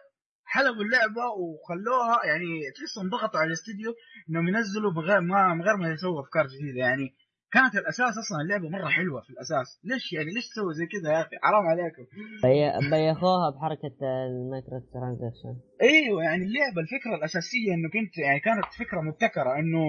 حلبوا 0.45 0.85
اللعبة 0.85 1.25
وخلوها 1.39 2.27
يعني 2.27 2.71
تحس 2.77 2.99
انضغطوا 3.05 3.41
على 3.41 3.49
الاستديو 3.49 3.95
إنهم 4.31 4.49
ينزلوا 4.49 4.93
بغير 4.93 5.21
ما 5.21 5.55
من 5.55 5.63
غير 5.63 5.77
ما 5.77 5.89
يسووا 5.91 6.23
أفكار 6.23 6.47
جديدة 6.47 6.79
يعني 6.79 7.15
كانت 7.53 7.75
الأساس 7.75 8.15
أصلا 8.23 8.41
اللعبة 8.43 8.69
مرة 8.69 8.89
حلوة 8.89 9.21
في 9.21 9.31
الأساس. 9.31 9.81
ليش 9.85 10.13
يعني 10.13 10.31
ليش 10.35 10.49
تسوي 10.49 10.75
زي 10.75 10.87
كذا 10.87 11.13
يا 11.13 11.21
أخي؟ 11.21 11.37
حرام 11.43 11.67
عليكم. 11.67 12.03
بي- 12.43 12.91
بيخوها 12.91 13.51
بحركة 13.51 13.97
ال 14.29 14.37
micro 14.37 14.79
transaction 14.95 15.55
أيوه 15.83 16.23
يعني 16.23 16.45
اللعبة 16.45 16.81
الفكرة 16.85 17.15
الأساسية 17.19 17.71
انك 17.75 17.97
انت 18.03 18.19
يعني 18.19 18.41
كانت 18.41 18.65
فكرة 18.79 19.01
مبتكرة 19.01 19.51
إنه 19.59 19.85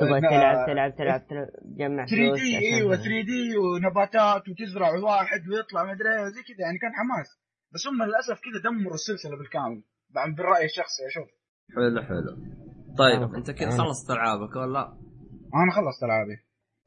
تبغى 0.00 0.20
إن- 0.20 0.30
تلعب 0.30 0.66
تلعب 0.66 0.96
تلعب 0.96 1.26
تلعب 1.28 1.48
تجمع 1.76 2.06
3 2.06 2.16
فلوس 2.16 2.40
دي 2.40 2.58
أيوه 2.74 2.96
3 2.96 3.08
دي 3.30 3.56
ونباتات 3.58 4.42
وتزرع 4.48 4.90
واحد 4.90 5.40
ويطلع 5.48 5.84
ما 5.84 5.92
أدري 5.92 6.08
إيه، 6.08 6.28
زي 6.34 6.42
كذا 6.48 6.60
يعني 6.66 6.78
كان 6.78 6.90
حماس. 7.00 7.28
بس 7.74 7.86
هم 7.88 8.02
للأسف 8.08 8.38
كذا 8.44 8.58
دمروا 8.70 8.94
السلسلة 8.94 9.36
بالكامل 9.38 9.82
بالرأي 10.36 10.64
الشخصي 10.64 11.02
أشوف 11.10 11.28
حلو 11.76 12.02
حلو. 12.08 12.32
طيب 12.98 13.22
آه. 13.22 13.36
أنت 13.38 13.50
كذا 13.50 13.68
آه. 13.68 13.78
خلصت 13.78 14.10
ألعابك 14.10 14.56
ولا؟ 14.56 14.82
أنا 15.54 15.72
خلصت 15.76 16.02
ألعابي. 16.04 16.36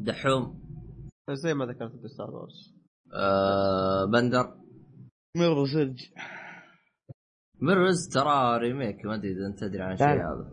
دحوم. 0.04 0.62
بس 1.30 1.38
زي 1.38 1.54
ما 1.54 1.66
ذكرت 1.66 1.92
في 2.02 2.08
Star 2.08 2.32
Wars 2.32 2.74
آه 3.14 4.06
بندر. 4.06 4.54
Mirror's 5.38 5.66
Edge. 5.66 6.00
Mirror's 7.62 8.08
ترى 8.14 8.58
remake 8.58 9.06
ما 9.06 9.16
أدري 9.16 9.32
إذا 9.32 9.48
أنت 9.48 9.60
تدري 9.60 9.82
عن 9.82 9.94
الشيء. 9.94 10.08
هذا. 10.08 10.52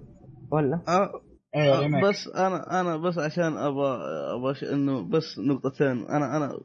ولا؟ 0.50 0.82
إيه 1.54 1.74
آه، 1.74 1.80
remake. 1.80 2.04
بس 2.04 2.28
أنا 2.36 2.80
أنا 2.80 2.96
بس 2.96 3.18
عشان 3.18 3.56
أبغى 3.56 3.98
أبغى 4.34 4.54
ش- 4.54 4.64
إنه 4.64 5.08
بس 5.08 5.38
نقطتين. 5.38 5.86
أنا 6.06 6.36
أنا 6.36 6.60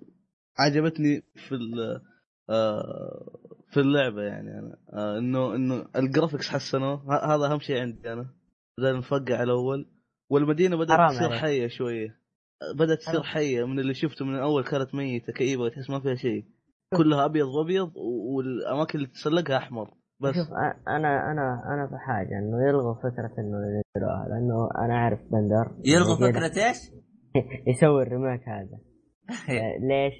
عجبتني 0.59 1.21
في 1.47 1.55
ال 1.55 2.01
آه، 2.49 3.39
في 3.71 3.79
اللعبة 3.79 4.21
يعني 4.21 4.59
أنا. 4.59 4.77
آه، 4.93 5.17
إنه 5.17 5.55
إنه 5.55 5.85
ال 5.95 6.01
graphics 6.01 6.49
حسنوه 6.49 7.13
هذا 7.35 7.51
أهم 7.53 7.59
شيء 7.59 7.81
عندي 7.81 8.13
أنا. 8.13 8.25
بدل 8.77 8.87
المفقع 8.87 9.43
الأول. 9.43 9.85
والمدينة 10.29 10.75
بدأت 10.77 10.99
تصير. 11.11 11.29
حية 11.29 11.67
شوية. 11.67 12.22
بدأت 12.75 12.97
تصير. 12.97 13.23
حية 13.23 13.63
من 13.63 13.79
اللي 13.79 13.93
شفته 13.93 14.25
من 14.25 14.35
الأول 14.35 14.63
كانت 14.63 14.95
ميتة 14.95 15.33
كئيبة 15.33 15.69
تحس 15.69 15.89
ما 15.89 15.99
فيها 15.99 16.15
شيء 16.15 16.45
كلها 16.97 17.25
أبيض 17.25 17.47
وأبيض 17.47 17.91
والأماكن 18.35 18.99
اللي 18.99 19.07
تتسلقها 19.07 19.57
أحمر 19.57 19.93
بس 20.19 20.35
شوف 20.35 20.53
أنا 20.87 21.31
أنا 21.31 21.63
أنا 21.73 21.87
في 21.87 21.97
حاجة 21.97 22.39
إنه 22.39 22.67
يلغوا 22.67 22.93
فكرة 22.93 23.31
إنه 23.39 23.57
ينزلوها 23.57 24.27
لأنه 24.29 24.69
أنا 24.85 24.93
أعرف 24.93 25.19
بندر 25.31 25.71
يلغوا 25.85 26.15
فكره 26.15 26.67
إيش؟ 26.67 26.77
يسوي 27.67 28.03
الريميك 28.03 28.49
هذا 28.49 28.79
آه، 29.49 29.77
ليش؟ 29.79 30.13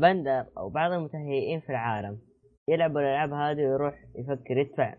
بندر 0.00 0.46
أو 0.58 0.70
بعض 0.70 0.92
المتهيئين 0.92 1.60
في 1.60 1.70
العالم 1.70 2.18
يلعبوا 2.68 3.00
الألعاب 3.00 3.32
هذه 3.32 3.58
ويروح 3.58 3.94
يفكر 4.16 4.56
يدفع 4.58 4.94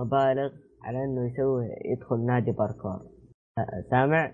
مبالغ 0.00 0.52
على 0.84 0.98
إنه 1.04 1.30
يسوي 1.30 1.68
يدخل 1.84 2.26
نادي 2.26 2.52
باركور 2.52 3.06
آه، 3.58 3.84
سامع؟ 3.90 4.32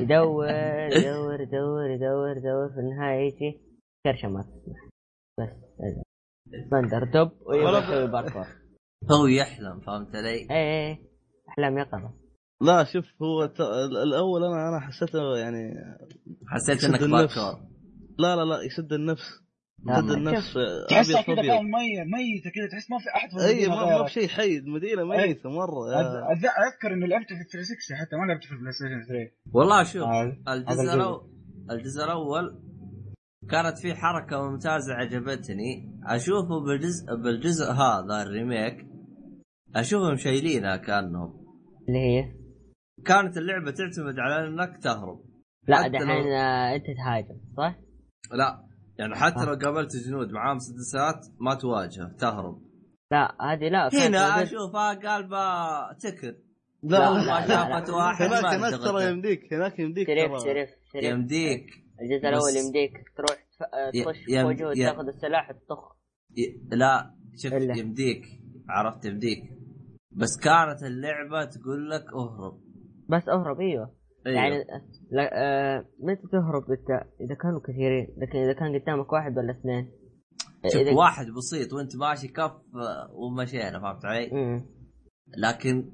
يدور 0.00 0.48
يدور 0.92 1.40
يدور 1.40 1.90
يدور 1.90 2.36
يدور 2.36 2.68
في 2.74 2.80
النهاية 2.80 3.26
يجي 3.26 3.60
كرشة 4.04 4.28
ما 4.28 4.42
تسمح 4.42 4.88
بس. 5.38 5.50
بندر 6.72 7.04
دب 7.04 7.32
ويبغى 7.46 7.78
يسوي 7.78 8.06
باركور 8.06 8.46
هو 9.12 9.26
يحلم 9.26 9.80
فهمت 9.80 10.16
علي؟ 10.16 10.28
إيه 10.28 10.50
إيه 10.50 10.98
أحلام 11.48 11.78
يقظة 11.78 12.12
لا 12.62 12.84
شوف 12.92 13.04
هو 13.22 13.46
ت... 13.46 13.60
الأول 14.06 14.44
أنا 14.44 14.68
أنا 14.68 14.80
حسيته 14.80 15.36
يعني 15.38 15.74
حسيت 16.46 16.84
إنك. 16.84 17.00
باركور 17.00 17.60
لا 18.18 18.36
لا 18.36 18.44
لا 18.44 18.62
يسد 18.62 18.92
النفس 18.92 19.22
يسد 19.88 20.04
ما 20.04 20.14
النفس 20.14 20.54
تحسها 20.90 21.20
أبيض 21.20 21.36
كذا 21.40 21.48
فاهم 21.48 21.64
مية 21.70 22.02
ميتة 22.04 22.50
كذا 22.54 22.68
تحس 22.72 22.90
ما 22.90 22.98
في 22.98 23.04
أحد 23.16 23.30
في 23.30 23.46
أي 23.46 23.64
المدينة 23.64 23.98
ما. 23.98 24.04
في 24.04 24.12
شيء 24.12 24.28
حي 24.28 24.56
المدينة 24.56 25.02
أي. 25.02 25.28
ميتة 25.28 25.50
مرة. 25.50 25.80
أذ- 25.90 26.38
أذ- 26.38 26.64
أذكر 26.66 26.92
اني 26.94 27.06
لعبت 27.06 27.26
في 27.28 27.44
360 27.52 27.96
حتى 27.96 28.16
ما 28.16 28.26
لعبت 28.26 28.44
في 28.44 28.52
ال 28.52 28.72
PlayStation 28.72 29.02
3 29.08 29.30
والله 29.52 29.82
شوف 29.84 30.02
آه، 30.02 30.52
الجزء. 30.54 30.94
الأول 30.94 31.30
الجزء 31.70 32.04
الأول 32.04 32.60
كانت 33.50 33.78
في 33.78 33.94
حركة 33.94 34.42
ممتازة 34.50 34.94
عجبتني. 34.94 35.98
أشوفه 36.06 36.60
بالجزء 36.66 37.14
بالجزء 37.24 37.72
هذا 37.72 38.22
ال 38.22 38.31
remake 38.31 38.86
أشوفهم 39.76 40.16
شايلينها 40.16 40.76
كأنهم. 40.76 41.46
اللي 41.88 41.98
هي؟ 41.98 42.32
كانت 43.06 43.36
اللعبة 43.36 43.70
تعتمد 43.70 44.18
على 44.18 44.46
إنك 44.48 44.82
تهرب. 44.82 45.20
لا 45.68 45.88
دحين 45.88 46.06
لو- 46.06 46.36
آه، 46.36 46.74
أنت 46.74 46.84
تهاجم 46.96 47.40
صح؟ 47.56 47.78
لا. 48.32 48.69
يعني 49.00 49.14
حتى 49.14 49.40
آه. 49.40 49.44
لو 49.44 49.54
قابلت 49.54 49.96
جنود 49.96 50.32
معاهم 50.32 50.56
مسدسات 50.56 51.26
ما 51.40 51.54
تواجهه 51.54 52.12
تهرب. 52.18 52.62
لا 53.12 53.36
هذه 53.52 53.68
لا 53.68 53.88
هنا 54.06 54.42
اشوفها 54.42 54.94
قلبه 54.94 55.92
تكن 55.92 56.34
لا، 56.82 57.12
ما 57.12 57.46
شافت. 57.48 57.90
واحد 57.96 58.26
هناك 58.26 58.44
ما 58.44 58.56
هناك 58.68 58.80
ترى. 58.80 59.10
يمديك 59.10 59.54
هناك 59.54 59.78
يمديك 59.78 60.06
شريف 60.06 60.32
شريف 60.44 60.70
شريف. 60.92 61.04
يمديك. 61.04 61.66
الجزء 62.00 62.28
الأول 62.28 62.52
بس- 62.54 62.64
يمديك 62.64 62.92
تروح 63.16 63.38
آه، 63.74 63.90
تخش 63.90 64.24
في 64.24 64.42
وجهه 64.44 64.74
تاخذ 64.74 65.06
السلاح 65.08 65.50
وتطخ. 65.50 65.96
ي- 66.36 66.60
لا 66.76 67.14
إلا. 67.44 67.76
يمديك. 67.78 68.26
عرفت 68.68 69.04
يمديك. 69.04 69.42
بس 70.12 70.36
كانت 70.42 70.82
اللعبة 70.82 71.44
تقول 71.44 71.90
لك 71.90 72.04
اهرب. 72.14 72.60
بس 73.08 73.28
اهرب 73.28 73.60
إيوه. 73.60 73.99
أيوه. 74.26 74.38
يعني 74.38 74.64
لا 75.10 75.30
آه 75.32 75.84
متى 76.00 76.22
تهرب 76.32 76.70
انت 76.70 76.90
إذا 77.20 77.34
كانوا 77.34 77.60
كثيرين 77.60 78.06
لكن 78.18 78.38
إذا 78.38 78.52
كان 78.52 78.78
قدامك 78.80 79.12
واحد 79.12 79.38
ولا 79.38 79.50
اثنين 79.52 79.90
شوف 80.72 80.82
إذا- 80.82 80.96
واحد 80.96 81.26
بسيط 81.26 81.72
وانت 81.72 81.96
ماشي 81.96 82.28
كف 82.28 82.42
آه، 82.42 83.10
ومشينا 83.12 83.80
فهمت 83.80 84.04
علي؟ 84.04 84.30
مم. 84.32 84.66
لكن 85.38 85.92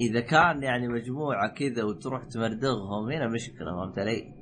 إذا 0.00 0.20
كان 0.20 0.62
يعني 0.62 0.88
مجموعة 0.88 1.54
كذا 1.54 1.84
وتروح 1.84 2.24
تمردغهم 2.24 3.10
هنا 3.12 3.28
مشكلة 3.28 3.66
فهمت 3.76 3.98
علي؟ 3.98 4.34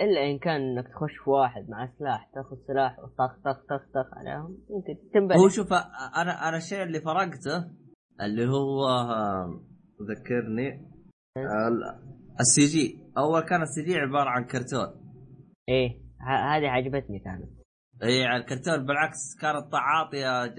إلا 0.00 0.30
إن 0.30 0.38
كان 0.38 0.60
إنك 0.60 0.88
تخش 0.88 1.12
في 1.24 1.30
واحد 1.30 1.68
مع 1.68 1.92
سلاح 1.98 2.30
تاخذ 2.34 2.56
سلاح 2.66 2.98
وطخ 2.98 3.36
طخ 3.44 3.56
طخ 3.68 3.82
طخ 3.94 4.14
عليهم 4.18 4.58
يمكن 4.70 5.10
تنبه 5.14 5.34
هو 5.36 5.48
شوف 5.48 5.72
آه، 5.72 5.76
أنا 6.22 6.48
أنا 6.48 6.56
الشيء 6.56 6.82
اللي 6.82 7.00
فرقته 7.00 7.64
اللي 8.20 8.46
هو 8.48 8.84
آه، 8.88 9.60
ذكرني 10.10 10.88
ال- 11.36 12.12
ال 12.40 12.66
CG. 12.66 12.98
أول 13.18 13.40
كان 13.40 13.62
ال 13.62 13.82
CG 13.82 13.94
عبارة 13.98 14.28
عن 14.30 14.44
كرتون. 14.44 14.86
إيه 15.68 15.88
ه- 16.20 16.56
هذه 16.56 16.66
عجبتني 16.68 17.18
كانت. 17.18 17.50
اي 18.02 18.24
على 18.24 18.40
الكرتون 18.42 18.86
بالعكس 18.86 19.34
كانت 19.40 19.74
عاطيه 19.74 20.54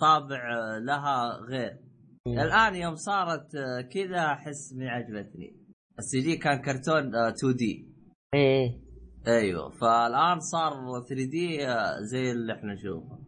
طابع 0.00 0.52
آه، 0.56 0.78
لها 0.78 1.36
غير. 1.48 1.78
مم. 2.26 2.38
الآن 2.38 2.74
يوم 2.74 2.94
صارت 2.94 3.54
آه، 3.54 3.80
كذا 3.80 4.26
أحس 4.32 4.72
إني 4.72 4.88
عجبتني. 4.88 5.56
ال 5.98 6.20
CG 6.20 6.36
كان 6.36 6.62
كرتون 6.62 7.14
2D. 7.14 7.88
إيه 8.34 8.80
أيوه 9.26 9.70
فالآن 9.70 10.40
صار 10.40 10.72
3D 11.08 11.58
زي 12.00 12.32
اللي 12.32 12.52
إحنا 12.52 12.74
نشوفه. 12.74 13.18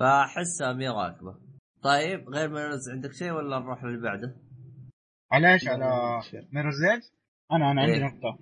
فأحسها 0.00 0.72
مي 0.72 0.88
راكبة. 0.88 1.36
طيب 1.82 2.28
غير 2.28 2.48
Mirror's 2.48 2.90
عندك 2.90 3.12
شيء 3.12 3.32
ولا 3.32 3.58
نروح 3.58 3.84
للي 3.84 4.02
بعده؟ 4.02 4.36
على 5.32 5.52
إيش 5.52 5.68
على 5.68 6.20
Mirror's 6.52 6.82
Edge 6.84 7.02
أنا 7.52 7.70
أنا 7.70 7.80
عندي 7.82 7.94
إيه. 7.94 8.04
نقطة. 8.04 8.38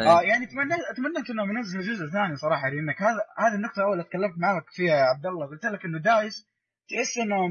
إيه. 0.00 0.06
آه 0.06 0.22
يعني 0.22 0.46
تمنيت 0.46 0.80
اتمنيت 0.90 1.30
انهم 1.30 1.56
ينزلوا 1.56 1.82
جزء 1.82 2.06
ثاني 2.06 2.36
صراحة 2.36 2.68
لأنك 2.68 3.02
هذا 3.02 3.20
هذه 3.38 3.54
النقطة 3.54 3.78
الاولى 3.78 4.02
تكلمت 4.02 4.38
معك 4.38 4.64
فيها 4.70 4.96
يا 4.96 5.04
عبد 5.04 5.26
الله. 5.26 5.46
قلت 5.46 5.64
لك 5.66 5.84
إنه 5.84 5.98
DICE 5.98 6.48
تحس 6.88 7.18
انهم 7.18 7.50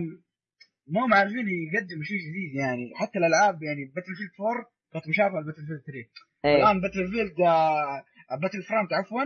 مو 0.88 1.15
عارفين 1.15 1.48
يقدموا 1.49 2.03
شيء 2.03 2.20
جديد 2.28 2.56
يعني. 2.56 2.91
حتى 2.95 3.20
الألعاب 3.20 3.64
يعني 3.64 3.86
Battlefield 3.95 4.32
4 4.40 4.65
كانت 4.94 5.07
مشابهه 5.07 5.40
ل 5.41 5.66
Battlefield 5.68 5.82
3 5.82 6.10
إيه. 6.45 6.56
الآن 6.56 6.82
Battlefield 6.82 7.41
آه 7.41 8.03
Battlefront 8.41 8.94
عفوا 8.94 9.24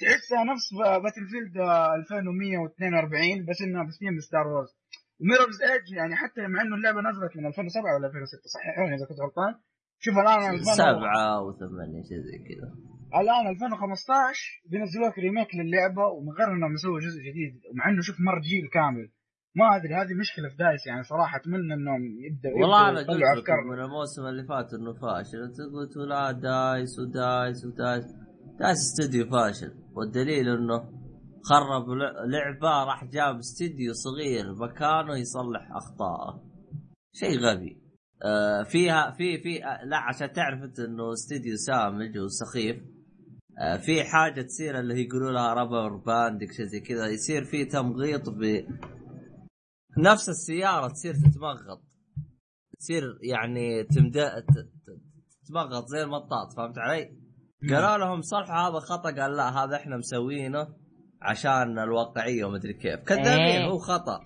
تحسها 0.00 0.44
نفس 0.44 0.66
Battlefield 1.04 1.56
آه 1.56 1.94
2142 1.94 3.46
بس 3.48 3.62
إنها 3.62 3.82
ب 3.82 3.88
theme 3.88 4.20
Star 4.20 4.46
Wars 4.48 4.79
و 5.20 5.24
Mirror's 5.24 5.58
Edge 5.62 5.88
يعني 6.00 6.14
حتى 6.22 6.40
مع 6.52 6.62
إنه 6.62 6.74
اللعبة 6.76 7.00
نزلت 7.08 7.32
من 7.36 7.46
2007 7.46 7.94
ولا 7.94 8.06
2006 8.06 8.40
صححوني 8.54 8.94
إذا 8.96 9.06
كنت 9.08 9.20
غلطان. 9.24 9.52
شوف 10.04 10.14
الآن 10.18 10.54
2000 10.54 10.72
سبعة 10.84 11.42
وثمانية 11.44 12.02
شيء 12.08 12.20
زي 12.28 12.38
كذا. 12.48 12.68
الآن 13.20 13.44
2015 13.54 14.62
بينزلوا 14.70 15.08
لك 15.08 15.18
remake 15.18 15.50
للعبة 15.54 16.04
ومن 16.14 16.32
غير 16.38 16.48
إنهم 16.54 16.72
يسووا 16.72 17.00
جزء 17.06 17.20
جديد 17.28 17.54
ومع 17.68 17.84
إنه 17.88 18.02
شوف 18.08 18.16
مر 18.20 18.38
جيل 18.48 18.66
كامل. 18.76 19.06
ما 19.58 19.76
أدري 19.76 19.94
هذه 19.94 20.14
مشكلة 20.22 20.48
في 20.48 20.56
DICE 20.56 20.86
يعني 20.86 21.02
صراحة 21.02 21.36
أتمنى 21.38 21.74
إنهم 21.74 22.02
يبداوا 22.26 22.60
والله 22.60 22.88
أنا 22.90 22.98
قلت 22.98 23.38
لكم 23.38 23.66
من 23.70 23.80
الموسم 23.80 24.26
اللي 24.26 24.44
فات 24.44 24.74
إنه 24.74 24.92
فاشل. 24.92 25.38
انت 25.42 25.58
قلتوا 25.74 26.06
لا 26.06 26.32
DICE 26.32 26.98
و 26.98 27.11
DICE 27.11 27.64
و 27.64 27.71
DICE. 27.71 28.04
DICE 28.60 28.78
استوديو 28.86 29.24
فاشل. 29.34 29.72
والدليل 29.94 30.48
إنه 30.48 30.99
خرب 31.42 31.88
لعبة 32.26 32.84
راح 32.84 33.04
جاب 33.04 33.38
استوديو 33.38 33.92
صغير 33.92 34.54
مكانه 34.54 35.16
يصلح 35.16 35.72
اخطائه 35.72 36.44
شيء 37.14 37.38
غبي. 37.38 37.80
آه 38.24 38.62
فيها 38.62 39.10
في 39.10 39.38
في 39.42 39.64
آه 39.64 39.84
لا 39.84 39.96
عشان 39.96 40.32
تعرف 40.32 40.62
أنت 40.62 40.78
إنه 40.80 41.12
استوديو 41.12 41.56
سامج 41.56 42.18
وسخيف 42.18 42.76
آه 43.58 43.76
في 43.76 44.04
حاجة 44.04 44.42
تصير 44.42 44.78
اللي 44.80 45.06
يقولوا 45.06 45.32
لها 45.32 45.54
رابر 45.54 45.96
باندك 45.96 46.52
شيء 46.52 46.66
زي 46.66 46.80
كذا 46.80 47.06
يصير 47.06 47.44
في 47.44 47.64
تمغيط 47.64 48.28
ب 48.28 48.64
نفس 49.98 50.28
السيارة 50.28 50.88
تصير 50.88 51.14
تتمغط. 51.14 51.82
تصير 52.78 53.18
يعني 53.22 53.84
تمدا 53.84 54.40
ت- 54.40 54.44
ت- 54.52 55.00
تتمغط 55.44 55.86
زي 55.86 56.02
المطاط 56.02 56.52
فهمت 56.56 56.78
علي؟ 56.78 57.20
قالوا 57.70 57.98
لهم 57.98 58.20
صلحوا 58.22 58.56
هذا 58.68 58.78
خطأ 58.78 59.10
قال 59.22 59.36
لا 59.36 59.64
هذا 59.64 59.76
إحنا 59.76 59.96
مسوينه. 59.96 60.68
عشان 61.22 61.78
الواقعية 61.78 62.44
ومدري 62.44 62.72
كيف. 62.72 63.00
كذابين 63.00 63.30
إيه. 63.30 63.66
هو 63.66 63.78
خطأ. 63.78 64.20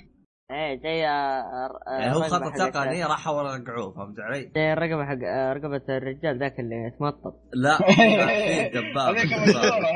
إيه 0.51 0.81
زي 0.83 1.07
آه، 1.07 1.11
آه، 1.11 2.01
يعني 2.01 2.15
هو 2.15 2.21
خطأ 2.23 2.71
تقني 2.71 3.05
راحوا 3.05 3.43
رقعوه 3.43 3.95
فهمت 3.95 4.21
علي؟ 4.21 4.51
زي 4.55 4.73
الرقبة 4.73 5.05
حق 5.05 5.25
آه، 5.25 5.53
رقبة 5.53 5.97
الرجال 5.97 6.39
ذاك 6.39 6.61
اللي 6.61 6.91
تمطط 6.99 7.35
لا 7.55 7.77
في 7.87 8.69
دبابه 8.69 9.21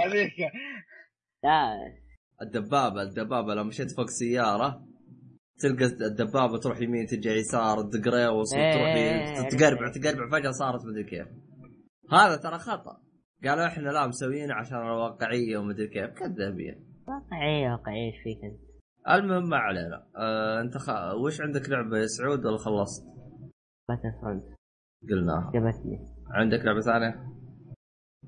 هذيك 0.06 0.32
لا. 1.44 1.72
الدبابة 2.42 3.02
الدبابة 3.02 3.54
لو 3.54 3.64
مشيت 3.64 3.90
فوق 3.96 4.06
سيارة 4.06 4.84
تلقى 5.60 5.84
الدبابة 5.84 6.58
تروح 6.58 6.80
يمين 6.80 7.06
ترجع 7.06 7.30
يسار 7.30 7.82
تقريوس 7.82 8.54
إيه، 8.54 8.68
وتروح 8.70 8.86
إيه، 8.94 9.48
تقربع. 9.48 9.92
تقربع 9.92 10.38
فجأة 10.38 10.50
صارت 10.50 10.80
مدري 10.86 11.04
كيف. 11.04 11.26
هذا 12.12 12.36
ترى 12.36 12.58
خطأ. 12.58 13.00
قالوا 13.44 13.66
إحنا 13.66 13.88
لا 13.88 14.06
مسوينه 14.06 14.54
عشان 14.54 14.76
الواقعية 14.76 15.56
ومدري 15.56 15.88
كيف. 15.88 16.10
كذابين. 16.10 16.87
واقعية 17.08 17.70
واقعية 17.72 18.06
إيش 18.06 18.22
فيك 18.22 18.44
أنت؟ 18.44 18.60
المهم 19.08 19.48
ما 19.48 19.56
علينا. 19.56 20.06
آه 20.16 20.60
أنت 20.60 20.78
خ... 20.78 20.90
وش 21.24 21.40
عندك 21.40 21.68
لعبة 21.68 21.98
يا 21.98 22.06
سعود 22.06 22.46
ولا 22.46 22.56
خلصت؟ 22.56 23.04
Battlefront 23.88 24.44
قلناها. 25.10 25.52
عجبتني 25.54 25.98
عندك 26.30 26.58
لعبة 26.64 26.80
ثانية؟ 26.80 27.32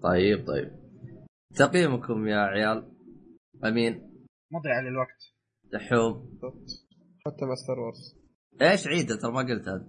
طيب 0.02 0.46
طيب. 0.46 0.70
تقييمكم 1.56 2.28
يا 2.28 2.38
عيال؟ 2.38 2.92
أمين. 3.64 3.94
مضي 4.52 4.68
على 4.68 4.88
الوقت. 4.88 5.22
دحوم 5.72 6.38
حتى 7.26 7.44
مع 7.44 7.54
Star 7.54 7.78
Wars 7.80 8.20
إيش 8.62 8.86
عيده 8.86 9.16
ترى 9.16 9.32
ما 9.32 9.40
قلت 9.40 9.68
أنت. 9.68 9.88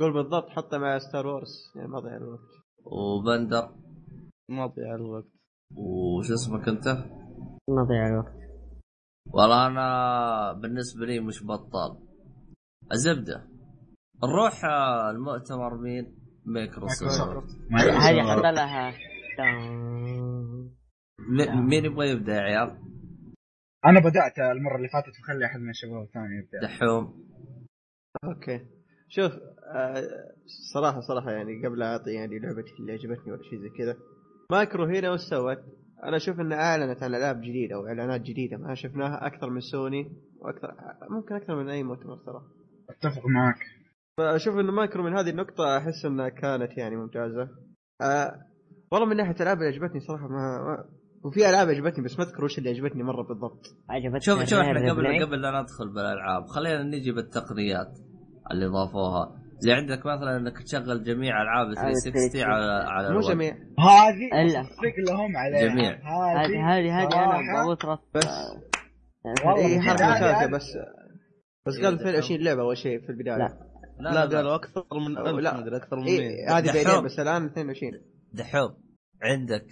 قول 0.00 0.12
بالضبط 0.12 0.48
حتى 0.48 0.78
مع 0.78 0.98
Star 0.98 1.26
Wars 1.26 1.72
يعني 1.76 1.88
ما 1.88 2.00
ضيع 2.00 2.16
الوقت. 2.16 2.50
وبندر. 2.84 3.74
ما 4.48 4.66
تضيع 4.66 4.94
الوقت. 4.94 5.28
وش 5.76 6.30
اسمك 6.30 6.68
أنت؟ 6.68 6.86
ما 7.68 7.82
ضيع 7.82 8.06
الوقت 8.08 8.34
والله 9.32 9.66
أنا 9.66 10.52
بالنسبة 10.52 11.06
لي 11.06 11.20
مش 11.20 11.44
بطال. 11.44 11.98
الزبدة. 12.92 13.48
نروح 14.24 14.64
آه، 14.64 15.10
المؤتمر 15.10 15.76
مين؟ 15.78 16.16
مايكروسوفت. 16.44 17.50
هذه 17.72 18.22
حط 18.22 18.44
لها. 18.44 18.92
مين 21.68 21.84
يبغى 21.84 22.10
يبدأ 22.10 22.32
يا 22.32 22.40
عيال؟ 22.40 22.78
أنا 23.86 24.00
بدأت 24.00 24.38
المرة 24.38 24.76
اللي 24.76 24.88
فاتت 24.88 25.20
وخلي 25.20 25.46
أحد 25.46 25.60
من 25.60 25.70
الشباب 25.70 26.02
الثاني 26.02 26.36
يبدأ. 26.38 26.60
دحوم. 26.62 27.26
okay. 28.24 28.66
شوف 29.08 29.32
آه، 29.74 30.02
صراحة 30.74 31.00
صراحة 31.00 31.30
يعني 31.30 31.66
قبل 31.66 31.82
أعطي 31.82 32.10
يعني 32.10 32.38
لعبتي 32.38 32.72
اللي 32.80 32.92
عجبتني 32.92 33.32
ولا 33.32 33.42
شيء 33.42 33.58
زي 33.58 33.68
كذا. 33.78 33.96
مايكرو 34.52 34.84
هنا 34.84 35.10
وش 35.12 35.20
سوت؟ 35.20 35.58
أنا 36.04 36.16
أشوف 36.16 36.40
انها 36.40 36.58
اعلنت 36.58 37.02
عن 37.02 37.14
العاب 37.14 37.40
جديدة 37.40 37.74
أو 37.74 37.86
إعلانات 37.86 38.20
جديدة 38.20 38.56
ما 38.56 38.74
شفناها 38.74 39.26
أكثر 39.26 39.50
من 39.50 39.60
سوني 39.60 40.12
وأكثر 40.38 40.68
ممكن 41.10 41.34
أكثر 41.34 41.56
من 41.56 41.68
أي 41.68 41.82
مؤتمر 41.82 42.16
صراحة 42.26 42.46
أتفق 42.90 43.26
معك. 43.26 43.56
فاشوف 44.18 44.54
انه 44.54 44.72
مايكرو 44.72 45.02
من 45.04 45.16
هذه 45.18 45.30
النقطة 45.30 45.76
أحس 45.78 46.04
إنها 46.04 46.28
كانت 46.28 46.78
يعني 46.78 46.96
ممتازة. 46.96 47.48
آه 48.00 48.32
والله 48.92 49.06
من 49.06 49.16
ناحية 49.16 49.34
الالعاب 49.34 49.56
اللي 49.58 49.68
عجبتني 49.68 50.00
صراحة 50.00 50.28
ما, 50.28 50.62
ما 50.62 50.84
وفي 51.24 51.48
ألعاب 51.50 51.68
عجبتني 51.68 52.04
بس 52.04 52.18
ما 52.18 52.24
أذكر 52.24 52.44
وش 52.44 52.58
اللي 52.58 52.70
عجبتني 52.70 53.02
مرة 53.02 53.22
بالضبط. 53.22 53.60
عجبتني 53.90 54.20
شوف 54.20 54.44
شوف 54.44 54.58
إحنا 54.58 54.92
قبل. 54.92 55.24
قبل 55.24 55.40
لا 55.40 55.60
ندخل 55.60 55.88
بالألعاب 55.88 56.44
خلينا 56.46 56.82
نجي 56.82 57.12
بالتقنيات 57.12 57.98
اللي 58.52 58.66
ضافوها. 58.66 59.45
زي 59.58 59.72
عندك 59.72 59.98
مثلا 60.06 60.36
إنك 60.36 60.62
تشغل 60.62 61.04
جميع 61.04 61.42
ألعاب 61.42 61.74
360 61.74 62.42
على 62.42 62.84
على 62.88 63.14
مو. 63.14 63.20
جميع. 63.20 63.52
هذه. 63.78 64.28
اتفق 64.60 64.94
لهم 65.08 65.36
عليها. 65.36 65.68
جميع. 65.68 65.92
هذه 65.92 66.78
هذه 66.78 67.02
هذه 67.02 67.24
أنا 67.24 67.64
راس 67.84 67.98
بس 68.14 68.26
والله 69.46 69.80
حركه 69.80 70.04
هذه- 70.04 70.50
بس 70.50 70.76
بس 71.66 71.74
قال 71.84 71.94
2020 71.94 72.40
لعبة 72.40 72.60
أول 72.62 72.76
شيء 72.76 73.00
في 73.00 73.08
البداية. 73.08 73.36
لا. 73.36 73.58
لا, 74.00 74.20
قالوا 74.36 74.54
أكثر 74.54 74.84
من 75.08 75.16
أو 75.16 75.26
1000 75.26 75.40
لا. 75.44 75.60
مدري 75.60 75.76
أكثر 75.76 75.96
من 75.96 76.04
اي 76.06 76.18
100 76.18 76.58
هذه. 76.58 76.66
بعدين 76.66 77.04
بس 77.04 77.18
الآن 77.18 77.44
22 77.46 77.92
دحوم. 78.32 78.76
عندك 79.22 79.66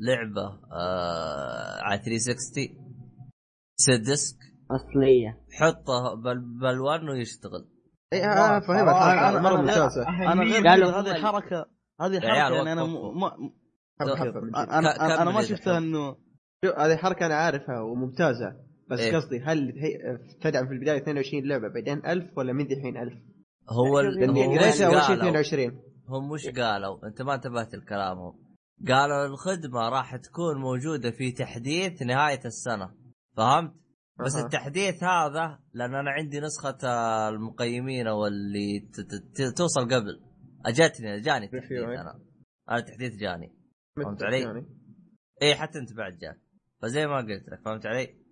لعبة 0.00 0.46
آه 0.72 1.80
على 1.82 1.98
360 1.98 2.68
سدسك 3.76 4.36
أصلية. 4.70 5.38
حطه 5.52 6.14
بال 6.24 6.40
بالوان 6.60 7.08
ويشتغل. 7.08 7.68
اي 8.12 8.24
آه، 8.24 8.60
فهمت. 8.60 8.66
صراحة 8.66 9.28
آه، 9.28 9.30
أنا- 9.32 9.42
مرة 9.42 9.56
أنا- 9.56 9.60
ممتازة. 9.60 10.08
أنا 10.32 10.42
غير 10.42 10.68
هذه 11.00 11.16
ال- 11.16 11.22
حركه 11.26 11.66
هذه 12.00 12.14
يا 12.14 12.20
حركه 12.20 12.32
عيال 12.32 12.52
يعني 12.66 12.72
أنا. 12.72 12.82
أنا 14.78 15.22
أنا 15.22 15.30
ما 15.30 15.42
شفتها 15.42 15.78
انه 15.78 16.16
شو، 16.64 16.70
هذه 16.76 16.96
حركه 16.96 17.26
أنا 17.26 17.34
عارفها 17.34 17.80
وممتازة. 17.80 18.56
بس 18.90 19.00
إيه. 19.00 19.16
قصدي 19.16 19.40
هل 19.40 19.72
هي 19.78 20.18
تدعم 20.40 20.66
في 20.66 20.72
البداية 20.72 20.96
22 20.98 21.44
لعبة 21.48 21.68
بعدين 21.68 22.06
1000 22.06 22.38
ولا 22.38 22.52
من 22.52 22.64
ذحين 22.66 22.96
1000 22.96 23.12
هو 23.70 23.96
قريتها 23.98 24.86
أول 24.86 25.02
شيء 25.02 25.16
قالوا؟ 25.16 25.16
22 25.16 25.80
هم 26.08 26.30
وش 26.30 26.48
قالوا؟ 26.48 27.06
أنت 27.06 27.22
ما 27.22 27.34
انتبهت 27.34 27.74
لكلامهم. 27.74 28.32
قالوا 28.88 29.26
الخدمة 29.26 29.88
راح 29.88 30.16
تكون 30.16 30.56
موجودة 30.60 31.10
في 31.10 31.32
تحديث 31.32 32.02
نهاية 32.02 32.40
السنة. 32.44 32.90
فهمت؟ 33.36 33.72
بس 34.24 34.36
أها. 34.36 34.44
التحديث 34.44 35.04
هذا 35.04 35.58
لأن 35.72 35.94
أنا 35.94 36.10
عندي 36.10 36.40
نسخة 36.40 36.78
آه، 36.84 37.28
المقيمين 37.28 38.06
أو 38.06 38.26
اللي 38.26 38.88
توصل 39.56 39.80
قبل 39.80 40.20
أجتني 40.66 41.20
جاني 41.20 41.46
تحديث 41.46 41.62
preview، 41.62 41.90
إيه. 41.90 42.00
أنا 42.00 42.20
أنا 42.70 42.80
تحديث 42.80 43.14
جاني 43.14 43.56
فهمت 43.96 44.22
علي؟ 44.22 44.40
يعني. 44.40 44.66
اي 45.42 45.54
حتى 45.54 45.78
أنت 45.78 45.92
بعد 45.92 46.18
جاك 46.18 46.40
فزي 46.82 47.06
ما 47.06 47.16
قلت 47.16 47.48
لك 47.48 47.60
فهمت 47.64 47.86
علي؟ 47.86 48.26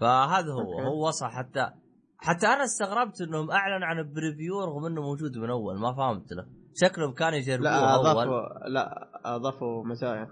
فهذا 0.00 0.52
هو 0.52 0.72
okay. 0.72 0.86
هو 0.86 1.08
وصل 1.08 1.26
حتى 1.26 1.70
حتى 2.18 2.46
أنا 2.46 2.64
استغربت 2.64 3.20
إنهم 3.20 3.50
اعلنوا 3.50 3.86
عن 3.86 3.98
ال 3.98 4.06
preview 4.06 4.60
رغم 4.60 4.86
إنه 4.86 5.02
موجود 5.02 5.38
من 5.38 5.50
أول 5.50 5.78
ما 5.80 5.94
فهمت 5.94 6.32
له 6.32 6.46
شكلهم 6.74 7.12
كانوا 7.12 7.38
يجربوه 7.38 7.64
لا 7.64 7.94
أول 7.94 8.06
اضافوا 8.06 8.68
لا 8.68 9.10
أضافوا 9.36 9.84
مزايا 9.84 10.28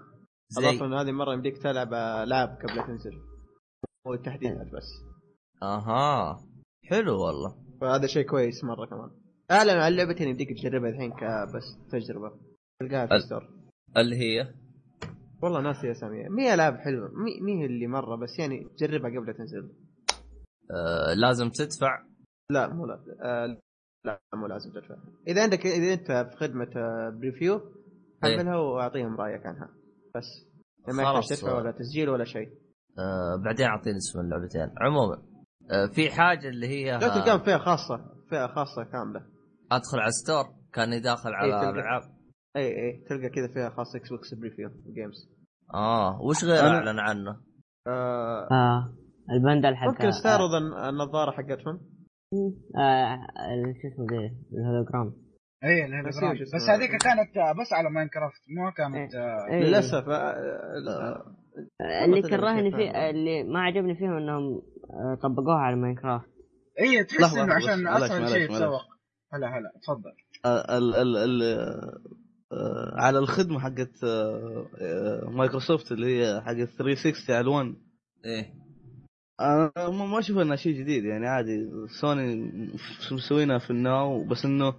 زي 0.49 0.69
أضافوا 0.69 0.87
إنه 0.87 1.01
هذه 1.01 1.11
مره 1.11 1.33
يمديك 1.33 1.57
تلعب 1.57 1.93
العاب 1.93 2.49
قبل 2.49 2.75
لا 2.75 2.87
تنزل 2.87 3.34
والتحديثات 4.05 4.67
بس. 4.67 5.01
أها. 5.63 6.37
حلو 6.83 7.21
والله. 7.25 7.55
فهذا 7.81 8.07
شيء 8.07 8.25
كويس 8.25 8.63
مرة 8.63 8.85
كمان. 8.85 9.09
اعلنوا 9.51 9.83
عن 9.83 9.91
لعبتين 9.91 10.27
يمديك 10.27 10.49
تجربها 10.59 10.89
الحين 10.89 11.11
كبس 11.11 11.77
تجربة. 11.91 12.31
تلقاها 12.79 13.05
في 13.05 13.11
ال- 13.13 13.17
ال 13.17 13.22
store. 13.22 13.49
اللي 13.97 14.15
هي؟ 14.15 14.53
والله 15.43 15.61
ناسي 15.61 15.91
اساميها 15.91 16.29
مي 16.29 16.53
ألعاب 16.53 16.77
حلوة. 16.77 17.09
مي, 17.13 17.41
مي 17.41 17.65
اللي 17.65 17.87
مرة 17.87 18.15
بس 18.15 18.39
يعني 18.39 18.67
جربها 18.79 19.19
قبل 19.19 19.33
تنزل. 19.33 19.71
آه 20.71 21.13
لازم 21.13 21.49
تدفع؟ 21.49 22.03
لا 22.51 22.73
مو 22.73 22.85
لا. 22.85 22.99
آه 23.23 23.57
لا 24.05 24.19
مو 24.35 24.47
لازم 24.47 24.71
تدفع. 24.71 24.95
إذا 25.27 25.43
عندك 25.43 25.65
إذا 25.65 25.93
أنت 25.93 26.29
في 26.31 26.37
خدمة 26.37 26.69
آه، 26.77 27.09
preview 27.09 27.55
إيه. 28.25 28.37
حملها 28.37 28.55
وأعطيهم 28.57 29.15
رأيك 29.15 29.45
عنها. 29.45 29.69
بس. 30.15 30.45
ما 30.87 31.03
يحتاج. 31.03 31.29
تدفع 31.37 31.57
ولا 31.57 31.71
تسجيل 31.71 32.09
ولا 32.09 32.23
شيء. 32.25 32.49
آه 32.99 33.41
بعدين 33.45 33.65
أعطيني 33.65 33.97
اسم 33.97 34.19
اللعبتين. 34.19 34.71
عموما 34.81 35.15
آه 35.71 35.85
في 35.95 36.11
حاجة 36.11 36.49
اللي 36.49 36.67
هي 36.67 36.91
لو 36.93 36.99
تلقاهم 36.99 37.39
فئه 37.43 37.57
خاصة 37.57 37.97
فئه 38.29 38.47
خاصة 38.47 38.83
كاملة. 38.91 39.21
أدخل 39.71 39.99
على 39.99 40.11
store 40.11 40.45
كاني 40.73 40.99
داخل 40.99 41.29
على 41.33 41.51
تلقى. 41.51 41.69
الألعاب. 41.69 42.01
اي 42.55 42.67
اي 42.67 43.03
تلقى 43.09 43.29
كذا 43.29 43.47
فئه 43.53 43.69
خاصه 43.69 43.99
Xbox 43.99 44.33
Preview 44.33 44.69
games 44.69 45.29
آه 45.73 46.21
وش 46.21 46.43
غير 46.45 46.61
أنا- 46.61 46.65
أعلن 46.65 46.99
عنه؟ 46.99 47.41
آه 47.87 48.47
آه 48.51 48.93
ال 49.31 49.37
bundle 49.37 49.75
حق 49.75 49.87
ممكن 49.87 50.07
استعرض 50.07 50.53
النظارة 50.89 51.31
حقتهم؟ 51.31 51.79
آه 52.77 53.17
شو 53.81 53.87
اسمه 53.87 54.05
ذي؟ 54.11 54.35
الهولوجرام. 54.53 55.13
اي 55.63 56.01
بس 56.07 56.17
الهولوجرام 56.17 56.47
بس؟ 56.55 56.69
هذيك 56.69 56.89
كانت 56.91 57.37
آه، 57.37 57.51
بس 57.51 57.73
على 57.73 57.89
Minecraft 57.89 58.41
ما 58.57 58.71
كانت 58.71 59.15
آه، 59.15 59.45
إيه. 59.51 59.63
للأسف 59.63 60.09
آه، 60.09 60.13
آه، 60.13 61.35
اللي 62.05 62.21
كرهني 62.21 62.71
فيه. 62.71 63.09
اللي 63.09 63.43
ما 63.43 63.59
عجبني 63.59 63.95
فيهم 63.95 64.17
إنهم 64.17 64.61
آه، 64.89 65.17
طبقوها 65.23 65.57
على 65.57 65.75
Minecraft 65.75 66.29
اي 66.81 67.03
تحس 67.03 67.33
إنه 67.35 67.53
عشان 67.53 67.87
اسهل 67.87 68.27
شيء 68.29 68.49
معلش. 68.49 68.61
تسوق 68.61 68.81
هلا 69.33 69.47
هلا 69.57 69.71
تفضل. 69.83 70.11
ال 70.45 70.95
ال 70.95 71.17
ال 71.17 71.43
آه، 72.51 72.93
على 72.95 73.19
الخدمة 73.19 73.59
حقت 73.59 74.03
آه، 74.03 74.67
آه، 74.81 75.29
مايكروسوفت 75.29 75.91
اللي 75.91 76.07
هي 76.19 76.41
حقت 76.41 76.69
360 76.77 77.35
على 77.35 77.41
ال 77.43 77.51
One 77.51 77.75
إيه. 78.25 78.53
أنا 79.41 79.71
ما 79.77 80.05
ما 80.05 80.19
أشوف 80.19 80.37
إنها 80.37 80.55
شيء 80.55 80.79
جديد 80.79 81.03
يعني 81.05 81.27
عادي. 81.27 81.69
سوني 82.01 82.51
مسوينها 83.11 83.57
في 83.57 83.69
ال 83.69 83.82
Now 83.82 84.23
بس 84.27 84.45
إنه 84.45 84.73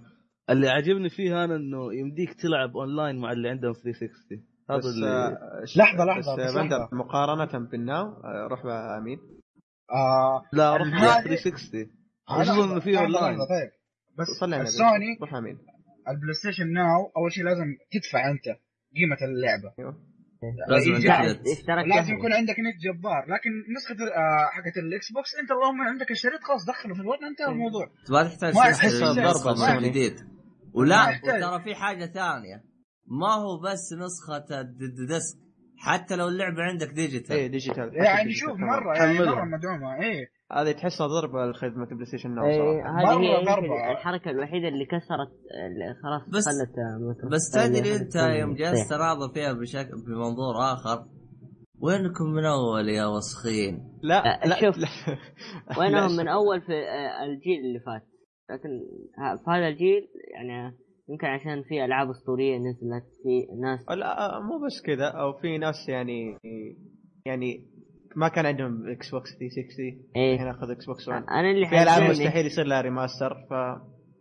اللي 0.49 0.69
عاجبني 0.69 1.09
فيها 1.09 1.45
أنا 1.45 1.55
إنه 1.55 1.93
يمديك 1.93 2.33
تلعب 2.33 2.77
اونلاين 2.77 3.17
مع 3.19 3.31
اللي 3.31 3.49
عندهم 3.49 3.73
360 3.73 4.43
هذا 4.69 4.77
بس 4.79 4.85
اللي 4.85 5.07
آه، 5.07 5.63
لحظة، 5.77 6.05
لحظة، 6.05 6.35
بس 6.35 6.43
بس 6.49 6.53
بندر 6.55 6.77
لحظة. 6.77 6.97
مقارنة 6.97 7.67
بال 7.69 7.83
Now 7.83 8.05
آه، 8.05 8.47
روح 8.51 8.63
بها 8.63 8.97
آمين 8.97 9.17
آه 9.91 10.43
لا 10.53 10.77
روح 10.77 10.87
هذه- 10.87 11.23
360 11.23 11.91
آه، 12.29 12.33
خصوصا 12.43 12.65
انه 12.65 12.79
في 12.79 12.97
اونلاين 12.97 13.13
لحظة، 13.35 13.45
طيب 13.49 13.71
بس 14.19 14.27
صلي. 14.39 14.61
السوني 14.61 15.17
روح 15.21 15.33
آمين 15.33 15.57
ال 16.09 16.33
PlayStation 16.33 16.73
Now 16.73 17.11
أول 17.17 17.31
شيء 17.31 17.43
لازم 17.43 17.65
تدفع 17.91 18.31
أنت 18.31 18.45
قيمة 18.95 19.17
اللعبة 19.21 19.73
لازم. 20.69 20.93
نت. 20.95 21.47
اشتراك 21.47 21.85
لازم 21.87 22.07
شهري. 22.07 22.17
يكون 22.17 22.33
عندك 22.33 22.55
نت 22.59 22.77
جبار 22.83 23.21
لكن 23.33 23.49
نسخة 23.77 23.95
آه، 24.05 24.45
حقت 24.51 24.77
ال 24.77 25.11
Xbox 25.11 25.35
أنت 25.41 25.51
اللهم 25.51 25.81
عندك 25.81 26.11
الشريط 26.11 26.43
خلاص 26.43 26.65
دخله 26.67 26.93
في 26.93 27.01
ال 27.01 27.07
One 27.07 27.25
انتهى 27.25 27.45
الموضوع 27.47 27.85
ما 28.09 28.23
تحتاج 28.23 28.55
ما 28.55 28.61
من 29.69 29.75
سوني. 29.75 29.89
جديد 29.89 30.13
ولا. 30.73 31.19
وترى 31.23 31.63
في 31.63 31.75
حاجة 31.75 32.05
ثانية 32.05 32.63
ما 33.07 33.33
هو 33.33 33.59
بس 33.59 33.93
نسخة 33.93 34.59
ال 34.61 34.76
disc 34.76 35.37
حتى 35.79 36.15
لو 36.15 36.27
اللعبة 36.27 36.63
عندك 36.63 36.87
digital 36.87 37.35
إيه 37.35 37.47
digital 37.47 37.91
يعني 37.95 38.23
ديجيتال 38.23 38.35
شوف 38.39 38.49
كمان. 38.57 38.67
مرة 38.69 38.95
يعني. 38.97 39.19
مرة 39.19 39.45
مدعومة 39.45 39.95
إيه 40.03 40.27
هذه 40.51 40.71
تحسها 40.71 41.07
ضربة 41.07 41.45
لخدمه 41.45 41.83
ال 41.83 42.05
PlayStation 42.05 42.35
Now 42.35 42.45
إيه، 42.45 42.57
صراحة 42.57 42.99
هذه 43.01 43.19
هي 43.19 43.45
ضربة. 43.45 43.91
الحركة 43.91 44.31
الوحيدة 44.31 44.67
اللي 44.67 44.85
كسرت 44.85 45.31
اللي 45.67 45.93
خلاص 46.03 46.21
بس- 46.29 46.45
خلت 46.45 46.75
آه، 47.23 47.27
بس 47.31 47.51
تدري 47.51 47.95
أنت 47.95 48.15
يوم 48.15 48.53
جلست 48.55 48.73
تصيح. 48.73 48.89
تناظر 48.89 49.33
فيها 49.33 49.53
بشكل 49.53 49.91
بمنظور 50.07 50.55
آخر 50.73 51.05
وينكم 51.79 52.25
من 52.25 52.45
أول 52.45 52.89
يا 52.89 53.05
وسخين 53.05 53.99
لا 54.03 54.43
آه، 54.43 54.47
لا 54.47 54.55
شوف. 54.61 54.77
لا. 54.77 54.87
وينهم 55.79 56.09
لا، 56.17 56.23
من 56.23 56.27
أول 56.27 56.61
في 56.61 56.73
آه، 56.73 57.23
الجيل 57.23 57.59
اللي 57.65 57.79
فات 57.79 58.07
لكن 58.49 58.69
في 59.45 59.51
هذا 59.51 59.67
الجيل 59.67 60.07
يعني 60.35 60.77
يمكن 61.09 61.27
عشان 61.27 61.63
في 61.63 61.85
ألعاب 61.85 62.09
أسطورية 62.09 62.57
نزلت 62.57 63.03
في 63.23 63.47
ناس 63.61 63.89
لا 63.89 64.39
مو 64.39 64.65
بس 64.65 64.81
كذا 64.85 65.05
أو 65.07 65.33
في 65.33 65.57
ناس 65.57 65.89
يعني 65.89 66.37
يعني 67.25 67.65
ما 68.15 68.27
كان 68.27 68.45
عندهم 68.45 68.89
Xbox 68.89 69.29
360 69.39 70.11
إيه. 70.15 70.33
الحين 70.33 70.47
أخذ 70.47 70.71
Xbox 70.71 71.07
1 71.07 71.23
أنا 71.29 71.51
اللي 71.51 71.65
في 71.67 71.83
ألعاب 71.83 72.09
مستحيل 72.09 72.45
يصير 72.45 72.65
لها 72.65 72.81
remaster 72.81 73.33
ف 73.49 73.53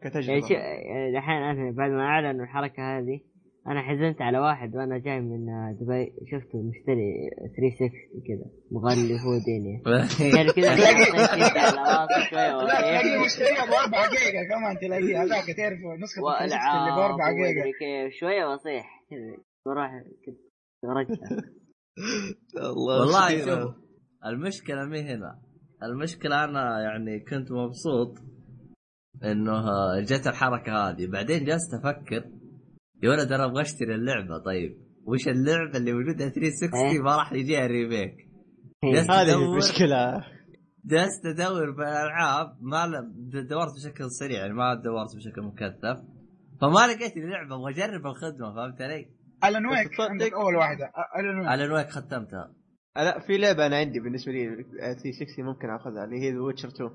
كتجربه 0.02 0.48
شو- 0.48 0.54
يعني 0.54 1.18
الحين 1.18 1.36
أنا 1.42 1.70
بعد 1.70 1.90
ما 1.90 2.02
اعلنوا 2.02 2.44
الحركة 2.44 2.98
هذه 2.98 3.20
أنا 3.68 3.82
حزنت 3.82 4.22
على 4.22 4.38
واحد 4.38 4.76
وأنا 4.76 4.98
جاي 4.98 5.20
من 5.20 5.48
آه، 5.48 5.72
دبي. 5.80 6.12
شفته 6.30 6.62
مشتري 6.62 7.30
360 7.56 7.90
كذا 8.28 8.50
مغلي 8.72 9.14
هو 9.14 9.32
دنيا 9.46 9.82
يعني 10.36 10.52
كذا 10.52 10.76
لا 12.66 12.80
تلاقيه 12.80 13.24
مشتريها 13.24 13.64
ب 13.66 13.72
4 13.94 14.10
جيجا 14.10 14.42
كمان 14.48 14.78
تلاقيه 14.80 15.16
هذاك 15.22 15.56
تعرف 15.56 15.78
نسخة 16.02 16.22
360 16.22 16.70
اللي 16.78 16.90
ب 16.90 16.98
والعاب 16.98 17.10
4 17.10 17.32
جيجا. 17.32 17.46
ومدري 17.46 17.72
كيف. 17.72 18.12
شوية 18.20 18.44
واصيح 18.44 18.86
كذا. 19.10 19.36
بروح 19.66 19.90
كذا 20.26 20.36
الله 22.58 23.00
والله. 23.00 23.44
شوف 23.44 23.74
المشكلة 24.26 24.84
مي 24.84 25.00
هنا؟ 25.02 25.42
المشكلة 25.82 26.44
أنا 26.44 26.80
يعني 26.80 27.20
كنت 27.20 27.52
مبسوط 27.52 28.14
إنه 29.24 29.64
جت 30.00 30.26
الحركة 30.26 30.72
هذه. 30.72 31.06
بعدين 31.06 31.44
جلست 31.44 31.74
أفكر 31.74 32.35
يا 33.02 33.10
ولد 33.10 33.32
أنا 33.32 33.44
أبغى 33.44 33.62
أشتري 33.62 33.94
اللعبة. 33.94 34.38
طيب 34.38 34.76
وش 35.06 35.28
اللعبة 35.28 35.78
اللي 35.78 35.92
موجودة 35.92 36.28
360 36.28 36.74
إيه. 36.74 37.00
ما 37.00 37.16
راح 37.16 37.32
يجيها 37.32 37.66
ريميك. 37.66 38.14
إيه. 38.84 39.00
هذه 39.00 39.34
المشكلة. 39.34 40.24
جلست 40.84 41.26
ادور 41.26 41.74
في 41.74 41.82
الالعاب 41.82 42.56
ما 42.60 42.86
دورت 43.50 43.72
بشكل 43.76 44.10
سريع 44.10 44.38
يعني 44.38 44.52
ما 44.52 44.74
دورت 44.74 45.16
بشكل 45.16 45.42
مكثف. 45.42 46.02
فما 46.60 46.86
لقيت 46.86 47.16
لي 47.16 47.26
لعبه 47.26 47.56
أبغى 47.56 47.72
اجرب 47.72 48.06
الخدمة 48.06 48.54
فهمت 48.54 48.82
علي؟ 48.82 49.08
Alan 49.44 49.66
Wake 49.66 50.00
عندك 50.00 50.32
أول 50.32 50.56
واحدة. 50.56 50.90
Alan 51.54 51.72
Wake. 51.72 51.90
ختمتها. 51.90 52.54
لا 52.96 53.18
في 53.26 53.38
لعبة 53.38 53.66
أنا 53.66 53.76
عندي 53.76 54.00
بالنسبة 54.00 54.32
لي 54.32 54.46
360 54.80 55.44
ممكن 55.44 55.70
أخذها 55.70 56.04
اللي 56.04 56.20
هي 56.22 56.38
Witcher 56.38 56.68
2 56.68 56.90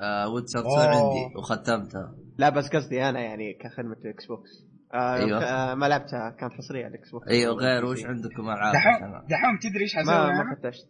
آه 0.00 0.28
Witcher 0.28 0.58
2 0.58 0.70
أوه. 0.74 0.88
عندي 0.88 1.34
وختمتها. 1.38 2.14
لا 2.38 2.48
بس 2.48 2.68
قصدي 2.68 3.02
أنا 3.08 3.20
يعني 3.20 3.54
كخدمة 3.54 3.96
Xbox 4.04 4.50
آه 4.94 5.14
أيوة. 5.16 5.44
آه 5.44 5.74
ما 5.74 5.86
لعبتها 5.86 6.30
كانت 6.30 6.52
حصرية 6.52 6.84
على 6.84 6.94
ال 6.94 7.10
Xbox 7.10 7.28
أيوه 7.28 7.54
غير 7.54 7.84
وش 7.84 8.04
عندكم 8.04 8.42
ألعاب 8.50 8.74
دحوم؟ 8.74 9.26
دحوم 9.28 9.58
تدري 9.62 9.82
إيش 9.82 9.96
حسوي 9.96 10.14
ما؟ 10.14 10.42
ما 10.44 10.54
فتشت. 10.54 10.88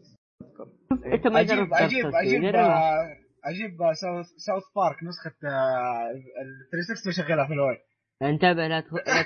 انت 1.14 1.26
ما 1.26 1.40
أجيب 1.40 1.56
جربت 1.56 1.72
أجيب 1.72 2.06
أجيب. 2.06 2.44
آه، 2.54 3.16
أجيب 3.44 3.70
South 4.00 4.26
South 4.26 4.62
Park 4.76 4.96
نسخة 5.02 5.34
آه، 5.48 6.10
ال 6.42 6.70
360 6.72 7.06
واشغلها 7.06 7.46
في 7.46 7.52
الواي 7.52 7.76
انتبه 8.22 8.68
لا 8.68 8.80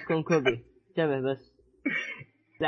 تكون 0.04 0.22
copy. 0.22 0.64
انتبه 0.88 1.20
بس. 1.20 1.52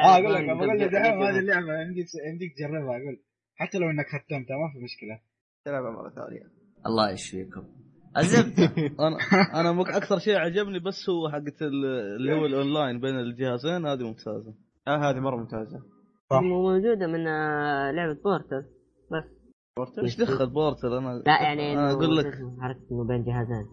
آه 0.05 0.15
أقول 0.15 0.35
لك 0.35 0.45
بقول 0.57 0.69
لك 0.81 0.89
دحين 0.93 1.23
هذه 1.23 1.39
اللعبة 1.39 1.81
يمديك 1.83 2.07
يمديك 2.33 2.53
تجربها 2.57 2.97
أقول. 2.97 3.23
حتى 3.57 3.79
لو 3.79 3.91
إنك 3.91 4.07
ختمتها 4.07 4.57
ما 4.57 4.73
في 4.73 4.79
مشكلة. 4.85 5.21
تلعبها 5.65 5.91
مرة 5.91 6.11
ثانية. 6.11 6.43
الله 6.87 7.11
يشفيكم. 7.11 7.80
الزبده 8.19 8.65
أنا 9.07 9.17
أنا 9.61 9.73
مك... 9.73 9.89
أكثر 9.89 10.19
شيء 10.19 10.37
عجبني 10.37 10.79
بس 10.79 11.11
هو 11.11 11.29
حقت 11.29 11.63
ال- 11.63 11.85
اللي 12.17 12.33
هو 12.33 12.47
الأونلاين 12.47 13.01
بين 13.01 13.15
الجهازين 13.21 13.87
هذه 13.87 14.03
ممتازة 14.03 14.55
آه 14.89 15.11
هذه 15.11 15.21
مرة 15.21 15.37
ممتازة 15.37 15.79
صح. 16.31 16.41
موجودة 16.43 17.07
من 17.07 17.27
آه، 17.27 17.91
لعبة 17.91 18.19
Portal 18.25 18.63
بس 19.13 19.25
Portal 19.77 20.03
إيش 20.03 20.17
دخل 20.21 20.51
Portal 20.51 20.93
أنا 20.93 21.23
لا 21.27 21.43
يعني 21.43 21.73
أنا 21.73 21.93
أقول 21.93 22.17
لك 22.17 22.27
حركة 22.61 22.81
إنه 22.93 23.05
بين 23.09 23.25
جهازين 23.25 23.67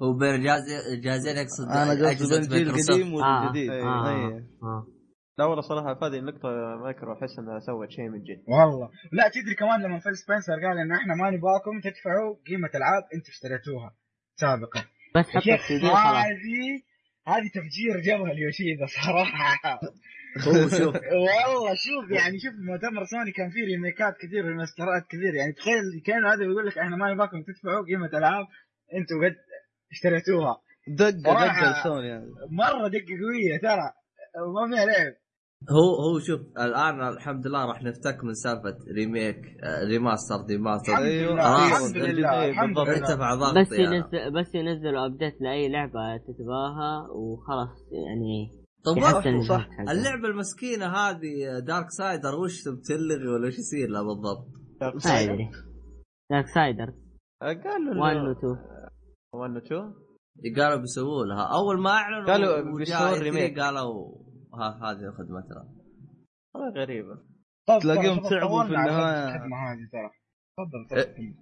وبين 0.00 0.42
جهاز 0.42 0.62
جهازين 1.04 1.36
يقصد 1.36 1.64
أنا 1.70 2.08
قصدي 2.10 2.48
بين 2.48 2.68
الجيل. 2.68 2.68
القديم 2.68 3.14
آه. 3.22 3.42
والجديد 3.42 3.70
إيه. 3.70 4.08
إيه. 4.08 4.44
آه 4.62 4.86
لا 5.40 5.46
والله 5.46 5.62
صراحة 5.62 5.94
في 5.94 6.04
هذه 6.04 6.18
النقطه 6.18 6.48
مايكرو 6.82 7.12
أحس 7.12 7.38
انها 7.38 7.58
سوت 7.58 7.90
شيء 7.90 8.08
من 8.08 8.22
جد. 8.22 8.42
والله. 8.46 8.90
لا 9.12 9.28
تدري 9.34 9.54
كمان 9.54 9.82
لما 9.82 9.98
فيل 9.98 10.16
سبنسر 10.16 10.52
قال 10.52 10.78
انه 10.78 10.94
إحنا 10.96 11.14
ما 11.14 11.30
نبغاكم 11.30 11.80
تدفعوا 11.80 12.36
قيمة 12.46 12.70
ألعاب 12.74 13.02
أنتم 13.14 13.30
اشتريتوها 13.34 13.90
سابقا. 14.36 14.80
بس 15.16 15.26
حط 15.26 15.48
هذه 16.28 16.82
هذه 17.26 17.48
تفجير 17.54 18.00
جبهة 18.08 18.32
اليوشيدا 18.32 18.86
هو 19.08 19.24
شوف. 20.78 20.94
والله 21.24 21.74
شوف 21.74 22.10
يعني 22.10 22.38
شوف 22.38 22.54
مؤتمر 22.54 23.04
سوني 23.04 23.32
كان 23.32 23.50
فيه 23.50 23.64
ريميكات 23.64 24.14
كثير 24.22 24.44
ريماسترات 24.44 25.02
كثير. 25.06 25.34
يعني 25.34 25.52
تخيل 25.52 26.02
كان 26.06 26.24
هذا 26.24 26.42
يقول 26.44 26.66
لك 26.66 26.78
إحنا 26.78 26.96
ما 26.96 27.12
نبغاكم 27.12 27.42
تدفعوا 27.42 27.86
قيمة 27.86 28.18
ألعاب 28.18 28.46
أنتم 28.94 29.24
قد 29.24 29.36
اشتريتوها. 29.92 30.60
دقه 30.88 31.22
صراحة. 31.24 31.60
دقه 31.60 31.80
لسوني 31.80 32.08
يعني 32.08 32.26
مرة 32.50 32.88
دقه 32.88 33.14
قوية 33.22 33.58
ترى. 33.62 33.92
ما 34.54 34.76
فيها 34.76 34.86
لعب. 34.86 35.14
هو 35.68 35.94
هو 35.94 36.18
شوف 36.18 36.40
الآن 36.58 37.08
الحمد 37.08 37.46
لله 37.46 37.64
راح 37.66 37.82
نفتك 37.82 38.24
من 38.24 38.34
سالفة 38.34 38.76
remake 38.96 39.36
آه، 39.64 39.84
remaster 39.84 40.34
الحمد. 40.34 40.50
لله 40.50 41.42
خلاص. 41.42 41.82
الحمد 41.82 41.96
لله 41.96 42.42
إيه، 42.42 42.50
الحمد 42.50 42.74
بالضبط. 42.74 42.88
لله 42.88 42.98
ارتفع 42.98 43.34
ضغطي 43.34 43.60
بس. 43.60 43.72
ينزل 43.72 44.40
بس 44.40 44.54
ينزلوا 44.54 45.06
update 45.06 45.40
لأي 45.40 45.68
لعبة 45.68 46.16
تبغاها 46.16 47.08
وخلاص 47.14 47.78
يعني 47.92 48.50
طب 48.84 48.92
صح. 49.48 49.68
اللعبة 49.90 50.28
المسكينة 50.28 50.86
هذه 50.86 51.58
Darksiders 51.66 52.34
وش 52.34 52.62
تبي 52.62 52.76
تلغي 52.88 53.28
ولا 53.28 53.46
وش 53.46 53.58
يصير 53.58 53.88
لها 53.88 54.02
بالضبط؟ 54.02 54.46
ما 54.80 55.12
أدري 55.22 55.50
Darksiders 56.30 56.92
قالوا 57.42 58.00
1 58.02 58.16
و 58.16 58.20
إنه- 58.20 58.38
2 58.38 58.56
1 59.34 59.50
و 59.50 59.58
2 59.58 59.94
قالوا 60.56 60.76
بيسووا 60.80 61.24
لها 61.24 61.42
أول 61.58 61.80
ما 61.80 61.90
أعلنوا 61.90 62.26
قالوا 62.32 62.76
بيسوون 62.78 63.10
E3 63.18 63.22
remake. 63.22 63.60
قالوا 63.60 64.19
هذه 64.54 65.10
خدمتنا 65.18 65.68
والله 66.54 66.82
غريبة 66.82 67.14
طب 67.66 67.78
تلاقيهم 67.82 68.18
طب 68.18 68.30
تعبوا 68.30 68.62
في 68.62 68.68
النهاية. 68.68 69.28
الخدمة 69.28 69.56
هذه 69.56 69.88
ترى 69.92 70.10
تفضل 70.58 70.98
إيه. 70.98 71.04
تفضل 71.04 71.34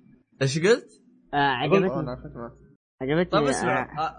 إيش 0.43 0.59
قلت؟ 0.59 0.89
آه 1.35 1.37
عجبتني. 1.37 2.17
عجبتني 3.03 3.25
طيب 3.31 3.45
آه، 3.47 3.51
اسمع 3.51 4.07
آه، 4.07 4.15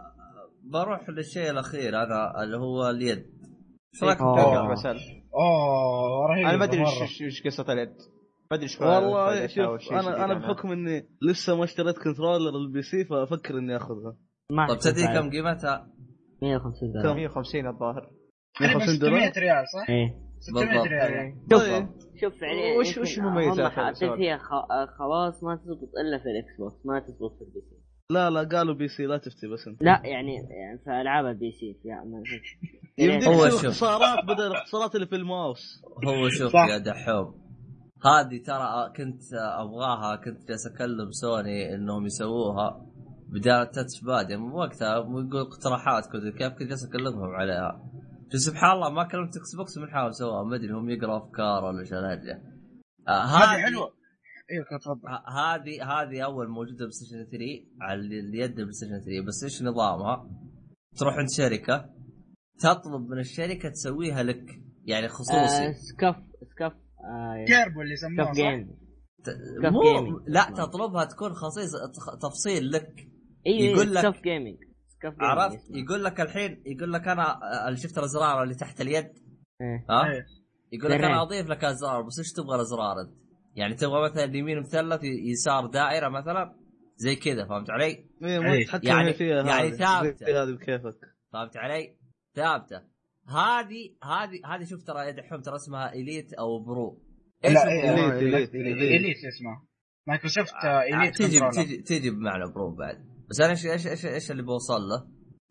بروح 0.64 1.10
للشيء 1.10 1.52
الأخير 1.52 2.02
هذا 2.02 2.34
اللي 2.44 2.58
هو 2.58 2.90
اليد 2.90 3.18
إيش 3.94 4.04
رأيك 4.04 4.22
أوه 4.22 4.36
رهيبه 6.30 6.50
أنا 6.50 6.58
ما 6.58 6.66
أدري. 6.66 6.84
إيش 7.22 7.44
قصة 7.46 7.74
اليد 7.74 7.90
ما 8.52 8.58
أدري 8.58 8.64
إيش 8.64 8.82
والله 8.82 9.48
شوف 9.78 9.94
أنا 9.94 10.26
أنا 10.26 10.34
عنها. 10.34 10.54
بحكم 10.54 10.72
إني 10.72 11.10
لسه 11.22 11.56
ما 11.58 11.64
اشتريت 11.64 11.98
controller 11.98 12.58
ال 12.58 12.82
PC 12.82 13.06
فأفكر 13.06 13.58
إني 13.58 13.78
آخذها 13.78 14.18
طيب 14.50 14.60
أحسن 14.60 14.94
تدري. 14.94 15.08
كم 15.08 15.30
قيمتها؟ 15.30 15.88
150 16.42 16.92
دولار 16.92 17.16
150 17.16 17.68
الظاهر 17.68 18.12
تقريبا 18.56 18.78
150 18.78 19.00
دولار 19.00 19.30
600 19.32 19.40
ريال 19.46 19.66
صح؟ 19.74 19.90
إيه 19.90 20.16
600 20.40 20.66
بالضبط. 20.66 20.88
ريال 20.88 21.34
شوف 21.52 21.62
طيب. 21.62 21.88
شوف 22.22 22.34
فعليا 22.42 22.78
وش- 22.80 22.98
وش 22.98 23.18
المميزات 23.20 23.72
حاطين؟ 23.72 24.16
فيها 24.16 24.38
خ- 24.38 24.98
خواص 24.98 25.44
ما 25.44 25.56
تزبط 25.56 25.90
إلا 26.02 26.18
في 26.18 26.26
ال 26.30 26.58
Xbox 26.60 26.86
ما 26.86 27.00
تزبط 27.00 27.36
في 27.38 27.42
ال 27.42 27.62
PC 27.62 27.76
لا 28.12 28.30
لا 28.30 28.44
قالوا 28.58 28.76
PC 28.76 29.06
لا 29.06 29.18
تفتي 29.18 29.48
بس 29.48 29.68
أنت 29.68 29.84
لا 29.84 30.02
يعني 30.06 30.34
يعني 30.36 30.80
في 30.86 31.02
ألعاب 31.02 31.26
ال 31.26 31.52
PC 31.52 31.76
يمديك 32.98 33.28
هو 33.28 33.34
تسوي 33.48 33.50
شوف. 33.52 33.66
اختصارات 33.66 34.26
بدل 34.26 34.48
الاختصارات 34.48 34.96
اللي 34.96 35.08
في 35.08 35.16
الماوس 35.16 35.82
هو 36.08 36.30
شوف. 36.30 36.54
يا 36.54 36.78
دحوم 36.78 37.50
هذه 38.06 38.44
ترى 38.46 38.94
كنت 38.98 39.22
أبغاها 39.60 40.16
كنت 40.16 40.48
جالس 40.48 40.68
أكلم 40.68 41.12
سوني 41.12 41.76
إنهم 41.76 42.06
يسووها 42.06 42.86
بدال 43.30 43.54
ال 43.62 43.69
touch 43.69 44.04
pad 44.06 44.30
يعني 44.30 44.44
وقتها 44.44 44.96
يقول 44.96 45.30
اقتراحات 45.38 46.04
كذا 46.06 46.32
كيف 46.32 46.54
كنت 46.60 46.68
جالس 46.70 46.86
أكلمهم 46.90 47.30
عليها 47.36 47.84
سبحان 48.38 48.72
الله 48.72 48.90
ما 48.90 49.04
كلمت 49.04 49.38
إكس 49.38 49.56
بوكس 49.58 49.78
من 49.78 49.90
حاول 49.92 50.16
سواها 50.16 50.44
ما 50.44 50.56
أدري 50.56 50.72
هم 50.74 50.90
يقروا 50.90 51.18
أفكار 51.18 51.64
ولا 51.66 51.80
إيش 51.80 51.94
الهرجه 51.94 52.42
آه، 53.08 53.12
هذه 53.26 53.62
حلوة. 53.66 53.94
أيوه 54.52 54.66
تفضل 54.82 55.10
هذه 55.38 55.84
هذه 56.02 56.22
أول 56.26 56.48
موجودة 56.50 56.78
بلاي 56.78 56.92
ستيشن 56.92 57.24
3 57.26 57.38
على 57.82 58.00
ال- 58.00 58.14
اليد 58.30 58.50
البلاي 58.60 58.72
ستيشن 58.74 59.00
3 59.06 59.26
بس 59.28 59.44
إيش 59.44 59.64
نظامها؟ 59.64 60.30
تروح 60.98 61.14
عند 61.14 61.28
شركة 61.38 61.90
تطلب 62.60 63.10
من 63.10 63.20
الشركة 63.20 63.70
تسويها 63.70 64.24
لك 64.24 64.46
يعني 64.86 65.08
خصوصي. 65.08 65.34
آه 65.34 65.72
سكاف 65.72 66.16
سكاف 66.56 66.72
آه 66.74 67.46
كيربو 67.48 67.82
اللي 67.82 67.94
يسموها 67.94 68.26
صح؟ 68.26 68.32
جيم 68.34 68.72
ت- 69.24 69.66
مو. 69.66 70.20
لا 70.28 70.50
تطلبها 70.58 71.06
تكون 71.06 71.34
خصيص 71.34 71.72
تفصيل 72.22 72.72
لك. 72.72 73.08
أيوه 73.48 73.72
يقول 73.76 73.96
لك- 73.96 74.02
Scuf 74.02 74.22
Gaming 74.24 74.58
عرفت 75.06 75.56
اسمه. 75.56 75.78
يقول 75.78 76.04
لك 76.04 76.22
الحين 76.22 76.64
يقول 76.66 76.94
لك 76.94 77.08
أنا 77.08 77.40
اللي 77.68 77.80
شفت 77.80 77.98
الأزرار 77.98 78.44
اللي 78.44 78.56
تحت 78.56 78.82
اليد 78.82 79.06
إيه. 79.62 79.86
ها 79.90 80.12
إيه. 80.12 80.26
يقول 80.72 80.92
لك. 80.92 81.04
أنا 81.04 81.22
أضيف 81.22 81.48
لك 81.48 81.64
أزرار 81.64 82.02
بس 82.02 82.20
إيش 82.20 82.32
تبغى 82.32 82.56
الأزرار 82.56 83.02
أنت؟ 83.02 83.20
يعني 83.56 83.76
تبغى 83.76 84.04
مثلا 84.10 84.24
اليمين 84.24 84.60
مثلث 84.60 85.04
يسار 85.04 85.66
دائرة 85.66 86.10
مثلا 86.10 86.56
زي 86.96 87.16
كذا 87.16 87.46
فهمت 87.46 87.70
علي؟ 87.70 87.86
إيه، 87.86 88.40
ما 88.40 88.54
إيه. 88.54 88.66
يعني- 88.84 89.14
فيها 89.14 89.44
يعني. 89.44 89.72
زي 90.16 90.34
هذه 90.34 90.52
بكيفك 90.52 90.96
فهمت 91.34 91.58
علي؟ 91.58 91.98
ثابتة 92.36 92.82
هذه 93.28 93.96
هذه 94.04 94.42
هذه 94.46 94.64
شوف 94.64 94.84
ترى 94.84 95.06
يا 95.06 95.12
دحوم 95.12 95.42
ترى 95.42 95.56
اسمها 95.56 95.94
Elite 95.94 96.34
أو 96.34 96.64
Pro 96.64 97.04
إيش 97.46 97.54
لا 97.54 97.64
ال 97.64 97.73
Pro؟ 97.73 98.12
إيه، 98.12 98.20
Elite، 98.20 98.24
Elite، 98.24 98.56
Elite 98.56 98.78
Elite. 98.78 99.02
Elite 99.02 99.18
اسمه 99.18 99.70
مايكروسوفت 100.08 100.54
آه، 100.54 100.82
Elite 100.82 101.16
تجي. 101.18 101.40
تجي 101.40 101.78
تجي 101.78 102.10
بمعنى 102.10 102.52
Pro 102.54 102.76
بعد 102.76 103.09
بس 103.30 103.42
أنا 103.42 103.50
إيش 103.52 103.66
إيش 103.66 103.88
إيش, 103.88 104.06
إيش 104.06 104.32
اللي 104.32 104.44
بوصل 104.44 104.82
له؟ 104.82 105.08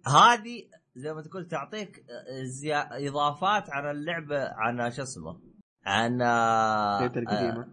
هذه 0.07 0.69
زي 0.97 1.13
ما 1.13 1.23
تقول 1.23 1.49
تعطيك 1.49 2.05
زيا... 2.45 3.09
إضافات 3.09 3.71
عن 3.71 3.91
اللعبة 3.91 4.41
عن 4.41 4.91
شو 4.91 5.03
اسمه 5.03 5.41
عن 5.87 6.23
آه، 6.23 6.99
اليد 7.01 7.17
القديمة 7.17 7.67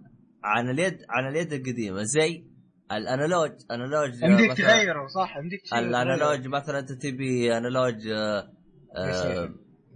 عن 0.43 0.69
اليد 0.69 0.97
عن 1.09 1.27
اليد 1.27 1.53
القديمة 1.53 2.01
زي 2.03 2.45
ال 2.91 3.00
analog 3.00 3.51
analog 3.71 4.23
يمديك 4.23 4.51
مثلا 4.51 4.67
تغيره 4.67 5.07
صح 5.07 5.37
يمديك. 5.37 5.61
ال 5.73 5.84
analog 5.84 6.47
مثلا 6.47 6.79
أنت 6.79 6.91
تبي 6.91 7.57
analog 7.57 8.07
آه، 8.07 8.51
آه، 8.97 9.49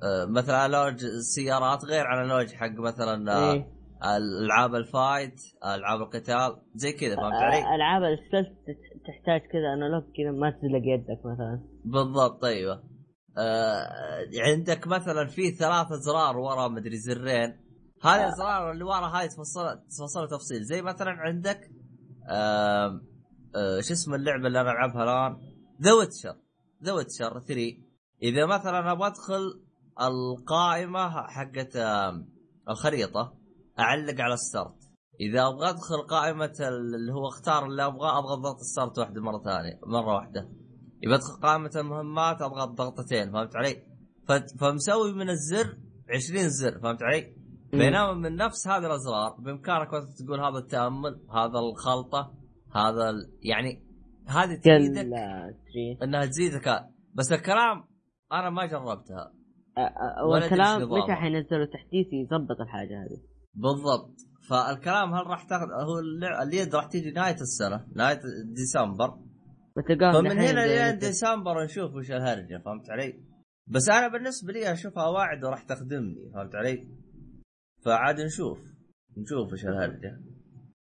آه، 0.04 0.26
مثلا 0.26 0.66
analog 0.66 1.04
السيارات 1.06 1.86
غير 1.86 2.06
analog 2.14 2.54
حق 2.54 2.80
مثلا 2.80 3.34
آه، 3.34 3.54
إيه. 3.54 3.80
ألعاب 4.18 4.76
ال 4.76 4.87
fight 4.87 5.42
ألعاب 5.66 6.02
القتال 6.02 6.62
زي 6.76 6.92
كذا 6.92 7.16
فهمت 7.16 7.34
علي؟ 7.34 7.58
آه، 7.58 7.76
ألعاب 7.76 8.04
ال 8.04 8.10
stealth 8.11 8.58
تت- 8.68 8.89
تحتاج 9.10 9.42
كذا 9.52 9.74
analog 9.74 10.04
كذا 10.18 10.32
ما 10.32 10.50
تزلق 10.52 10.82
يدك 10.84 11.26
مثلا. 11.26 11.62
بالضبط 11.86 12.46
أيوه. 12.46 12.84
آه 13.38 13.88
عندك 14.38 14.88
مثلا 14.88 15.28
في 15.28 15.52
ثلاث 15.52 15.92
ازرار 15.92 16.38
ورا 16.38 16.68
مدري 16.68 16.98
زرين. 16.98 17.60
هذه 18.04 18.24
الازرار 18.24 18.72
اللي 18.72 18.84
ورا 18.84 19.08
هاي 19.08 19.28
تفصل 19.28 19.80
تفصل 19.90 20.28
تفصيل. 20.28 20.64
زي 20.64 20.82
مثلا 20.82 21.12
عندك 21.12 21.70
آه 22.30 23.02
آه 23.56 23.82
شو 23.82 23.94
اسم 23.94 24.14
اللعبة 24.14 24.48
اللي 24.48 24.62
أنا 24.62 24.72
ألعبها 24.72 25.04
الآن؟ 25.04 25.38
The 25.82 25.94
Witcher 25.94 26.36
The 26.84 26.92
Witcher 26.92 27.40
3 27.40 27.62
إذا 28.24 28.46
مثلا 28.46 28.92
أبغى 28.92 29.08
أدخل 29.08 29.64
القائمة 30.02 31.10
حقت 31.28 31.76
آه 31.76 32.26
الخريطة 32.70 33.40
أعلق 33.80 34.22
على 34.22 34.38
start 34.38 34.79
إذا 35.20 35.48
أبغى 35.48 35.70
أدخل 35.70 36.02
قائمة 36.10 36.54
اللي 36.96 37.14
هو 37.14 37.28
أختار 37.28 37.66
اللي 37.66 37.86
أبغاه 37.86 38.20
اضغط 38.20 38.40
ضغط 38.40 38.58
start 38.60 39.00
واحدة 39.00 39.22
مرة 39.22 39.44
ثانية 39.44 39.80
مرة 39.88 40.16
واحدة. 40.16 40.50
يبى 41.04 41.16
أدخل 41.16 41.42
قائمة 41.42 41.72
المهمات 41.76 42.42
اضغط 42.42 42.70
ضغطتين 42.70 43.32
فهمت 43.32 43.56
علي؟ 43.56 43.84
فمسوي 44.60 45.14
من 45.14 45.30
الزر 45.30 45.78
20 46.10 46.50
زر 46.50 46.80
فهمت 46.80 47.04
علي؟ 47.04 47.36
بينما 47.72 48.14
من 48.14 48.36
نفس 48.36 48.68
هذه 48.68 48.86
الأزرار 48.86 49.36
بإمكانك 49.40 49.90
تقول 49.90 50.40
هذا 50.40 50.58
التأمل 50.58 51.22
هذا 51.34 51.60
الخلطة 51.60 52.34
هذا 52.76 53.10
ال... 53.10 53.32
يعني 53.42 53.86
هذه 54.28 54.56
تفيدك 54.56 55.10
تري. 55.74 55.98
إنها 56.04 56.26
تزيد 56.26 56.52
ذكاء. 56.52 56.92
بس 57.14 57.32
الكلام 57.32 57.84
أنا 58.32 58.50
ما 58.50 58.66
جربتها. 58.66 59.34
إيش 59.78 60.54
نظامه. 60.54 61.04
متى 61.04 61.14
حينزلوا 61.14 61.66
تحديث 61.66 62.08
يظبط 62.14 62.62
الحاجة 62.62 63.04
هذه. 63.04 63.22
بالضبط. 63.54 64.29
فالكلام 64.50 65.14
هل 65.14 65.28
راح 65.28 65.44
تاخذ 65.44 65.66
هو 65.66 66.00
اليد 66.44 66.76
راح 66.76 66.86
تيجي 66.86 67.12
نهاية 67.12 67.42
السنة 67.42 67.88
نهاية 67.96 68.22
ديسمبر. 68.46 69.18
فمن 70.14 70.32
هنا 70.40 70.68
لين 70.68 70.98
ديسمبر 71.00 71.64
نشوف 71.64 71.96
وش 71.96 72.12
الهرجة 72.12 72.62
فهمت 72.66 72.90
علي؟ 72.90 73.24
بس 73.68 73.90
أنا 73.90 74.08
بالنسبة 74.08 74.54
لي 74.54 74.72
اشوفها 74.72 75.08
واعد 75.08 75.44
وراح 75.44 75.64
تخدمني 75.64 76.32
فهمت 76.34 76.56
علي؟ 76.56 76.88
فعاد 77.86 78.22
نشوف 78.22 78.60
نشوف 79.18 79.54
وش 79.54 79.66
الهرجة. 79.66 80.20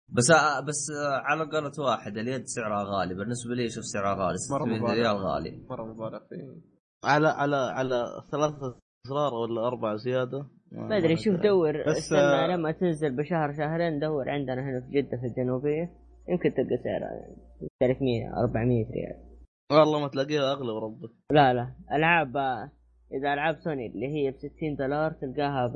بس 0.10 0.32
بس 0.68 0.92
على 1.02 1.44
قولة 1.44 1.72
واحد 1.80 2.18
اليد 2.18 2.46
سعرها 2.46 2.84
غالي. 2.84 3.14
بالنسبة 3.16 3.56
لي 3.56 3.66
أشوف 3.66 3.86
سعرها 3.86 4.14
غالي 4.14 4.38
مرة 4.52 4.66
600 4.66 4.80
مبالغ. 4.80 4.94
ريال 4.94 5.18
غالي. 5.18 5.66
مرة 5.70 5.86
مبالغ 5.94 6.20
فيه 6.30 6.62
على 7.04 7.28
على 7.28 7.56
على 7.56 8.04
ثلاثة 8.32 8.80
ازرار 9.06 9.34
ولا 9.34 9.68
أربع 9.68 9.96
زيادة؟ 9.96 10.48
ما 10.74 10.98
أدري 10.98 11.16
شوف 11.18 11.36
دور 11.36 11.84
بس، 11.88 12.14
آه، 12.14 12.48
لما 12.48 12.72
تنزل 12.72 13.16
بشهر 13.16 13.54
شهرين 13.54 14.00
دور 14.00 14.30
عندنا 14.30 14.62
هنا 14.62 14.82
في 14.82 15.02
جدة 15.02 15.18
في 15.18 15.26
الجنوبية. 15.28 15.90
يمكن 16.30 16.54
تلقى 16.54 16.78
سعرها 16.84 17.14
يعني 17.22 17.36
300 17.80 18.44
400 18.44 18.86
ريال. 18.92 19.34
والله 19.72 20.00
ما 20.00 20.08
تلاقيها 20.08 20.52
أغلى 20.54 20.72
وربك 20.72 21.10
لا 21.32 21.54
لا. 21.54 21.76
ألعاب 21.92 22.38
آه، 22.38 22.72
إذا 23.14 23.34
ألعاب 23.34 23.56
سوني 23.56 23.88
اللي 23.88 24.08
هي 24.08 24.32
ب 24.32 24.36
60 24.36 24.76
دولار 24.80 25.12
تلقاها 25.12 25.68
ب 25.68 25.74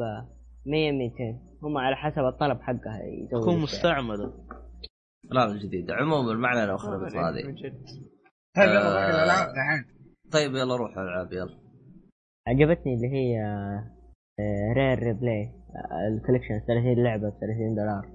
100 0.66 0.92
200 0.92 1.40
هم 1.64 1.78
على 1.78 1.96
حسب 1.96 2.22
الطلب 2.22 2.62
حقها 2.62 3.00
تكون. 3.32 3.60
مستعملة. 3.62 4.34
لا 5.32 5.48
من 5.48 5.58
جديد. 5.60 5.92
عموما 5.92 6.34
معنا 6.34 6.66
لو 6.66 6.78
خربت 6.78 7.16
من 7.16 7.20
هذه. 7.24 7.52
جد. 7.52 7.86
طيب 8.56 8.70
يلا 8.70 8.88
آه. 8.88 8.94
باقي 8.94 9.10
الألعاب؟ 9.10 9.48
دحين 9.48 9.98
طيب 10.32 10.56
يلا 10.56 10.76
روح 10.76 10.98
ألعاب 10.98 11.34
يلا. 11.34 11.58
عجبتني 12.48 12.94
اللي 12.96 13.08
هي 13.08 13.42
آه، 13.46 13.97
Rare 14.76 15.00
Replay 15.00 15.52
ال 16.08 16.13
collection 16.13 16.60
30 16.68 17.04
لعبة 17.04 17.30
ب 17.30 17.34
30 17.40 17.76
دولار. 17.76 18.10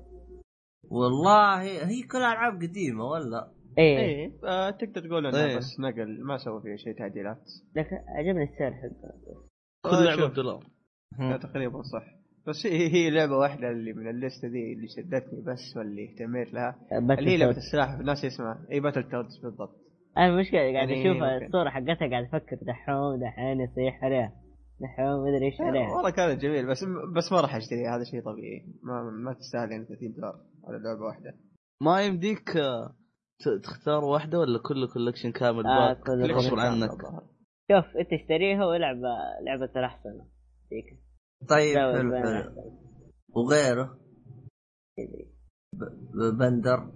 والله 0.91 1.63
هي 1.63 2.03
كلها 2.03 2.33
ألعاب 2.33 2.63
قديمة 2.63 3.05
ولا؟ 3.05 3.51
إيه. 3.79 3.99
إيه 3.99 4.33
آه، 4.45 4.71
تقدر 4.71 5.01
تقول 5.09 5.27
انه 5.27 5.45
إيه. 5.45 5.57
بس 5.57 5.81
نقل 5.81 6.25
ما 6.25 6.37
سوى 6.37 6.63
فيها 6.63 6.77
شيء 6.77 6.99
تعديلات. 6.99 7.43
لكن 7.77 7.97
عجبني 8.09 8.43
السعر 8.45 8.73
حقه. 8.73 9.13
كل 9.85 9.91
آه، 9.97 10.05
لعبة. 10.05 10.27
بدولار. 10.29 10.65
لا 11.19 11.37
تقريبا 11.37 11.83
صح. 11.83 12.05
بس 12.47 12.67
هي 12.67 12.89
هي 12.93 13.11
لعبة 13.11 13.37
واحدة 13.37 13.71
اللي 13.71 13.93
من 13.93 14.09
الليستة 14.11 14.49
دي 14.49 14.73
اللي 14.73 14.89
شدتني 14.97 15.41
بس 15.47 15.77
واللي 15.77 16.09
اهتميت 16.13 16.55
لها. 16.55 16.77
اللي 17.19 17.31
هي 17.31 17.37
لعبة 17.37 17.57
السلاح 17.57 17.99
ناس 17.99 18.25
اسمها 18.25 18.67
إي 18.73 18.81
باتل 18.81 19.03
تودز 19.03 19.39
بالضبط. 19.43 19.77
أنا 20.19 20.27
المشكلة 20.27 20.61
قاعد 20.61 20.75
يعني 20.75 21.03
أشوف 21.03 21.23
ممكن. 21.23 21.45
الصورة 21.47 21.71
حقتها 21.71 22.09
قاعد 22.11 22.25
أفكر 22.25 22.57
دحوم 22.63 23.21
دحين 23.21 23.61
يصيح 23.61 24.05
عليها. 24.05 24.33
دحوم 24.83 25.23
مدري 25.25 25.47
إيش 25.47 25.61
عليها. 25.61 25.97
والله 25.97 26.11
كانت 26.11 26.41
جميل 26.41 26.71
بس 26.71 26.85
بس 27.17 27.33
ما 27.33 27.41
راح 27.41 27.55
أشتريها 27.55 27.97
هذا 27.97 28.05
شيء 28.05 28.23
طبيعي. 28.23 28.67
ما 28.83 29.03
ما 29.03 29.33
تستاهل 29.35 29.73
يعني 29.73 29.85
30 29.85 30.13
دولار 30.13 30.41
على 30.65 30.79
لعبة 30.79 31.01
واحدة. 31.01 31.35
ما 31.81 32.03
يمديك 32.03 32.57
آه، 32.57 32.97
تختار 33.63 34.05
واحدة 34.05 34.39
ولا 34.39 34.59
كل 34.59 34.89
collection 34.93 35.33
كامل 35.33 35.67
آه، 35.67 35.97
عنك. 36.59 36.91
شوف 37.73 37.97
أنت 37.97 38.13
اشتريها 38.13 38.65
والعب 38.67 38.97
لعبة 39.47 39.73
الأحسن. 39.77 40.21
فيك. 40.69 41.01
طيب 41.49 41.77
حلو 41.77 42.17
حلو؟ 42.17 42.53
وغيره؟ 43.35 43.99
بندر 46.39 46.93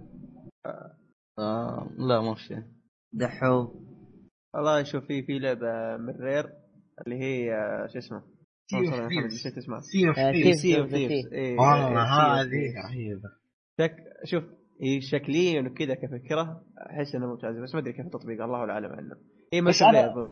آه 1.39 1.89
لا 1.97 2.21
ما 2.21 2.35
في 2.35 2.41
شيء. 2.41 2.63
دحوم. 3.13 3.87
والله 4.55 4.83
شوف 4.83 5.05
في 5.05 5.23
في 5.23 5.39
لعبة 5.39 5.97
من 5.97 6.15
Rare 6.15 6.66
اللي 7.05 7.19
هي 7.19 7.53
آه، 7.55 7.87
شو 7.93 7.97
اسمه. 7.97 8.23
نسيت 9.25 9.57
اسمها. 9.57 9.79
Sea 9.79 10.07
of. 10.07 10.15
Sea 10.55 10.79
of. 10.79 10.89
والله 11.59 11.87
إيه، 11.87 12.41
هذه 12.41 12.73
رهيبة. 12.89 13.29
شك 13.81 13.95
شوف 14.25 14.43
هي 14.81 15.01
شكليا 15.01 15.61
وكذا 15.61 15.93
كفكرة 15.95 16.63
أحس 16.89 17.15
إنها 17.15 17.27
ممتازة 17.27 17.61
بس 17.63 17.73
ما 17.75 17.79
أدري 17.81 17.93
كيف 17.93 18.05
التطبيق 18.05 18.43
الله 18.43 18.57
اعلم 18.57 18.91
عنه 18.93 19.15
هي 19.53 19.61
بس 19.61 19.83
أنا-. 19.83 20.31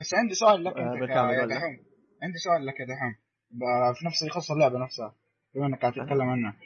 بس 0.00 0.14
عندي 0.14 0.34
سؤال 0.34 0.64
لك 0.64 0.72
آه، 0.76 0.94
أنت 1.44 1.52
عندي 2.22 2.38
سؤال 2.38 2.66
لك 2.66 2.80
يا 2.80 2.84
دحوم 2.86 3.14
ب- 3.50 3.94
في 3.98 4.06
نفس 4.06 4.22
يخص 4.22 4.50
اللعبة 4.50 4.78
نفسها 4.78 5.14
بما 5.54 5.66
إنك 5.66 5.80
قاعد 5.80 5.92
تتكلم 5.92 6.22
عنها. 6.30 6.56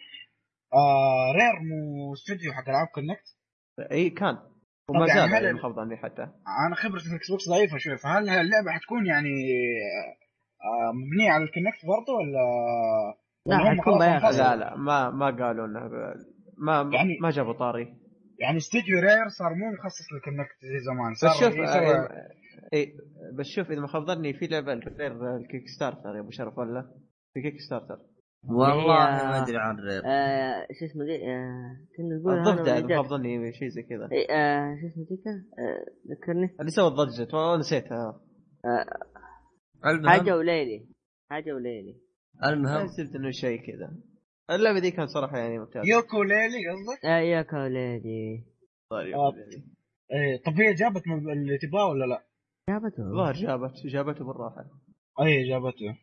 آه 0.74 1.32
Rare 1.32 1.62
مو 1.68 2.12
استوديو 2.12 2.52
حق 2.52 2.68
ألعاب 2.68 2.86
Kinect 2.94 3.36
اي 3.92 4.10
كان. 4.10 4.38
وما 4.89 5.06
يعني 5.06 5.20
زال 5.20 5.35
هل- 5.39 5.44
يعني 5.44 5.56
مخبط 5.56 5.78
عني 5.78 5.97
حتى. 5.97 6.23
أنا 6.66 6.74
خبرتي 6.74 7.05
في 7.05 7.10
ال 7.10 7.31
Xbox 7.31 7.48
ضعيفة 7.48 7.77
شوي 7.78 7.97
فهل 7.98 8.28
اللعبة 8.28 8.70
حتكون 8.70 9.06
يعني 9.06 9.31
آه 10.65 10.93
مبنية 10.93 11.31
على 11.31 11.44
ال 11.44 11.51
Kinect 11.51 11.86
برضه 11.86 12.12
ولا 12.12 12.39
لا، 13.47 13.59
حتكون؟ 13.70 13.98
لا 13.98 14.56
لا 14.56 14.77
ما 14.77 15.10
ما 15.10 15.27
قالوا 15.27 15.66
إنه 15.66 15.90
ما 16.59 16.90
يعني- 16.93 17.19
ما 17.20 17.31
جابوا 17.31 17.52
طاري. 17.52 17.94
يعني 18.40 18.56
استوديو 18.56 19.01
Rare 19.01 19.28
صار 19.28 19.55
مو 19.55 19.70
مخصص 19.73 20.12
لل 20.12 20.23
Kinect 20.23 20.56
زي 20.62 20.78
زمان 20.78 21.15
صار 21.15 21.31
بس 21.31 21.36
شوف 21.36 21.52
يسوي- 21.52 21.94
آه، 21.97 22.09
اي 22.74 22.93
بس 23.39 23.47
شوف 23.47 23.70
إذا 23.70 23.81
ما 23.81 23.86
خاب 23.86 24.06
ظني 24.06 24.32
في 24.35 24.47
لعبة 24.47 24.74
غير 24.74 25.36
ال 25.36 25.69
Kickstarter 25.77 26.15
يا 26.16 26.20
أبو 26.20 26.31
شرف 26.31 26.59
ولا؟ 26.59 26.90
في 27.35 27.43
Kickstarter 27.43 27.98
والله 28.44 28.85
ما 28.85 29.43
أدري 29.43 29.56
عن 29.56 29.77
Rare 29.77 30.02
آه 30.06 30.66
شو 30.78 30.85
اسمه 30.85 31.05
ذي؟ 31.05 31.27
آه 31.27 31.77
كنا 31.97 32.19
نقول 32.20 32.39
الضفدع 32.39 32.74
ما 32.74 32.86
جاك. 32.86 33.06
ظني 33.06 33.52
شيء 33.52 33.69
زي 33.69 33.82
كذا. 33.82 34.09
إيه، 34.12 34.31
آه 34.31 34.77
شو 34.81 34.86
اسمه 34.86 35.06
ذيك؟ 35.10 35.24
ذكرني. 36.10 36.56
اللي 36.60 36.70
سوى 36.70 36.90
ضجة 36.90 37.36
والله 37.36 37.59
نسيتها. 37.59 38.20
المهم؟ 39.86 40.09
حاجة 40.09 40.36
و 40.36 40.43
Laylee. 40.43 40.89
حاجة 41.31 41.52
و 41.52 41.59
Laylee. 41.59 42.01
المهم؟ 42.44 42.89
حسيت 42.89 43.15
إنه 43.15 43.31
شيء 43.31 43.60
كذا. 43.66 43.97
اللعبة 44.51 44.78
دي 44.78 44.90
كانت 44.90 45.09
صراحة 45.09 45.39
يعني 45.39 45.59
ممتازة. 45.59 45.89
Yooka-Laylee 45.89 46.59
قصدك؟ 46.70 47.05
آه 47.05 47.19
Yooka-Laylee. 47.19 48.44
آه. 48.93 49.35
إيه 50.12 50.43
طب 50.47 50.52
هي 50.52 50.74
جابت 50.74 51.06
من 51.06 51.32
اللي 51.32 51.59
تبغاه 51.59 51.89
ولا 51.89 52.05
لا؟ 52.05 52.24
جابته؟ 52.70 53.02
الظاهر 53.02 53.32
جابت 53.32 53.73
جابته 53.86 54.24
بالراحة. 54.24 54.65
إي 55.20 55.48
جابته. 55.48 55.97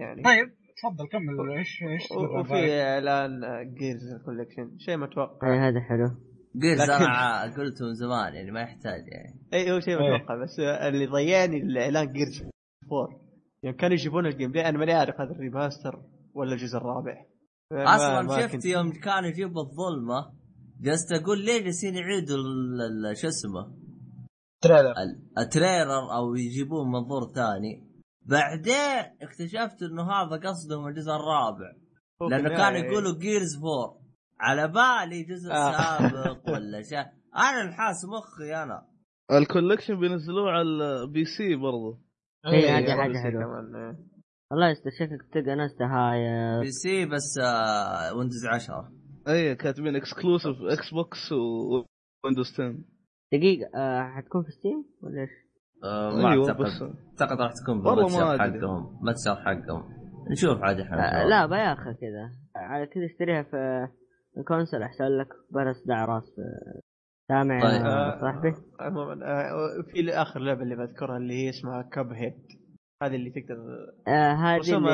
يعني. 0.00 0.22
طيب. 0.22 0.61
تفضل 0.82 1.08
كمل 1.08 1.50
إيش 1.58 1.82
إيش 1.82 2.02
وفي؟ 2.40 2.80
إعلان 2.82 3.40
Gears 3.74 4.22
Collection 4.24 4.78
شيء 4.78 4.96
متوقع 4.96 5.48
آه 5.54 5.68
هذا 5.68 5.80
حلو. 5.80 6.10
Gears 6.56 6.80
لكن- 6.80 6.92
أنا 6.92 7.42
قلته 7.42 7.84
من 7.86 7.94
زمان 7.94 8.34
يعني 8.34 8.50
ما 8.50 8.60
يحتاج 8.60 9.00
يعني. 9.08 9.40
اي 9.54 9.72
هو 9.72 9.80
شيء 9.80 10.00
إيه. 10.00 10.14
متوقع 10.16 10.42
بس 10.42 10.60
اللي 10.60 11.06
ضيعني 11.06 11.56
الإعلان 11.56 12.12
Gears 12.12 12.42
4 12.92 13.20
يعني 13.62 13.76
كانوا 13.76 13.94
يجيبون 13.94 14.26
ال 14.26 14.52
gameplay 14.52 14.68
أنا 14.68 14.78
ماني 14.78 14.92
عارف 14.92 15.20
هذا 15.20 15.30
ال 15.30 15.38
remaster 15.38 16.02
ولا 16.34 16.52
الجزء 16.52 16.76
الرابع. 16.76 17.24
أصلا 17.72 18.40
شفت 18.40 18.52
كنت- 18.52 18.64
يوم 18.64 18.92
كانوا 18.92 19.28
يجيبوا 19.28 19.62
الظلمة 19.62 20.32
جلست 20.80 21.12
أقول 21.12 21.44
ليه 21.44 21.62
جالسين 21.64 21.94
يعيدوا 21.94 22.36
ال- 22.36 23.06
ال- 23.10 23.16
شو 23.16 23.28
اسمه؟ 23.28 23.74
trailer 24.62 24.90
ال- 24.90 25.22
ال 25.38 25.48
trailer 25.48 26.14
أو 26.16 26.34
يجيبون 26.34 26.88
منظور 26.92 27.32
ثاني. 27.34 27.91
بعدين 28.26 29.16
اكتشفت 29.22 29.82
إنه 29.82 30.02
هذا 30.12 30.36
قصدهم 30.36 30.88
الجزء 30.88 31.10
الرابع. 31.10 31.72
لأنه 32.30 32.48
كانوا 32.48 32.68
النهاية 32.68 32.84
يقولوا 32.90 33.18
Gears 33.18 33.56
4 33.56 34.02
على 34.40 34.68
بالي 34.68 35.22
جزء 35.22 35.52
آه. 35.52 35.72
سابق 35.98 36.48
ولا 36.52 36.82
شيء. 36.82 37.06
أنا 37.36 37.62
الحاس 37.62 38.04
مخي 38.04 38.62
أنا. 38.62 38.86
الكولكشن 39.32 40.00
بينزلوه 40.00 40.50
على 40.50 40.62
البي 40.62 41.24
سي 41.24 41.56
برضو. 41.56 42.00
هي 42.46 42.54
إيه، 42.54 42.72
حاجة 42.72 43.10
بس 43.10 43.16
حلوة. 43.16 43.42
كمان، 43.42 43.76
إيه. 43.76 44.12
والله 44.50 44.70
يستر 44.70 44.90
شكلك 44.90 45.22
تلقى 45.32 45.56
ناس 45.56 45.74
تهايب 45.76 46.60
بي 46.60 46.70
سي 46.70 47.06
بس 47.06 47.38
آه 47.42 48.14
ويندوز 48.14 48.46
10 48.46 48.92
اي 49.28 49.54
كاتبين 49.54 49.96
اكسكلوسيف 49.96 50.56
إكس 50.62 50.90
بوكس 50.94 51.32
ويندوز 52.24 52.52
10 52.52 52.74
دقيقة 53.32 53.70
آه 53.74 54.12
حتكون 54.16 54.42
في 54.42 54.50
ستيم 54.50 54.84
ولا 55.02 55.20
إيش؟ 55.20 55.30
آه 55.84 56.10
ما 56.22 56.32
أيوه 56.32 56.48
أعتقد. 56.48 56.64
بس 56.64 56.82
أعتقد 57.20 57.40
راح 57.40 57.52
تكون 57.52 57.80
أدري. 57.86 58.60
حقهم. 58.60 58.98
متجر 59.02 59.34
حقهم. 59.36 59.84
نشوف 60.30 60.62
عاد 60.62 60.80
إحنا 60.80 61.22
آه 61.22 61.26
لا 61.26 61.46
بياخذ 61.46 61.92
كذا. 61.92 62.30
على 62.56 62.86
كذا 62.86 63.04
اشتريها 63.06 63.42
في 63.42 63.88
ال 64.38 64.44
console 64.44 64.82
أحسن 64.82 65.04
لك 65.04 65.28
بس 65.50 65.82
صداع 65.86 66.04
راس 66.04 66.24
في- 66.24 66.80
سامع 67.28 67.60
طيب. 67.62 67.82
آه، 67.86 68.20
صاحبي؟ 68.20 68.54
عموما 68.80 69.12
آه، 69.26 69.82
في 69.92 70.10
آخر 70.10 70.40
لعبة 70.40 70.62
اللي 70.62 70.76
بذكرها 70.76 71.16
اللي 71.16 71.34
هي 71.34 71.48
اسمها 71.48 71.82
Cuphead 71.82 72.46
هذه 73.02 73.14
اللي 73.16 73.30
تقدر 73.30 73.56
آه 74.08 74.32
هذه 74.32 74.76
اللي 74.76 74.88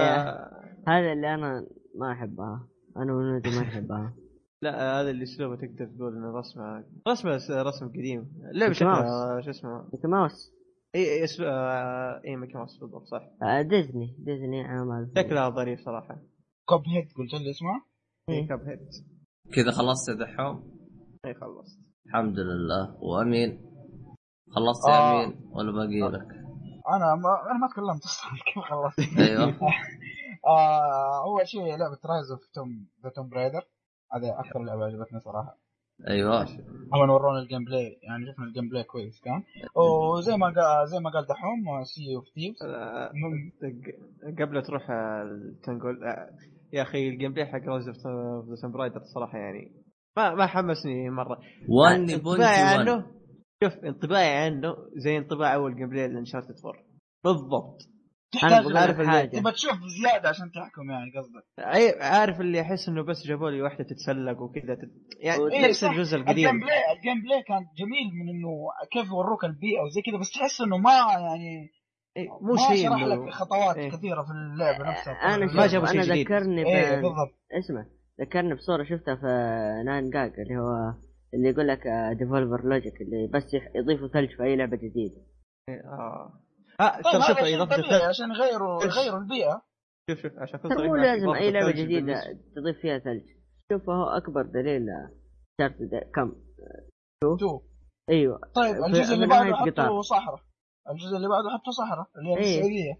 هذا 0.89 1.13
اللي 1.13 1.35
أنا 1.35 1.67
ما 2.01 2.13
أحبها. 2.13 2.69
أنا 2.97 3.13
ونودي 3.13 3.51
ما 3.51 3.61
نحبها 3.63 4.15
لا 4.63 5.01
هذا 5.01 5.11
اللي 5.11 5.23
اسلوبه 5.23 5.57
تقدر 5.57 5.87
تقول 5.97 6.17
إنه 6.17 6.39
رسمه 6.39 6.85
رسمة 7.09 7.63
رسم 7.63 7.89
قديم. 7.89 8.33
لعبة 8.53 8.69
ميكي 8.73 8.85
ماوس. 8.85 8.99
شكلها 9.01 9.41
شو 9.41 9.51
اسمه؟ 9.51 9.89
ميكي 9.93 10.07
ماوس. 10.09 10.58
اي 10.95 11.05
اي 11.05 11.25
اسم 11.25 11.45
آه، 11.45 12.21
اي 12.25 12.37
ميكي 12.37 12.59
ماوس 12.59 12.79
بالضبط 12.79 13.05
صح. 13.05 13.23
آه 13.43 13.63
ديزني. 13.63 14.17
ديزني 14.19 14.65
عمل 14.65 15.13
شكلها 15.17 15.51
ظريف 15.51 15.81
صراحة. 15.81 16.19
Cuphead 16.65 17.13
قلت 17.13 17.35
لي 17.35 17.51
اسمه؟ 17.51 17.83
اي 18.29 18.35
إيه. 18.35 18.49
Cuphead 18.49 18.89
كذا 19.55 19.71
خلصت 19.71 20.09
يا 20.09 20.15
دحوم؟ 20.15 20.79
اي 21.25 21.35
خلصت. 21.35 21.79
الحمد 22.07 22.39
لله. 22.39 22.97
وأمين. 23.03 23.61
خلصت 24.51 24.89
آه. 24.89 24.91
يا 24.91 25.25
أمين 25.25 25.51
ولا 25.53 25.73
باقي 25.73 26.01
لك؟ 26.01 26.29
أنا 26.89 27.15
ما 27.15 27.51
أنا 27.51 27.59
ما 27.59 27.69
تكلمت 27.73 28.05
أصلا. 28.05 28.31
كيف 28.55 28.65
خلصت؟ 28.65 29.19
أيوه. 29.19 29.59
آه 30.47 31.25
أول 31.25 31.49
شيء 31.49 31.63
لعبة 31.63 31.99
Rise 32.05 32.31
of 32.31 32.47
Tomb 32.55 32.89
the 33.05 33.11
Tomb 33.11 33.29
Raider 33.29 33.63
هذا 34.13 34.41
أكثر 34.41 34.63
لعبه 34.63 34.85
عجبتني 34.85 35.21
صراحة. 35.21 35.59
أيوه. 36.09 36.45
هم 36.95 37.11
ورونا 37.11 37.39
ال 37.39 37.65
gameplay 37.65 37.99
يعني 38.03 38.27
شفنا 38.27 38.45
ال 38.45 38.69
gameplay 38.69 38.85
كويس 38.85 39.21
كان؟ 39.21 39.43
وزي 39.75 40.37
ما 40.37 40.47
قال 40.47 40.89
زي 40.89 40.99
ما 40.99 41.11
قال 41.11 41.27
دحوم 41.27 41.85
Sea 41.85 42.17
of 42.17 42.25
Thieves 42.35 42.63
آه، 42.63 43.13
قبل 44.39 44.63
تروح 44.63 44.91
آه، 44.91 45.41
تنقول 45.63 46.05
آه، 46.05 46.31
يا 46.73 46.83
أخي 46.83 47.09
ال 47.09 47.33
gameplay 47.33 47.47
حق 47.47 47.65
Rise 47.67 47.89
of 47.89 47.97
the 48.93 48.97
الصراحة 48.97 49.39
يعني 49.39 49.73
ما 50.17 50.35
ما 50.35 50.47
حمسني 50.47 51.11
مرة. 51.11 51.39
1.1 51.39 52.13
انطباعي 52.13 52.63
عنه 52.63 53.07
شوف 53.65 53.73
انطباعي 53.85 54.45
عنه 54.45 54.77
زي 54.97 55.19
انطباع 55.19 55.55
أول 55.55 55.77
gameplay 55.77 56.09
ل 56.09 56.13
Uncharted 56.13 56.55
4 56.65 56.83
بالضبط. 57.25 57.98
عارف 58.43 59.01
حاجة. 59.01 59.27
تبى 59.41 59.53
تشوف 59.53 59.73
زيادة 60.03 60.29
عشان 60.29 60.51
تحكم 60.53 60.91
يعني 60.91 61.11
قصدك 61.17 61.45
أي 61.59 62.03
عارف 62.03 62.41
اللي 62.41 62.61
أحس 62.61 62.89
إنه 62.89 63.03
بس 63.03 63.27
جابوا 63.27 63.51
لي 63.51 63.63
واحدة 63.63 63.85
تتسلق 63.85 64.41
وكذا 64.41 64.75
تت... 64.75 64.91
يعني 65.21 65.53
إيه 65.53 65.69
نفس 65.69 65.81
صح. 65.81 65.91
الجزء 65.91 66.17
ال 66.17 66.19
game 66.19 66.29
القديم 66.31 66.61
play 66.61 66.93
ال 66.97 67.23
gameplay 67.23 67.43
كان 67.43 67.67
جميل 67.79 68.09
من 68.15 68.29
إنه 68.29 68.51
كيف 68.93 69.13
وروك 69.13 69.45
البيئة 69.45 69.81
وزي 69.81 70.03
كذا 70.03 70.17
بس 70.19 70.31
تحس 70.33 70.61
إنه 70.61 70.77
ما 70.77 70.91
يعني 71.21 71.71
إيه، 72.17 72.29
مو 72.41 72.53
ما 72.55 72.69
شيء 72.75 72.89
شرح 72.91 73.03
لك 73.03 73.31
خطوات 73.31 73.77
إيه. 73.77 73.91
كثيرة 73.91 74.23
في 74.23 74.31
اللعبة 74.31 74.91
نفسها 74.91 75.13
أنا 75.13 75.47
ما 75.47 75.53
شوف 75.63 75.73
جابوا 75.73 75.87
شيء 75.87 76.03
جديد. 76.03 76.27
ذكرني 76.27 76.67
إيه 76.67 76.91
ب... 76.97 77.03
بالضبط 77.03 77.35
اسمع 77.53 77.87
ذكرني 78.21 78.55
بصورة 78.55 78.85
شفتها 78.85 79.15
في 79.15 79.27
9GAG 79.87 80.33
اللي 80.41 80.57
هو 80.61 80.95
اللي 81.35 81.49
يقول 81.49 81.69
لك 81.69 81.81
developer 82.19 82.65
logic 82.69 83.01
اللي 83.01 83.27
بس 83.35 83.55
يح- 83.55 83.73
يضيفوا 83.75 84.09
ثلج 84.09 84.37
في 84.37 84.43
أي 84.43 84.57
لعبة 84.57 84.77
جديدة 84.77 85.17
إيه، 85.69 85.81
آه 85.85 86.33
آه 86.81 86.91
طيب 87.03 87.05
طب 87.05 87.21
شوف 87.29 87.39
إضافة 87.39 88.09
عشان 88.09 88.31
يغيروا؟ 88.31 88.85
يغيروا 88.85 89.19
البيئة. 89.19 89.63
شوف 90.11 90.19
شوف 90.19 90.33
عشان 90.39 90.61
ترى 90.61 90.75
صريح 90.77 90.91
مو 90.91 90.97
لازم 90.97 91.31
أي 91.31 91.51
لعبة 91.51 91.71
جديدة 91.71 92.15
تضيف 92.57 92.79
فيها 92.83 92.99
ثلج. 92.99 93.27
شوف 93.73 93.91
هو 93.91 94.05
أكبر 94.05 94.43
دليل 94.43 94.87
شرط 95.61 95.75
كم؟ 96.15 96.33
تو. 97.41 97.61
أيوه. 98.11 98.41
طيب 98.55 98.77
الجزء 98.85 99.15
اللي 99.15 99.27
بعده. 99.27 99.57
حطوا 99.57 100.03
صحراء. 100.03 100.41
الجزء 100.91 101.17
اللي 101.17 101.29
بعده 101.29 101.49
حطوا 101.49 101.73
صحراء 101.73 102.07
اللي 102.17 102.31
هي 102.31 102.37
في 102.37 102.41
إيه. 102.43 102.59
السعودية. 102.59 102.93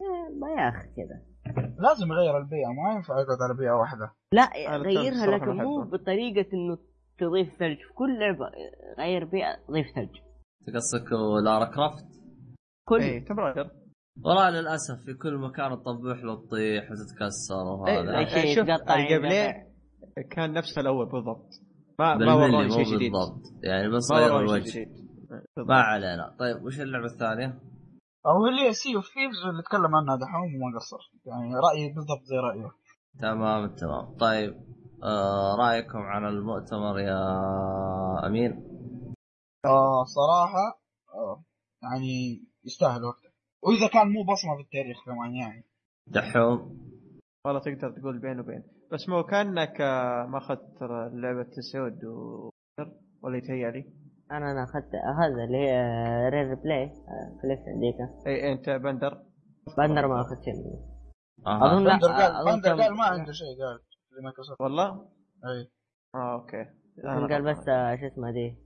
إيه، 0.00 0.38
ما 0.40 0.62
يا 0.62 0.68
أخي 0.68 0.88
كذا. 0.96 1.22
لازم 1.78 2.12
يغير 2.12 2.38
البيئة 2.38 2.68
ما 2.68 2.92
ينفع 2.94 3.14
يقعد 3.14 3.38
على 3.42 3.58
بيئة 3.58 3.72
واحدة. 3.72 4.12
لا 4.32 4.76
غيرها 4.76 5.26
لكن 5.26 5.56
مو. 5.56 5.84
بطريقة 5.84 6.46
إنه 6.52 6.78
تضيف 7.18 7.56
ثلج. 7.58 7.78
في 7.78 7.92
كل 7.94 8.18
لعبة 8.20 8.50
غير 8.98 9.24
بيئة 9.24 9.56
ضيف 9.70 9.86
ثلج. 9.94 10.16
قصدك 10.74 11.12
لارا 11.44 11.64
كرافت 11.64 12.06
كل 12.88 13.00
إيه 13.00 13.24
Tomb 13.24 13.40
Raider 13.40 13.70
والله 14.24 14.50
للأسف 14.50 15.04
في 15.06 15.14
كل 15.14 15.38
مكان 15.38 15.70
تطبح 15.70 16.24
له 16.24 16.46
تطيح 16.46 16.84
وتتكسر 16.90 17.86
إيه، 17.88 17.98
وهذا 17.98 18.18
أي 18.18 18.26
شيء 18.26 18.56
شوف 18.56 18.68
ينقطع. 18.68 18.94
كان 20.30 20.52
نفس 20.52 20.78
الأول 20.78 21.06
بالضبط. 21.06 21.48
ما 21.98 22.14
ما 22.14 22.46
مو 22.46 22.68
شيء 22.68 22.96
جديد. 22.96 23.12
بالضبط. 23.12 23.42
يعني 23.62 23.88
بس 23.88 24.12
غير 24.12 24.40
الوجه. 24.40 24.86
ما 25.56 25.74
علينا. 25.74 26.36
طيب 26.38 26.64
وش 26.64 26.80
اللعبة 26.80 27.06
الثانية؟ 27.06 27.60
أو 28.26 28.46
اللي 28.46 28.68
هي 28.68 28.72
Sea 28.72 28.96
of 28.96 29.04
Thieves 29.04 29.48
اللي 29.50 29.62
تكلم 29.62 29.96
عنها 29.96 30.16
دحوم 30.16 30.54
وما 30.54 30.78
قصر. 30.78 31.12
يعني 31.26 31.52
رأيي 31.54 31.94
بالضبط 31.94 32.22
زي 32.22 32.36
رايه 32.36 32.70
تمام 33.20 33.74
تمام. 33.74 34.16
طيب 34.16 34.54
آه 35.02 35.56
رأيكم 35.58 35.98
عن 35.98 36.24
المؤتمر 36.24 36.98
يا 36.98 37.20
أمين؟ 38.26 38.52
آه 39.66 40.04
صراحة 40.04 40.80
آه 41.14 41.44
يعني 41.82 42.44
يستاهل 42.64 43.04
وقته 43.04 43.28
وإذا 43.62 43.88
كان 43.92 44.08
مو 44.08 44.22
بصمة 44.22 44.56
في 44.56 44.62
التاريخ 44.62 45.04
كمان 45.06 45.34
يعني. 45.34 45.64
دحوم. 46.06 46.84
والله 47.46 47.60
تقدر 47.60 47.90
تقول 47.90 48.18
بين 48.18 48.40
وبين. 48.40 48.62
بس 48.92 49.08
مو 49.08 49.22
كأنك 49.22 49.80
آه، 49.80 50.26
ما 50.26 50.38
أخذت 50.38 50.82
لعبة 51.12 51.50
سعود 51.72 52.04
و 52.04 52.50
ولا 53.22 53.36
يتهيألي 53.36 53.92
أنا 54.30 54.52
أنا 54.52 54.64
أخذت 54.64 54.90
هذا 55.18 55.44
اللي 55.44 55.58
هي 55.58 55.72
Rare 56.28 56.54
Replay 56.54 56.90
collection 57.40 57.80
ذيك 57.80 58.26
إي 58.26 58.52
أنت 58.52 58.70
بندر؟ 58.70 59.22
بندر 59.78 60.08
ما 60.08 60.20
أخذت 60.20 60.44
شيء 60.44 60.54
منه. 60.54 60.94
آه. 61.46 61.66
أظن 61.66 61.84
بندر 61.84 62.08
قال 62.08 62.44
بندر 62.44 62.82
قال 62.82 62.96
ما 62.96 63.04
عنده 63.04 63.32
شيء 63.32 63.64
قال 63.64 63.80
لمايكروسوفت. 64.18 64.60
والله؟ 64.60 65.08
إي. 65.44 65.70
آه 66.14 66.34
أوكي. 66.34 66.64
قال 67.04 67.42
بس 67.42 67.68
آه، 67.68 67.96
شو 67.96 68.06
اسمه 68.06 68.30
دي 68.30 68.56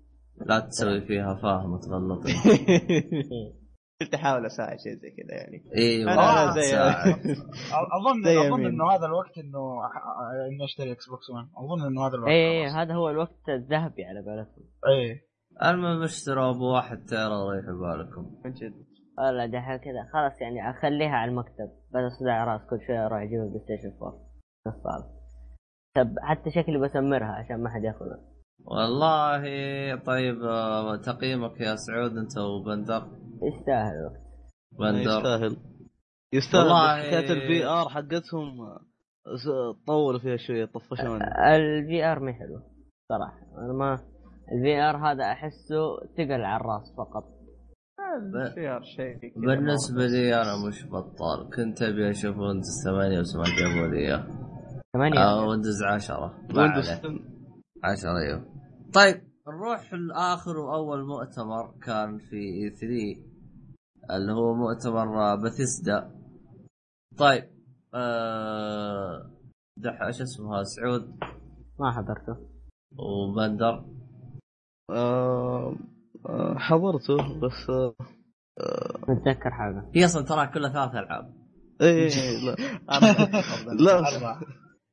لا 0.46 0.60
تسوي 0.60 1.00
فيها 1.00 1.34
فاهم 1.34 1.72
وتغلط 1.72 2.22
قلت 4.00 4.14
أحاول 4.14 4.46
أساعد 4.46 4.78
شيء 4.78 4.94
زي 4.94 5.10
كذا 5.10 5.34
يعني. 5.36 5.64
اي 5.76 6.02
أنا 6.02 6.50
زي. 6.50 6.76
اظن 7.98 8.22
زي 8.24 8.48
أظن. 8.48 8.66
إنه 8.66 8.90
هذا 8.90 9.06
الوقت 9.06 9.38
إنه 9.38 9.80
اني 10.46 10.64
أشتري 10.64 10.92
Xbox 10.92 11.30
1 11.30 11.46
أظن 11.56 11.86
إنه 11.86 12.06
هذا 12.06 12.14
الوقت. 12.14 12.30
إيه 12.30 12.66
خلاص. 12.68 12.76
هذا 12.76 12.94
هو 12.94 13.10
الوقت 13.10 13.48
الذهبي 13.48 14.04
على 14.04 14.20
قولتهم 14.20 14.64
إيه. 14.88 15.28
المهم 15.70 16.02
اشتروا 16.02 16.50
أبو 16.50 16.74
واحد 16.74 17.04
tera 17.04 17.36
وريحوا 17.36 17.72
بالكم. 17.72 18.40
من 18.44 18.52
جد. 18.52 18.74
والله 19.18 19.46
دحين 19.46 19.76
كذا. 19.76 20.08
خلاص 20.12 20.40
يعني 20.40 20.70
أخليها 20.70 21.10
على 21.10 21.30
المكتب. 21.30 21.70
بدل 21.94 22.10
صداع 22.20 22.44
رأس 22.44 22.60
كل 22.70 22.78
شوية 22.86 23.06
أروح 23.06 23.18
أجيب 23.22 23.40
ال 23.40 23.60
PlayStation 23.64 23.96
4 24.02 24.28
نصاب 24.66 25.18
طب 25.96 26.14
حتى 26.22 26.50
شكلي 26.50 26.78
بسمرها 26.78 27.32
عشان 27.32 27.62
ما 27.62 27.70
حد 27.70 27.84
ياخذها. 27.84 28.20
والله 28.64 29.42
طيب 29.96 30.42
آه، 30.42 30.96
تقييمك 30.96 31.60
يا 31.60 31.76
سعود 31.76 32.16
أنت 32.16 32.38
وبندر 32.38 33.02
يستاهل 33.42 33.92
الوقت. 34.00 34.28
بندر 34.78 35.00
يستاهل. 35.00 35.56
يستاهل. 36.32 36.62
والله- 36.62 36.96
حكايه 36.96 37.32
ال 37.32 37.64
VR 37.66 37.88
حقتهم 37.88 38.56
طولوا 39.86 40.20
فيها 40.20 40.36
شوية 40.36 40.64
طفشونا 40.64 41.54
ال 41.56 42.04
VR 42.04 42.20
ما 42.20 42.32
حلو 42.32 42.60
صراحة. 43.08 43.38
أنا 43.64 43.72
ما 43.72 43.94
ال 44.52 44.80
VR 44.80 44.96
هذا 44.96 45.24
أحسه 45.24 45.96
ثقل 46.16 46.42
على 46.44 46.60
الراس 46.60 46.94
فقط. 46.98 47.24
ب- 48.34 48.54
خيار 48.54 48.82
شيء 48.82 49.18
بالنسبة 49.36 50.06
لي 50.06 50.34
أنا 50.34 50.66
مش 50.68 50.86
بطال. 50.86 51.50
كنت 51.56 51.82
أبي 51.82 52.10
أشوف 52.10 52.36
Windows 52.38 52.84
8 52.84 53.20
بس 53.20 53.36
ما 53.36 53.42
جابوا 53.44 53.88
لي 53.94 53.98
اياه 53.98 54.26
ثمانية؟ 54.92 55.18
أو 55.20 55.50
Windows 55.50 55.82
10 55.82 56.20
ما 56.54 56.62
Windows 56.62 56.90
عليه. 56.90 57.18
10 57.84 58.18
أيوه. 58.18 58.44
طيب 58.94 59.20
نروح 59.48 59.94
لآخر 59.94 60.58
وأول 60.58 61.04
مؤتمر 61.06 61.74
كان 61.86 62.18
في 62.18 62.36
E3 62.36 63.27
اللي 64.10 64.32
هو 64.32 64.54
مؤتمر 64.54 65.36
بثيسدا. 65.36 66.10
طيب 67.18 67.44
آه 67.94 69.30
دح 69.76 70.02
إيش 70.02 70.22
اسمها 70.22 70.62
سعود. 70.62 71.18
ما 71.80 71.92
حضرته. 71.92 72.36
وبندر. 72.98 73.84
آه، 74.90 75.74
آه، 76.26 76.54
حضرته 76.58 77.16
بس 77.40 77.70
آه، 77.70 77.94
متذكر 79.08 79.50
حاجة 79.50 79.90
هي 79.94 80.04
أصلا 80.04 80.24
ترى 80.24 80.46
كلها 80.46 80.72
ثلاث 80.72 80.94
ألعاب. 80.94 81.34
إيه 81.80 82.10
إيه، 82.22 82.44
لا. 82.46 82.56
لا. 83.84 84.00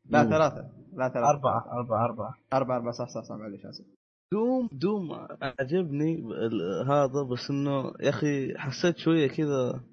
لا 0.09 0.23
ثلاثة. 0.23 0.69
لا 0.93 1.09
ثلاثة. 1.09 1.29
أربعة. 1.29 1.65
أربعة 1.71 2.05
أربعة. 2.05 2.33
أربعة 2.53 2.77
أربعة. 2.77 2.91
صح 2.91 3.07
صح 3.07 3.21
صح. 3.23 3.35
معلش 3.35 3.65
آسف. 3.65 3.85
دوم 4.33 4.69
دوم 4.71 5.27
عجبني 5.59 6.23
هذا 6.87 7.23
بس 7.31 7.49
إنه 7.49 7.93
يا 7.99 8.09
أخي 8.09 8.57
حسيت 8.57 8.97
شوية 8.97 9.27
كذا 9.27 9.83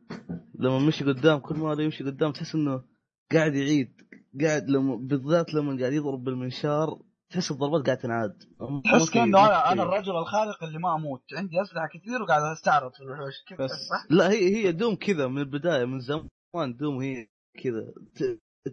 لما 0.55 0.79
مشي 0.79 1.05
قدام 1.05 1.39
كل 1.39 1.57
ما 1.57 1.83
يمشي 1.83 2.05
قدام 2.05 2.33
تحس 2.33 2.55
إنه 2.55 2.85
قاعد 3.33 3.55
يعيد 3.55 3.93
قاعد 4.41 4.69
لما 4.71 4.97
بالذات 4.97 5.55
لما 5.55 5.81
قاعد 5.81 5.93
يضرب 5.93 6.25
بالمنشار 6.25 6.99
تحس 7.31 7.51
الضربات 7.51 7.87
قاعد 7.87 7.99
تنعاد. 7.99 8.39
تحس 8.85 9.11
كأنه 9.11 9.39
أنا 9.47 9.73
أنا 9.73 9.83
الرجل 9.83 10.17
الخارق 10.17 10.65
اللي 10.65 10.79
ما 10.79 10.95
أموت. 10.95 11.23
عندي 11.37 11.63
أسلحة 11.63 11.89
كثير 11.89 12.23
وقاعد 12.23 12.43
أستعرض 12.43 12.93
في 12.95 13.01
الوحوش. 13.01 13.35
بس- 13.59 13.71
صح؟ 13.71 14.07
لا 14.11 14.31
هي 14.31 14.57
هي 14.57 14.73
دوم 14.73 14.95
كذا 14.95 15.27
من 15.27 15.39
البداية 15.39 15.85
من 15.85 16.01
زمان 16.01 16.77
دوم 16.77 17.03
هي 17.03 17.27
كذا. 17.63 17.93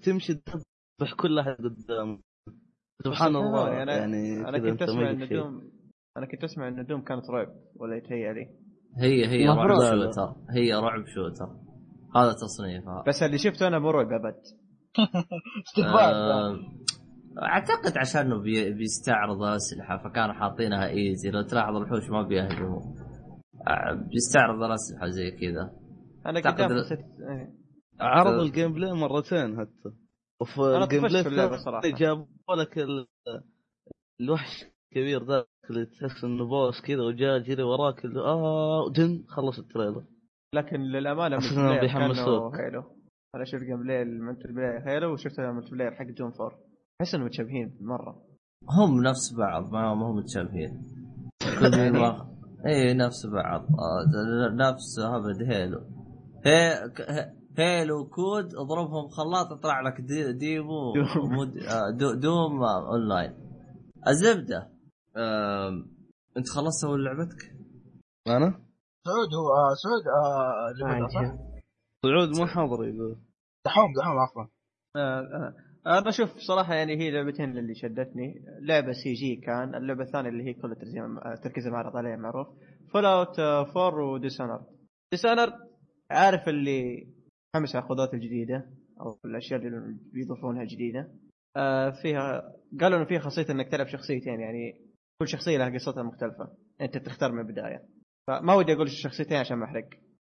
تمشي 0.03 0.33
تذبح 0.33 1.13
كل 1.19 1.39
أحد 1.39 1.55
قدام 1.55 2.21
سبحان 3.05 3.35
الله 3.35 3.85
أنا- 3.85 3.89
يعني 3.89 4.39
أنا 4.49 4.57
كذا 4.57 4.69
كنت 4.71 4.81
إن 4.81 5.27
شيء. 5.27 5.37
دوم 5.37 5.71
أنا 6.17 6.25
كنت 6.25 6.43
أسمع 6.43 6.67
إن 6.67 6.85
دوم 6.85 7.01
كانت 7.01 7.29
رعب 7.29 7.47
ولا 7.75 7.95
يتهيألي 7.97 8.49
هي 8.97 9.25
هي 9.27 9.47
رعب. 9.47 9.69
شوتر 9.69 10.35
هي 10.49 10.73
رعب 10.73 11.05
شوتر 11.05 11.49
هذا 12.15 12.33
تصنيفها 12.33 13.03
بس 13.07 13.23
اللي 13.23 13.37
شفته 13.37 13.67
أنا 13.67 13.79
مو 13.79 13.89
رعب 13.91 14.07
استقبال 15.67 16.13
آه، 16.13 16.59
أعتقد 17.41 17.97
عشان 17.97 18.21
إنه 18.21 18.41
بي 18.41 18.73
بيستعرض 18.73 19.41
الاسلحه 19.43 19.97
فكانوا 19.97 20.33
حاطينها 20.33 20.87
easy. 20.89 21.29
لو 21.29 21.41
تلاحظ 21.41 21.75
الوحوش 21.75 22.09
ما 22.09 22.21
بيهجموا. 22.21 22.81
آه، 23.67 23.93
بيستعرض 24.11 24.63
الأسلحة 24.63 25.07
زي 25.07 25.31
كذا. 25.31 25.71
أنا 26.25 26.37
أعتقد 26.39 26.53
قدام 26.53 26.71
ال- 26.71 26.85
حسيت 26.85 26.99
إيه. 26.99 27.53
عرض. 27.99 28.39
ال 28.39 28.73
gameplay 28.73 28.91
مرتين 28.93 29.59
حتى. 29.59 29.95
وفي 30.41 30.61
أنا 30.61 30.83
ال 30.83 31.01
gameplay 31.01 31.23
في 31.23 31.29
اللعبة 31.29 31.55
الثاني 31.55 31.63
صراحة. 31.65 31.97
جابوا 31.97 32.55
لك 32.57 32.77
ال- 32.77 33.07
الوحش 34.21 34.65
الكبير 34.91 35.23
ذاك 35.23 35.45
اللي 35.69 35.85
تحس 35.85 36.23
إنه 36.23 36.45
boss 36.45 36.81
كذا 36.81 37.01
وجاء 37.01 37.39
جري 37.39 37.63
وراك 37.63 38.05
اللي 38.05 38.19
آه 38.19 38.91
دن 38.91 39.23
خلص 39.27 39.59
ال 39.59 39.64
trailer. 39.64 40.03
لكن 40.55 40.75
إنهم 41.55 41.67
بلاير 41.67 41.81
بيحمسوك. 41.81 42.55
حلو 42.57 42.83
أنا 43.35 43.45
شفت 43.45 43.63
جيم 43.63 43.83
بلاي 43.83 44.01
الملتي 44.01 44.47
بلاير 44.47 44.89
هيلو 44.89 45.13
وشفت 45.13 45.39
الملتي 45.39 45.71
بلاير 45.71 45.91
حق 45.95 46.05
جون 46.05 46.31
فور. 46.31 46.53
أحس 47.01 47.13
إنهم 47.15 47.25
متشابهين 47.27 47.77
مرة. 47.81 48.21
هم 48.69 49.03
نفس 49.03 49.33
بعض 49.37 49.71
ما 49.71 49.93
ما 49.95 50.05
هم 50.11 50.15
متشابهين. 50.15 50.81
اي 52.67 52.93
نفس 52.93 53.25
بعض. 53.25 53.61
آه، 53.61 54.49
نفس 54.53 54.99
هبد 54.99 55.43
هيلو. 55.43 55.81
هي 56.45 56.89
ك- 56.95 57.33
هيلو 57.57 58.09
كود 58.09 58.55
اضربهم 58.55 59.07
خلاط 59.07 59.51
يطلع 59.51 59.81
لك 59.81 60.01
دي 60.01 60.33
ديمو 60.33 60.93
دوم. 60.93 61.33
مود 61.33 61.57
آه، 61.57 61.89
دو 61.97 62.13
دوم 62.13 62.63
آه، 62.63 62.89
اونلاين 62.91 63.33
الزبدة 64.07 64.69
انت 66.37 66.49
خلصت 66.49 66.85
اول 66.85 67.05
لعبتك؟ 67.05 67.41
أنا 68.27 68.69
سعود 69.05 69.33
هو 69.39 69.49
آه 69.53 69.73
سعود 69.83 70.03
آه. 70.07 70.69
سعود 72.03 72.39
ما 72.39 72.45
حاضر 72.45 72.83
يقول 72.87 73.15
دحوم 73.65 73.93
دحوم 73.97 74.19
عفوا 74.19 74.43
آه، 74.95 75.19
آه. 75.19 75.53
أنا 75.87 76.09
أشوف 76.09 76.29
صراحة 76.37 76.73
يعني 76.73 76.97
هي 76.97 77.11
لعبتين 77.11 77.57
اللي 77.57 77.75
شدتني 77.75 78.45
لعبة 78.61 78.91
CG 78.91 79.35
كان 79.35 79.75
اللعبة 79.75 80.03
الثانية 80.03 80.29
اللي 80.29 80.43
هي 80.43 80.53
كل 80.53 80.75
تركيز 81.43 81.67
المعرض 81.67 81.97
عليها 81.97 82.15
معروف 82.15 82.47
Fallout 82.93 83.39
4 83.39 84.13
و 84.13 84.17
Dishonored 84.17 84.61
Dishonored 85.11 85.53
عارف 86.11 86.49
اللي 86.49 87.07
حمس 87.55 87.75
على 87.75 88.09
الجديده 88.13 88.65
أو 89.01 89.19
الأشياء 89.25 89.59
اللي 89.59 89.97
بيضيفونها 90.13 90.63
جديدة. 90.63 91.11
آه 91.57 91.89
فيها 91.89 92.41
قالوا 92.81 92.97
إنه 92.97 93.05
فيها 93.05 93.19
خاصية 93.19 93.45
إنك 93.49 93.67
تلعب 93.71 93.87
شخصيتين 93.87 94.39
يعني 94.39 94.81
كل 95.21 95.27
شخصية 95.27 95.57
لها 95.57 95.69
قصتها 95.73 96.03
مختلفة. 96.03 96.51
أنت 96.81 96.97
تختار 96.97 97.31
من 97.31 97.39
البداية. 97.39 97.83
فما 98.27 98.53
ودي 98.53 98.73
أقول 98.73 98.85
الشخصيتين 98.85 99.37
عشان 99.37 99.57
ما 99.57 99.65
أحرق. 99.65 99.89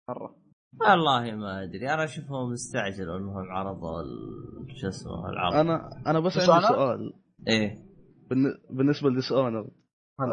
مرة. 0.10 0.36
والله 0.82 1.36
ما 1.36 1.64
أدري. 1.64 1.90
أنا 1.94 2.04
أشوفهم 2.04 2.52
مستعجل 2.52 3.10
أنهم 3.10 3.52
عرضوا 3.52 4.02
ال- 4.02 4.78
شو 4.82 4.88
اسمه 4.88 5.30
العرض 5.30 5.56
أنا 5.56 5.90
أنا 6.08 6.20
بس 6.20 6.38
بس 6.38 6.50
عندي 6.50 6.68
سؤال. 6.68 7.14
إيه. 7.48 7.76
بالن- 8.30 8.58
بالنسبة 8.78 9.10
ل 9.10 9.32
Dishonored. 9.32 9.70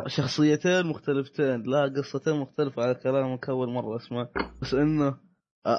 شخصيتين 0.07 0.87
مختلفتين 0.87 1.63
لا 1.63 1.83
قصتين 1.97 2.41
مختلفة 2.41 2.83
على 2.83 2.95
كلامك 2.95 3.49
أول 3.49 3.69
مرة 3.73 3.97
أسمع. 3.97 4.29
بس 4.63 4.75
إنه 4.75 5.07
آه، 5.09 5.21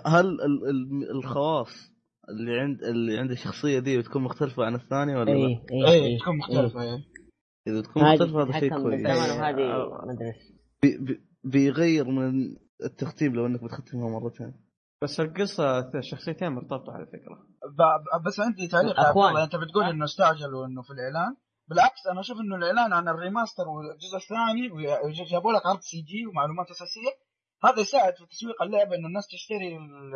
هل 0.06 0.26
ال- 0.26 0.70
ال- 0.70 1.12
الخواص 1.12 1.94
اللي 2.30 2.60
عند 2.60 2.84
اللي 2.84 3.18
عند 3.18 3.32
الشخصية 3.32 3.80
دي 3.80 3.98
بتكون 3.98 4.22
مختلفة 4.24 4.66
عن 4.66 4.76
الثانية 4.76 5.18
ولا 5.18 5.32
اي؟ 5.32 5.46
اي 5.72 5.88
اي 5.88 6.06
اي 6.06 6.18
تكون 6.20 6.38
مختلفة 6.38 6.82
اي 6.82 7.04
إذا 7.68 7.82
تكون 7.82 8.04
هذه 8.04 8.14
مختلفة 8.14 8.44
هذا 8.44 8.60
شيء 8.60 8.70
كويس. 8.70 9.02
بالزمن 9.02 9.40
وهذه 9.40 9.62
آه. 9.62 10.34
بيغير 11.44 12.06
من 12.08 12.56
التختيم 12.84 13.36
لو 13.36 13.46
إنك 13.46 13.64
بتختمها 13.64 14.20
مرتين. 14.20 14.54
بس 15.02 15.20
القصة 15.20 15.80
الشخصيتين 15.96 16.50
مرتبطة 16.52 16.92
على 16.94 17.06
فكرة. 17.06 17.36
ب- 17.78 18.20
ب- 18.22 18.24
بس 18.28 18.40
عندي 18.40 18.68
تعليق 18.68 19.00
أخوان. 19.00 19.38
أنت 19.38 19.56
بتقول 19.56 19.84
إنه 19.84 20.06
استعجلوا 20.06 20.66
انه 20.66 20.82
في 20.82 20.90
الإعلان. 20.94 21.36
بالعكس 21.70 22.08
أنا 22.12 22.20
أشوف 22.20 22.38
إنه 22.40 22.56
الإعلان 22.56 22.94
عن 22.94 23.08
ال 23.08 23.14
remaster 23.14 23.64
والجزء 23.68 24.18
الثاني 24.24 24.72
وجابوا 25.06 25.52
لك 25.54 25.66
عرض 25.66 25.80
CG 25.80 26.26
ومعلومات 26.28 26.70
أساسية. 26.70 27.14
هذا 27.66 27.80
يساعد 27.82 28.14
في 28.16 28.26
تسويق 28.26 28.62
اللعبه 28.62 28.96
إنه 28.96 29.08
الناس 29.08 29.28
تشتري 29.28 29.78
ال 29.78 30.14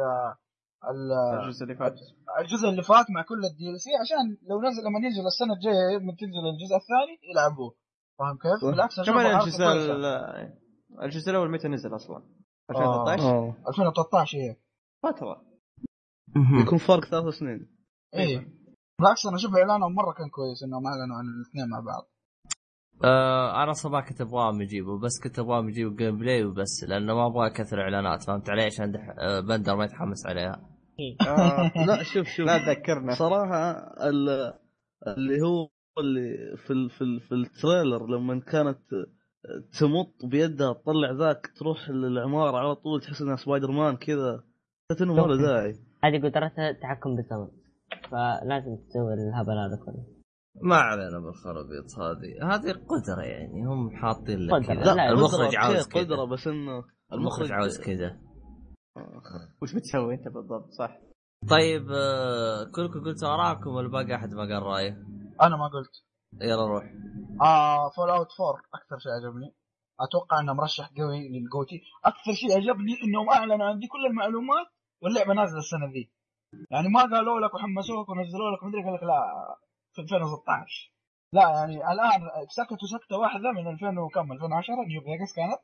ال- 0.91 1.39
الجزء 1.43 1.63
اللي 1.63 1.75
فات. 1.75 1.93
الجزء 2.39 2.69
اللي 2.69 2.83
فات 2.83 3.05
مع 3.15 3.21
كل 3.21 3.41
ال 3.51 3.69
DLC 3.69 3.89
عشان 4.01 4.37
لو 4.49 4.61
نزل 4.61 4.81
لما 4.87 4.99
ينزل 5.07 5.25
السنة 5.27 5.53
الجاية 5.53 5.97
لما 5.97 6.11
تنزل 6.19 6.43
الجزء 6.53 6.75
الثاني 6.81 7.15
يلعبوه. 7.31 7.75
فاهم 8.19 8.37
كيف؟ 8.37 8.61
صح. 8.61 8.67
بالعكس 8.71 8.99
كمان 9.05 9.25
الجزء 9.39 9.65
الجزء 11.03 11.31
الأول 11.31 11.51
متى 11.51 11.67
نزل 11.67 11.95
أصلا؟ 11.95 12.17
2013 12.71 13.23
آه 13.23 13.55
2013 13.67 14.37
هي 14.37 14.55
فتره 15.03 15.41
يكون 16.61 16.77
فرق 16.77 17.05
ثلاث 17.05 17.33
سنين. 17.39 17.77
إيه. 18.13 18.37
بالعكس 18.99 19.25
أنا 19.25 19.35
أشوف 19.35 19.55
إعلانهم 19.55 19.95
مرة 19.95 20.13
كان 20.13 20.29
كويس 20.29 20.63
إنهم 20.63 20.87
أعلنوا 20.87 21.15
عن 21.17 21.25
الاثنين 21.27 21.69
مع 21.69 21.79
بعض. 21.79 22.03
آه 23.03 23.63
أنا 23.63 23.71
أصلا 23.71 23.91
ما 23.91 24.01
كنت 24.01 24.21
ابغاهم 24.21 24.61
يجيبوا 24.61 24.99
بس 24.99 25.11
كنت 25.23 25.39
ابغاهم 25.39 25.69
يجيبوا 25.69 25.95
gameplay 25.97 26.43
وبس 26.45 26.83
لأنه 26.87 27.15
ما 27.15 27.25
أبغى 27.27 27.49
كثر 27.49 27.81
إعلانات 27.81 28.23
فهمت 28.23 28.49
علي؟ 28.49 28.63
عشان. 28.63 28.95
آه 29.19 29.39
بندر 29.39 29.75
ما 29.75 29.85
يتحمس 29.85 30.25
عليها. 30.25 30.61
آه، 31.27 31.71
لا 31.87 32.03
شوف 32.13 32.27
شوف. 32.27 32.45
لا 32.45 32.57
تذكرنا. 32.73 33.13
صراحة 33.15 33.71
ال- 34.09 34.53
اللي 35.07 35.41
هو 35.41 35.67
اللي 35.99 36.57
في 36.67 36.73
ال 36.73 36.89
في, 36.89 37.01
ال 37.01 37.19
في 37.19 37.31
ال 37.35 37.44
trailer 37.44 38.07
لما 38.07 38.39
كانت 38.39 38.77
تمط 39.79 40.13
بيدها 40.31 40.73
تطلع 40.73 41.11
ذاك 41.11 41.47
تروح 41.59 41.89
للعمارة 41.89 42.57
على 42.57 42.75
طول 42.75 43.01
تحس 43.01 43.21
إنها 43.21 43.35
سبايدر 43.35 43.71
مان 43.71 43.95
كذا. 43.97 44.43
حسيت 44.91 45.01
إنه 45.01 45.13
ما 45.13 45.21
له 45.21 45.37
داعي. 45.41 45.73
هذه 46.03 46.17
قدرتها 46.17 46.71
تحكم 46.71 47.15
بالزمن 47.15 47.47
فلازم 48.11 48.75
تسوي 48.75 49.13
الهبل 49.13 49.57
هذا 49.57 49.77
كله. 49.85 50.16
ما 50.61 50.75
علينا 50.75 51.19
بالخرابيط 51.19 51.99
هذه. 51.99 52.55
هذه 52.55 52.71
قدرة 52.71 53.21
يعني 53.21 53.65
هم 53.65 53.95
حاطين 53.95 54.39
لك. 54.39 54.65
كذا. 54.65 54.93
لا، 54.93 55.09
المخرج 55.09 55.55
عاوز 55.55 55.84
okay، 55.84 55.99
قدرة؟ 55.99 56.15
كذا 56.15 56.25
بس 56.25 56.47
إنه 56.47 56.84
المخرج 57.13 57.51
عاوز 57.51 57.81
كذا. 57.81 58.19
وش 59.61 59.75
بتسوي 59.75 60.13
أنت 60.13 60.27
بالضبط؟ 60.27 60.69
صح؟ 60.69 60.99
طيب 61.49 61.91
آه 61.91 62.63
كلكم 62.75 63.03
قلتوا 63.05 63.29
آراءكم 63.29 63.69
ولا 63.69 63.89
باقي 63.89 64.15
أحد 64.15 64.34
ما 64.34 64.41
قال 64.41 64.63
رأيه؟ 64.63 64.91
أنا 65.41 65.57
ما 65.57 65.67
قلت. 65.67 66.03
يلا 66.41 66.67
روح. 66.67 66.84
آه 67.41 67.89
Fallout 67.89 68.27
4 68.39 68.61
أكثر 68.73 68.97
شيء 68.99 69.11
عجبني. 69.11 69.55
أتوقع 69.99 70.39
إنه 70.39 70.53
مرشح 70.53 70.91
قوي 70.97 71.29
لل 71.29 71.47
GOTY 71.47 71.81
أكثر 72.05 72.34
شيء 72.34 72.57
عجبني 72.57 72.93
إنهم 73.03 73.29
أعلنوا 73.29 73.65
عن 73.65 73.79
دي 73.79 73.88
كل 73.88 74.05
المعلومات 74.05 74.67
واللعبة 75.03 75.34
نازلة 75.34 75.59
السنة 75.59 75.85
ذي. 75.93 76.11
يعني 76.71 76.89
ما 76.89 77.01
قالوا 77.01 77.39
لك 77.39 77.53
وحمسوك 77.53 78.09
ونزلوا 78.09 78.51
لك 78.51 78.63
مدري 78.63 78.84
قال 78.84 78.93
لك 78.93 79.03
لا. 79.03 79.21
في 79.97 80.01
2016 80.01 80.93
لا 81.33 81.41
يعني 81.41 81.75
الآن 81.75 82.21
سكتوا 82.49 82.87
سكتة 82.97 83.17
واحدة 83.17 83.51
من 83.51 83.67
2000 83.67 83.99
وكم؟ 83.99 84.31
2010 84.31 84.75
New 84.88 85.01
Vegas 85.01 85.34
كانت؟ 85.35 85.59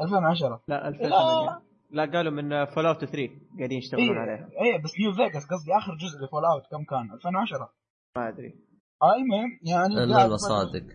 2010 0.00 0.62
لا 0.68 0.88
2008 0.88 1.62
لا. 1.90 2.12
قالوا 2.12 2.32
من 2.32 2.64
Fallout 2.64 3.04
3 3.04 3.28
قاعدين 3.58 3.78
يشتغلون 3.78 4.08
إيه 4.08 4.18
عليها. 4.22 4.48
إيه 4.64 4.82
بس 4.82 4.92
New 5.00 5.12
Vegas 5.12 5.46
قصدي 5.46 5.76
آخر 5.76 5.94
جزء 5.94 6.24
ل 6.24 6.44
Fallout 6.44 6.62
كم 6.70 6.84
كان؟ 6.84 7.12
2010 7.14 7.72
ما 8.16 8.28
أدري. 8.28 8.54
آه 9.02 9.14
المهم 9.16 9.58
يعني 9.62 9.94
لا 9.94 10.28
لا 10.28 10.36
صادق 10.36 10.86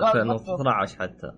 لا، 0.00 0.12
2012 0.22 0.98
حتى. 0.98 1.28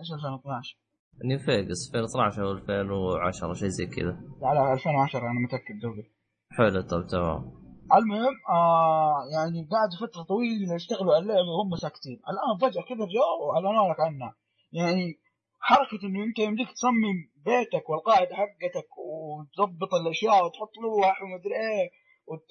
إيش 0.00 0.12
2012 0.12 0.76
New 1.24 1.38
Vegas 1.38 1.90
2012 1.94 2.42
أو 2.42 2.52
2010 2.52 3.52
شيء 3.54 3.68
زي 3.68 3.86
كذا. 3.86 4.20
على 4.42 4.72
2010 4.72 5.20
أنا 5.20 5.40
متأكد 5.46 5.78
دوبي. 5.82 6.12
حلو 6.52 6.80
طب 6.80 7.06
تمام. 7.06 7.52
المهم 7.94 8.34
آه 8.48 9.24
يعني 9.34 9.68
قعدوا 9.72 9.98
فترة 10.06 10.22
طويلة 10.22 10.74
يشتغلوا 10.74 11.14
على 11.14 11.22
اللعبة 11.22 11.48
وهم 11.48 11.76
ساكتين. 11.76 12.20
الآن 12.30 12.58
فجأة 12.60 12.82
كذا 12.82 13.06
جاء 13.16 13.30
واعلنوا 13.46 13.92
لك 13.92 14.00
عنها. 14.00 14.34
يعني 14.72 15.20
حركة 15.60 16.06
إنه 16.06 16.24
أنت 16.24 16.38
يمديك 16.38 16.68
تصمم 16.72 17.16
بيتك 17.46 17.90
والقاعدة 17.90 18.34
حقتك 18.34 18.88
وتضبط 18.98 19.94
الأشياء 19.94 20.44
وتحط 20.44 20.72
لوح 20.82 21.22
ومدري 21.22 21.54
إيه 21.56 21.90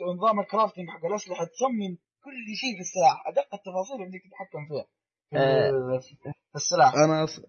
ونظام 0.07 0.39
الكرافتنج 0.39 0.89
حق 0.89 1.05
الأسلحة 1.05 1.45
تصمم 1.45 1.97
كل 2.23 2.55
شيء 2.61 2.73
في 2.75 2.83
السلاح. 2.87 3.27
أدق 3.27 3.53
التفاصيل 3.53 4.01
يمديك 4.01 4.21
تتحكم 4.27 4.67
فيها. 4.67 4.85
في, 5.29 5.37
آه. 5.37 5.99
في 6.51 6.55
السلاح. 6.55 6.95
أنا 6.95 7.23
أص... 7.23 7.39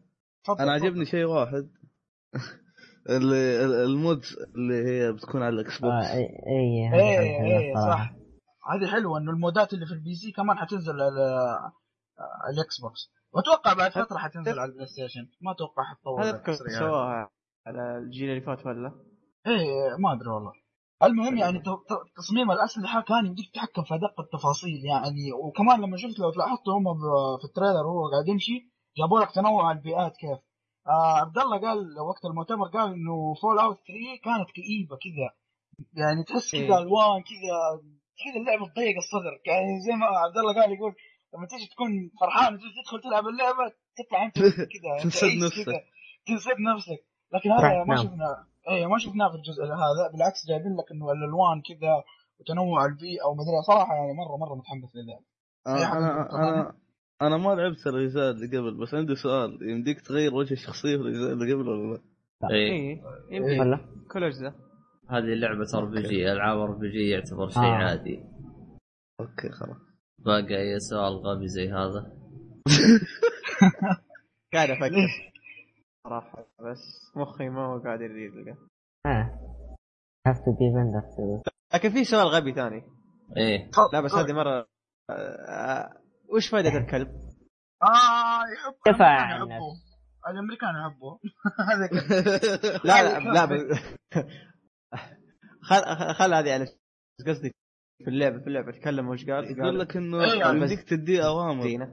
تفضل، 0.44 0.62
أنا. 0.62 0.72
عجبني 0.72 1.04
شيء 1.04 1.24
واحد. 1.24 1.70
اللي 3.08 3.64
ال- 3.64 3.74
ال 3.90 3.99
mod 3.99 4.24
اللي 4.54 4.84
هي 4.84 5.12
بتكون 5.12 5.42
على 5.42 5.54
ال 5.60 5.72
X 5.72 5.84
آه 5.84 5.86
Box 5.96 6.06
اي 6.10 6.20
أي 6.46 6.88
هذه 6.88 7.38
حلوة 7.38 7.58
إيه 7.60 7.72
الصراحة. 7.74 8.04
صح 8.04 8.12
هذه 8.74 8.86
حلوة 8.92 9.18
إنه 9.18 9.30
المودات 9.30 9.72
اللي 9.72 9.86
في 9.86 9.92
ال 9.92 10.14
PC 10.14 10.32
كمان 10.32 10.58
حتنزل 10.58 11.00
على 11.00 11.58
ال 12.54 12.80
Xbox 12.80 13.12
وأتوقع 13.32 13.72
بعد 13.72 13.90
فترة 13.90 14.18
حتنزل 14.18 14.58
على 14.58 14.70
ال 14.70 14.86
PlayStation 14.86 15.28
ما 15.40 15.50
أتوقع 15.52 15.82
ذاك 16.24 16.48
اذكر. 16.48 16.68
سواها 16.78 17.30
على 17.66 17.98
الجيل 17.98 18.30
اللي 18.30 18.40
فات 18.40 18.66
ولا؟ 18.66 18.92
إيه 19.46 19.96
ما 19.98 20.12
أدري 20.12 20.28
والله 20.28 20.52
المهم 21.02 21.36
يعني 21.38 21.62
تصميم 22.16 22.50
الأسلحة 22.50 23.00
كان 23.02 23.26
يمديك 23.26 23.50
تتحكم 23.52 23.82
في 23.82 23.94
ادق 23.94 24.20
التفاصيل 24.20 24.84
يعني 24.84 25.32
وكمان 25.32 25.80
لما 25.80 25.96
شفت 25.96 26.18
لو 26.18 26.30
لاحظتوا 26.36 26.74
هم 26.78 26.84
في 27.38 27.44
ال 27.44 27.50
trailer 27.50 27.86
وهو 27.86 28.10
قاعد 28.10 28.28
يمشي 28.28 28.70
جابوا 28.98 29.20
لك 29.20 29.30
تنوع 29.34 29.72
البيئات 29.72 30.12
كيف 30.16 30.38
آه 30.86 31.16
عبد 31.16 31.38
الله 31.38 31.58
قال 31.60 31.78
وقت 32.08 32.24
المؤتمر 32.24 32.68
قال 32.68 32.92
إنه 32.92 33.34
Fallout 33.42 33.76
3 33.76 34.22
كانت 34.24 34.50
كئيبة 34.50 34.96
كذا 34.96 35.28
يعني 36.02 36.24
تحس 36.24 36.52
كذا 36.52 36.60
إيه. 36.60 36.78
ألوان 36.78 37.22
كذا 37.30 37.54
كذا 38.20 38.40
اللعبة 38.40 38.72
تضيق 38.72 38.96
الصدر 38.96 39.40
يعني 39.46 39.80
زي 39.80 39.92
ما 39.92 40.06
عبد 40.06 40.38
الله 40.38 40.62
قال 40.62 40.72
يقول 40.72 40.94
لما 41.34 41.46
تيجي 41.46 41.66
تكون 41.66 42.10
فرحان 42.20 42.58
تدخل 42.58 43.00
تلعب 43.02 43.26
اللعبة 43.26 43.72
تطلع 43.96 44.24
أنت 44.24 44.34
كذا 44.74 45.02
تنسد 45.02 45.44
نفسك. 45.44 45.64
كذا 45.64 45.80
تنسد 46.26 46.56
نفسك 46.74 47.00
لكن 47.34 47.50
هذا 47.50 47.84
ما 47.84 47.84
تنام. 47.84 47.96
شفنا 48.06 48.46
إيه 48.68 48.86
ما 48.86 48.98
شفناه 48.98 49.28
في 49.28 49.34
الجزء 49.34 49.62
هذا 49.64 50.12
بالعكس 50.12 50.46
جايبين 50.48 50.76
لك 50.76 50.92
إنه 50.92 51.12
الألوان 51.12 51.62
كذا 51.68 52.04
وتنوع 52.40 52.84
البيئة 52.86 53.24
ومدري 53.24 53.62
صراحة 53.66 53.94
يعني 53.94 54.12
مرة 54.12 54.36
مرة 54.36 54.54
متحمس 54.54 54.90
للعبه 54.96 55.24
أي 55.66 55.98
أنا 55.98 56.28
أنا. 56.32 56.74
أنا 57.22 57.36
ما 57.36 57.54
لعبت 57.54 57.86
الاجزاء 57.86 58.30
اللي 58.30 58.58
قبل 58.58 58.74
بس 58.74 58.94
عندي 58.94 59.14
سؤال 59.14 59.58
يمديك 59.62 60.00
تغير 60.00 60.34
وجه 60.34 60.52
الشخصية 60.52 60.96
في 60.96 61.02
الاجزاء 61.02 61.32
اللي 61.32 61.52
قبل 61.52 61.68
ولا 61.68 61.92
لا؟ 61.94 62.00
إيه. 62.50 62.72
إيه. 62.72 63.02
يمكن. 63.30 63.60
ولا 63.60 63.80
كل 64.12 64.24
اجزاء 64.24 64.54
هذه 65.08 65.34
لعبة 65.34 65.66
أر 65.74 65.84
بي 65.84 66.02
جي 66.02 66.32
ألعاب 66.32 66.58
أر 66.58 66.70
بي 66.70 66.90
جي 66.90 67.08
يعتبر 67.08 67.48
شيء 67.48 67.62
آه. 67.62 67.74
عادي. 67.74 68.24
okay 69.20 69.48
خلاص. 69.48 69.76
باقي 70.18 70.56
أي 70.56 70.80
سؤال 70.80 71.12
غبي 71.12 71.48
زي 71.48 71.68
هذا؟ 71.68 72.12
قاعد 74.54 74.70
أفكر. 74.70 75.30
صراحة 76.04 76.46
بس 76.60 77.12
مخي 77.16 77.48
ما 77.48 77.66
هو 77.66 77.78
قاعد 77.78 78.00
يلقى 78.00 78.56
ها 79.06 79.40
have 80.28 80.38
to 80.38 80.52
be 80.52 80.68
vendor. 80.74 81.04
to 81.16 81.50
لكن 81.74 81.90
في 81.90 82.04
سؤال 82.04 82.26
غبي 82.26 82.52
ثاني. 82.52 82.82
إيه. 83.36 83.70
لا 83.92 84.00
بس 84.00 84.14
هذه 84.14 84.32
مرة 84.32 84.66
آه، 85.10 85.99
وش 86.34 86.48
فائدة 86.48 86.78
الكلب؟ 86.78 87.08
آه 87.82 88.42
يحب 88.52 88.94
دفع 88.94 89.06
عن 89.06 89.42
الامريكان 89.42 89.50
يحبوه 89.50 89.74
الامريكان 90.28 90.68
يحبوه 90.80 91.20
هذا 91.68 91.88
لا 92.88 93.18
لا 93.18 93.32
لا 93.32 93.44
بس 93.44 93.60
خل 95.68 96.14
خل 96.14 96.34
هذه 96.34 96.48
يعني 96.48 96.66
قصدي 97.26 97.52
في 98.04 98.10
اللعبة 98.10 98.38
في 98.38 98.46
اللعبة 98.46 98.72
تكلم 98.72 99.08
وش 99.08 99.24
قال؟ 99.24 99.58
يقول 99.58 99.78
لك 99.78 99.96
إنه 99.96 100.24
إيه 100.24 100.38
يعني 100.38 100.58
يمديك 100.58 100.82
تديه 100.82 101.26
أوامر. 101.26 101.62
دينا 101.62 101.86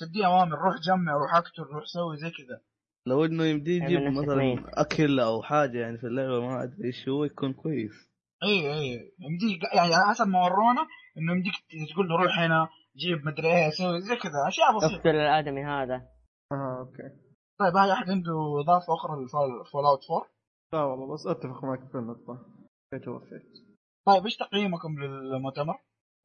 تدي 0.00 0.26
أوامر 0.26 0.58
روح 0.58 0.74
جمع 0.86 1.12
روح 1.12 1.34
اقتل 1.34 1.62
روح 1.62 1.84
سوي 1.84 2.16
زي 2.16 2.30
كذا. 2.30 2.60
لو 3.06 3.24
إنه 3.24 3.44
يمديه 3.44 3.82
يجيب 3.82 4.00
مثلا. 4.00 4.64
أكل 4.80 5.20
أو 5.20 5.42
حاجة 5.42 5.78
يعني 5.78 5.98
في 5.98 6.06
اللعبة 6.06 6.40
ما 6.40 6.62
أدري 6.62 6.84
إيش 6.84 7.08
هو 7.08 7.24
يكون 7.24 7.52
كويس. 7.52 8.10
اي 8.42 8.72
اي 8.72 9.12
يمديك 9.20 9.62
يعني 9.74 9.94
على 9.94 10.08
حسب 10.08 10.28
ما 10.28 10.44
ورونا 10.44 10.86
إنه 11.18 11.32
يمديك 11.32 11.54
تقول 11.92 12.08
له 12.08 12.16
روح 12.16 12.38
هنا 12.38 12.68
جيب 12.96 13.26
مدري 13.26 13.46
إيه 13.48 13.70
سوي 13.70 14.00
زي 14.00 14.16
كذا 14.16 14.48
أشياء 14.48 14.76
بسيطة. 14.76 14.96
اقتل 14.96 15.16
الادمي 15.16 15.64
هذا. 15.64 16.08
آه 16.52 16.78
okay. 16.80 17.08
طيب 17.60 17.76
هاي 17.76 17.92
احد 17.92 18.10
عنده 18.10 18.60
إضافة 18.60 18.94
أخرى 18.94 19.24
ل 19.24 19.84
Fallout 19.84 20.00
4 20.10 20.26
لا 20.72 20.82
والله 20.84 21.14
بس 21.14 21.26
أتفق 21.26 21.64
معك 21.64 21.88
في 21.92 21.98
النقطة. 21.98 22.46
كفيت 22.90 23.08
ووفيت 23.08 23.52
طيب 24.06 24.24
إيش 24.24 24.36
تقييمكم 24.36 24.98
للمؤتمر؟ 25.00 25.74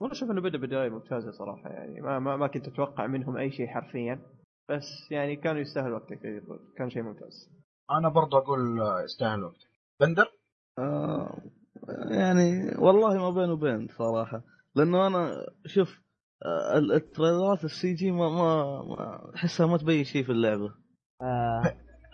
والله 0.02 0.16
أشوف 0.16 0.32
إنه 0.32 0.42
بدأ 0.42 0.58
بداية 0.58 0.90
ممتازة 0.90 1.32
صراحة 1.32 1.70
يعني 1.70 2.02
ما 2.02 2.20
ما, 2.20 2.38
ما 2.38 2.48
كنت 2.48 2.68
أتوقع 2.68 3.08
منهم 3.08 3.38
أي 3.38 3.52
شيء 3.52 3.68
حرفيا. 3.68 4.20
بس 4.70 5.12
يعني 5.12 5.36
كانوا 5.36 5.62
يستاهلوا 5.62 6.00
وقتك 6.00 6.20
كان 6.78 6.90
شيء 6.90 7.04
ممتاز. 7.04 7.50
أنا 7.92 8.10
برضه 8.10 8.38
أقول 8.38 8.82
آه، 8.82 9.02
يستاهل 9.02 9.44
وقت 9.44 9.68
بندر؟ 10.02 10.32
آه 10.80 11.38
يعني 12.12 12.76
والله 12.78 13.18
ما 13.18 13.30
بين 13.30 13.50
وبين 13.50 13.88
صراحة. 13.88 14.42
لأنه 14.76 15.08
أنا 15.08 15.32
شوف 15.66 16.02
التريلرات 16.96 17.64
ال 17.64 17.94
CG 17.94 18.12
ما 18.12 18.30
ما 18.30 18.82
ما 18.84 19.32
أحسها 19.36 19.66
ما 19.68 19.78
تبين 19.78 20.04
شيء 20.04 20.24
في 20.24 20.32
اللعبة. 20.32 20.72
آه. 21.22 21.62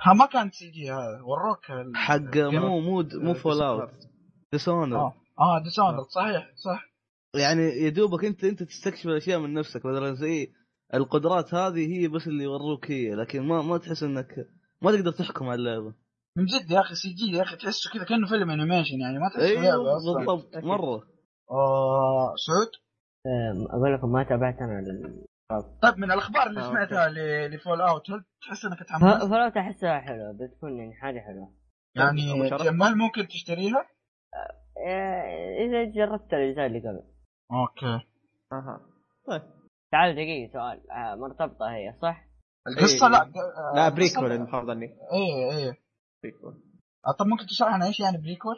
ها 0.01 0.13
ما 0.13 0.25
كانت 0.25 0.53
CG 0.53 0.91
هذا 0.91 1.21
وروك 1.21 1.71
ال- 1.71 1.95
حق 1.95 2.37
مو 2.37 2.79
مو 2.79 3.03
مو 3.13 3.33
Fallout 3.33 3.89
Dishonored 4.51 4.97
آه. 4.97 5.13
آه 5.39 5.63
Dishonored 5.63 6.03
صحيح 6.15 6.51
صح. 6.65 6.83
يعني 7.35 7.61
يا 7.63 7.89
دوبك 7.89 8.25
انت 8.25 8.43
أنت 8.43 8.63
تستكشف 8.63 9.05
الأشياء 9.07 9.39
من 9.39 9.53
نفسك. 9.53 9.85
مثلا 9.85 10.13
زي 10.13 10.47
القدرات 10.93 11.53
هذه 11.53 11.93
هي 11.99 12.07
بس 12.07 12.27
اللي 12.27 12.43
يوروك 12.43 12.91
هي 12.91 13.15
لكن 13.15 13.41
ما 13.47 13.61
ما 13.61 13.77
تحس 13.77 14.03
انك 14.03 14.27
ما 14.81 14.91
تقدر 14.91 15.11
تحكم 15.11 15.45
على 15.45 15.55
اللعبة. 15.55 15.93
من 16.37 16.45
جد 16.45 16.71
يا 16.71 16.79
أخي 16.81 16.95
CG 16.95 17.37
يا 17.37 17.43
أخي 17.43 17.55
تحسه 17.55 17.89
كذا 17.93 18.03
كأنه 18.03 18.27
فيلم 18.27 18.49
animation 18.49 18.99
يعني 19.01 19.19
ما 19.19 19.29
تحسه 19.29 19.45
لعبه 19.53 19.61
أيوه 19.67 19.97
أصلا. 19.97 20.17
بالضبط 20.25 20.57
مرة. 20.63 21.03
آه 21.51 22.33
سعود؟ 22.47 22.67
آه، 22.67 22.86
أقول 23.69 23.93
لكم 23.93 24.11
ما 24.11 24.23
تابعت 24.23 24.57
أنا 24.61 24.81
لل- 24.81 25.25
طيب 25.81 25.97
من 25.97 26.11
الأخبار 26.11 26.47
اللي 26.47 26.61
سمعتها 26.61 27.07
ل 27.47 27.81
Fallout 27.81 28.11
هل 28.11 28.23
تحس 28.41 28.65
إنك 28.65 28.79
تحمس؟ 28.83 29.29
Fallout 29.29 29.57
أحسها 29.57 29.99
حلوة 29.99 30.31
بتكون 30.31 30.77
يعني 30.77 30.93
حاجة 30.93 31.19
حلوة 31.19 31.53
يعني؟ 31.95 32.21
هل 32.83 32.97
ممكن 32.97 33.27
تشتريها؟ 33.27 33.85
آه، 34.87 35.55
إذا 35.65 35.83
جربت 35.83 36.33
الأجزاء 36.33 36.65
اللي 36.65 36.79
قبل 36.79 37.03
okay 37.51 38.05
أها 38.53 38.81
طيب 39.27 39.41
تعال 39.91 40.15
دقيقة 40.15 40.53
سؤال 40.53 40.91
آه، 40.91 41.15
مرتبطة 41.15 41.65
هي 41.75 41.93
صح؟ 42.01 42.27
القصة 42.67 43.05
إيه. 43.05 43.11
لا 43.11 43.21
آه، 43.21 43.75
لا 43.75 43.89
prequel 43.89 44.31
المفروض 44.31 44.65
ظني 44.65 44.85
إيه 44.85 45.57
إيه 45.57 45.77
prequel 46.23 46.53
طب 47.19 47.27
ممكن 47.27 47.45
تشرح 47.45 47.75
لنا 47.75 47.85
إيش 47.85 47.99
يعني 47.99 48.17
prequel؟ 48.17 48.55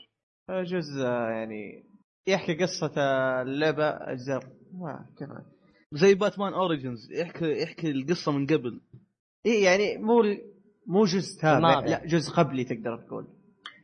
جزء 0.49 1.05
يعني 1.05 1.85
يحكي 2.27 2.53
قصة 2.63 2.93
اللعبة 3.41 3.87
أجزاء 3.89 4.39
ما 4.73 5.05
كيف 5.17 5.29
زي 5.91 6.15
Batman 6.15 6.53
Origins 6.53 7.11
يحكي 7.11 7.61
يحكي 7.61 7.91
القصة 7.91 8.31
من 8.31 8.45
قبل. 8.47 8.81
إيه 9.45 9.63
يعني 9.65 9.97
مو 9.97 10.23
مو 10.87 11.05
جزء 11.05 11.41
تابع. 11.41 11.79
لا 11.79 12.05
جزء 12.05 12.31
قبلي 12.33 12.63
تقدر 12.63 12.97
تقول. 12.97 13.27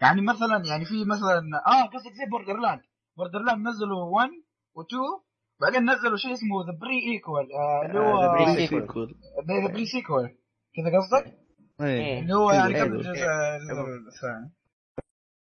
يعني 0.02 0.22
مثلا 0.22 0.64
يعني 0.70 0.86
في 0.86 1.06
مثلا 1.06 1.42
آه 1.68 1.86
قصدك 1.86 2.14
زي 2.14 2.26
Borderlands 2.32 2.82
Borderlands 3.18 3.68
نزلوا 3.68 4.04
1 4.16 4.30
و2 4.78 5.26
بعدين 5.62 5.90
نزلوا 5.90 6.18
شيء 6.18 6.34
اسمه 6.34 6.66
The 6.66 6.80
Pre-Sequel 6.82 7.46
اللي 7.86 8.00
هو 8.00 8.18
آه، 8.18 8.38
Pre- 8.38 8.56
Pre. 8.56 8.68
Sequel 8.68 9.16
The 9.48 9.74
Pre-Sequel 9.74 10.36
كذا 10.76 10.98
قصدك؟ 10.98 11.40
إيه. 11.82 11.88
إيه. 11.88 12.20
اللي 12.20 12.34
هو 12.36 12.52
يعني. 12.52 12.82
قبل 12.82 12.96
الجزء 12.96 13.14
حلو. 13.16 13.86
الثاني. 14.08 14.52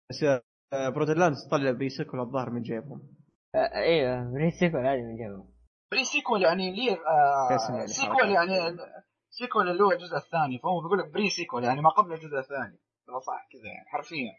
بس 0.09 0.41
آه، 0.73 0.89
Borderlands 0.89 1.47
طلع 1.51 1.71
Pre-Sequel 1.71 2.19
الظاهر 2.19 2.49
من 2.49 2.61
جيبهم. 2.61 3.01
أيوه 3.75 4.31
Pre-Sequel 4.33 4.87
هذه 4.87 5.01
من 5.01 5.15
جوا 5.17 5.43
Pre 5.91 6.03
Sequel 6.03 6.41
يعني 6.41 6.71
ليه؟ 6.75 6.91
آه 6.91 7.55
اسم 7.55 7.73
يعني 7.75 7.87
sequel 9.29 9.69
اللي 9.69 9.83
هو 9.83 9.91
الجزء 9.91 10.15
الثاني. 10.17 10.59
فهو 10.59 10.81
بيقول 10.81 10.99
لك 10.99 11.13
pre-sequel 11.13 11.63
يعني 11.63 11.81
ما 11.81 11.89
قبل 11.89 12.13
الجزء 12.13 12.37
الثاني. 12.37 12.79
لو 13.07 13.19
صح 13.19 13.47
كذا 13.51 13.67
يعني 13.75 13.85
حرفيا. 13.87 14.31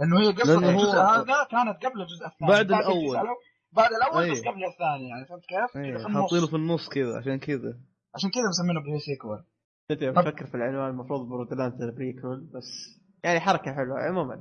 لأنه 0.00 0.20
هي 0.20 0.26
هو- 0.26 0.30
الجزء 0.30 0.98
هذا 0.98 1.44
كانت 1.50 1.86
قبل 1.86 2.00
الجزء 2.02 2.26
الثاني. 2.26 2.50
بعد. 2.50 2.66
الأول- 2.72 3.26
بعد 3.72 3.90
الأول 3.92 4.30
بس 4.30 4.38
أيه. 4.38 4.50
قبل 4.50 4.64
الثاني 4.64 5.08
يعني 5.08 5.26
فهمت 5.26 5.42
كيف؟ 5.46 5.76
النص. 5.76 6.22
حاطينه 6.22 6.46
في 6.46 6.56
النص 6.56 6.88
كذا 6.88 7.18
عشان 7.18 7.38
كذا. 7.38 7.72
عشان 8.14 8.30
كذا 8.30 8.48
مسمينه 8.48 8.80
Pre-Sequel 8.80 9.44
أنت 9.90 10.04
بفكر 10.04 10.46
في 10.46 10.54
العنوان 10.54 10.90
المفروض 10.90 11.28
Borderlands 11.28 11.84
prequel 11.96 12.40
بس 12.54 13.00
يعني 13.24 13.40
حركة 13.40 13.74
حلوة 13.74 13.98
عموما. 14.00 14.34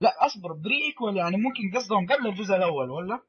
لا 0.00 0.10
أصبر 0.26 0.52
Pre-Sequel 0.52 1.16
يعني 1.16 1.36
ممكن 1.36 1.78
قصدهم 1.78 2.06
قبل 2.06 2.26
الجزء 2.26 2.54
الأول 2.56 2.90
ولا؟ 2.90 3.20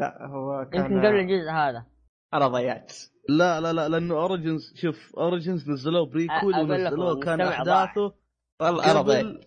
لا 0.00 0.26
هو 0.26 0.64
كان 0.72 0.82
يمكن 0.84 0.98
قبل 0.98 1.16
الجزء 1.16 1.50
هذا 1.50 1.86
أنا 2.34 2.48
ضيعت 2.48 2.92
لا 3.28 3.60
لا 3.60 3.72
لا 3.72 3.88
لأنه 3.88 4.14
Origins 4.14 4.74
شوف 4.76 5.16
Origins 5.16 5.70
نزلوه 5.70 6.06
prequel 6.06 6.54
ونزلوه 6.54 7.20
كان. 7.20 7.40
أحداثه 7.40 8.14
والله 8.60 8.90
أنا 8.90 9.02
ضيعت 9.02 9.24
قبل 9.24 9.40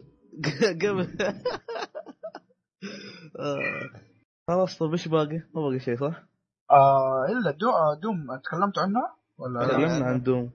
قبل 0.87 1.17
آه. 3.39 3.89
خلاص 4.47 4.77
طيب 4.77 4.91
إيش 4.91 5.07
باقي؟ 5.07 5.37
ما 5.37 5.61
باقي 5.61 5.79
شيء 5.79 5.95
صح؟ 5.95 6.23
آه 6.71 7.25
إلا 7.29 7.51
دو 7.51 7.69
آه 7.69 7.99
Doom 8.01 8.39
تكلمت 8.43 8.77
عنها 8.77 9.17
ولا 9.37 9.67
تكلمنا 9.67 10.05
عن 10.05 10.21
Doom 10.23 10.51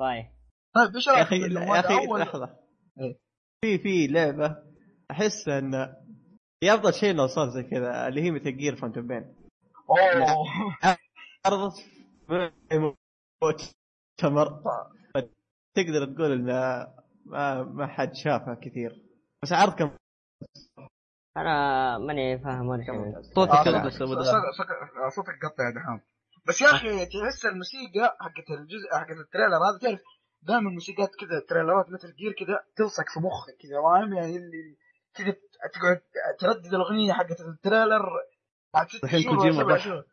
طيب 0.00 0.26
طيب 0.74 0.94
إيش 0.94 1.06
يا 1.06 1.12
رأيك 1.12 1.26
أخي 1.26 1.36
يا 1.36 1.80
أخي 1.80 2.06
لحظة 2.06 2.56
إيه. 3.00 3.18
في 3.64 3.78
في 3.78 4.06
لعبة 4.06 4.56
أحس 5.10 5.48
إن 5.48 5.94
هي 6.62 6.74
أفضل 6.74 6.94
شيء 6.94 7.14
لو 7.14 7.26
صار 7.26 7.48
زي 7.48 7.62
كذا 7.62 8.08
اللي 8.08 8.22
هي 8.22 8.30
Metal 8.30 8.56
Gear 8.56 8.76
Phantom 8.76 9.06
Pain 9.06 9.34
أوه. 9.90 10.46
عرضت 11.46 11.84
مؤتمر. 13.42 14.62
تقدر 15.74 16.14
تقول 16.14 16.32
ان 16.32 16.46
ما 17.26 17.62
ما 17.62 17.86
حد 17.86 18.14
شافها 18.14 18.54
كثير. 18.54 19.02
بس 19.42 19.52
عرض 19.52 19.74
كم؟ 19.74 19.90
أنا 21.36 21.98
ماني 21.98 22.38
فاهم 22.38 22.68
ولا 22.68 22.84
كم؟ 22.86 23.12
شيء 23.12 23.22
صوتك 23.22 23.52
صوتك 25.14 25.44
قطع 25.44 25.64
يا 25.64 25.70
دحام. 25.74 26.00
بس 26.48 26.60
يا 26.60 26.66
أخي 26.66 27.06
تحس 27.06 27.44
الموسيقى 27.44 28.16
حقت 28.20 28.50
الجزء 28.50 28.88
حقت 28.92 29.16
ال 29.26 29.30
trailer 29.30 29.56
هذا 29.56 29.78
تعرف 29.82 30.00
دائما 30.42 30.68
الموسيقات 30.68 31.10
كذا 31.20 31.40
تريلرات 31.48 31.86
Metal 31.90 32.14
Gear 32.16 32.32
كذا 32.32 32.64
تلصق 32.76 33.04
في 33.14 33.20
مخك 33.20 33.56
كذا 33.62 33.82
فاهم؟ 33.82 34.14
يعني 34.14 34.36
اللي 34.36 34.76
كذا 35.14 35.36
تقعد 35.74 36.00
تردد 36.40 36.74
الأغنية 36.74 37.12
حقت 37.12 37.40
ال 37.40 37.47
trailer. 37.47 38.06
بعد 38.74 38.86
ست 38.88 39.04
الحين 39.04 39.22
شهور 39.22 40.04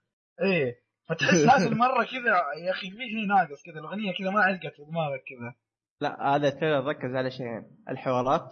إيه. 0.41 0.75
فتحس 1.09 1.33
هذه 1.53 1.67
المرة 1.67 2.03
كذا 2.03 2.63
يا 2.65 2.71
أخي 2.71 2.89
في 2.89 2.95
شيء 2.97 3.27
ناقص 3.27 3.63
كذا 3.65 3.79
الأغنية 3.79 4.13
كذا 4.19 4.29
ما 4.29 4.41
علقت 4.41 4.75
في 4.75 4.83
دماغك 4.91 5.23
كذا. 5.29 5.55
لا 6.01 6.35
هذا 6.35 6.47
ال 6.47 6.52
trailer 6.52 6.87
ركز 6.87 7.15
على 7.15 7.31
شيئين 7.31 7.63
الحوارات 7.89 8.49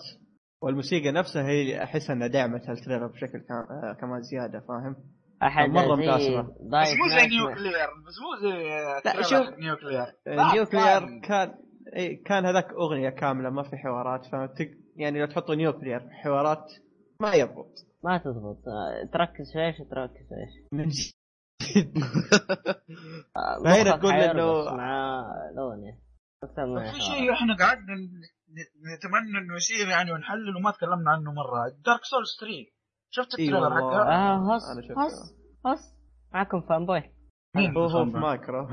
والموسيقى 0.61 1.11
نفسها 1.11 1.43
هي 1.49 1.83
أحس 1.83 2.09
إنها 2.09 2.27
دعمت 2.27 2.69
ال 2.69 2.74
trailer 2.74 3.07
بشكل 3.07 3.39
كا- 3.39 3.67
آه، 3.89 3.93
كمان 4.01 4.21
زيادة 4.21 4.59
فاهم؟ 4.59 4.95
أحد 5.43 5.69
مرة 5.69 5.95
زي 5.95 6.01
متعصبة. 6.01 6.41
بس 6.41 6.87
مو 6.97 7.19
زي 7.19 7.27
Nuclear 7.27 7.87
بس 8.07 8.15
مو 8.21 8.49
زي 8.49 8.63
لا، 9.05 9.21
شوف. 9.21 9.59
Nuclear. 9.59 10.05
Nuclear 10.27 11.19
كان 11.27 11.53
إيه 11.95 12.23
كان 12.23 12.45
هذاك 12.45 12.65
أغنية 12.69 13.09
كاملة 13.09 13.49
ما 13.49 13.63
في 13.63 13.77
حوارات 13.77 14.25
فهمتك 14.25 14.71
يعني 14.95 15.19
لو 15.19 15.25
تحطوا 15.25 15.55
Nuclear 15.55 16.09
حوارات 16.09 16.71
ما 17.19 17.33
يضبط. 17.33 17.71
ما 18.03 18.17
تضبط. 18.17 18.57
آه، 18.67 19.09
تركز 19.13 19.51
في 19.53 19.59
إيش 19.65 19.77
تركز 19.77 20.27
في 20.29 20.35
إيش. 20.35 20.67
من 20.73 20.87
جد. 20.87 21.97
آه، 23.37 23.63
فهنا 23.63 23.89
مخك 23.91 23.99
تقول 24.01 24.13
إنه- 24.13 24.73
مع 24.73 25.23
أكثر 26.43 26.65
من 26.65 26.91
في. 26.91 27.01
شيء 27.01 27.33
إحنا 27.33 27.55
قعدنا 27.59 27.95
ن- 27.95 28.21
ن- 28.53 28.95
نتمنى 28.95 29.37
إنه 29.37 29.55
يصير 29.55 29.87
يعني 29.87 30.11
ونحلل 30.11 30.55
وما 30.57 30.71
تكلمنا 30.71 31.11
عنه 31.11 31.31
مرة. 31.31 31.69
Dark 31.85 32.03
Souls 32.03 32.37
3 32.39 32.71
شفت 33.09 33.27
ال 33.33 33.38
trailer 33.38 33.69
حقها؟ 33.71 34.01
آه 34.11 34.55
هص. 34.55 34.63
هص 34.97 35.35
هص 35.65 35.95
معكم 36.33 36.61
fanboy؟ 36.61 37.03
هو 37.57 37.85
هو 37.87 38.05
في 38.05 38.17
مايكرو 38.17 38.67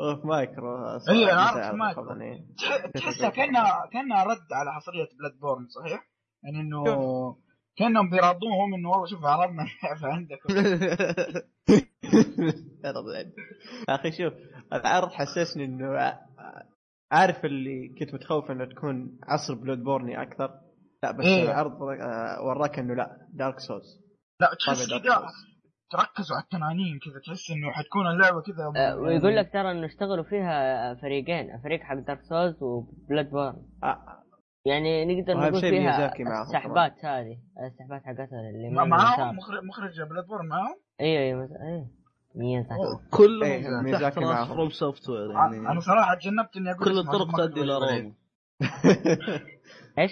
هو 0.00 0.16
في 0.20 0.26
مايكرو 0.26 0.98
إيه، 1.08 1.32
أنا 1.32 1.40
عارف 1.40 1.70
في 1.70 1.76
مايكرو. 1.76 2.20
إيه. 2.20 2.46
تحسها 2.94 3.30
كانها 3.30 3.88
كانها 3.92 4.24
رد 4.24 4.52
على 4.52 4.72
حصرية 4.72 5.08
Bloodborne 5.18 5.68
صحيح؟ 5.68 6.08
يعني 6.44 6.60
إنه 6.60 6.84
كأنهم 7.76 8.10
بيراضوهم 8.10 8.74
إنه 8.74 8.90
والله 8.90 9.06
شوف 9.06 9.24
عرضنا 9.24 9.62
اللعبه 9.84 10.08
عندكم 10.08 10.54
يا 13.88 13.94
أخي 13.94 14.12
شوف 14.12 14.32
العرض 14.72 15.08
حسسني 15.12 15.64
إنه 15.64 16.18
عارف 17.12 17.44
اللي 17.44 17.94
كنت 17.98 18.14
متخوف 18.14 18.50
إنه 18.50 18.64
تكون 18.64 19.18
عصر 19.22 19.54
Bloodborne 19.54 19.82
ي 19.82 20.22
أكثر 20.22 20.50
لا 21.02 21.12
بس 21.12 21.24
إيه. 21.24 21.42
العرض 21.42 21.82
آه، 21.82 22.42
وراك 22.42 22.78
إنه 22.78 22.94
لا 22.94 23.28
Dark 23.32 23.58
Souls 23.58 24.00
لا 24.40 24.50
تحس 24.66 24.88
كذا. 24.88 25.26
تركزوا 25.92 26.36
على 26.36 26.42
التنانين 26.44 26.98
كذا 26.98 27.20
تحس 27.26 27.50
إنه 27.50 27.70
حتكون 27.72 28.06
اللعبة 28.06 28.40
كذا 28.42 28.72
آه، 28.76 28.96
ويقول 28.96 29.36
لك 29.36 29.52
ترى 29.52 29.70
إنه 29.70 29.86
اشتغلوا 29.86 30.24
فيها 30.24 30.94
فريقين 30.94 31.60
فريق 31.62 31.80
حق 31.80 31.94
Dark 31.94 32.22
Souls 32.22 32.62
و 32.62 33.30
Bloodborne 33.30 33.56
آه، 33.84 34.22
يعني 34.66 35.04
نقدر 35.04 35.36
وأهم 35.36 35.48
نقول 35.48 35.60
شيء 35.60 35.70
فيها 35.70 36.12
معاهم 36.20 36.42
السحبات 36.42 37.04
هذه 37.04 37.38
السحبات 37.66 38.02
حقتها 38.04 38.40
اللي 38.54 38.68
من 38.70 38.88
معاهم. 38.90 39.36
مخرج 39.36 39.64
مخرج 39.64 40.02
Bloodborne 40.10 40.46
معاهم 40.48 40.76
أيوه 41.00 41.22
أيوه 41.22 41.48
أيوه 41.62 41.90
ميازاكي 42.34 42.80
كلهم 43.10 43.42
إيه، 43.42 43.68
ميزاكي 43.82 44.20
راس 44.20 44.28
معهم. 44.28 44.48
From 44.54 44.70
Software 44.70 45.30
أنا 45.30 45.56
يعني 45.56 45.80
صراحة 45.80 46.14
تجنبت 46.14 46.56
إني 46.56 46.70
أقول 46.70 46.84
كل 46.84 46.98
الطرق 46.98 47.26
ما 47.26 47.32
تؤدي 47.46 47.60
إلى. 47.60 47.74
روم 47.74 48.14
إيش؟ 49.98 50.10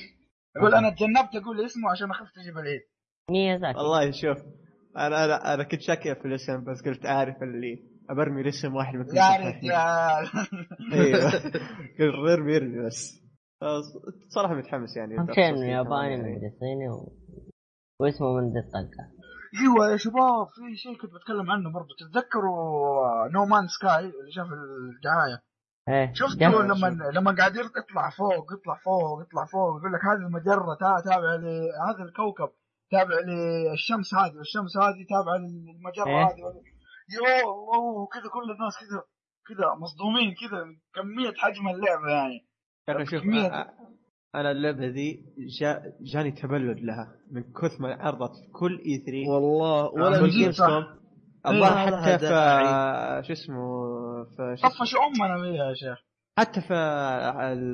أقول 0.57 0.75
أنا 0.75 0.91
تجنبت 0.91 1.37
أقول 1.37 1.65
اسمه 1.65 1.91
عشان 1.91 2.11
اخاف 2.11 2.29
تجيب 2.31 2.59
العيد. 2.59 2.81
ميازاكي 3.31 3.79
والله 3.79 4.11
شوف 4.11 4.39
أنا 4.97 5.25
أنا 5.25 5.55
أنا 5.55 5.63
كنت 5.63 5.81
شاكي 5.81 6.15
في 6.15 6.25
الاسم 6.29 6.65
بس 6.65 6.83
قلت 6.87 7.07
عارف 7.07 7.43
اللي 7.43 7.83
أبرمي 8.11 8.41
الاسم 8.41 8.75
واحد 8.75 8.95
من 8.95 9.05
يا 9.17 9.37
رجال 9.37 10.31
أيوه. 10.93 11.31
قلت 11.99 12.15
ارمي 12.33 12.57
ارمي 12.57 12.87
بس. 12.87 13.21
صراحة 14.29 14.55
متحمس 14.55 14.97
يعني. 14.97 15.17
كمان 15.17 15.57
ياباني. 15.57 16.17
من 16.17 16.51
صيني 16.61 16.89
و... 16.89 17.13
واسمه 18.01 18.33
من 18.33 18.53
ذي 18.53 18.59
الطلقه 18.59 19.05
أيوه 19.63 19.93
يا 19.93 19.97
شباب 19.97 20.47
في 20.55 20.77
شيء 20.77 20.97
كنت 21.01 21.11
بتكلم 21.15 21.51
عنه 21.51 21.73
برضو. 21.73 21.89
تتذكروا 22.01 23.29
No 23.29 23.45
Man's 23.45 23.67
Sky 23.69 24.05
اللي 24.05 24.33
شاف 24.33 24.47
الدعاية؟ 24.47 25.43
إيه 25.89 26.13
شفتوا 26.15 26.63
لما 26.63 27.11
لما 27.15 27.35
قاعد 27.39 27.53
يطلع 27.57 28.11
فوق 28.19 28.53
يطلع 28.53 28.75
فوق 28.85 29.23
يطلع 29.23 29.45
فوق 29.45 29.79
يقول 29.79 29.93
لك 29.93 30.05
هذه 30.05 30.27
المجرة 30.27 30.75
تا- 30.81 31.03
تابعه 31.05 31.37
لهذا 31.37 32.03
الكوكب. 32.09 32.49
تابع 32.91 33.15
للشمس 33.27 34.15
هذه 34.15 34.37
والشمس 34.37 34.77
هذه 34.77 35.03
تابعة 35.09 35.37
للمجرة 35.37 36.07
إيه. 36.07 36.25
هذه. 36.27 36.63
يا 37.17 37.43
الله 37.45 38.07
كذا 38.13 38.23
كل 38.35 38.51
الناس 38.51 38.75
كذا 38.81 39.03
كذا 39.49 39.75
مصدومين 39.75 40.35
كذا 40.41 40.65
من 40.65 40.77
كمية 40.95 41.35
حجم 41.39 41.69
اللعبة 41.69 42.09
يعني. 42.09 42.47
يا 42.89 42.97
أخي 42.97 43.05
شوف 43.07 43.23
كمية- 43.23 43.71
أنا 44.35 44.51
اللعبة 44.51 44.87
ذي 44.87 45.25
جا 45.61 45.83
جاني 46.01 46.31
تبلد 46.33 46.79
لها 46.81 47.17
من 47.31 47.43
كثر 47.53 47.83
ما 47.83 47.95
عرضت 48.03 48.31
في 48.37 48.51
كل 48.53 48.79
اي 48.79 48.99
3 48.99 49.29
والله 49.31 49.81
آه، 49.81 49.91
ولا 49.93 50.23
نجيب 50.23 50.49
جد 50.49 50.55
صح. 50.55 50.65
الظاهر 51.47 51.85
إيه، 51.85 51.91
لها 51.91 52.03
حتى 52.03 52.19
في. 53.23 53.27
شو 53.27 53.33
اسمه 53.33 53.65
في 54.37 54.55
اسمه؟ 54.55 54.71
طفش 54.71 54.95
أمنا 54.97 55.37
وياها 55.37 55.69
يا 55.69 55.75
شيخ. 55.75 55.99
حتى 56.39 56.61
في 56.61 56.75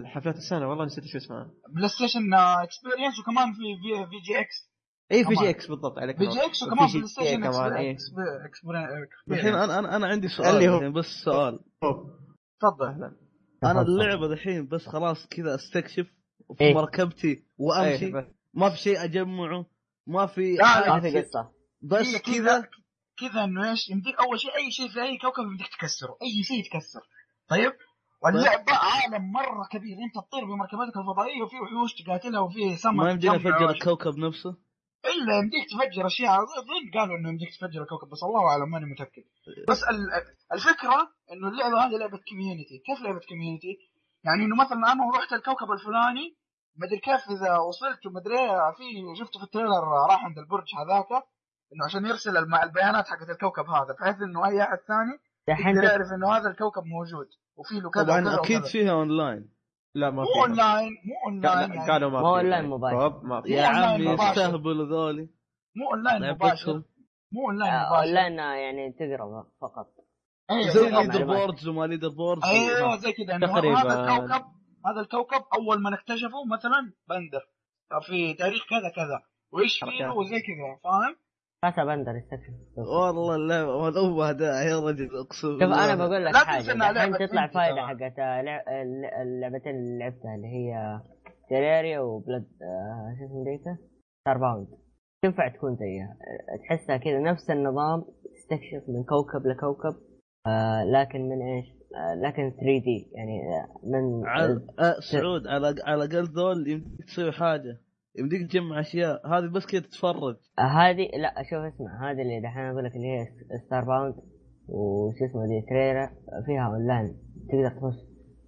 حفلات 0.06 0.36
السنة 0.36 0.68
والله 0.68 0.84
نسيت 0.84 1.05
شو 1.05 1.18
اسمها. 1.18 1.51
بلاي 1.74 1.88
ستيشن 1.88 2.34
اكسبيرينس 2.34 3.18
وكمان 3.22 3.52
في 3.52 3.59
في, 3.82 4.06
في 4.10 4.16
جي 4.26 4.40
إكس 4.40 4.76
اي 5.12 5.24
في. 5.24 5.34
جي 5.34 5.50
إكس 5.50 5.66
بالضبط 5.66 5.98
عليك 5.98 6.16
في. 6.18 6.26
جي 6.26 6.44
إكس 6.46 6.62
وكمان 6.62 6.88
بلاي 6.88 7.06
ستيشن 7.06 7.42
كمان 7.50 7.72
اي 7.72 7.96
الحين 9.30 9.54
أنا 9.54 9.78
أنا 9.78 9.96
أنا 9.96 10.06
عندي 10.06 10.28
سؤال 10.28 10.54
اللي 10.56 10.68
هو- 10.68 10.90
بس 10.92 11.04
سؤال. 11.24 11.60
تفضل 12.60 13.12
أنا 13.64 13.80
اللعبة 13.82 14.26
الحين 14.26 14.66
بس 14.68 14.86
خلاص 14.86 15.26
كذا 15.26 15.54
أستكشف 15.54 16.06
في 16.58 16.64
إيه. 16.64 16.74
مركبتي 16.74 17.44
وأمشي. 17.58 18.06
إيه، 18.06 18.34
ما 18.54 18.70
في 18.70 18.76
شيء 18.76 19.04
أجمعه 19.04 19.66
ما 20.06 20.26
في 20.26 20.54
لا، 20.54 20.94
ما 20.94 21.00
في 21.00 21.20
قصة. 21.20 21.50
بس 21.82 22.16
كذا. 22.16 22.68
كذا 23.18 23.44
إنه 23.44 23.70
إيش 23.70 23.90
يمديك 23.90 24.14
أول 24.20 24.40
شيء 24.40 24.50
أي 24.56 24.70
شيء 24.70 24.88
في 24.88 25.02
أي 25.02 25.18
كوكب 25.18 25.42
يمديك 25.50 25.66
تكسره 25.66 26.16
أي 26.22 26.42
شيء 26.42 26.58
يتكسر 26.58 27.00
طيب؟ 27.48 27.72
واللعبة 28.22 28.72
عالم 28.72 29.32
مرة 29.32 29.66
كبير 29.72 29.96
أنت 30.06 30.14
تطير 30.14 30.44
بمركبتك 30.44 30.96
الفضائية 30.96 31.42
وفي 31.42 31.56
وحوش 31.56 31.94
تقاتلها 32.04 32.40
وفي 32.40 32.76
سمك 32.76 32.94
ما 32.94 33.10
يمدينا 33.10 33.34
نفجر 33.34 33.70
الكوكب 33.70 34.18
نفسه؟ 34.18 34.56
إلا 35.14 35.32
يمديك 35.38 35.64
تفجر 35.70 36.06
أشياء 36.06 36.34
اظن 36.42 36.84
قالوا 36.94 37.16
إنه 37.18 37.28
يمديك 37.28 37.48
تفجر 37.56 37.82
الكوكب 37.82 38.08
بس 38.08 38.22
الله 38.22 38.48
أعلم 38.50 38.70
ماني 38.70 38.86
متأكد. 38.86 39.22
بس 39.68 39.80
ال- 39.90 40.10
الفكرة 40.52 40.98
إنه 41.32 41.48
اللعبة 41.48 41.76
هذه 41.86 41.96
لعبة 42.00 42.18
community 42.28 42.78
كيف 42.86 42.98
لعبة 43.04 43.20
community 43.28 43.72
يعني 44.24 44.44
إنه 44.44 44.56
مثلا 44.64 44.92
أنا 44.92 45.02
رحت 45.18 45.32
الكوكب 45.32 45.70
الفلاني 45.72 46.36
مدري 46.76 46.98
كيف 46.98 47.20
إذا 47.36 47.58
وصلت 47.58 48.06
ومدري 48.06 48.38
في 48.76 48.84
شفته 49.20 49.38
في 49.40 49.44
ال 49.44 49.49
trailer 49.49 49.84
راح 50.10 50.24
عند 50.24 50.38
البرج 50.38 50.68
هذاك 50.80 51.10
إنه 51.72 51.84
عشان 51.88 52.06
يرسل 52.06 52.36
الم- 52.36 52.54
البيانات 52.54 53.04
حقت 53.08 53.30
الكوكب 53.30 53.64
هذا 53.70 53.92
بحيث 54.00 54.22
إنه 54.22 54.46
أي 54.48 54.62
أحد 54.62 54.78
ثاني 54.88 55.14
يعرف 55.84 56.06
إنه 56.16 56.28
هذا 56.36 56.50
الكوكب 56.50 56.82
موجود 56.84 57.26
وفي 57.56 57.74
له 57.80 57.90
كذا 57.90 58.02
طبعا 58.04 58.20
أكيد. 58.40 58.64
فيها 58.64 58.92
اونلاين 58.92 59.55
لا 59.97 60.10
ما 60.10 60.23
مو 60.23 60.28
في 60.32 60.39
اونلاين 60.40 60.90
مو 61.05 61.14
اونلاين 61.27 61.70
يعني. 61.70 61.90
قالوا 61.90 62.10
ما 62.10 62.20
مو 62.20 62.24
في 62.35 62.40
أونلاين 62.40 62.64
مباشر. 62.68 63.20
ما 63.24 63.40
في 63.43 63.48
يا 63.48 63.70
مو 63.70 63.77
أونلاين 63.77 63.94
عمي 63.94 64.14
مباشر. 64.14 64.31
يستهبلوا 64.31 64.86
ذولي 64.86 65.28
مو 65.77 65.90
اونلاين 65.90 66.32
مباشر. 66.32 66.66
لعبتهم 66.73 66.85
مو 67.32 67.47
اونلاين 67.47 67.73
آه، 67.73 67.86
مباشر. 67.86 67.98
اونلاين 67.98 68.39
يعني 68.39 68.93
تقرا 68.93 69.47
فقط. 69.60 69.86
أيوة، 70.51 70.68
زي 70.70 70.90
leader. 70.90 71.24
boards 71.24 71.68
وما 71.68 71.86
leader 71.86 72.09
boards 72.09 72.44
أيوه 72.44 72.97
زي 72.97 73.12
كذا 73.12 73.39
تقريباً. 73.39 73.78
هذا 73.81 74.01
الكوكب 74.01 74.44
هذا 74.86 75.01
الكوكب 75.01 75.43
أول 75.55 75.82
ما 75.82 75.90
نكتشفه 75.90 76.44
مثلا 76.52 76.93
بندر. 77.09 77.43
في 78.06 78.35
تاريخ 78.35 78.62
كذا 78.70 78.89
كذا. 78.97 79.23
وإيش 79.52 79.85
فيه. 79.85 80.09
وزي 80.09 80.40
كذا 80.40 80.81
فاهم؟ 80.85 81.16
بندر 81.64 82.16
يستكشف 82.16 82.54
والله 82.76 83.34
اللعبه 83.36 83.70
والله 83.74 84.32
داعي 84.32 84.66
يا 84.66 84.80
رجل 84.80 85.08
اقسم 85.16 85.48
شوف. 85.60 85.62
أنا 85.62 85.94
بقول 85.94 86.24
لك 86.24 86.34
حاجة 86.36 86.72
الحين 86.90 87.28
تطلع 87.28 87.46
ترى. 87.46 87.86
حقت 87.86 88.18
الل- 88.18 89.04
اللعبتين 89.22 89.74
اللي 89.76 89.98
لعبتها 89.98 90.34
اللي 90.34 90.46
هي 90.48 91.00
Terraria 91.48 92.01
وبلد 92.00 92.44
آه، 92.62 93.14
شو 93.18 93.24
اسمه 93.26 93.44
ذيك 93.44 93.78
Starbound 94.20 94.66
تنفع 95.22 95.48
تكون 95.48 95.76
زيها 95.76 96.08
آه، 96.08 96.56
تحسها 96.68 96.96
كذا 96.96 97.18
نفس 97.20 97.50
النظام 97.50 98.04
تستكشف 98.36 98.88
من 98.88 99.04
كوكب 99.04 99.46
لكوكب 99.46 99.94
آه 100.46 100.84
لكن 100.84 101.28
من 101.28 101.42
إيش؟ 101.42 101.66
آه 101.96 102.14
لكن 102.14 102.50
3 102.50 102.64
D 102.84 103.10
يعني 103.14 103.40
آه، 103.48 103.86
من 103.86 104.26
على 104.28 104.52
آه 104.78 104.94
سعود 105.12 105.46
على 105.46 105.74
على 105.84 106.04
الأقل 106.04 106.24
ذول 106.24 106.68
يمديك 106.68 107.04
تسوي 107.06 107.32
حاجة 107.32 107.80
يمديك 108.18 108.51
تجمع 108.51 108.80
أشياء. 108.80 109.26
هذه 109.26 109.47
بس 109.47 109.66
كذا 109.66 109.80
تتفرج. 109.80 110.36
هذه 110.59 111.09
لا 111.16 111.43
شوف 111.51 111.59
اسمع 111.59 112.10
هذه 112.10 112.22
اللي 112.22 112.40
دحين 112.40 112.62
أقول 112.64 112.84
لك 112.84 112.97
اللي 112.97 113.06
هي 113.06 113.26
Starbound 113.66 114.14
وش 114.68 115.22
اسمه 115.22 115.47
دي 115.47 115.66
Terraria 115.68 116.10
فيها 116.47 116.66
اونلاين 116.66 117.16
تقدر 117.48 117.68
تخش. 117.80 118.01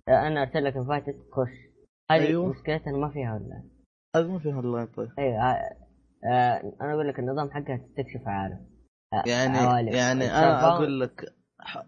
أنا 0.08 0.42
ارسل 0.42 0.64
لك 0.64 0.76
invited 0.76 1.12
تخش 1.12 1.68
هذه 2.10 2.26
أيوه. 2.26 2.48
مشكلتها 2.48 2.92
ما 2.92 3.10
فيها 3.10 3.32
اونلاين 3.32 3.70
هذا 4.16 4.26
ما 4.26 4.38
فيها 4.38 4.54
اونلاين 4.54 4.86
طيب. 4.86 5.08
أيوه 5.18 5.42
آه، 5.42 5.76
آه 6.24 6.72
أنا 6.80 6.94
أقول 6.94 7.08
لك 7.08 7.18
النظام 7.18 7.50
حقها 7.50 7.76
تستكشف 7.76 8.28
عالم. 8.28 8.66
آه، 9.12 9.22
يعني 9.26 9.58
عوالم. 9.58 9.88
يعني 9.88 10.24
أنا 10.24 10.68
أقول 10.68 11.00
لك 11.00 11.24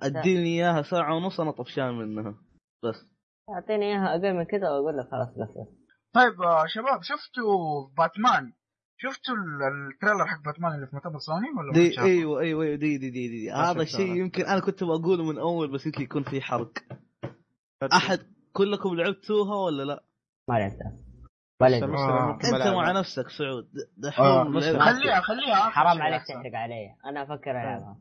أديني 0.03 0.49
إياها 0.49 0.83
ساعة 0.83 1.17
ونص 1.17 1.41
أنا 1.41 1.51
طفشان 1.51 1.95
منها. 1.95 2.35
بس. 2.85 3.07
أعطيني 3.51 3.85
إياها 3.85 4.11
أقل 4.11 4.35
من 4.35 4.45
كذا 4.45 4.71
وأقول 4.71 4.99
لك 4.99 5.07
خلاص 5.11 5.29
قفل 5.29 5.80
طيب 6.15 6.43
آه، 6.43 6.65
شباب 6.67 7.03
شفتوا 7.03 7.89
باتمان 7.99 8.53
شفتوا 8.99 9.35
ال- 9.35 9.93
ال 9.95 9.99
trailer 9.99 10.27
حق 10.27 10.45
باتمان 10.45 10.75
اللي 10.75 10.87
في 10.87 10.97
مؤتمر 10.97 11.19
سوني 11.19 11.51
ولا 11.59 11.67
ما 11.67 11.73
دي 11.73 11.93
شافه؟ 11.93 12.07
أيوه 12.07 12.41
أيوه 12.41 12.65
أيوة، 12.65 12.77
دي 12.77 12.99
دي 12.99 13.11
دي, 13.11 13.29
دي, 13.29 13.29
دي. 13.29 13.51
ما 13.51 13.71
هذا 13.71 13.83
الشيء. 13.83 14.15
يمكن 14.17 14.45
أنا 14.47 14.61
كنت 14.61 14.85
بقوله 14.85 15.25
من 15.25 15.39
أول 15.39 15.73
بس 15.73 15.87
يمكن 15.87 16.03
يكون 16.03 16.23
في 16.23 16.41
حرق 16.41 16.73
أحد 17.93 18.19
كلكم 18.53 18.95
لعبتوها 18.95 19.57
ولا 19.65 19.83
لا؟ 19.83 20.03
ما 20.49 20.55
لعبتها 20.55 20.99
أدري. 21.63 21.77
مسلم 21.93 21.95
آه. 21.97 22.39
أنت. 22.45 22.67
مع 22.75 22.93
نفسك 22.93 23.29
سعود 23.39 23.69
آه،. 24.19 24.45
لعبة- 24.45 24.79
خليها 24.83 25.21
خليها 25.21 25.57
حرام 25.71 26.03
عليك. 26.03 26.23
تحرق 26.29 26.55
علي 26.55 26.95
أنا 27.07 27.23
أفكر 27.23 27.51
ألعبها 27.51 27.97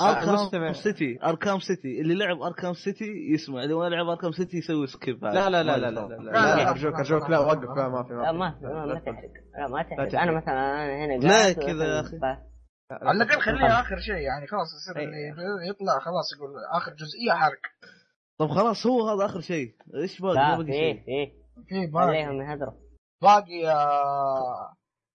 اركام. 0.00 0.72
سيتي 0.72 1.18
اركام 1.24 1.58
سيتي. 1.58 2.00
اللي 2.00 2.14
لعب 2.14 2.42
Arkham 2.42 2.72
City 2.74 3.04
يسمع. 3.34 3.62
اللي 3.62 3.74
ما 3.74 3.88
لعب 3.88 4.06
Arkham 4.08 4.32
City 4.32 4.56
يسوي 4.56 4.86
skip 4.86 5.24
لا 5.24 5.50
لا 5.50 5.62
لا 5.62 5.76
لا 5.76 5.90
لا 5.90 6.00
لا. 6.14 6.70
أرجوك 6.70 6.94
أرجوك. 6.94 7.30
لا 7.30 7.38
وقف 7.38 7.76
لا 7.76 7.88
ما 7.88 8.02
في 8.02 8.14
لا 8.14 8.32
ما 8.32 8.50
في 8.50 8.64
ما 8.66 8.72
ما, 8.72 8.86
ما 8.86 9.00
تحرق 9.00 9.30
لا 9.58 9.66
ما 9.68 9.82
تحرق. 9.82 10.20
أنا 10.22 10.32
مثلا 10.32 10.84
أنا 10.84 11.04
هنا 11.04 11.12
لا 11.12 11.52
كذا 11.52 11.84
يا 11.84 12.00
أخي. 12.00 12.18
ف- 12.18 12.54
على 12.92 13.22
الأقل 13.24 13.40
خليها 13.40 13.80
آخر 13.80 13.96
شيء 14.00 14.14
يعني 14.16 14.46
خلاص 14.46 14.66
يصير. 14.74 15.02
اللي 15.02 15.28
يطلع 15.70 15.98
خلاص 15.98 16.32
يقول 16.36 16.50
آخر 16.72 16.92
جزئية 16.92 17.32
حرق 17.32 17.60
طب 18.38 18.48
خلاص 18.48 18.86
هو 18.86 19.08
هذا 19.08 19.24
آخر 19.26 19.40
شيء. 19.40 19.74
إيش 19.94 20.20
باقي؟ 20.20 20.34
ما 20.34 20.40
لا 20.40 20.56
باقي 20.56 20.66
في 20.66 20.72
شيء. 20.72 21.02
في 21.04 21.32
في 21.68 21.86
باقي. 21.86 22.06
خليهم 22.06 22.42
يهدروا. 22.42 22.72
باقي 23.22 23.66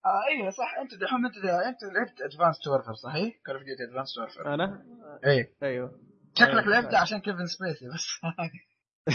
آه، 0.10 0.22
أيوه 0.32 0.50
صح 0.50 0.78
أنت 0.82 1.02
دحوم 1.02 1.26
أنت 1.26 1.36
أنت 1.38 1.84
لعبت 1.84 2.22
Advanced 2.22 2.68
Warfare 2.68 2.94
صحيح؟ 2.94 3.36
Call 3.46 3.56
of 3.56 3.64
Duty 3.64 3.84
Advanced 3.90 4.18
Warfare 4.18 4.54
أنا؟ 4.54 4.84
إيه. 5.26 5.54
أيوه. 5.64 6.00
شكلك 6.34 6.50
أيوة. 6.50 6.70
لعبته 6.70 6.98
عشان 6.98 7.20
كيفن 7.20 7.46
سبيسي 7.46 7.86
بس. 7.94 8.06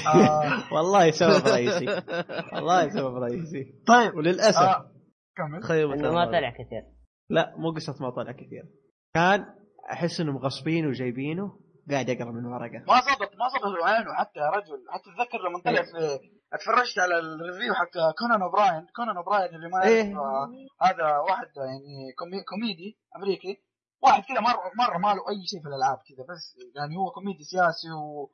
آه 0.07 0.73
والله 0.75 1.11
سبب 1.11 1.47
رئيسي. 1.47 1.87
والله 2.53 2.89
سبب 2.89 3.17
رئيسي. 3.17 3.83
طيب 3.87 4.15
وللأسف. 4.15 4.59
آه 4.59 4.91
كمل. 5.37 5.93
إنه 5.93 6.13
ما. 6.13 6.27
طلع 6.27 6.51
كثير. 6.51 6.83
لا 7.31 7.55
مو 7.57 7.71
قصة 7.71 7.97
ما 8.01 8.11
طلع 8.11 8.33
كثير. 8.33 8.65
كان 9.15 9.47
أحس 9.93 10.21
إنهم 10.21 10.39
غصبين 10.39 10.87
وجايبينه 10.87 11.61
قاعد 11.91 12.09
يقرأ 12.09 12.33
من 12.33 12.47
ورقة. 12.47 12.79
ما 12.79 13.01
ظبط 13.01 13.31
ما 13.39 13.49
ظبط 13.49 13.85
عينه 13.85 14.15
حتى 14.15 14.41
يا 14.41 14.51
رجل 14.51 14.85
حتى 14.89 15.11
اتذكر 15.11 15.39
لما 15.49 15.63
طلع 15.65 15.83
في 15.83 16.19
اتفرجت 16.53 16.99
على 16.99 17.19
ال 17.19 17.27
review 17.27 17.75
حق 17.75 18.15
كونان 18.19 18.43
اوبراين 18.43 18.87
كونان 18.97 19.17
اوبراين 19.17 19.55
اللي 19.55 19.69
ما 19.69 19.85
إيه. 19.85 20.19
آه، 20.19 20.51
هذا 20.83 21.19
واحد 21.19 21.47
يعني 21.57 22.13
كومي 22.19 22.43
كوميدي 22.43 22.99
أمريكي 23.17 23.63
واحد 24.03 24.23
كذا 24.23 24.41
مرة 24.41 24.73
مرة 24.79 24.99
ما 24.99 25.09
له 25.15 25.29
أي 25.31 25.47
شيء 25.47 25.61
في 25.63 25.69
الألعاب 25.69 25.99
كذا 26.09 26.27
بس 26.35 26.57
يعني 26.77 26.97
هو 26.97 27.11
كوميدي 27.11 27.45
سياسي 27.45 27.91
و... 27.91 28.31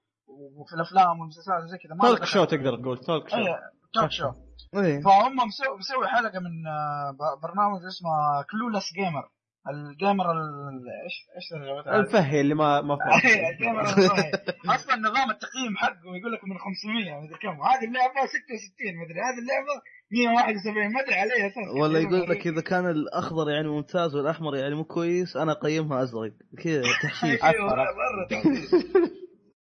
وفي 0.56 0.72
الأفلام 0.74 1.20
والمسلسلات 1.20 1.62
وزي 1.64 1.78
كذا 1.78 1.94
ما 1.94 2.02
له 2.02 2.14
talk. 2.14 2.24
show 2.24 2.44
تقدر 2.44 2.76
تقول 2.76 2.98
talk 2.98 3.28
show 3.28 3.36
إيه 3.36 3.60
talk 3.92 4.10
show 4.10 4.32
إيه. 4.74 5.00
فهم 5.00 5.36
مسوي 5.78 6.08
حلقة 6.08 6.38
من 6.38 6.66
آه، 6.66 7.16
برنامج 7.42 7.80
اسمه 7.84 8.10
Clueless 8.50 8.92
Gamer 8.92 9.30
ال 9.68 9.79
gamer 9.79 10.32
ال- 10.32 10.86
إيش 11.04 11.14
إيش؟ 11.36 11.86
الفهي 11.94 12.40
اللي 12.40 12.54
ما 12.54 12.80
ما 12.80 12.96
فهم 12.96 13.20
إيه، 13.30 13.50
ال 13.50 13.55
gamer 13.55 13.80
الصحي. 13.82 14.30
أصلا 14.74 14.96
نظام 14.96 15.30
التقييم 15.30 15.76
حقه 15.76 16.16
يقول 16.20 16.32
لك 16.32 16.44
من 16.44 16.58
500 16.58 17.20
مدري 17.20 17.38
كم. 17.42 17.48
هذه 17.62 17.84
اللعبة 17.88 18.26
66 18.26 18.96
مدري 19.02 19.20
هذه 19.20 19.38
اللعبة 19.42 19.74
171 20.12 20.92
ما 20.92 21.00
أدري 21.00 21.14
على 21.14 21.32
اي 21.32 21.46
أساس 21.46 21.80
ولا 21.80 21.98
يقول 21.98 22.30
لك 22.30 22.46
إذا 22.46 22.60
كان 22.60 22.90
الأخضر 22.90 23.50
يعني 23.50 23.68
ممتاز 23.68 24.14
والأحمر 24.16 24.56
يعني 24.56 24.74
مو 24.74 24.84
كويس 24.84 25.36
أنا 25.36 25.52
أقيمها 25.52 26.02
أزرق. 26.02 26.32
كذا 26.64 26.82
تحشيش. 27.02 27.44
أيوه. 27.44 27.72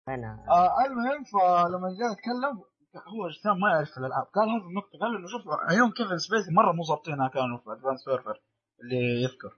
أنا 0.09 0.45
آه 0.51 0.87
المهم 0.87 1.25
فلما 1.33 1.89
جاء 1.99 2.13
يتكلم 2.13 2.57
هو 3.13 3.29
جسام 3.29 3.61
ما 3.61 3.69
يعرف 3.71 3.91
في 3.91 3.99
الألعاب. 3.99 4.25
قال 4.35 4.49
هذه 4.49 4.69
النقطة 4.71 4.99
قال 5.01 5.17
إنه 5.17 5.27
شوف 5.29 5.43
عيون 5.71 5.91
كيفن 5.91 6.19
سبيسي 6.19 6.51
مرة 6.53 6.73
مو 6.73 6.83
ظابطينها 6.83 7.29
كانوا 7.29 7.59
في 7.59 7.65
Advanced 7.73 8.01
Warfare 8.05 8.37
اللي 8.83 9.23
يذكر. 9.23 9.53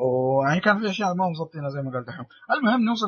ويعني 0.00 0.60
كان 0.60 0.80
في 0.80 0.90
أشياء 0.90 1.14
ما 1.14 1.26
هم 1.28 1.34
ظابطينها 1.34 1.68
زي 1.68 1.82
ما 1.82 1.90
قال 1.92 2.04
دحوم 2.04 2.26
المهم 2.50 2.84
نوصل 2.84 3.06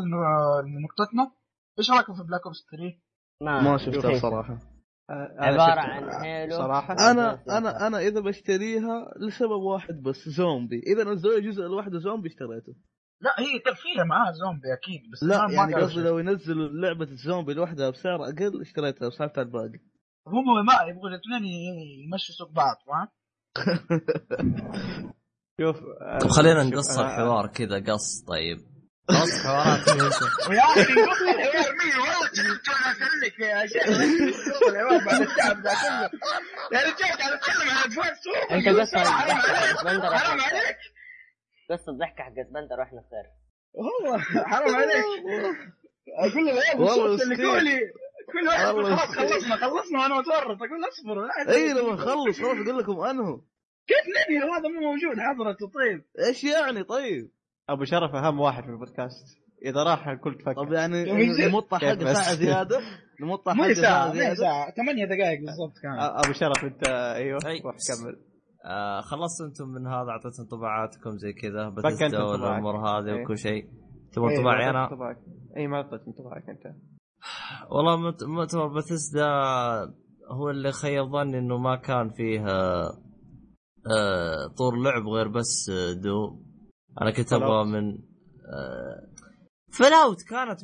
لنقطتنا 0.67 1.31
إيش 1.79 1.91
رأيكم 1.91 2.15
في 2.15 2.23
Black 2.23 2.41
Ops 2.47 2.67
3؟ 2.67 3.01
ما 3.43 3.61
ما 3.63 3.77
شفتها 3.79 4.11
شيء. 4.11 4.21
صراحة 4.21 4.59
أنا 5.11 5.29
عبارة 5.39 5.71
شفت- 5.71 6.15
عن 6.15 6.25
Halo. 6.25 6.57
صراحة 6.57 6.95
أنا 7.11 7.43
أنا 7.59 7.87
أنا 7.87 7.99
إذا 7.99 8.21
بشتريها 8.21 9.15
لسبب 9.21 9.51
واحد 9.63 10.03
بس 10.03 10.29
زومبي 10.29 10.79
إذا 10.87 11.05
نزلوا 11.05 11.39
لي 11.39 11.49
جزء 11.51 11.63
لوحده 11.63 11.99
زومبي 11.99 12.29
اشتريته 12.29 12.75
لا 13.21 13.31
هي 13.39 13.75
فيها 13.75 14.05
معاها 14.05 14.33
زومبي 14.33 14.73
أكيد 14.73 15.11
بس 15.13 15.23
لا 15.23 15.47
يعني 15.51 15.75
قصدي. 15.75 16.01
لو 16.01 16.19
ينزلوا 16.19 16.69
لعبة 16.69 17.05
الزومبي 17.05 17.55
لوحدها 17.55 17.91
بسعر 17.91 18.25
أقل 18.25 18.61
اشتريتها 18.61 19.07
وسحبت 19.07 19.39
على 19.39 19.47
الباقي 19.47 19.79
هم 20.27 20.67
ما 20.67 20.73
يبغوا 20.89 21.09
الاثنين 21.09 21.45
يمشوا 22.05 22.35
سوق 22.35 22.51
بعض 22.53 22.77
فاهم؟ 22.87 23.09
شوف 25.61 25.77
طب 26.21 26.29
خلينا 26.29 26.63
نقص 26.65 26.99
الحوار 26.99 27.47
كذا 27.47 27.93
قص 27.93 28.25
طيب. 28.29 28.59
قص 29.09 29.47
حوارات. 29.47 29.89
ويا 30.51 30.61
أخي 30.61 30.95
قص 30.95 31.23
الحوار 31.23 31.73
مين 31.79 31.97
والله 31.97 32.29
كان 32.67 32.83
اسالك 32.93 33.39
يا 33.41 33.67
شيخ 33.67 33.83
قص 33.83 34.69
الحوار 34.69 35.05
بعد 35.07 35.21
التعب 35.21 35.57
ذا 35.61 35.71
كله. 35.73 36.81
يا 36.81 36.87
رجال 36.87 37.19
قاعد 37.19 37.33
أتكلم 37.33 37.71
عن 37.71 37.85
ادفانس 37.85 38.19
أنت 38.51 38.69
عليك. 38.69 39.85
بندر 39.85 40.17
حرام 40.17 40.41
عليك. 40.41 40.77
قصة 41.71 41.93
الضحكة 41.93 42.23
حقت 42.25 42.47
بندر 42.55 42.81
وإحنا 42.81 43.01
صغير 43.11 43.27
والله 43.75 44.19
حرام 44.45 44.75
عليك. 44.77 45.05
أقول 46.19 46.47
للعيال 46.47 46.81
والله 46.81 47.23
اللي. 47.23 47.37
كولي 47.37 47.81
كل 48.33 48.49
واحد 48.49 48.65
خلاص. 48.65 49.01
خلصنا 49.17 49.57
خلصنا 49.57 50.01
وأنا 50.03 50.15
متورط 50.21 50.57
أقول 50.63 50.89
اصبروا 50.89 51.27
لا 51.27 51.55
إي 51.55 51.73
لما 51.73 51.93
نخلص 51.95 52.39
خلاص 52.39 52.41
أقول 52.41 52.79
لكم 52.79 53.01
انهوا 53.01 53.39
كيف 53.87 54.05
ننهي 54.17 54.51
وهذا 54.51 54.69
مو 54.69 54.81
موجود 54.81 55.17
حضرته 55.19 55.67
طيب 55.67 56.05
إيش 56.29 56.45
يعني 56.45 56.83
طيب؟ 56.83 57.31
أبو 57.69 57.85
شرف 57.85 58.15
أهم 58.15 58.41
واحد 58.41 58.63
في 58.65 58.69
البودكاست. 58.71 59.27
إذا 59.65 59.83
راح 59.83 60.09
الكل 60.09 60.35
تفكر. 60.35 60.65
طب 60.65 60.73
يعني. 60.73 61.05
نمطها 61.49 61.79
كيف 61.79 62.09
حق 62.09 62.33
زيادة؟ 62.33 62.79
نمطها 63.21 63.55
مو 63.55 63.63
حق 63.63 63.73
ساعة 63.73 63.83
ساعه 63.83 64.09
مو 64.09 64.15
زياده 64.15 64.35
ساعة 64.35 64.71
ثمانية 64.75 65.05
دقائق 65.05 65.41
بالضبط 65.41 65.79
كان. 65.83 65.93
أبو 65.99 66.33
شرف 66.33 66.65
أنت 66.65 66.89
أيوه 66.89 67.39
أي. 67.47 67.61
روح 67.65 67.75
كمل. 67.89 68.17
آه 68.65 69.01
خلصتوا 69.01 69.47
أنتم 69.47 69.69
من 69.69 69.87
هذا 69.87 70.11
اعطيتوا 70.11 70.45
انطباعاتكم 70.45 71.11
زي 71.11 71.33
كذا 71.33 71.67
انطباعك. 71.67 72.31
والأمور 72.43 72.77
هذه 72.77 73.15
إيه. 73.17 73.23
وكل 73.25 73.39
شيء. 73.39 73.65
تبغى 74.13 74.31
إيه، 74.31 74.37
انطباعي 74.39 74.71
أنا؟ 74.71 74.85
انطباعك. 74.85 75.17
اي 75.57 75.67
ما 75.67 75.77
اعطيت 75.77 76.01
انطباعك 76.09 76.49
أنت. 76.49 76.75
والله 77.71 77.97
مت- 77.97 78.25
مؤتمر 78.25 78.67
باتسدا 78.67 79.27
هو 80.31 80.51
اللي 80.51 80.73
خيب 80.73 81.05
ظني 81.05 81.39
إنه 81.39 81.59
ما 81.59 81.77
كان 81.77 82.11
فيه 82.11 82.47
آه، 82.49 82.91
آه، 83.91 84.47
طور 84.59 84.77
لعب 84.77 85.09
غير 85.09 85.29
بس 85.29 85.71
آه، 85.71 85.93
Doom. 85.93 86.43
أنا 87.03 87.11
كنت 87.11 87.33
أبغى. 87.33 87.65
من 87.65 87.99
Fallout 89.79 90.23
كانت 90.23 90.61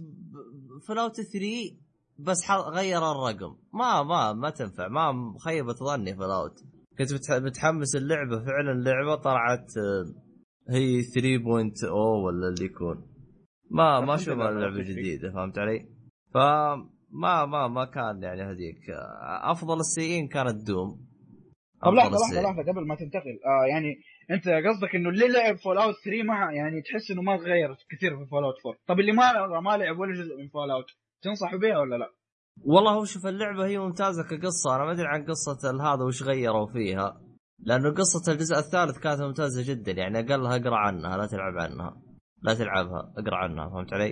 Fallout 0.88 1.20
3 1.20 1.76
بس 2.18 2.50
غير 2.50 2.98
الرقم. 3.12 3.56
ما 3.74 4.02
ما 4.02 4.32
ما 4.32 4.50
تنفع. 4.50 4.88
ما 4.88 5.34
خيبت 5.44 5.76
ظني 5.76 6.16
Fallout 6.16 6.54
كنت 6.98 7.12
متح- 7.12 7.42
متحمس 7.42 7.96
اللعبة. 7.96 8.44
فعلا 8.44 8.72
اللعبة 8.72 9.14
طلعت 9.14 9.66
آه، 9.78 10.04
هي 10.70 11.02
3.0 11.02 11.92
ولا 12.24 12.48
اللي 12.48 12.64
يكون. 12.64 13.06
ما 13.70 14.00
ما 14.00 14.16
لله 14.26 14.50
لعبه. 14.50 14.82
جديده 14.82 15.32
فهمت 15.32 15.58
علي؟ 15.58 15.88
فما 16.34 17.46
ما 17.46 17.68
ما 17.68 17.84
كان 17.84 18.22
يعني 18.22 18.42
هذيك. 18.42 18.78
أفضل 19.42 19.80
السيئين 19.80 20.28
كانت 20.28 20.66
Doom. 20.66 21.11
طب 21.82 21.94
لحظة 21.94 22.16
لحظة. 22.16 22.42
لحظة 22.42 22.62
قبل 22.72 22.86
ما 22.86 22.94
تنتقل. 22.94 23.38
آه 23.46 23.66
يعني 23.66 23.94
أنت 24.30 24.48
قصدك 24.48 24.94
إنه 24.94 25.08
اللي 25.08 25.28
لعب 25.28 25.56
Fallout 25.56 25.94
3 26.04 26.22
ما 26.22 26.52
يعني 26.52 26.82
تحس 26.82 27.10
إنه 27.10 27.22
ما 27.22 27.36
تغير 27.36 27.76
كثير 27.90 28.16
في 28.18 28.26
Fallout 28.30 28.54
4 28.66 28.80
طب 28.86 29.00
اللي 29.00 29.12
ما 29.12 29.60
ما 29.60 29.76
لعب 29.76 29.98
ولا 29.98 30.12
جزء 30.12 30.36
من 30.36 30.48
Fallout 30.48 30.86
تنصحوا 31.22 31.58
بها 31.58 31.78
ولا 31.78 31.96
لا؟ 31.96 32.08
والله 32.64 32.92
هو 32.92 33.04
شوف 33.04 33.26
اللعبة 33.26 33.66
هي 33.66 33.78
ممتازة 33.78 34.22
كقصة. 34.22 34.76
أنا 34.76 34.84
ما 34.84 34.92
أدري 34.92 35.06
عن 35.06 35.24
قصة 35.24 35.92
هذا 35.94 36.04
وش 36.04 36.22
غيروا 36.22 36.66
فيها 36.66 37.20
لأنه 37.58 37.90
قصة 37.90 38.32
الجزء 38.32 38.58
الثالث 38.58 38.98
كانت 38.98 39.20
ممتازة 39.20 39.74
جدا. 39.74 39.92
يعني 39.92 40.20
أقلها 40.20 40.56
أقرأ 40.56 40.76
عنها 40.76 41.16
لا 41.16 41.26
تلعب 41.26 41.54
عنها. 41.58 42.02
لا 42.42 42.54
تلعبها 42.54 43.12
أقرأ 43.18 43.36
عنها 43.36 43.68
فهمت 43.68 43.92
علي؟ 43.92 44.04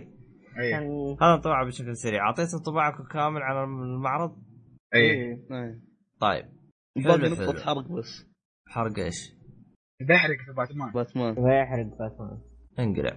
اي 0.59 0.71
كان 0.71 1.17
هذا 1.23 1.35
انطباع 1.35 1.65
بشكل 1.65 1.97
سريع. 1.97 2.27
اعطيت 2.27 2.55
انطباعكم 2.55 3.05
كامل 3.05 3.43
عن 3.43 3.65
المعرض؟ 3.65 4.37
اي 4.95 5.01
اي 5.01 5.11
إيه. 5.11 5.81
طيب. 6.21 6.60
باقي 6.97 7.37
حلو. 7.37 7.53
حرق 7.61 7.89
بس 7.93 8.27
حرق 8.69 8.99
إيش؟ 8.99 9.33
بيحرق 10.01 10.37
في 10.47 10.53
باتمان 10.57 10.93
باتمان 10.93 11.35
ويحرق 11.39 11.87
باتمان 11.99 12.41
انقلع 12.79 13.17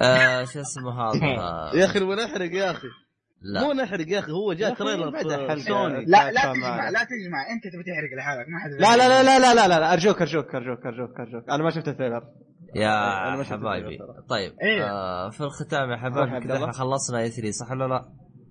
آه 0.00 0.44
شو 0.44 0.60
اسمه 0.60 0.92
هذا 1.00 1.26
يا 1.80 1.84
أخي 1.84 2.00
نبغى 2.00 2.24
نحرق 2.24 2.52
يا 2.52 2.70
أخي 2.70 2.86
مو 3.42 3.72
لا 3.72 3.82
نحرق 3.84 4.08
يا 4.08 4.18
أخي 4.18 4.32
هو 4.32 4.52
جاء 4.52 4.74
تريلر 4.74 5.22
سوني 5.58 6.04
لا 6.04 6.30
لا 6.32 6.52
تجمع. 6.52 6.90
لا 6.90 7.04
تجمع 7.04 7.50
أنت 7.52 7.64
تبي 7.72 7.82
تحرق 7.82 8.18
لحالك 8.18 8.46
ما 8.48 8.58
حد 8.58 8.70
لا 8.70 8.96
لا 8.96 9.22
لا 9.22 9.38
لا 9.38 9.54
لا 9.54 9.68
لا 9.68 9.80
لا. 9.80 9.92
أرجوك 9.92 10.20
أرجوك 10.22 10.54
أرجوك 10.54 10.86
أرجوك 10.86 11.20
أرجوك 11.20 11.50
أنا 11.50 11.62
ما 11.62 11.70
شفت 11.70 11.88
ال 11.88 11.92
trailer 11.92 12.22
يا 12.76 13.44
حبايبي. 13.44 13.98
طيب 14.28 14.52
إيه. 14.62 14.84
آه 14.90 15.30
في 15.30 15.40
الختام 15.40 15.90
يا 15.90 15.96
حبايبي 15.96 16.40
كذا. 16.40 16.54
إحنا 16.56 16.72
خلصنا 16.72 17.18
E3 17.18 17.50
صح 17.50 17.70
ولا 17.70 17.84
لا؟ 17.88 18.04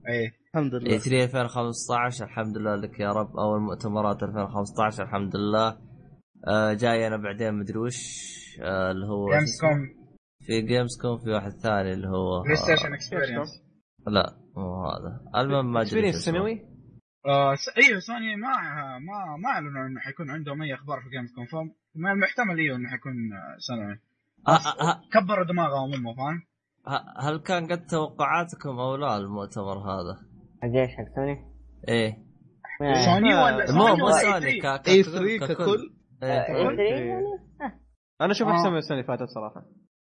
إي 0.09 0.31
الحمد 0.55 0.75
لله. 0.75 0.97
3 0.97 1.23
2015 1.23 2.25
الحمد 2.25 2.57
لله 2.57 2.75
لك 2.75 2.99
يا 2.99 3.11
رب. 3.11 3.37
أول 3.37 3.61
مؤتمرات 3.61 4.23
2015 4.23 5.03
الحمد 5.03 5.35
لله 5.35 5.77
آه 6.47 6.73
جاي 6.73 7.07
أنا 7.07 7.17
بعدين 7.17 7.53
مدري 7.53 7.77
وش 7.79 7.97
آه 8.61 8.91
اللي 8.91 9.05
هو 9.07 9.29
Gamescom 9.29 10.03
في 10.45 10.61
Gamescom 10.61 11.17
في 11.17 11.29
واحد 11.29 11.51
ثاني 11.51 11.93
اللي 11.93 12.07
هو 12.07 12.41
PlayStation 12.43 12.91
آه 12.91 12.95
Experience 12.95 13.49
لا 14.07 14.35
مو 14.57 14.85
هذا. 14.85 15.41
المهم 15.43 15.65
ما 15.73 15.81
أدري 15.81 15.83
Experience. 15.89 16.15
سوني؟ 16.25 16.61
آه 17.25 17.55
س- 17.55 17.69
أيوه 17.77 17.99
سوني 17.99 18.35
ما 18.35 18.47
ما 18.99 19.37
ما 19.43 19.49
أعلنوا 19.49 19.87
إنه 19.87 19.99
حيكون 19.99 20.29
عندهم 20.29 20.61
أي 20.61 20.73
أخبار 20.73 21.01
في 21.01 21.09
Gamescom 21.09 21.45
فما 21.45 22.11
المحتمل 22.11 22.59
أيوه 22.59 22.77
إنه 22.77 22.89
حيكون 22.89 23.13
آه، 23.33 23.55
سوني. 23.59 23.99
آه 24.47 24.51
آه 24.51 24.89
آه. 24.91 25.01
كبروا 25.13 25.45
دماغهم 25.45 25.93
هم 25.93 26.15
فاهم؟ 26.15 26.41
آه، 26.87 27.29
هل 27.29 27.37
كان 27.37 27.67
قد 27.67 27.85
توقعاتكم 27.85 28.79
أو 28.79 28.95
لا 28.95 29.17
المؤتمر 29.17 29.77
هذا؟ 29.77 30.15
حق 30.61 30.69
إيش 30.69 30.91
حق 30.95 31.15
سوني؟ 31.15 31.53
إيه 31.87 32.17
سوني 33.05 33.35
ولا 33.35 33.71
مو 33.71 33.95
مو 33.95 34.11
سوني 34.11 34.45
E 34.47 34.59
ك- 34.59 34.65
E 34.87 35.03
ككل 35.03 35.37
3 35.39 35.53
ككل 35.53 35.93
إيه. 36.23 36.29
آه، 36.41 36.43
ككل؟ 36.47 36.77
E3. 36.77 36.79
يعني 36.79 37.23
أنا 38.21 38.31
أشوف 38.31 38.47
آه. 38.47 38.51
أحسن 38.51 38.71
من 38.71 38.77
السنة 38.77 38.97
اللي 38.97 39.07
فاتت 39.07 39.29
صراحة 39.29 39.65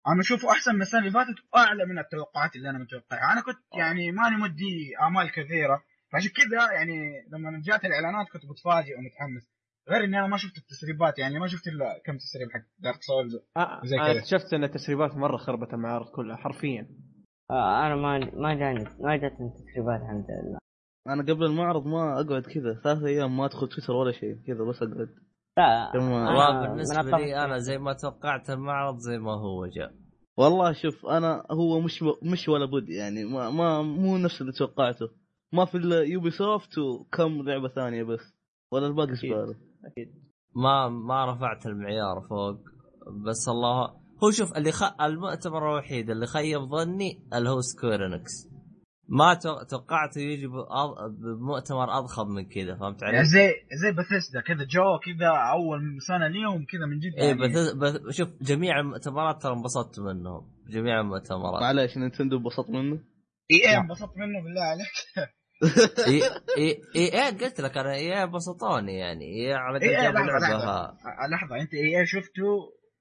أنا 0.09 0.21
اشوفه 0.21 0.51
أحسن 0.51 0.75
من 0.75 0.83
السنة 0.83 1.01
اللي 1.01 1.11
فاتت 1.11 1.35
وأعلى 1.55 1.85
من 1.87 1.99
التوقعات 1.99 2.57
اللي 2.57 2.71
أنا 2.71 2.79
متوقعها 2.79 3.33
أنا 3.33 3.41
كنت 3.43 3.57
يعني 3.79 4.13
ماني 4.13 4.37
مدي 4.37 4.93
آمال 5.07 5.31
كثيرة 5.31 5.83
فعشان 6.13 6.31
كذا 6.31 6.73
يعني 6.73 6.97
لما 7.33 7.63
جات 7.65 7.85
الإعلانات 7.85 8.27
كنت 8.33 8.43
متفاجئ 8.51 8.95
ومتحمس 8.99 9.56
غير 9.91 10.05
إني 10.05 10.19
أنا 10.19 10.27
ما 10.27 10.37
شفت 10.37 10.59
التسريبات 10.59 11.19
يعني 11.19 11.39
ما 11.39 11.47
شفت 11.47 11.67
إلا 11.69 12.03
كم 12.05 12.17
تسريب 12.17 12.51
حق 12.53 12.61
دارك 12.79 13.03
سولز 13.03 13.37
آه 13.57 13.81
زي 13.85 13.97
أنا 13.97 14.13
كذا. 14.13 14.19
اكتشفت 14.19 14.55
إن 14.55 14.65
التسريبات 14.65 15.15
مرة 15.15 15.37
خربت 15.37 15.75
المعارض 15.75 16.07
كلها 16.07 16.37
حرفيا. 16.37 16.89
آه 17.51 17.87
أنا 17.87 17.97
ما 17.97 18.19
ما 18.19 18.55
جاني 18.55 18.85
ما 19.01 19.17
جاتني 19.17 19.51
تسريبات 19.51 20.01
الحمد 20.01 20.27
لله. 20.31 20.59
أنا 21.09 21.23
قبل 21.23 21.45
المعرض 21.45 21.87
ما 21.87 22.21
أقعد 22.21 22.43
كذا 22.43 22.81
ثلاث 22.85 23.03
أيام 23.03 23.37
ما 23.37 23.45
أدخل 23.45 23.69
تويتر 23.69 23.93
ولا 23.93 24.13
شيء 24.13 24.35
كذا 24.47 24.65
بس 24.65 24.83
أقعد. 24.83 25.09
لا 25.59 26.69
بالنسبة 26.69 27.19
لي 27.19 27.45
أنا 27.45 27.59
زي 27.59 27.79
ما 27.79 27.93
توقعت 27.93 28.51
المعرض 28.51 28.99
زي 28.99 29.19
ما 29.19 29.33
هو 29.33 29.67
جاء. 29.67 29.93
والله 30.39 30.73
شوف 30.73 31.07
أنا 31.07 31.47
هو 31.51 31.81
مش 31.81 32.05
مش 32.23 32.49
ولا 32.49 32.65
بد 32.65 32.89
يعني 32.89 33.25
ما, 33.25 33.51
ما 33.51 33.83
مو 33.83 34.19
نفس 34.19 34.41
اللي 34.41 34.53
توقعته. 34.53 35.09
ما 35.53 35.65
في 35.65 35.77
إلا 35.77 36.03
Ubisoft 36.03 36.79
وكم 36.79 37.43
لعبة 37.43 37.69
ثانية 37.69 38.03
بس 38.03 38.35
ولا 38.73 38.87
الباقي 38.87 39.13
أكيد. 39.13 39.57
زباله 39.89 40.13
ما 40.55 40.89
ما 40.89 41.33
رفعت 41.33 41.67
المعيار 41.67 42.21
فوق 42.21 42.59
بس 43.27 43.49
الله 43.49 43.95
هو 44.25 44.31
شوف 44.31 44.57
اللي 44.57 44.73
خ... 44.73 45.01
المؤتمر 45.03 45.71
الوحيد 45.73 46.11
اللي 46.11 46.27
خيب 46.27 46.61
ظني 46.61 47.29
اللي 47.35 47.51
هو 47.51 47.61
Square 47.61 48.07
Enix 48.07 48.49
ما 49.09 49.35
تو- 49.35 49.63
توقعته 49.63 50.21
يجي 50.21 50.47
بمؤتمر 51.09 51.99
أضخم 51.99 52.29
من 52.29 52.45
كذا 52.49 52.77
فهمت 52.77 53.03
علي؟ 53.05 53.15
يعني 53.15 53.27
زي 53.27 53.49
زي 53.83 53.93
بثيسدا 53.93 54.41
كذا 54.41 54.65
جو 54.65 54.99
كذا 54.99 55.29
أول 55.53 56.03
سنة 56.09 56.29
ليهم 56.29 56.65
كذا 56.65 56.87
من 56.87 56.99
جد 56.99 57.15
إيه 57.19 57.25
يعني. 57.29 57.41
بث... 57.49 57.73
بث... 57.73 58.11
شوف 58.17 58.29
جميع 58.43 58.81
المؤتمرات 58.81 59.43
ترى 59.43 59.53
انبسطت 59.53 60.01
منهم 60.01 60.51
جميع 60.69 61.01
المؤتمرات. 61.01 61.63
معليش 61.63 61.97
Nintendo 61.99 62.37
انبسط 62.37 62.71
منه؟ 62.71 62.99
إي 63.51 63.69
إي 63.71 63.77
انبسطت 63.79 64.17
منه 64.17 64.43
بالله 64.45 64.63
عليك. 64.63 65.29
إي 66.09 66.23
إي 66.59 66.83
إي 66.97 67.13
إيه 67.13 67.31
قلت 67.39 67.61
لك 67.61 67.77
أنا 67.79 67.95
إي 67.95 68.23
انبسطوني 68.23 68.99
يعني 68.99 69.25
إي 69.25 69.55
على 69.55 69.79
قد 69.79 69.83
إيه، 69.85 69.97
لحظة، 69.97 70.13
لعبه 70.13 70.39
لحظة. 70.39 70.79
آه، 70.85 71.27
لحظة 71.31 71.61
أنت 71.61 71.75
إي 71.75 72.01
إي 72.01 72.07
شفته 72.07 72.47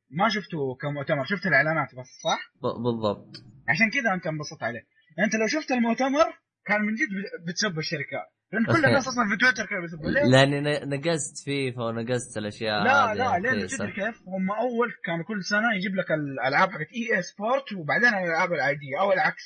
ما 0.10 0.30
شفته 0.30 0.76
كمؤتمر 0.82 1.26
شفت 1.26 1.46
الإعلانات 1.46 1.88
بس 1.96 2.08
صح؟ 2.24 2.40
بالضبط 2.84 3.36
عشان 3.70 3.90
كذا 3.90 4.14
أنت 4.14 4.28
انبسطت 4.28 4.64
عليه 4.64 4.84
أنت 5.26 5.36
لو 5.36 5.48
شفت 5.48 5.72
المؤتمر 5.72 6.26
كان 6.66 6.82
من 6.82 6.94
جد 6.94 7.08
بت- 7.10 7.50
بتسب 7.50 7.78
الشركات 7.80 8.28
لأن 8.52 8.66
كل 8.66 8.86
الناس 8.86 9.08
أصلا 9.08 9.30
في 9.30 9.38
تويتر 9.38 9.66
كانوا 9.66 9.82
بيسبوا 9.82 10.12
ليه؟ 10.12 10.24
لاني 10.24 10.62
نقزت 10.98 11.44
فيفا 11.46 11.84
ونقزت 11.84 12.38
الأشياء 12.38 12.84
لا 12.84 13.14
لا 13.14 13.40
لأن. 13.40 13.68
تدري 13.68 13.92
كيف؟ 13.92 14.22
هم 14.28 14.52
أول 14.52 14.92
كانوا 15.06 15.26
كل 15.26 15.44
سنة 15.44 15.76
يجيب 15.76 15.96
لك 15.96 16.12
الألعاب 16.12 16.70
حقت 16.70 16.88
EA 16.96 17.16
Sports 17.18 17.74
وبعدين 17.74 18.10
الألعاب 18.10 18.54
العاديه 18.54 19.00
أو 19.02 19.12
العكس 19.14 19.44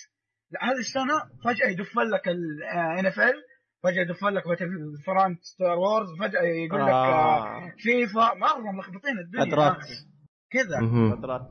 لا 0.52 0.60
هذه 0.64 0.80
السنة 0.80 1.18
فجأة 1.44 1.68
يدف 1.70 1.98
لك 2.14 2.28
ال 2.28 3.06
NFL 3.06 3.34
فجأة 3.84 4.02
يدف 4.02 4.24
لك 4.24 4.44
Front 5.06 5.44
Star 5.44 5.78
Wars 5.78 6.08
فجأة 6.20 6.42
يقول 6.42 6.82
لك 6.82 6.90
آه. 6.90 7.58
آه. 7.58 7.74
فيفا 7.78 8.34
مره 8.36 8.72
ملخبطين 8.72 9.20
الدنيا. 9.26 9.44
أدرات. 9.44 9.86
كذا. 10.52 10.78
أدرات. 11.14 11.50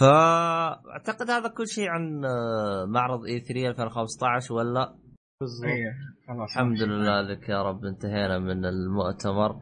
فأعتقد 0.00 1.30
هذا 1.30 1.48
كل 1.48 1.66
شيء 1.66 1.88
عن 1.88 2.24
آه، 2.24 2.84
معرض 2.88 3.24
إي 3.24 3.40
3 3.40 3.68
2015 3.68 4.54
ولا؟ 4.54 4.94
بالضبط. 5.40 5.68
إيه، 5.70 5.92
خلاص. 6.28 6.50
الحمد 6.50 6.82
لله 6.82 7.20
لك 7.20 7.48
يا 7.48 7.62
رب 7.62 7.84
انتهينا 7.84 8.38
من 8.38 8.64
المؤتمر. 8.64 9.60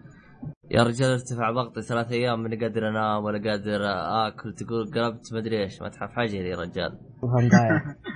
يا 0.71 0.83
رجال 0.83 1.11
ارتفع 1.11 1.51
ضغطي 1.51 1.83
ثلاث 1.83 2.13
أيام 2.13 2.43
ماني 2.43 2.57
قادر 2.57 2.89
أنام 2.89 3.25
ولا 3.25 3.51
قادر 3.51 3.81
آكل 4.29 4.55
تقول 4.55 4.91
قلبت 4.95 5.35
مدري 5.35 5.63
إيش 5.63 5.83
ما 5.83 5.89
تحف 5.89 6.11
حجري 6.13 6.49
يا 6.49 6.57
رجال. 6.57 6.99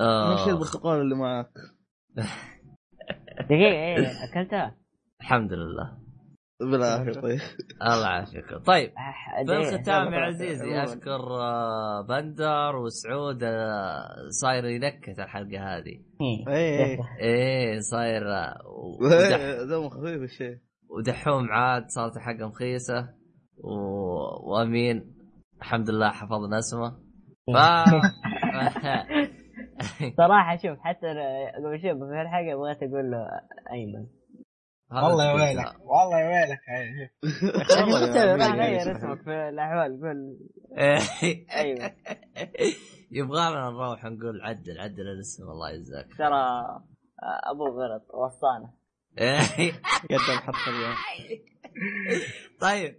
آه. 0.00 0.48
البرتقال 0.50 1.00
اللي 1.00 1.14
معك 1.14 1.50
دقيقة 3.50 3.72
إيه 3.72 3.98
أكلتها؟ 4.24 4.76
الحمد 5.20 5.52
لله. 5.52 6.02
بالعافية 6.60 7.20
طيب. 7.20 7.40
الله 7.82 8.06
يعافيك. 8.06 8.44
طيب 8.66 8.90
أح- 8.90 9.38
في 9.38 9.44
دقيقة. 9.44 9.74
الختام 9.74 10.12
يا 10.14 10.18
عزيزي 10.18 10.82
أشكر 10.82 11.20
آه، 11.40 12.06
بندر 12.08 12.76
وسعود 12.76 13.42
آه، 13.42 14.08
صاير 14.28 14.64
ينكت 14.64 15.18
الحلقة 15.20 15.76
هذه. 15.76 16.00
إيه. 16.20 16.48
إيه 16.48 16.98
إيه. 17.20 17.80
صاير 17.80 18.32
آه، 18.34 18.54
ودح 19.00 19.62
دمه 19.70 19.88
خفيف 19.88 20.22
الشيء. 20.22 20.58
ودحوم 20.90 21.52
عاد 21.52 21.84
صارت 21.88 22.18
حقه 22.18 22.48
مخيسة. 22.48 23.08
و... 23.58 23.72
وأمين. 24.52 25.14
الحمد 25.58 25.90
لله 25.90 26.10
حفظنا 26.10 26.58
اسمه. 26.58 26.90
ف 27.54 27.56
صراحة 30.16 30.56
شوف 30.56 30.78
حتى 30.80 31.06
قبل 31.56 31.80
شوي 31.82 31.94
في 31.94 32.22
الحلقة 32.22 32.56
بغيت 32.56 32.82
أقول 32.82 33.10
له 33.10 33.26
أيمن. 33.72 34.06
والله 34.90 35.24
يا 35.24 35.32
ويلك 35.32 35.74
والله 35.80 36.18
يا 36.20 36.28
ويلك 36.28 36.60
راح. 38.40 38.54
غير 38.54 38.92
اسمك 38.96 39.22
في 39.22 39.48
الأحوال 39.48 40.00
قول. 40.00 40.38
ايمن 41.56 41.90
يبغى 43.10 43.50
لنا 43.50 43.70
نروح 43.70 44.04
نقول 44.04 44.40
عدل 44.42 44.80
عدل 44.80 45.08
الاسم 45.08 45.42
الله 45.42 45.70
يجزاك. 45.70 46.06
ترى 46.18 46.42
ابوه 47.50 47.68
غلط 47.70 48.02
وصانا 48.14 48.70
قدم 50.10 50.38
حرف 50.40 50.68
اليوم. 50.68 50.94
طيب. 52.60 52.94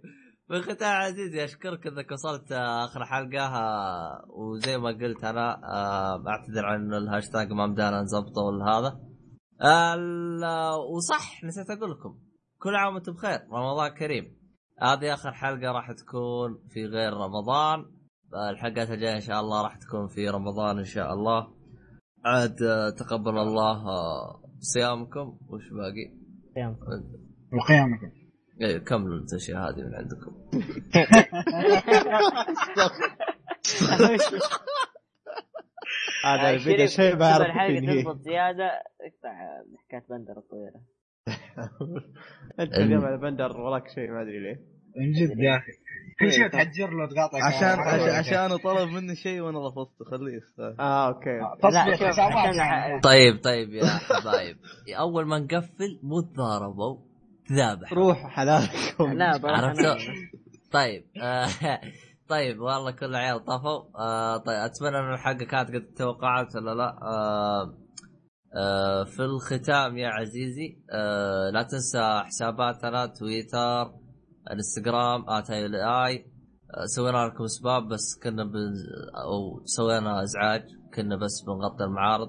في 0.48 0.56
الختام 0.56 0.96
عزيزي 1.02 1.44
أشكرك 1.44 1.86
إنك 1.86 2.12
وصلت 2.12 2.52
آه، 2.52 2.84
آخر 2.84 3.04
حلقة 3.04 3.46
آه، 3.46 4.24
وزي 4.28 4.78
ما 4.78 4.88
قلت 4.88 5.24
أنا 5.24 5.60
آه، 5.64 6.28
أعتذر 6.28 6.66
عن 6.66 6.94
الهاشتاج 6.94 7.52
ما 7.52 7.66
مدانا 7.66 8.02
نظبطه 8.02 8.42
ولا 8.42 8.64
هذا 8.64 9.00
وصح 10.96 11.44
نسيت 11.44 11.70
أقول 11.70 11.90
لكم 11.90 12.18
كل 12.58 12.74
عام 12.76 12.94
وأنتم 12.94 13.12
بخير 13.12 13.40
رمضان 13.52 13.94
كريم. 13.94 14.36
هذه 14.82 15.14
آخر 15.14 15.32
حلقة 15.32 15.72
راح 15.72 15.92
تكون 15.92 16.68
في 16.68 16.86
غير 16.86 17.12
رمضان. 17.12 17.84
الحلقات 18.50 18.90
الجاية 18.90 19.14
إن 19.14 19.20
شاء 19.20 19.40
الله 19.40 19.62
راح 19.62 19.76
تكون 19.76 20.08
في 20.08 20.28
رمضان 20.28 20.78
إن 20.78 20.84
شاء 20.84 21.12
الله. 21.12 21.54
عاد 22.24 22.56
تقبل 22.98 23.38
الله 23.38 23.84
صيامكم. 24.58 25.38
وش 25.48 25.68
باقي؟ 25.70 26.06
يوم. 26.56 26.76
وقيامكم. 27.52 28.23
إيه 28.60 28.78
كملوا 28.78 29.18
الاشياء 29.18 29.58
هذه 29.58 29.82
من 29.82 29.94
عندكم 29.94 30.32
هذا 36.24 36.48
آه، 36.48 36.54
الفيديو 36.54 36.86
شيء 36.86 37.16
بعرف 37.16 37.46
الحلقة 37.46 37.80
فيه. 37.80 38.02
تضبط 38.02 38.20
زيادة 38.20 38.70
أقطع 39.00 39.34
حكاية 39.86 40.06
بندر 40.10 40.38
الطويلة. 40.38 40.80
أنت 42.60 42.74
اليوم 42.74 43.04
على 43.04 43.18
بندر 43.18 43.60
وراك 43.60 43.88
شيء 43.88 44.10
ما 44.10 44.22
أدري 44.22 44.38
ليه. 44.38 44.74
من 44.96 45.12
جد 45.12 45.38
يا 45.38 45.56
أخي. 45.56 45.72
كل 46.20 46.32
شيء 46.32 46.48
تحجر 46.48 46.90
له 46.90 47.06
تقاطع 47.06 47.46
عشان 47.46 47.74
كلام. 47.74 47.80
عشان 47.80 48.14
عشان 48.14 48.56
طلب 48.56 48.88
مني 48.88 49.16
شيء 49.16 49.40
وأنا 49.40 49.68
رفضته 49.68 50.04
خليه 50.04 50.36
يستاهل. 50.36 50.80
آه 50.80 51.08
أوكي. 51.08 51.40
يعني. 52.56 53.00
طيب 53.00 53.42
طيب 53.44 53.74
يا 53.74 53.84
حبايب 53.86 54.56
أول 54.98 55.26
ما 55.26 55.38
نقفل 55.38 56.00
مو 56.02 56.20
تضاربوا. 56.20 57.13
تذابح 57.48 57.92
روح 57.92 58.26
حلالكم. 58.28 59.12
لا 59.12 59.40
عرفت؟ 59.44 59.98
طيب 60.72 61.04
آه 61.22 61.48
طيب 62.28 62.60
والله 62.60 62.90
كل 62.90 63.06
العيال 63.06 63.44
طفوا 63.44 63.82
آه 64.00 64.36
طيب 64.36 64.56
أتمنى 64.56 64.98
إن 64.98 65.12
الحلقة 65.12 65.44
كانت 65.44 65.70
قد 65.70 65.94
توقعت 65.96 66.56
ولا 66.56 66.74
لا. 66.74 66.98
آه 67.02 67.78
آه 68.56 69.04
في 69.04 69.22
الختام 69.24 69.96
يا 69.98 70.08
عزيزي 70.08 70.78
آه 70.92 71.50
لا 71.50 71.62
تنسى 71.62 72.22
حساباتنا 72.24 73.06
تويتر 73.06 73.92
إنستغرام 74.52 75.30
اتاي 75.30 75.66
آه 75.66 76.84
سوينا 76.86 77.26
لكم 77.26 77.46
spam 77.46 77.88
بس 77.88 78.18
كنا 78.22 78.44
بن 78.44 78.72
أو 79.24 79.62
سوينا 79.64 80.22
إزعاج 80.22 80.62
كنا 80.94 81.16
بس 81.16 81.44
بنغطي 81.46 81.84
المعارض. 81.84 82.28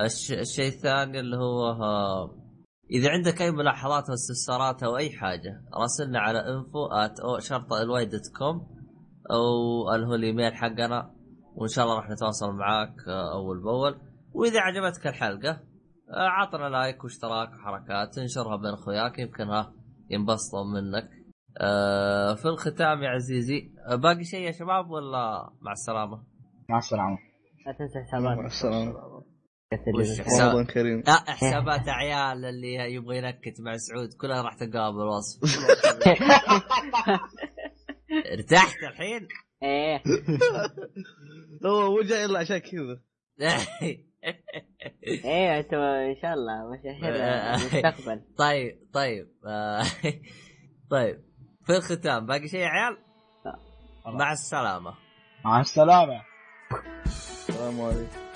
الش... 0.00 0.32
الشيء 0.32 0.68
الثاني 0.68 1.20
اللي 1.20 1.36
هو 1.36 1.66
آه 1.70 2.45
إذا 2.90 3.10
عندك 3.10 3.42
أي 3.42 3.50
ملاحظات 3.50 4.08
أو 4.08 4.14
استفسارات 4.14 4.82
أو 4.82 4.96
أي 4.96 5.10
حاجة 5.10 5.62
راسلنا 5.74 6.20
على 6.20 6.38
info 6.38 6.86
at 6.86 7.42
شرطه 7.42 7.82
الواي 7.82 8.04
dot 8.04 8.28
com 8.38 8.66
أو 9.30 9.94
اللي 9.94 10.06
هو 10.06 10.14
الايميل 10.14 10.54
حقنا 10.54 11.10
وإن 11.56 11.68
شاء 11.68 11.84
الله 11.84 11.96
راح 11.96 12.10
نتواصل 12.10 12.52
معاك 12.52 12.94
آه، 13.08 13.34
أول 13.34 13.62
بأول. 13.62 14.00
وإذا 14.32 14.60
عجبتك 14.60 15.06
الحلقة 15.06 15.50
آه، 16.10 16.28
عطنا 16.28 16.68
لايك 16.68 17.04
واشتراك 17.04 17.48
وحركات 17.48 18.18
انشرها 18.18 18.56
بين 18.56 18.70
أخوياك 18.70 19.18
يمكن 19.18 19.48
ها 19.48 19.72
ينبسطوا 20.10 20.64
منك. 20.64 21.10
آه، 21.60 22.34
في 22.34 22.48
الختام 22.48 23.02
يا 23.02 23.08
عزيزي 23.08 23.70
باقي 24.02 24.24
شيء 24.24 24.40
يا 24.40 24.52
شباب 24.52 24.90
ولا 24.90 25.50
مع 25.60 25.72
السلامة؟ 25.72 26.22
مع 26.70 26.78
السلامة. 26.78 27.18
لا 27.66 27.72
تنسى 27.72 27.98
مع 27.98 28.04
حسابات 28.04 28.44
السلامة. 28.44 29.35
رمضان 29.72 30.66
كريم. 30.66 31.02
لا 31.06 31.30
حسابات 31.30 31.88
عيال 31.88 32.44
اللي 32.44 32.94
يبغى 32.94 33.18
ينكت 33.18 33.60
مع 33.60 33.76
سعود 33.76 34.12
كلها 34.20 34.42
راح 34.42 34.54
تقابل 34.54 34.98
وصف 34.98 35.40
ارتحت 38.32 38.76
الحين؟ 38.82 39.28
إيه. 39.62 40.02
هو 41.66 41.98
وجه 41.98 42.24
الا 42.24 42.38
عشان 42.38 42.58
كذا. 42.58 43.00
أيوه 45.24 45.58
أنتم 45.58 45.76
إن 45.78 46.16
شاء 46.22 46.34
الله 46.34 46.70
مشاهير 46.70 47.14
المستقبل 47.14 48.20
طيب 48.38 48.88
طيب. 48.92 49.28
طيب. 50.90 51.22
في 51.64 51.76
الختام 51.76 52.26
باقي 52.26 52.48
شيء 52.48 52.60
يا 52.60 52.68
عيال؟ 52.68 52.96
مع 54.06 54.32
السلامة. 54.32 54.94
مع 55.44 55.60
السلامة. 55.60 56.22
السلام 57.06 57.80
عليكم. 57.80 58.26